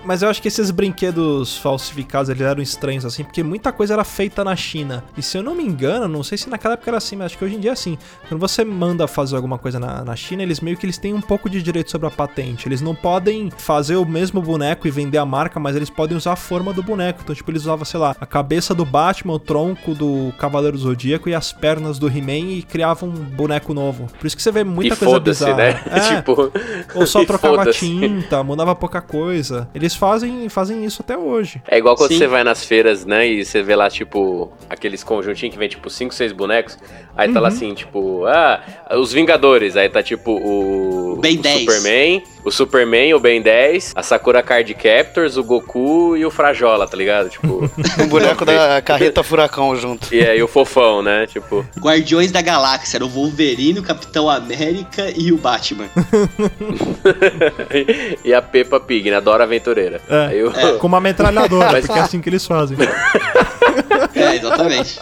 Mas 0.10 0.24
eu 0.24 0.28
acho 0.28 0.42
que 0.42 0.48
esses 0.48 0.72
brinquedos 0.72 1.56
falsificados 1.58 2.30
eles 2.30 2.42
eram 2.42 2.64
estranhos 2.64 3.06
assim, 3.06 3.24
porque 3.24 3.44
muita 3.44 3.72
coisa 3.72 3.94
era 3.94 4.04
feita 4.04 4.44
na 4.44 4.56
China. 4.56 5.04
E 5.16 5.22
se 5.22 5.38
eu 5.38 5.44
não 5.44 5.54
me 5.54 5.64
engano, 5.64 6.08
não 6.08 6.24
sei 6.24 6.36
se 6.36 6.50
naquela 6.50 6.74
época 6.74 6.90
era 6.90 6.98
assim, 6.98 7.16
mas 7.16 7.28
acho 7.28 7.38
que 7.38 7.46
hoje 7.46 7.54
em 7.54 7.60
dia 7.60 7.70
é 7.70 7.74
assim. 7.74 7.96
Quando 8.28 8.42
você 8.42 8.66
manda 8.66 9.08
fazer 9.08 9.36
alguma 9.36 9.60
coisa 9.60 9.80
na, 9.80 10.04
na 10.04 10.16
China, 10.16 10.42
eles 10.42 10.62
meio 10.62 10.76
que 10.78 10.84
eles 10.84 10.98
têm 10.98 11.14
um 11.14 11.22
pouco 11.22 11.48
de 11.48 11.62
direito 11.62 11.92
sobre 11.92 12.08
a 12.08 12.10
patente. 12.10 12.68
Eles 12.68 12.82
não 12.82 12.96
podem 12.96 13.52
fazer 13.56 13.98
o 13.98 14.06
mesmo 14.06 14.42
boneco 14.42 14.88
e 14.88 14.90
vender 14.90 15.20
a 15.20 15.26
marca, 15.28 15.60
mas 15.60 15.76
eles 15.76 15.92
podem 15.92 16.18
usar 16.18 16.34
a 16.34 16.36
forma 16.36 16.74
do 16.74 16.82
boneco. 16.82 17.20
Então, 17.24 17.36
tipo, 17.36 17.52
eles 17.52 17.62
usavam, 17.62 17.86
sei 17.86 18.00
lá, 18.00 18.16
a 18.20 18.26
cabeça 18.26 18.74
do 18.74 18.86
Batman, 18.86 19.34
o 19.34 19.40
tronco 19.40 19.94
do 19.94 20.34
Cavaleiro 20.40 20.76
Zodíaco 20.76 21.30
e 21.30 21.36
as 21.36 21.54
pernas 21.54 22.00
do 22.00 22.08
He-Man 22.08 22.50
e 22.50 22.64
criavam 22.64 23.10
um 23.10 23.14
boneco 23.14 23.76
novo. 23.76 24.08
Por 24.20 24.26
isso 24.26 24.36
que 24.36 24.42
você 24.42 24.52
vê 24.52 24.64
muita 24.64 24.96
e 24.96 24.98
coisa 24.98 25.20
bizarra. 25.20 25.54
né? 25.56 25.84
É, 26.00 26.16
tipo, 26.16 26.52
ou 26.96 27.06
só 27.06 27.24
trocava 27.24 27.70
tinta, 27.72 28.44
mudava 28.44 28.74
pouca 28.74 29.02
coisa. 29.02 29.70
Eles 29.76 29.99
fazem, 30.00 30.48
fazem 30.48 30.86
isso 30.86 31.02
até 31.02 31.18
hoje. 31.18 31.62
É 31.68 31.78
igual 31.78 31.96
quando 31.96 32.12
Sim. 32.12 32.20
você 32.20 32.28
vai 32.28 32.44
nas 32.44 32.64
feiras, 32.64 33.06
né? 33.06 33.28
E 33.28 33.44
você 33.44 33.62
vê 33.62 33.76
lá, 33.76 33.90
tipo, 33.90 34.52
aqueles 34.70 35.04
conjuntinhos 35.04 35.54
que 35.54 35.60
vem, 35.60 35.68
tipo, 35.68 35.90
5, 35.90 36.14
6 36.14 36.32
bonecos. 36.32 36.78
Aí 37.18 37.34
tá 37.34 37.42
lá 37.42 37.50
assim, 37.50 37.74
tipo, 37.74 38.24
ah, 38.28 38.62
os 38.98 39.12
Vingadores. 39.12 39.76
Aí 39.76 39.90
tá, 39.90 40.02
tipo, 40.02 40.32
o. 40.32 41.18
Ben 41.20 41.38
o 41.38 41.42
10. 41.42 41.60
Superman. 41.60 42.24
O 42.46 42.52
Superman, 42.52 43.14
o 43.14 43.20
Ben 43.20 43.42
10, 43.42 43.92
a 43.94 44.02
Sakura 44.02 44.42
Card 44.42 44.74
Captors, 44.74 45.36
o 45.36 45.44
Goku 45.44 46.16
e 46.16 46.26
o 46.26 46.32
Frajola, 46.32 46.88
tá 46.88 46.96
ligado? 46.96 47.30
Tipo. 47.30 47.70
Um 48.02 48.08
boneco 48.08 48.46
da 48.46 48.80
carreta 48.82 49.22
furacão 49.22 49.76
junto. 49.76 50.16
e 50.16 50.22
aí 50.26 50.42
o 50.42 50.48
fofão, 50.48 51.02
né? 51.02 51.28
Tipo. 51.28 51.66
Guardiões 51.78 52.32
da 52.32 52.42
Galáxia, 52.42 52.96
era 52.98 53.06
o 53.06 53.10
Wolverine, 53.10 53.80
o 53.80 53.84
Capitão 53.84 54.30
América 54.30 55.12
e 55.18 55.34
o 55.34 55.38
Batman. 55.38 55.88
e 58.24 58.34
a 58.34 58.42
Peppa 58.42 58.80
Pig, 58.80 59.12
né? 59.12 59.18
A 59.18 59.20
Dora 59.20 59.44
Aventureira. 59.44 60.00
É. 60.10 60.26
Aí 60.28 60.44
o- 60.44 60.80
Com 60.80 60.88
uma 60.88 61.02
metralhadora, 61.02 61.74
Mas- 61.74 61.86
porque 61.86 62.00
é 62.00 62.04
assim 62.04 62.22
que 62.22 62.30
eles 62.30 62.46
fazem. 62.46 62.78
É, 64.16 64.36
exatamente. 64.36 65.00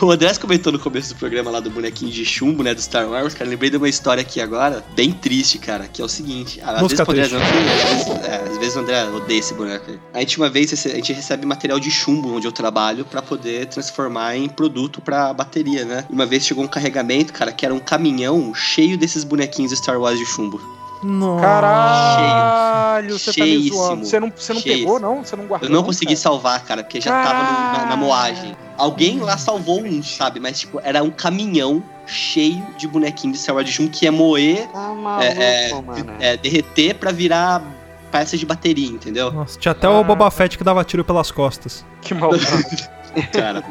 O 0.00 0.10
Andrés 0.10 0.38
comentou 0.38 0.72
no 0.72 0.78
começo 0.78 1.12
do 1.12 1.18
programa 1.18 1.50
lá 1.50 1.60
do 1.60 1.68
bonequinho 1.68 2.10
de 2.10 2.24
chumbo, 2.24 2.62
né, 2.62 2.74
do 2.74 2.80
Star 2.80 3.06
Wars, 3.06 3.34
cara, 3.34 3.50
lembrei 3.50 3.68
de 3.68 3.76
uma 3.76 3.88
história 3.88 4.22
aqui 4.22 4.40
agora, 4.40 4.82
bem 4.94 5.12
triste, 5.12 5.58
cara, 5.58 5.86
que 5.86 6.00
é 6.00 6.04
o 6.04 6.08
seguinte, 6.08 6.58
às 6.62 6.80
Música 6.80 7.04
vezes, 7.04 7.30
pro 7.30 7.38
André, 7.38 7.54
não, 7.54 7.74
às, 7.74 7.90
vezes, 7.90 8.24
é, 8.24 8.50
às 8.50 8.58
vezes 8.58 8.76
o 8.76 8.78
André 8.78 9.04
odeia 9.10 9.38
esse 9.38 9.52
boneco 9.52 9.90
aí. 9.90 10.00
A 10.14 10.20
gente 10.20 10.38
uma 10.38 10.48
vez, 10.48 10.72
a 10.72 10.88
gente 10.88 11.12
recebe 11.12 11.44
material 11.44 11.78
de 11.78 11.90
chumbo 11.90 12.34
onde 12.34 12.46
eu 12.46 12.52
trabalho 12.52 13.04
pra 13.04 13.20
poder 13.20 13.66
transformar 13.66 14.36
em 14.36 14.48
produto 14.48 15.02
pra 15.02 15.34
bateria, 15.34 15.84
né? 15.84 16.06
Uma 16.08 16.24
vez 16.24 16.46
chegou 16.46 16.64
um 16.64 16.68
carregamento, 16.68 17.34
cara, 17.34 17.52
que 17.52 17.66
era 17.66 17.74
um 17.74 17.80
caminhão 17.80 18.54
cheio 18.54 18.96
desses 18.96 19.22
bonequinhos 19.22 19.72
Star 19.72 20.00
Wars 20.00 20.18
de 20.18 20.24
chumbo. 20.24 20.60
Nossa. 21.04 21.42
Caralho, 21.42 23.18
você 23.18 23.32
tá 23.32 23.44
me 23.44 23.68
zoando. 23.68 24.04
Você 24.06 24.18
não, 24.20 24.32
você 24.34 24.52
não 24.54 24.62
pegou, 24.62 24.98
não? 24.98 25.24
Você 25.24 25.36
não 25.36 25.44
guardou? 25.46 25.68
Eu 25.68 25.74
não 25.74 25.82
consegui 25.82 26.16
salvar, 26.16 26.64
cara, 26.64 26.82
porque 26.82 27.00
já 27.00 27.10
tava 27.10 27.38
no- 27.44 27.50
na, 27.52 27.72
na 27.72 27.78
Caralho. 27.80 27.98
moagem. 27.98 28.56
Alguém 28.78 29.20
lá 29.20 29.36
salvou 29.36 29.82
um, 29.82 30.02
sabe? 30.02 30.40
Mas, 30.40 30.60
tipo, 30.60 30.80
era 30.82 31.02
um 31.02 31.10
caminhão 31.10 31.82
cheio 32.06 32.64
de 32.76 32.88
bonequinhos 32.88 33.36
de 33.36 33.42
Star 33.42 33.54
Wars 33.54 33.66
de 33.66 33.72
chumbo 33.72 33.90
que 33.90 34.04
ia 34.04 34.12
moer, 34.12 34.66
Tá 34.68 34.78
maluco, 34.94 35.22
É, 35.22 35.70
é, 35.70 35.72
é, 36.20 36.36
derreter 36.36 36.94
pra 36.94 37.12
virar 37.12 37.62
peça 38.10 38.36
de 38.36 38.44
bateria, 38.46 38.88
entendeu? 38.88 39.30
Nossa, 39.32 39.58
tinha 39.58 39.72
até 39.72 39.88
o 39.88 40.02
Boba 40.04 40.30
Fett 40.30 40.56
que 40.58 40.64
dava 40.64 40.82
tiro 40.84 41.04
pelas 41.04 41.30
costas. 41.30 41.84
Que 42.00 42.14
maldade. 42.14 42.88
Cara, 43.32 43.62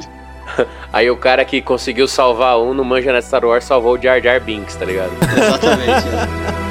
Aí 0.94 1.10
o 1.10 1.18
cara 1.18 1.44
que 1.46 1.62
conseguiu 1.62 2.08
salvar 2.08 2.60
um 2.60 2.74
no 2.74 2.84
Manja 2.86 3.12
na 3.12 3.22
Star 3.22 3.44
Wars 3.46 3.64
salvou 3.64 3.98
o 3.98 4.02
Jar 4.02 4.22
Jar 4.22 4.40
Binks, 4.42 4.76
tá 4.76 4.86
ligado? 4.86 5.12
exatamente. 5.22 6.08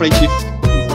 pra 0.00 0.06
gente 0.08 0.24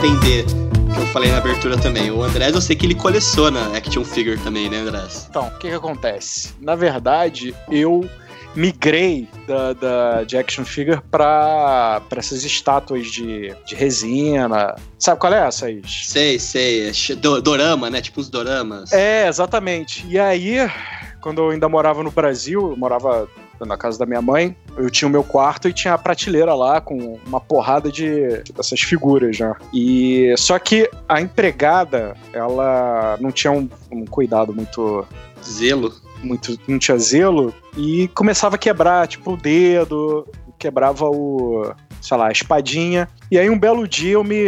entender 0.04 0.44
o 0.90 0.92
que 0.94 1.00
eu 1.00 1.06
falei 1.12 1.30
na 1.30 1.38
abertura 1.38 1.78
também. 1.78 2.10
O 2.10 2.24
Andrés, 2.24 2.52
eu 2.52 2.60
sei 2.60 2.74
que 2.74 2.84
ele 2.84 2.94
coleciona 2.96 3.76
action 3.76 4.04
figure 4.04 4.36
também, 4.38 4.68
né, 4.68 4.78
Andrés? 4.78 5.28
Então, 5.30 5.46
o 5.46 5.50
que 5.58 5.68
que 5.68 5.74
acontece? 5.74 6.54
Na 6.60 6.74
verdade, 6.74 7.54
eu 7.70 8.08
migrei 8.56 9.28
da, 9.46 9.74
da, 9.74 10.24
de 10.24 10.36
action 10.36 10.64
figure 10.64 11.00
pra, 11.08 12.02
pra 12.08 12.18
essas 12.18 12.42
estátuas 12.42 13.06
de, 13.06 13.54
de 13.64 13.76
resina. 13.76 14.74
Sabe 14.98 15.20
qual 15.20 15.32
é 15.32 15.46
essas? 15.46 15.72
Sei, 15.86 16.36
sei. 16.40 16.88
É 16.88 17.14
do- 17.14 17.40
dorama, 17.40 17.88
né? 17.88 18.00
Tipo 18.00 18.20
uns 18.20 18.28
doramas. 18.28 18.92
É, 18.92 19.28
exatamente. 19.28 20.04
E 20.08 20.18
aí, 20.18 20.56
quando 21.20 21.42
eu 21.42 21.50
ainda 21.50 21.68
morava 21.68 22.02
no 22.02 22.10
Brasil, 22.10 22.70
eu 22.72 22.76
morava 22.76 23.28
na 23.64 23.76
casa 23.76 23.98
da 23.98 24.06
minha 24.06 24.20
mãe, 24.20 24.56
eu 24.76 24.90
tinha 24.90 25.08
o 25.08 25.10
meu 25.10 25.24
quarto 25.24 25.68
e 25.68 25.72
tinha 25.72 25.94
a 25.94 25.98
prateleira 25.98 26.54
lá 26.54 26.80
com 26.80 27.18
uma 27.26 27.40
porrada 27.40 27.90
de 27.90 28.42
dessas 28.54 28.80
figuras 28.80 29.36
já. 29.36 29.56
E 29.72 30.34
só 30.36 30.58
que 30.58 30.90
a 31.08 31.20
empregada, 31.20 32.16
ela 32.32 33.16
não 33.20 33.30
tinha 33.30 33.52
um, 33.52 33.68
um 33.90 34.04
cuidado 34.04 34.52
muito 34.52 35.06
Zelo. 35.44 35.92
muito 36.22 36.58
não 36.66 36.78
tinha 36.78 36.98
zelo 36.98 37.54
e 37.76 38.08
começava 38.08 38.56
a 38.56 38.58
quebrar, 38.58 39.06
tipo, 39.06 39.34
o 39.34 39.36
dedo, 39.36 40.26
quebrava 40.58 41.08
o, 41.08 41.72
sei 42.00 42.16
lá, 42.16 42.28
a 42.28 42.32
espadinha. 42.32 43.08
E 43.30 43.38
aí 43.38 43.48
um 43.48 43.58
belo 43.58 43.86
dia 43.86 44.12
eu 44.12 44.24
me, 44.24 44.44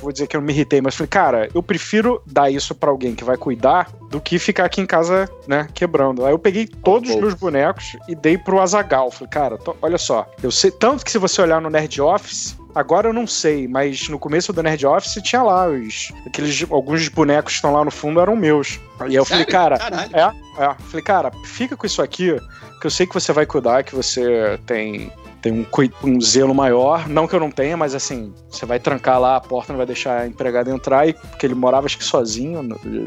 vou 0.00 0.12
dizer 0.12 0.26
que 0.26 0.36
eu 0.36 0.40
me 0.40 0.52
irritei, 0.52 0.80
mas 0.80 0.94
falei, 0.94 1.08
cara, 1.08 1.48
eu 1.54 1.62
prefiro 1.62 2.22
dar 2.26 2.50
isso 2.50 2.74
pra 2.74 2.90
alguém 2.90 3.14
que 3.14 3.24
vai 3.24 3.36
cuidar 3.36 3.90
do 4.10 4.20
que 4.20 4.38
ficar 4.38 4.64
aqui 4.64 4.80
em 4.80 4.86
casa, 4.86 5.28
né, 5.46 5.68
quebrando. 5.74 6.24
Aí 6.24 6.32
eu 6.32 6.38
peguei 6.38 6.66
todos 6.66 7.10
os 7.10 7.16
meus 7.16 7.34
bonecos 7.34 7.96
e 8.08 8.14
dei 8.14 8.38
pro 8.38 8.60
Azagal. 8.60 9.10
Falei, 9.10 9.28
cara, 9.28 9.58
olha 9.82 9.98
só, 9.98 10.30
eu 10.42 10.50
sei 10.50 10.70
tanto 10.70 11.04
que 11.04 11.10
se 11.10 11.18
você 11.18 11.42
olhar 11.42 11.60
no 11.60 11.70
Nerd 11.70 12.00
Office, 12.00 12.56
Agora 12.74 13.08
eu 13.08 13.12
não 13.12 13.26
sei, 13.26 13.66
mas 13.66 14.08
no 14.08 14.20
começo 14.20 14.52
do 14.52 14.62
Nerd 14.62 14.86
Office 14.86 15.20
tinha 15.22 15.42
lá 15.42 15.66
os. 15.66 16.12
Aqueles, 16.24 16.64
alguns 16.70 17.08
bonecos 17.08 17.54
que 17.54 17.56
estão 17.56 17.72
lá 17.72 17.84
no 17.84 17.90
fundo 17.90 18.20
eram 18.20 18.36
meus. 18.36 18.78
E 19.00 19.04
aí 19.04 19.14
eu 19.16 19.24
falei, 19.24 19.44
Sério? 19.44 19.52
cara, 19.52 19.78
Caralho. 19.78 20.16
é, 20.16 20.64
é. 20.64 20.74
Falei, 20.78 21.02
cara, 21.02 21.32
fica 21.44 21.76
com 21.76 21.84
isso 21.84 22.00
aqui, 22.00 22.36
que 22.80 22.86
eu 22.86 22.90
sei 22.90 23.04
que 23.04 23.14
você 23.14 23.32
vai 23.32 23.46
cuidar, 23.46 23.82
que 23.82 23.94
você 23.94 24.60
tem, 24.64 25.10
tem 25.40 25.52
um, 25.52 25.66
um 26.04 26.20
zelo 26.20 26.54
maior. 26.54 27.08
Não 27.08 27.26
que 27.26 27.34
eu 27.34 27.40
não 27.40 27.50
tenha, 27.50 27.76
mas 27.76 27.94
assim, 27.94 28.32
você 28.50 28.66
vai 28.66 28.78
trancar 28.78 29.20
lá 29.20 29.36
a 29.36 29.40
porta, 29.40 29.72
não 29.72 29.78
vai 29.78 29.86
deixar 29.86 30.20
a 30.20 30.26
empregada 30.26 30.70
entrar, 30.70 31.08
e, 31.08 31.12
porque 31.12 31.46
ele 31.46 31.54
morava 31.54 31.86
acho 31.86 31.98
que 31.98 32.04
sozinho 32.04 32.60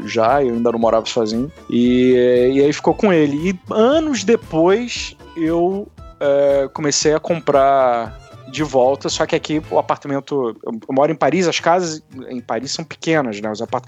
já, 0.06 0.42
eu 0.42 0.54
ainda 0.54 0.72
não 0.72 0.78
morava 0.78 1.06
sozinho. 1.06 1.50
E, 1.68 2.52
e 2.54 2.60
aí 2.62 2.72
ficou 2.72 2.94
com 2.94 3.12
ele. 3.12 3.50
E 3.50 3.60
anos 3.70 4.24
depois 4.24 5.16
eu 5.36 5.88
é, 6.20 6.68
comecei 6.72 7.14
a 7.14 7.20
comprar 7.20 8.21
de 8.52 8.62
volta, 8.62 9.08
só 9.08 9.24
que 9.24 9.34
aqui 9.34 9.62
o 9.70 9.78
apartamento. 9.78 10.54
Eu 10.64 10.94
moro 10.94 11.10
em 11.10 11.14
Paris, 11.14 11.48
as 11.48 11.58
casas 11.58 12.02
em 12.28 12.40
Paris 12.40 12.70
são 12.70 12.84
pequenas, 12.84 13.40
né? 13.40 13.50
Os 13.50 13.62
apart... 13.62 13.84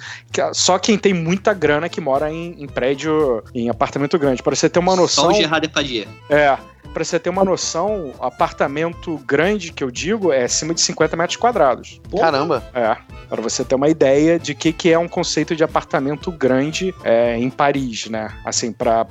Só 0.54 0.78
quem 0.78 0.96
tem 0.96 1.12
muita 1.12 1.52
grana 1.52 1.88
que 1.88 2.00
mora 2.00 2.32
em, 2.32 2.62
em 2.62 2.66
prédio, 2.66 3.44
em 3.54 3.68
apartamento 3.68 4.18
grande. 4.18 4.42
Para 4.42 4.56
você 4.56 4.68
ter 4.68 4.78
uma 4.78 4.92
Só 4.92 5.00
noção. 5.02 5.28
o 5.28 5.34
Gerard 5.34 5.66
Depardieu. 5.66 6.06
É. 6.30 6.56
Pra 6.94 7.04
você 7.04 7.18
ter 7.18 7.28
uma 7.28 7.44
noção, 7.44 8.12
apartamento 8.20 9.18
grande 9.26 9.72
que 9.72 9.82
eu 9.82 9.90
digo 9.90 10.32
é 10.32 10.44
acima 10.44 10.72
de 10.72 10.80
50 10.80 11.16
metros 11.16 11.36
quadrados. 11.36 12.00
Caramba. 12.16 12.64
É, 12.72 12.96
para 13.34 13.42
você 13.42 13.64
ter 13.64 13.74
uma 13.74 13.88
ideia 13.88 14.38
de 14.38 14.54
que, 14.54 14.72
que 14.72 14.92
é 14.92 14.98
um 14.98 15.08
conceito 15.08 15.56
de 15.56 15.64
apartamento 15.64 16.30
grande 16.30 16.94
é, 17.02 17.36
em 17.36 17.50
Paris, 17.50 18.06
né? 18.06 18.32
Assim, 18.44 18.72
para 18.72 19.04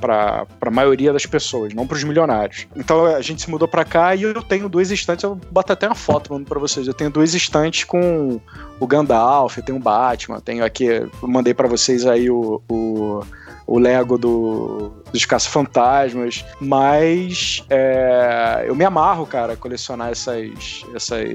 a 0.62 0.72
maioria 0.72 1.12
das 1.12 1.26
pessoas, 1.26 1.74
não 1.74 1.86
para 1.86 1.98
os 1.98 2.04
milionários. 2.06 2.66
Então 2.74 3.06
a 3.06 3.22
gente 3.22 3.42
se 3.42 3.50
mudou 3.50 3.68
para 3.68 3.84
cá 3.84 4.16
e 4.16 4.24
eu 4.24 4.42
tenho 4.42 4.70
duas 4.70 4.92
estantes, 4.92 5.24
eu 5.24 5.36
boto 5.52 5.74
até 5.74 5.88
uma 5.88 5.96
foto 5.96 6.40
para 6.46 6.60
vocês. 6.60 6.88
Eu 6.88 6.94
tenho 6.94 7.10
duas 7.10 7.34
estantes 7.34 7.84
com 7.84 8.40
o 8.80 8.88
Gandalf, 8.88 9.58
tenho 9.58 9.78
o 9.78 9.82
Batman, 9.82 10.40
tenho 10.40 10.64
aqui, 10.64 10.88
mandei 11.22 11.54
para 11.54 11.68
vocês 11.68 12.06
aí 12.06 12.30
o, 12.30 12.62
o, 12.70 13.22
o 13.66 13.80
Lego 13.80 14.18
do, 14.18 14.92
dos 15.12 15.26
Caça-Fantasmas, 15.26 16.44
mas 16.60 17.64
é, 17.70 18.66
eu 18.68 18.76
me 18.76 18.84
amarro, 18.84 19.26
cara, 19.26 19.54
a 19.54 19.56
colecionar 19.56 20.12
essas, 20.12 20.86
essas, 20.94 21.30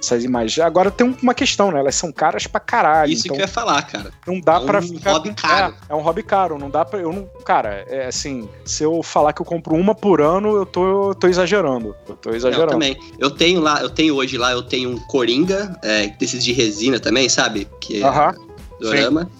essas 0.00 0.24
imagens. 0.24 0.58
Agora 0.60 0.90
tem 0.90 1.14
uma 1.22 1.34
questão, 1.34 1.70
né? 1.70 1.80
Elas 1.80 1.94
são 1.94 2.10
caras 2.10 2.46
pra 2.46 2.60
caralho. 2.60 3.12
Isso 3.12 3.26
então 3.26 3.36
que 3.36 3.42
eu 3.42 3.44
ia 3.44 3.48
falar, 3.52 3.82
cara. 3.82 4.10
não 4.26 4.40
dá 4.40 4.54
é 4.54 4.58
um 4.58 4.66
pra 4.66 4.82
ficar. 4.82 5.12
hobby 5.12 5.34
caro. 5.34 5.74
É, 5.88 5.92
é 5.92 5.94
um 5.94 6.00
hobby 6.00 6.22
caro. 6.22 6.58
Não 6.58 6.70
dá 6.70 6.84
pra. 6.84 7.00
Eu 7.00 7.12
não, 7.12 7.28
cara, 7.44 7.84
é 7.88 8.06
assim, 8.06 8.48
se 8.64 8.82
eu 8.82 9.02
falar 9.02 9.32
que 9.32 9.42
eu 9.42 9.46
compro 9.46 9.74
uma 9.74 9.94
por 9.94 10.20
ano, 10.20 10.56
eu 10.56 10.66
tô, 10.66 11.10
eu 11.10 11.14
tô 11.14 11.26
exagerando. 11.28 11.94
Eu 12.08 12.16
tô 12.16 12.30
Eu 12.30 12.36
exagerando. 12.36 12.72
também. 12.72 12.96
Eu 13.18 13.30
tenho 13.30 13.60
lá, 13.60 13.80
eu 13.82 13.90
tenho 13.90 14.14
hoje 14.14 14.38
lá, 14.38 14.52
eu 14.52 14.62
tenho 14.62 14.90
um 14.90 14.96
Coringa, 14.98 15.78
é, 15.82 16.06
desses 16.08 16.42
de 16.44 16.52
resina 16.52 16.98
também, 16.98 17.28
sabe? 17.28 17.68
Que 17.80 18.02
é 18.02 18.06
Aham. 18.06 18.34
dorama. 18.80 19.30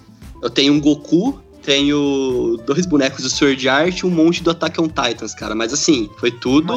Eu 0.42 0.50
tenho 0.50 0.74
um 0.74 0.80
Goku 0.80 1.40
tenho 1.64 2.58
dois 2.66 2.86
bonecos 2.86 3.22
do 3.22 3.30
Sword 3.30 3.68
Art 3.68 4.00
e 4.00 4.06
um 4.06 4.10
monte 4.10 4.42
do 4.42 4.50
Attack 4.50 4.80
on 4.80 4.88
Titans, 4.88 5.34
cara. 5.34 5.54
Mas 5.54 5.72
assim, 5.72 6.10
foi 6.18 6.30
tudo 6.30 6.72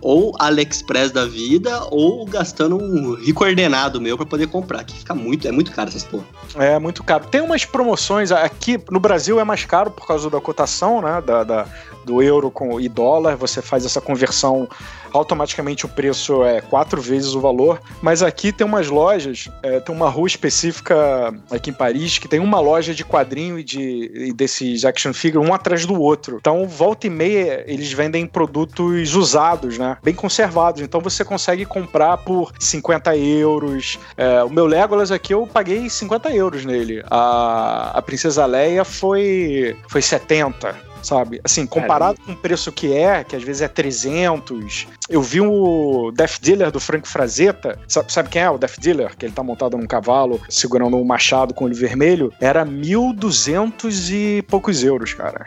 ou 0.00 0.34
AliExpress 0.38 1.10
da 1.10 1.24
vida 1.26 1.86
ou 1.90 2.24
gastando 2.26 2.76
um 2.76 3.14
rico 3.14 3.44
ordenado 3.44 4.00
meu 4.00 4.16
pra 4.16 4.26
poder 4.26 4.46
comprar. 4.48 4.84
Que 4.84 4.94
fica 4.98 5.14
muito, 5.14 5.46
é 5.48 5.52
muito 5.52 5.72
caro 5.72 5.88
essas 5.88 6.04
porra. 6.04 6.24
É 6.56 6.78
muito 6.78 7.02
caro. 7.02 7.24
Tem 7.26 7.40
umas 7.40 7.64
promoções 7.64 8.30
aqui 8.32 8.78
no 8.90 9.00
Brasil 9.00 9.38
é 9.40 9.44
mais 9.44 9.64
caro 9.64 9.90
por 9.90 10.06
causa 10.06 10.30
da 10.30 10.40
cotação, 10.40 11.02
né? 11.02 11.22
Da, 11.24 11.44
da- 11.44 11.66
do 12.10 12.20
euro 12.20 12.50
com 12.50 12.80
e 12.80 12.88
dólar. 12.88 13.36
Você 13.36 13.62
faz 13.62 13.86
essa 13.86 14.00
conversão, 14.00 14.68
automaticamente 15.12 15.86
o 15.86 15.88
preço 15.88 16.42
é 16.44 16.60
quatro 16.60 17.00
vezes 17.00 17.34
o 17.34 17.40
valor. 17.40 17.80
Mas 18.02 18.22
aqui 18.22 18.52
tem 18.52 18.66
umas 18.66 18.88
lojas, 18.88 19.48
é, 19.62 19.78
tem 19.78 19.94
uma 19.94 20.08
rua 20.08 20.26
específica 20.26 21.32
aqui 21.50 21.70
em 21.70 21.72
Paris 21.72 22.18
que 22.18 22.26
tem 22.26 22.40
uma 22.40 22.58
loja 22.58 22.92
de 22.92 23.04
quadrinho 23.04 23.58
e 23.58 23.62
de 23.62 24.10
e 24.12 24.32
desses 24.32 24.84
action 24.84 25.12
figure 25.12 25.46
um 25.46 25.54
atrás 25.54 25.86
do 25.86 26.00
outro. 26.00 26.38
Então 26.40 26.66
volta 26.66 27.06
e 27.06 27.10
meia 27.10 27.64
eles 27.66 27.92
vendem 27.92 28.26
produtos 28.26 29.14
usados, 29.14 29.78
né? 29.78 29.96
Bem 30.02 30.14
conservados. 30.14 30.82
Então 30.82 31.00
você 31.00 31.24
consegue 31.24 31.64
comprar 31.64 32.16
por 32.18 32.52
50 32.58 33.16
euros. 33.16 33.98
É, 34.16 34.42
o 34.42 34.50
meu 34.50 34.66
Legolas 34.66 35.12
aqui 35.12 35.32
eu 35.32 35.46
paguei 35.46 35.88
50 35.88 36.34
euros 36.34 36.64
nele. 36.64 37.02
A, 37.08 37.92
a 37.94 38.02
Princesa 38.02 38.44
Leia 38.46 38.84
foi, 38.84 39.76
foi 39.88 40.02
70. 40.02 40.89
Sabe? 41.02 41.40
Assim, 41.44 41.66
comparado 41.66 42.20
com 42.20 42.32
o 42.32 42.36
preço 42.36 42.70
que 42.72 42.92
é, 42.92 43.24
que 43.24 43.36
às 43.36 43.42
vezes 43.42 43.62
é 43.62 43.68
300. 43.68 44.86
Eu 45.08 45.22
vi 45.22 45.40
o 45.40 46.12
Death 46.14 46.40
Dealer 46.40 46.70
do 46.70 46.80
Frank 46.80 47.08
Frazetta. 47.08 47.78
Sabe, 47.88 48.12
sabe 48.12 48.28
quem 48.28 48.42
é 48.42 48.50
o 48.50 48.58
Death 48.58 48.78
Dealer? 48.78 49.16
Que 49.16 49.26
ele 49.26 49.32
tá 49.32 49.42
montado 49.42 49.76
num 49.76 49.86
cavalo, 49.86 50.40
segurando 50.48 50.96
um 50.96 51.04
machado 51.04 51.54
com 51.54 51.64
olho 51.64 51.74
vermelho. 51.74 52.32
Era 52.40 52.64
1.200 52.64 54.10
e 54.12 54.42
poucos 54.42 54.82
euros, 54.82 55.14
cara. 55.14 55.46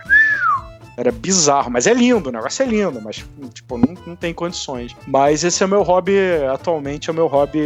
Era 0.95 1.11
bizarro, 1.11 1.71
mas 1.71 1.87
é 1.87 1.93
lindo, 1.93 2.29
o 2.29 2.31
negócio 2.31 2.61
é 2.63 2.65
lindo, 2.67 3.01
mas, 3.01 3.23
tipo, 3.53 3.77
não, 3.77 3.95
não 4.05 4.15
tem 4.15 4.33
condições. 4.33 4.95
Mas 5.07 5.43
esse 5.43 5.63
é 5.63 5.65
o 5.65 5.69
meu 5.69 5.81
hobby, 5.81 6.13
atualmente 6.53 7.09
é 7.09 7.11
o 7.11 7.15
meu 7.15 7.27
hobby, 7.27 7.59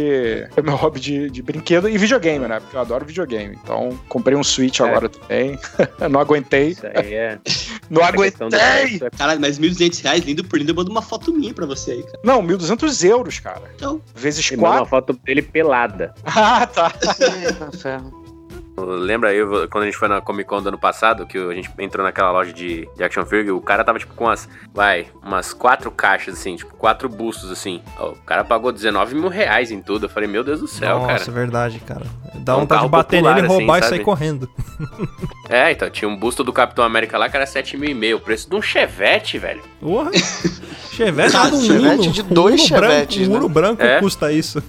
é 0.56 0.60
o 0.60 0.64
meu 0.64 0.76
hobby 0.76 0.98
de, 0.98 1.28
de 1.30 1.42
brinquedo 1.42 1.88
e 1.88 1.98
videogame, 1.98 2.46
né? 2.48 2.58
Porque 2.60 2.76
eu 2.76 2.80
adoro 2.80 3.04
videogame. 3.04 3.58
Então, 3.62 3.98
comprei 4.08 4.36
um 4.36 4.42
Switch 4.42 4.80
É. 4.80 4.84
agora 4.84 5.08
também. 5.10 5.58
não 6.10 6.20
aguentei. 6.20 6.68
Isso 6.68 6.86
aí 6.86 7.14
é. 7.14 7.38
Não 7.90 8.02
a 8.02 8.10
do 8.10 8.16
aguentei! 8.18 9.00
é- 9.02 9.10
Caralho, 9.16 9.40
mas 9.40 9.58
1.200 9.58 10.02
reais, 10.02 10.22
lindo 10.22 10.44
por 10.44 10.58
lindo, 10.58 10.72
eu 10.72 10.76
mando 10.76 10.90
uma 10.90 11.00
foto 11.00 11.32
minha 11.32 11.54
pra 11.54 11.64
você 11.64 11.92
aí, 11.92 12.02
cara. 12.02 12.18
Não, 12.22 12.42
1.200 12.42 13.04
euros, 13.08 13.38
cara. 13.40 13.62
Então, 13.74 14.00
Vezes 14.14 14.46
Ele 14.50 14.60
manda 14.60 14.80
uma 14.82 14.86
4. 14.86 14.90
foto 14.90 15.20
dele 15.24 15.42
pelada. 15.42 16.14
Ah, 16.24 16.66
tá. 16.66 16.92
Lembra 18.84 19.30
aí 19.30 19.38
quando 19.70 19.82
a 19.82 19.86
gente 19.86 19.96
foi 19.96 20.08
na 20.08 20.20
Comic 20.20 20.48
Con 20.48 20.62
do 20.62 20.68
ano 20.68 20.78
passado, 20.78 21.26
que 21.26 21.38
a 21.38 21.52
gente 21.54 21.70
entrou 21.78 22.04
naquela 22.04 22.30
loja 22.30 22.52
de, 22.52 22.88
de 22.96 23.02
action 23.04 23.24
figure, 23.24 23.50
o 23.52 23.60
cara 23.60 23.82
tava 23.84 23.98
tipo 23.98 24.14
com 24.14 24.24
umas, 24.24 24.48
vai, 24.74 25.06
umas 25.22 25.52
quatro 25.52 25.90
caixas 25.90 26.34
assim, 26.34 26.56
tipo, 26.56 26.74
quatro 26.74 27.08
bustos 27.08 27.50
assim. 27.50 27.82
O 27.98 28.14
cara 28.26 28.44
pagou 28.44 28.70
19 28.72 29.14
mil 29.14 29.28
reais 29.28 29.70
em 29.70 29.80
tudo. 29.80 30.06
Eu 30.06 30.10
falei, 30.10 30.28
meu 30.28 30.42
Deus 30.44 30.60
do 30.60 30.68
céu, 30.68 31.00
Nossa, 31.00 31.24
cara. 31.26 31.30
verdade, 31.32 31.78
cara. 31.80 32.06
Dá 32.34 32.52
É 32.52 32.56
um 32.56 32.60
vontade 32.60 32.66
de 32.66 32.68
carro 32.68 32.88
bater 32.88 33.16
popular, 33.18 33.34
nele, 33.34 33.46
assim, 33.46 33.56
roubar 33.56 33.78
e 33.78 33.82
sabe? 33.82 33.96
sair 33.96 34.04
correndo. 34.04 34.48
É, 35.50 35.72
então, 35.72 35.88
tinha 35.88 36.06
um 36.06 36.14
busto 36.14 36.44
do 36.44 36.52
Capitão 36.52 36.84
América 36.84 37.16
lá 37.16 37.26
que 37.30 37.34
era 37.34 37.46
7 37.46 37.78
mil 37.78 37.88
e 37.88 37.94
meio. 37.94 38.18
O 38.18 38.20
preço 38.20 38.50
de 38.50 38.54
um 38.54 38.60
Chevette, 38.60 39.38
velho. 39.38 39.62
Porra! 39.80 40.10
Chevette 40.92 41.34
Ah, 41.34 41.44
um 41.46 41.60
Chevette 41.62 42.10
de 42.10 42.20
Um 42.20 42.28
dois 42.28 42.60
Uno 42.60 42.78
branco- 42.78 42.92
Chevetes, 42.92 43.28
Um 43.28 43.40
né? 43.40 43.48
Branco 43.48 43.82
É. 43.82 43.98
custa 43.98 44.30
isso. 44.30 44.62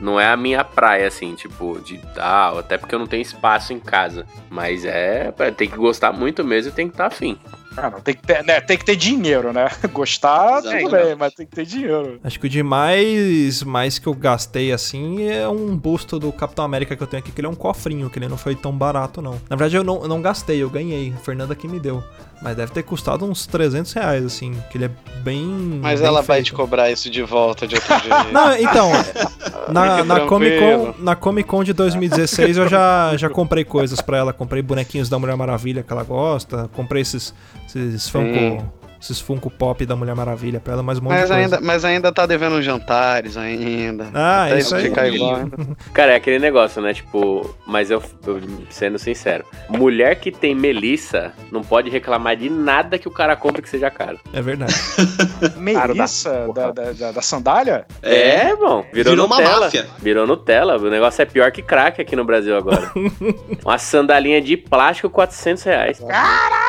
Não 0.00 0.20
é 0.20 0.28
a 0.28 0.36
minha 0.36 0.62
praia, 0.62 1.08
assim, 1.08 1.34
tipo, 1.34 1.80
de 1.84 1.98
tal, 2.14 2.58
até 2.60 2.78
porque 2.78 2.94
eu 2.94 2.98
não 3.00 3.08
tenho 3.08 3.22
espaço 3.22 3.49
em 3.72 3.80
casa. 3.80 4.26
Mas 4.48 4.84
é, 4.84 5.32
tem 5.56 5.68
que 5.68 5.76
gostar 5.76 6.12
muito 6.12 6.44
mesmo 6.44 6.70
e 6.70 6.74
tem 6.74 6.88
que 6.88 6.94
estar 6.94 7.06
afim. 7.06 7.38
Ah, 7.76 7.88
não, 7.88 8.00
tem 8.00 8.14
que 8.14 8.22
ter, 8.22 8.44
né, 8.44 8.60
tem 8.60 8.76
que 8.76 8.84
ter 8.84 8.96
dinheiro, 8.96 9.52
né? 9.52 9.68
Gostar, 9.92 10.58
Exatamente. 10.58 10.84
tudo 10.84 10.92
bem, 10.92 11.14
mas 11.14 11.32
tem 11.34 11.46
que 11.46 11.54
ter 11.54 11.64
dinheiro. 11.64 12.20
Acho 12.22 12.38
que 12.40 12.46
o 12.46 12.48
de 12.48 12.62
mais, 12.62 13.62
mais 13.62 13.98
que 13.98 14.06
eu 14.06 14.14
gastei 14.14 14.72
assim 14.72 15.22
é 15.28 15.48
um 15.48 15.76
busto 15.76 16.18
do 16.18 16.32
Capitão 16.32 16.64
América 16.64 16.96
que 16.96 17.02
eu 17.02 17.06
tenho 17.06 17.22
aqui, 17.22 17.30
que 17.30 17.40
ele 17.40 17.46
é 17.46 17.50
um 17.50 17.54
cofrinho, 17.54 18.10
que 18.10 18.18
ele 18.18 18.28
não 18.28 18.36
foi 18.36 18.56
tão 18.56 18.76
barato, 18.76 19.22
não. 19.22 19.40
Na 19.48 19.56
verdade, 19.56 19.76
eu 19.76 19.84
não, 19.84 20.02
eu 20.02 20.08
não 20.08 20.20
gastei, 20.20 20.60
eu 20.60 20.68
ganhei. 20.68 21.12
A 21.16 21.18
Fernanda 21.18 21.54
que 21.54 21.68
me 21.68 21.78
deu. 21.78 22.02
Mas 22.42 22.56
deve 22.56 22.72
ter 22.72 22.82
custado 22.82 23.24
uns 23.26 23.46
300 23.46 23.92
reais, 23.92 24.24
assim, 24.24 24.56
que 24.70 24.78
ele 24.78 24.86
é 24.86 24.90
bem. 25.22 25.44
Mas 25.82 26.00
bem 26.00 26.08
ela 26.08 26.22
vai 26.22 26.38
feito. 26.38 26.46
te 26.46 26.52
cobrar 26.54 26.90
isso 26.90 27.10
de 27.10 27.22
volta 27.22 27.66
de 27.66 27.74
outro 27.74 27.94
jeito. 28.00 28.32
Não, 28.32 28.54
então, 28.56 28.90
na, 29.70 30.02
na, 30.04 30.20
Comic 30.20 30.58
Con, 30.58 30.94
na 30.98 31.14
Comic 31.14 31.48
Con 31.48 31.62
de 31.62 31.74
2016 31.74 32.56
eu 32.56 32.68
já, 32.68 33.14
já 33.16 33.28
comprei 33.28 33.62
coisas 33.62 34.00
pra 34.00 34.16
ela. 34.16 34.32
Comprei 34.32 34.62
bonequinhos 34.62 35.08
da 35.08 35.18
Mulher 35.18 35.36
Maravilha 35.36 35.82
que 35.82 35.92
ela 35.92 36.02
gosta. 36.02 36.70
Comprei 36.72 37.02
esses, 37.02 37.34
esses 37.66 38.08
Funko, 38.08 38.64
esses 39.00 39.20
Funko 39.20 39.50
Pop 39.50 39.84
da 39.86 39.96
Mulher 39.96 40.14
Maravilha 40.14 40.60
pra 40.60 40.74
ela, 40.74 40.82
mas 40.82 40.98
um 40.98 41.02
monte 41.02 41.14
de 41.14 41.18
Mas 41.20 41.28
coisa. 41.30 41.42
ainda, 41.42 41.60
mas 41.60 41.84
ainda 41.84 42.12
tá 42.12 42.26
devendo 42.26 42.60
jantares 42.62 43.36
ainda. 43.36 44.08
Ah, 44.12 44.44
Até 44.46 44.58
isso 44.58 44.74
aí. 44.74 44.82
ficar 44.84 45.08
igual. 45.08 45.38
Cara, 45.94 46.12
é 46.12 46.16
aquele 46.16 46.38
negócio, 46.38 46.82
né? 46.82 46.92
Tipo, 46.92 47.54
mas 47.66 47.90
eu, 47.90 48.02
eu 48.26 48.40
sendo 48.68 48.98
sincero, 48.98 49.44
mulher 49.68 50.16
que 50.16 50.30
tem 50.30 50.54
Melissa 50.54 51.32
não 51.50 51.62
pode 51.62 51.88
reclamar 51.88 52.36
de 52.36 52.50
nada 52.50 52.98
que 52.98 53.08
o 53.08 53.10
cara 53.10 53.34
compre 53.36 53.62
que 53.62 53.68
seja 53.70 53.90
caro. 53.90 54.18
É 54.32 54.42
verdade. 54.42 54.74
Melissa 55.56 56.48
da, 56.54 56.70
da, 56.70 56.92
da, 56.92 57.12
da 57.12 57.22
sandália? 57.22 57.86
É, 58.02 58.54
bom, 58.54 58.84
virou, 58.92 59.12
Virou 59.12 59.26
uma 59.26 59.36
Nutella. 59.38 59.60
máfia. 59.60 59.86
Virou 59.98 60.26
Nutella. 60.26 60.76
O 60.76 60.90
negócio 60.90 61.22
é 61.22 61.24
pior 61.24 61.50
que 61.50 61.62
crack 61.62 62.00
aqui 62.00 62.14
no 62.14 62.24
Brasil 62.24 62.56
agora. 62.56 62.90
uma 63.64 63.78
sandalinha 63.78 64.40
de 64.40 64.56
plástico, 64.56 65.08
400 65.08 65.62
reais. 65.64 65.98
Caralho! 66.00 66.59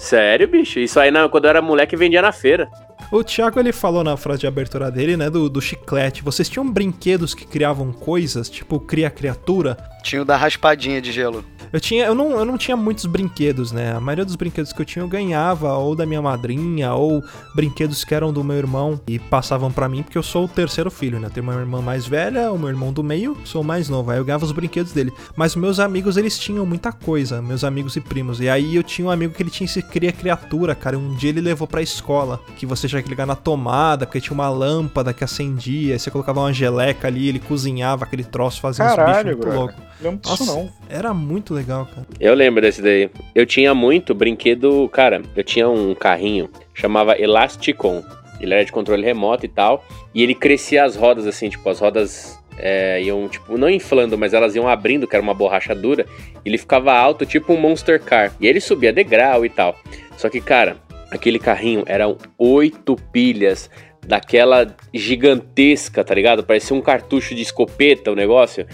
Sério, 0.00 0.48
bicho? 0.48 0.78
Isso 0.78 0.98
aí 0.98 1.10
não, 1.10 1.28
quando 1.28 1.44
eu 1.44 1.50
era 1.50 1.60
moleque 1.60 1.94
vendia 1.94 2.22
na 2.22 2.32
feira. 2.32 2.70
O 3.12 3.22
Thiago 3.22 3.60
ele 3.60 3.70
falou 3.70 4.02
na 4.02 4.16
frase 4.16 4.40
de 4.40 4.46
abertura 4.46 4.90
dele, 4.90 5.14
né, 5.14 5.28
do, 5.28 5.46
do 5.50 5.60
chiclete. 5.60 6.24
Vocês 6.24 6.48
tinham 6.48 6.66
brinquedos 6.72 7.34
que 7.34 7.46
criavam 7.46 7.92
coisas, 7.92 8.48
tipo 8.48 8.80
cria 8.80 9.10
criatura? 9.10 9.76
Tinha 10.02 10.22
o 10.22 10.24
da 10.24 10.38
raspadinha 10.38 11.02
de 11.02 11.12
gelo. 11.12 11.44
Eu 11.72 11.80
tinha, 11.80 12.04
eu 12.04 12.14
não, 12.14 12.32
eu 12.32 12.44
não 12.44 12.58
tinha 12.58 12.76
muitos 12.76 13.06
brinquedos, 13.06 13.70
né? 13.70 13.92
A 13.94 14.00
maioria 14.00 14.24
dos 14.24 14.36
brinquedos 14.36 14.72
que 14.72 14.80
eu 14.80 14.84
tinha 14.84 15.02
eu 15.02 15.08
ganhava 15.08 15.72
ou 15.74 15.94
da 15.94 16.04
minha 16.04 16.20
madrinha 16.20 16.92
ou 16.94 17.22
brinquedos 17.54 18.04
que 18.04 18.14
eram 18.14 18.32
do 18.32 18.42
meu 18.42 18.56
irmão 18.56 19.00
e 19.06 19.18
passavam 19.18 19.70
pra 19.70 19.88
mim 19.88 20.02
porque 20.02 20.18
eu 20.18 20.22
sou 20.22 20.44
o 20.46 20.48
terceiro 20.48 20.90
filho, 20.90 21.20
né? 21.20 21.28
Eu 21.28 21.30
tenho 21.30 21.46
uma 21.46 21.54
irmã 21.54 21.80
mais 21.80 22.06
velha, 22.06 22.50
o 22.50 22.58
meu 22.58 22.68
irmão 22.68 22.92
do 22.92 23.04
meio, 23.04 23.36
sou 23.44 23.62
o 23.62 23.64
mais 23.64 23.88
novo. 23.88 24.10
Aí 24.10 24.18
eu 24.18 24.24
ganhava 24.24 24.44
os 24.44 24.52
brinquedos 24.52 24.92
dele. 24.92 25.12
Mas 25.36 25.54
meus 25.54 25.78
amigos 25.78 26.16
eles 26.16 26.38
tinham 26.38 26.66
muita 26.66 26.92
coisa, 26.92 27.40
meus 27.40 27.62
amigos 27.62 27.94
e 27.96 28.00
primos. 28.00 28.40
E 28.40 28.48
aí 28.48 28.74
eu 28.74 28.82
tinha 28.82 29.06
um 29.06 29.10
amigo 29.10 29.32
que 29.34 29.42
ele 29.42 29.50
tinha 29.50 29.64
esse 29.64 29.82
cria 29.82 30.12
criatura, 30.12 30.74
cara. 30.74 30.98
Um 30.98 31.14
dia 31.14 31.30
ele 31.30 31.40
levou 31.40 31.68
pra 31.68 31.80
escola 31.80 32.40
que 32.56 32.66
você 32.66 32.88
tinha 32.88 33.02
que 33.02 33.08
ligar 33.08 33.26
na 33.26 33.36
tomada 33.36 34.06
porque 34.06 34.20
tinha 34.20 34.34
uma 34.34 34.48
lâmpada 34.48 35.12
que 35.12 35.22
acendia. 35.22 35.94
Aí 35.94 35.98
você 35.98 36.10
colocava 36.10 36.40
uma 36.40 36.52
geleca 36.52 37.06
ali, 37.06 37.28
ele 37.28 37.38
cozinhava 37.38 38.04
aquele 38.04 38.24
troço, 38.24 38.60
fazia 38.60 38.84
uns 38.84 38.96
bichos 38.96 39.24
muito 39.24 39.48
loucos. 39.48 39.90
Disso 40.00 40.44
Nossa, 40.44 40.44
não. 40.46 40.72
era 40.88 41.12
muito 41.12 41.52
legal, 41.52 41.59
cara. 41.64 42.06
Eu 42.18 42.34
lembro 42.34 42.60
desse 42.60 42.82
daí. 42.82 43.10
Eu 43.34 43.46
tinha 43.46 43.74
muito 43.74 44.14
brinquedo. 44.14 44.88
Cara, 44.92 45.22
eu 45.36 45.44
tinha 45.44 45.68
um 45.68 45.94
carrinho, 45.94 46.48
chamava 46.74 47.18
Elasticon. 47.18 48.02
Ele 48.40 48.54
era 48.54 48.64
de 48.64 48.72
controle 48.72 49.04
remoto 49.04 49.44
e 49.44 49.48
tal. 49.48 49.84
E 50.14 50.22
ele 50.22 50.34
crescia 50.34 50.84
as 50.84 50.96
rodas, 50.96 51.26
assim, 51.26 51.48
tipo, 51.48 51.68
as 51.68 51.78
rodas 51.78 52.38
é, 52.58 53.02
iam, 53.02 53.28
tipo, 53.28 53.56
não 53.58 53.68
inflando, 53.68 54.16
mas 54.16 54.32
elas 54.32 54.54
iam 54.54 54.68
abrindo, 54.68 55.06
que 55.06 55.14
era 55.14 55.22
uma 55.22 55.34
borracha 55.34 55.74
dura. 55.74 56.06
Ele 56.44 56.58
ficava 56.58 56.92
alto, 56.92 57.26
tipo 57.26 57.52
um 57.52 57.60
Monster 57.60 58.00
Car. 58.00 58.32
E 58.40 58.46
ele 58.46 58.60
subia 58.60 58.92
degrau 58.92 59.44
e 59.44 59.50
tal. 59.50 59.76
Só 60.16 60.28
que, 60.28 60.40
cara, 60.40 60.76
aquele 61.10 61.38
carrinho 61.38 61.82
eram 61.86 62.16
oito 62.38 62.96
pilhas 63.12 63.70
daquela 64.06 64.66
gigantesca, 64.92 66.02
tá 66.02 66.14
ligado? 66.14 66.42
Parecia 66.42 66.74
um 66.76 66.80
cartucho 66.80 67.34
de 67.34 67.42
escopeta 67.42 68.10
o 68.10 68.14
negócio. 68.14 68.66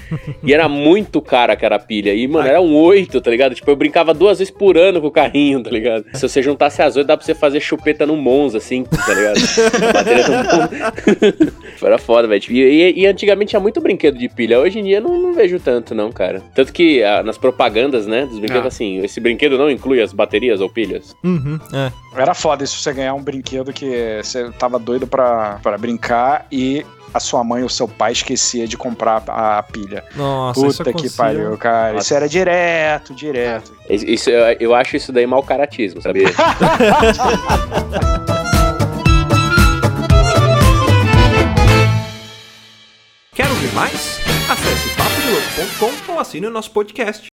E 0.43 0.53
era 0.55 0.69
muito 0.69 1.21
cara 1.21 1.53
aquela 1.53 1.79
pilha. 1.79 2.15
E, 2.15 2.27
mano, 2.27 2.49
eram 2.49 2.73
oito, 2.75 3.21
tá 3.21 3.31
ligado? 3.31 3.55
Tipo, 3.55 3.71
eu 3.71 3.77
brincava 3.77 4.15
duas 4.15 4.39
vezes 4.39 4.51
por 4.53 4.77
ano 4.79 5.01
com 5.01 5.09
o 5.09 5.11
carrinho, 5.11 5.63
tá 5.63 5.71
ligado? 5.71 6.05
Se 6.15 6.27
você 6.29 6.43
juntasse 6.43 6.81
as 6.83 6.97
oito, 6.97 7.07
dá 7.07 7.17
pra 7.17 7.25
você 7.27 7.35
fazer 7.35 7.61
chupeta 7.61 8.07
no 8.07 8.17
Monza, 8.17 8.59
assim, 8.59 8.85
tá 8.85 9.13
ligado? 9.15 9.37
Bateria 9.93 10.29
no 10.29 10.35
Monza. 10.37 11.53
Era 11.83 11.99
foda, 11.99 12.27
velho. 12.29 12.43
E, 12.51 12.61
e- 12.61 13.01
e 13.01 13.07
antigamente 13.07 13.51
tinha 13.51 13.61
muito 13.61 13.81
brinquedo 13.81 14.17
de 14.19 14.29
pilha. 14.29 14.59
Hoje 14.61 14.79
em 14.79 14.85
dia 14.85 15.01
não, 15.01 15.19
não 15.19 15.33
vejo 15.35 15.61
tanto, 15.61 15.95
não, 15.95 16.11
cara. 16.11 16.43
Tanto 16.55 16.73
que 16.73 17.03
ah, 17.03 17.23
nas 17.23 17.37
propagandas, 17.39 18.07
né, 18.07 18.27
dos 18.27 18.39
brinquedos, 18.39 18.65
Ah. 18.65 18.69
assim, 18.69 18.99
esse 19.05 19.21
brinquedo 19.21 19.59
não 19.59 19.71
inclui 19.71 20.01
as 20.01 20.13
baterias 20.13 20.61
ou 20.61 20.69
pilhas. 20.71 21.15
Uhum, 21.23 21.59
é. 21.73 21.93
Era 22.21 22.33
foda 22.35 22.65
isso 22.65 22.79
você 22.79 22.93
ganhar 22.95 23.13
um 23.15 23.23
brinquedo 23.23 23.73
que 23.73 24.21
você 24.23 24.51
tava 24.59 24.79
doido 24.79 25.07
pra, 25.07 25.16
pra 25.17 25.79
brincar 25.79 26.47
e 26.51 26.85
a 27.15 27.21
sua 27.21 27.43
mãe 27.43 27.63
ou 27.63 27.69
seu 27.69 27.89
pai 27.89 28.13
esquecia 28.13 28.67
de 28.69 28.77
comprar 28.77 29.23
a, 29.29 29.59
a 29.59 29.63
pilha. 29.63 30.05
Nossa, 30.15 30.67
isso 30.67 30.79
Puta 30.79 30.85
que 30.85 30.91
acontecia. 30.99 31.17
pariu, 31.25 31.57
cara. 31.57 31.93
Nossa. 31.95 32.05
Isso 32.05 32.15
era 32.15 32.29
direto, 32.29 33.15
direto. 33.15 33.73
Isso, 33.89 34.05
isso- 34.07 34.31
eu, 34.31 34.57
eu 34.61 34.75
acho 34.75 34.97
isso 34.97 35.11
daí 35.13 35.27
mau 35.27 35.43
caratismo, 35.43 36.03
sabia? 36.03 36.27
Quer 43.35 43.49
ouvir 43.49 43.73
mais? 43.75 44.21
Acesse 44.49 44.89
papodelouco.com 44.97 46.13
ou 46.13 46.21
assine 46.21 46.47
o 46.47 46.51
nosso 46.51 46.71
podcast. 46.71 47.23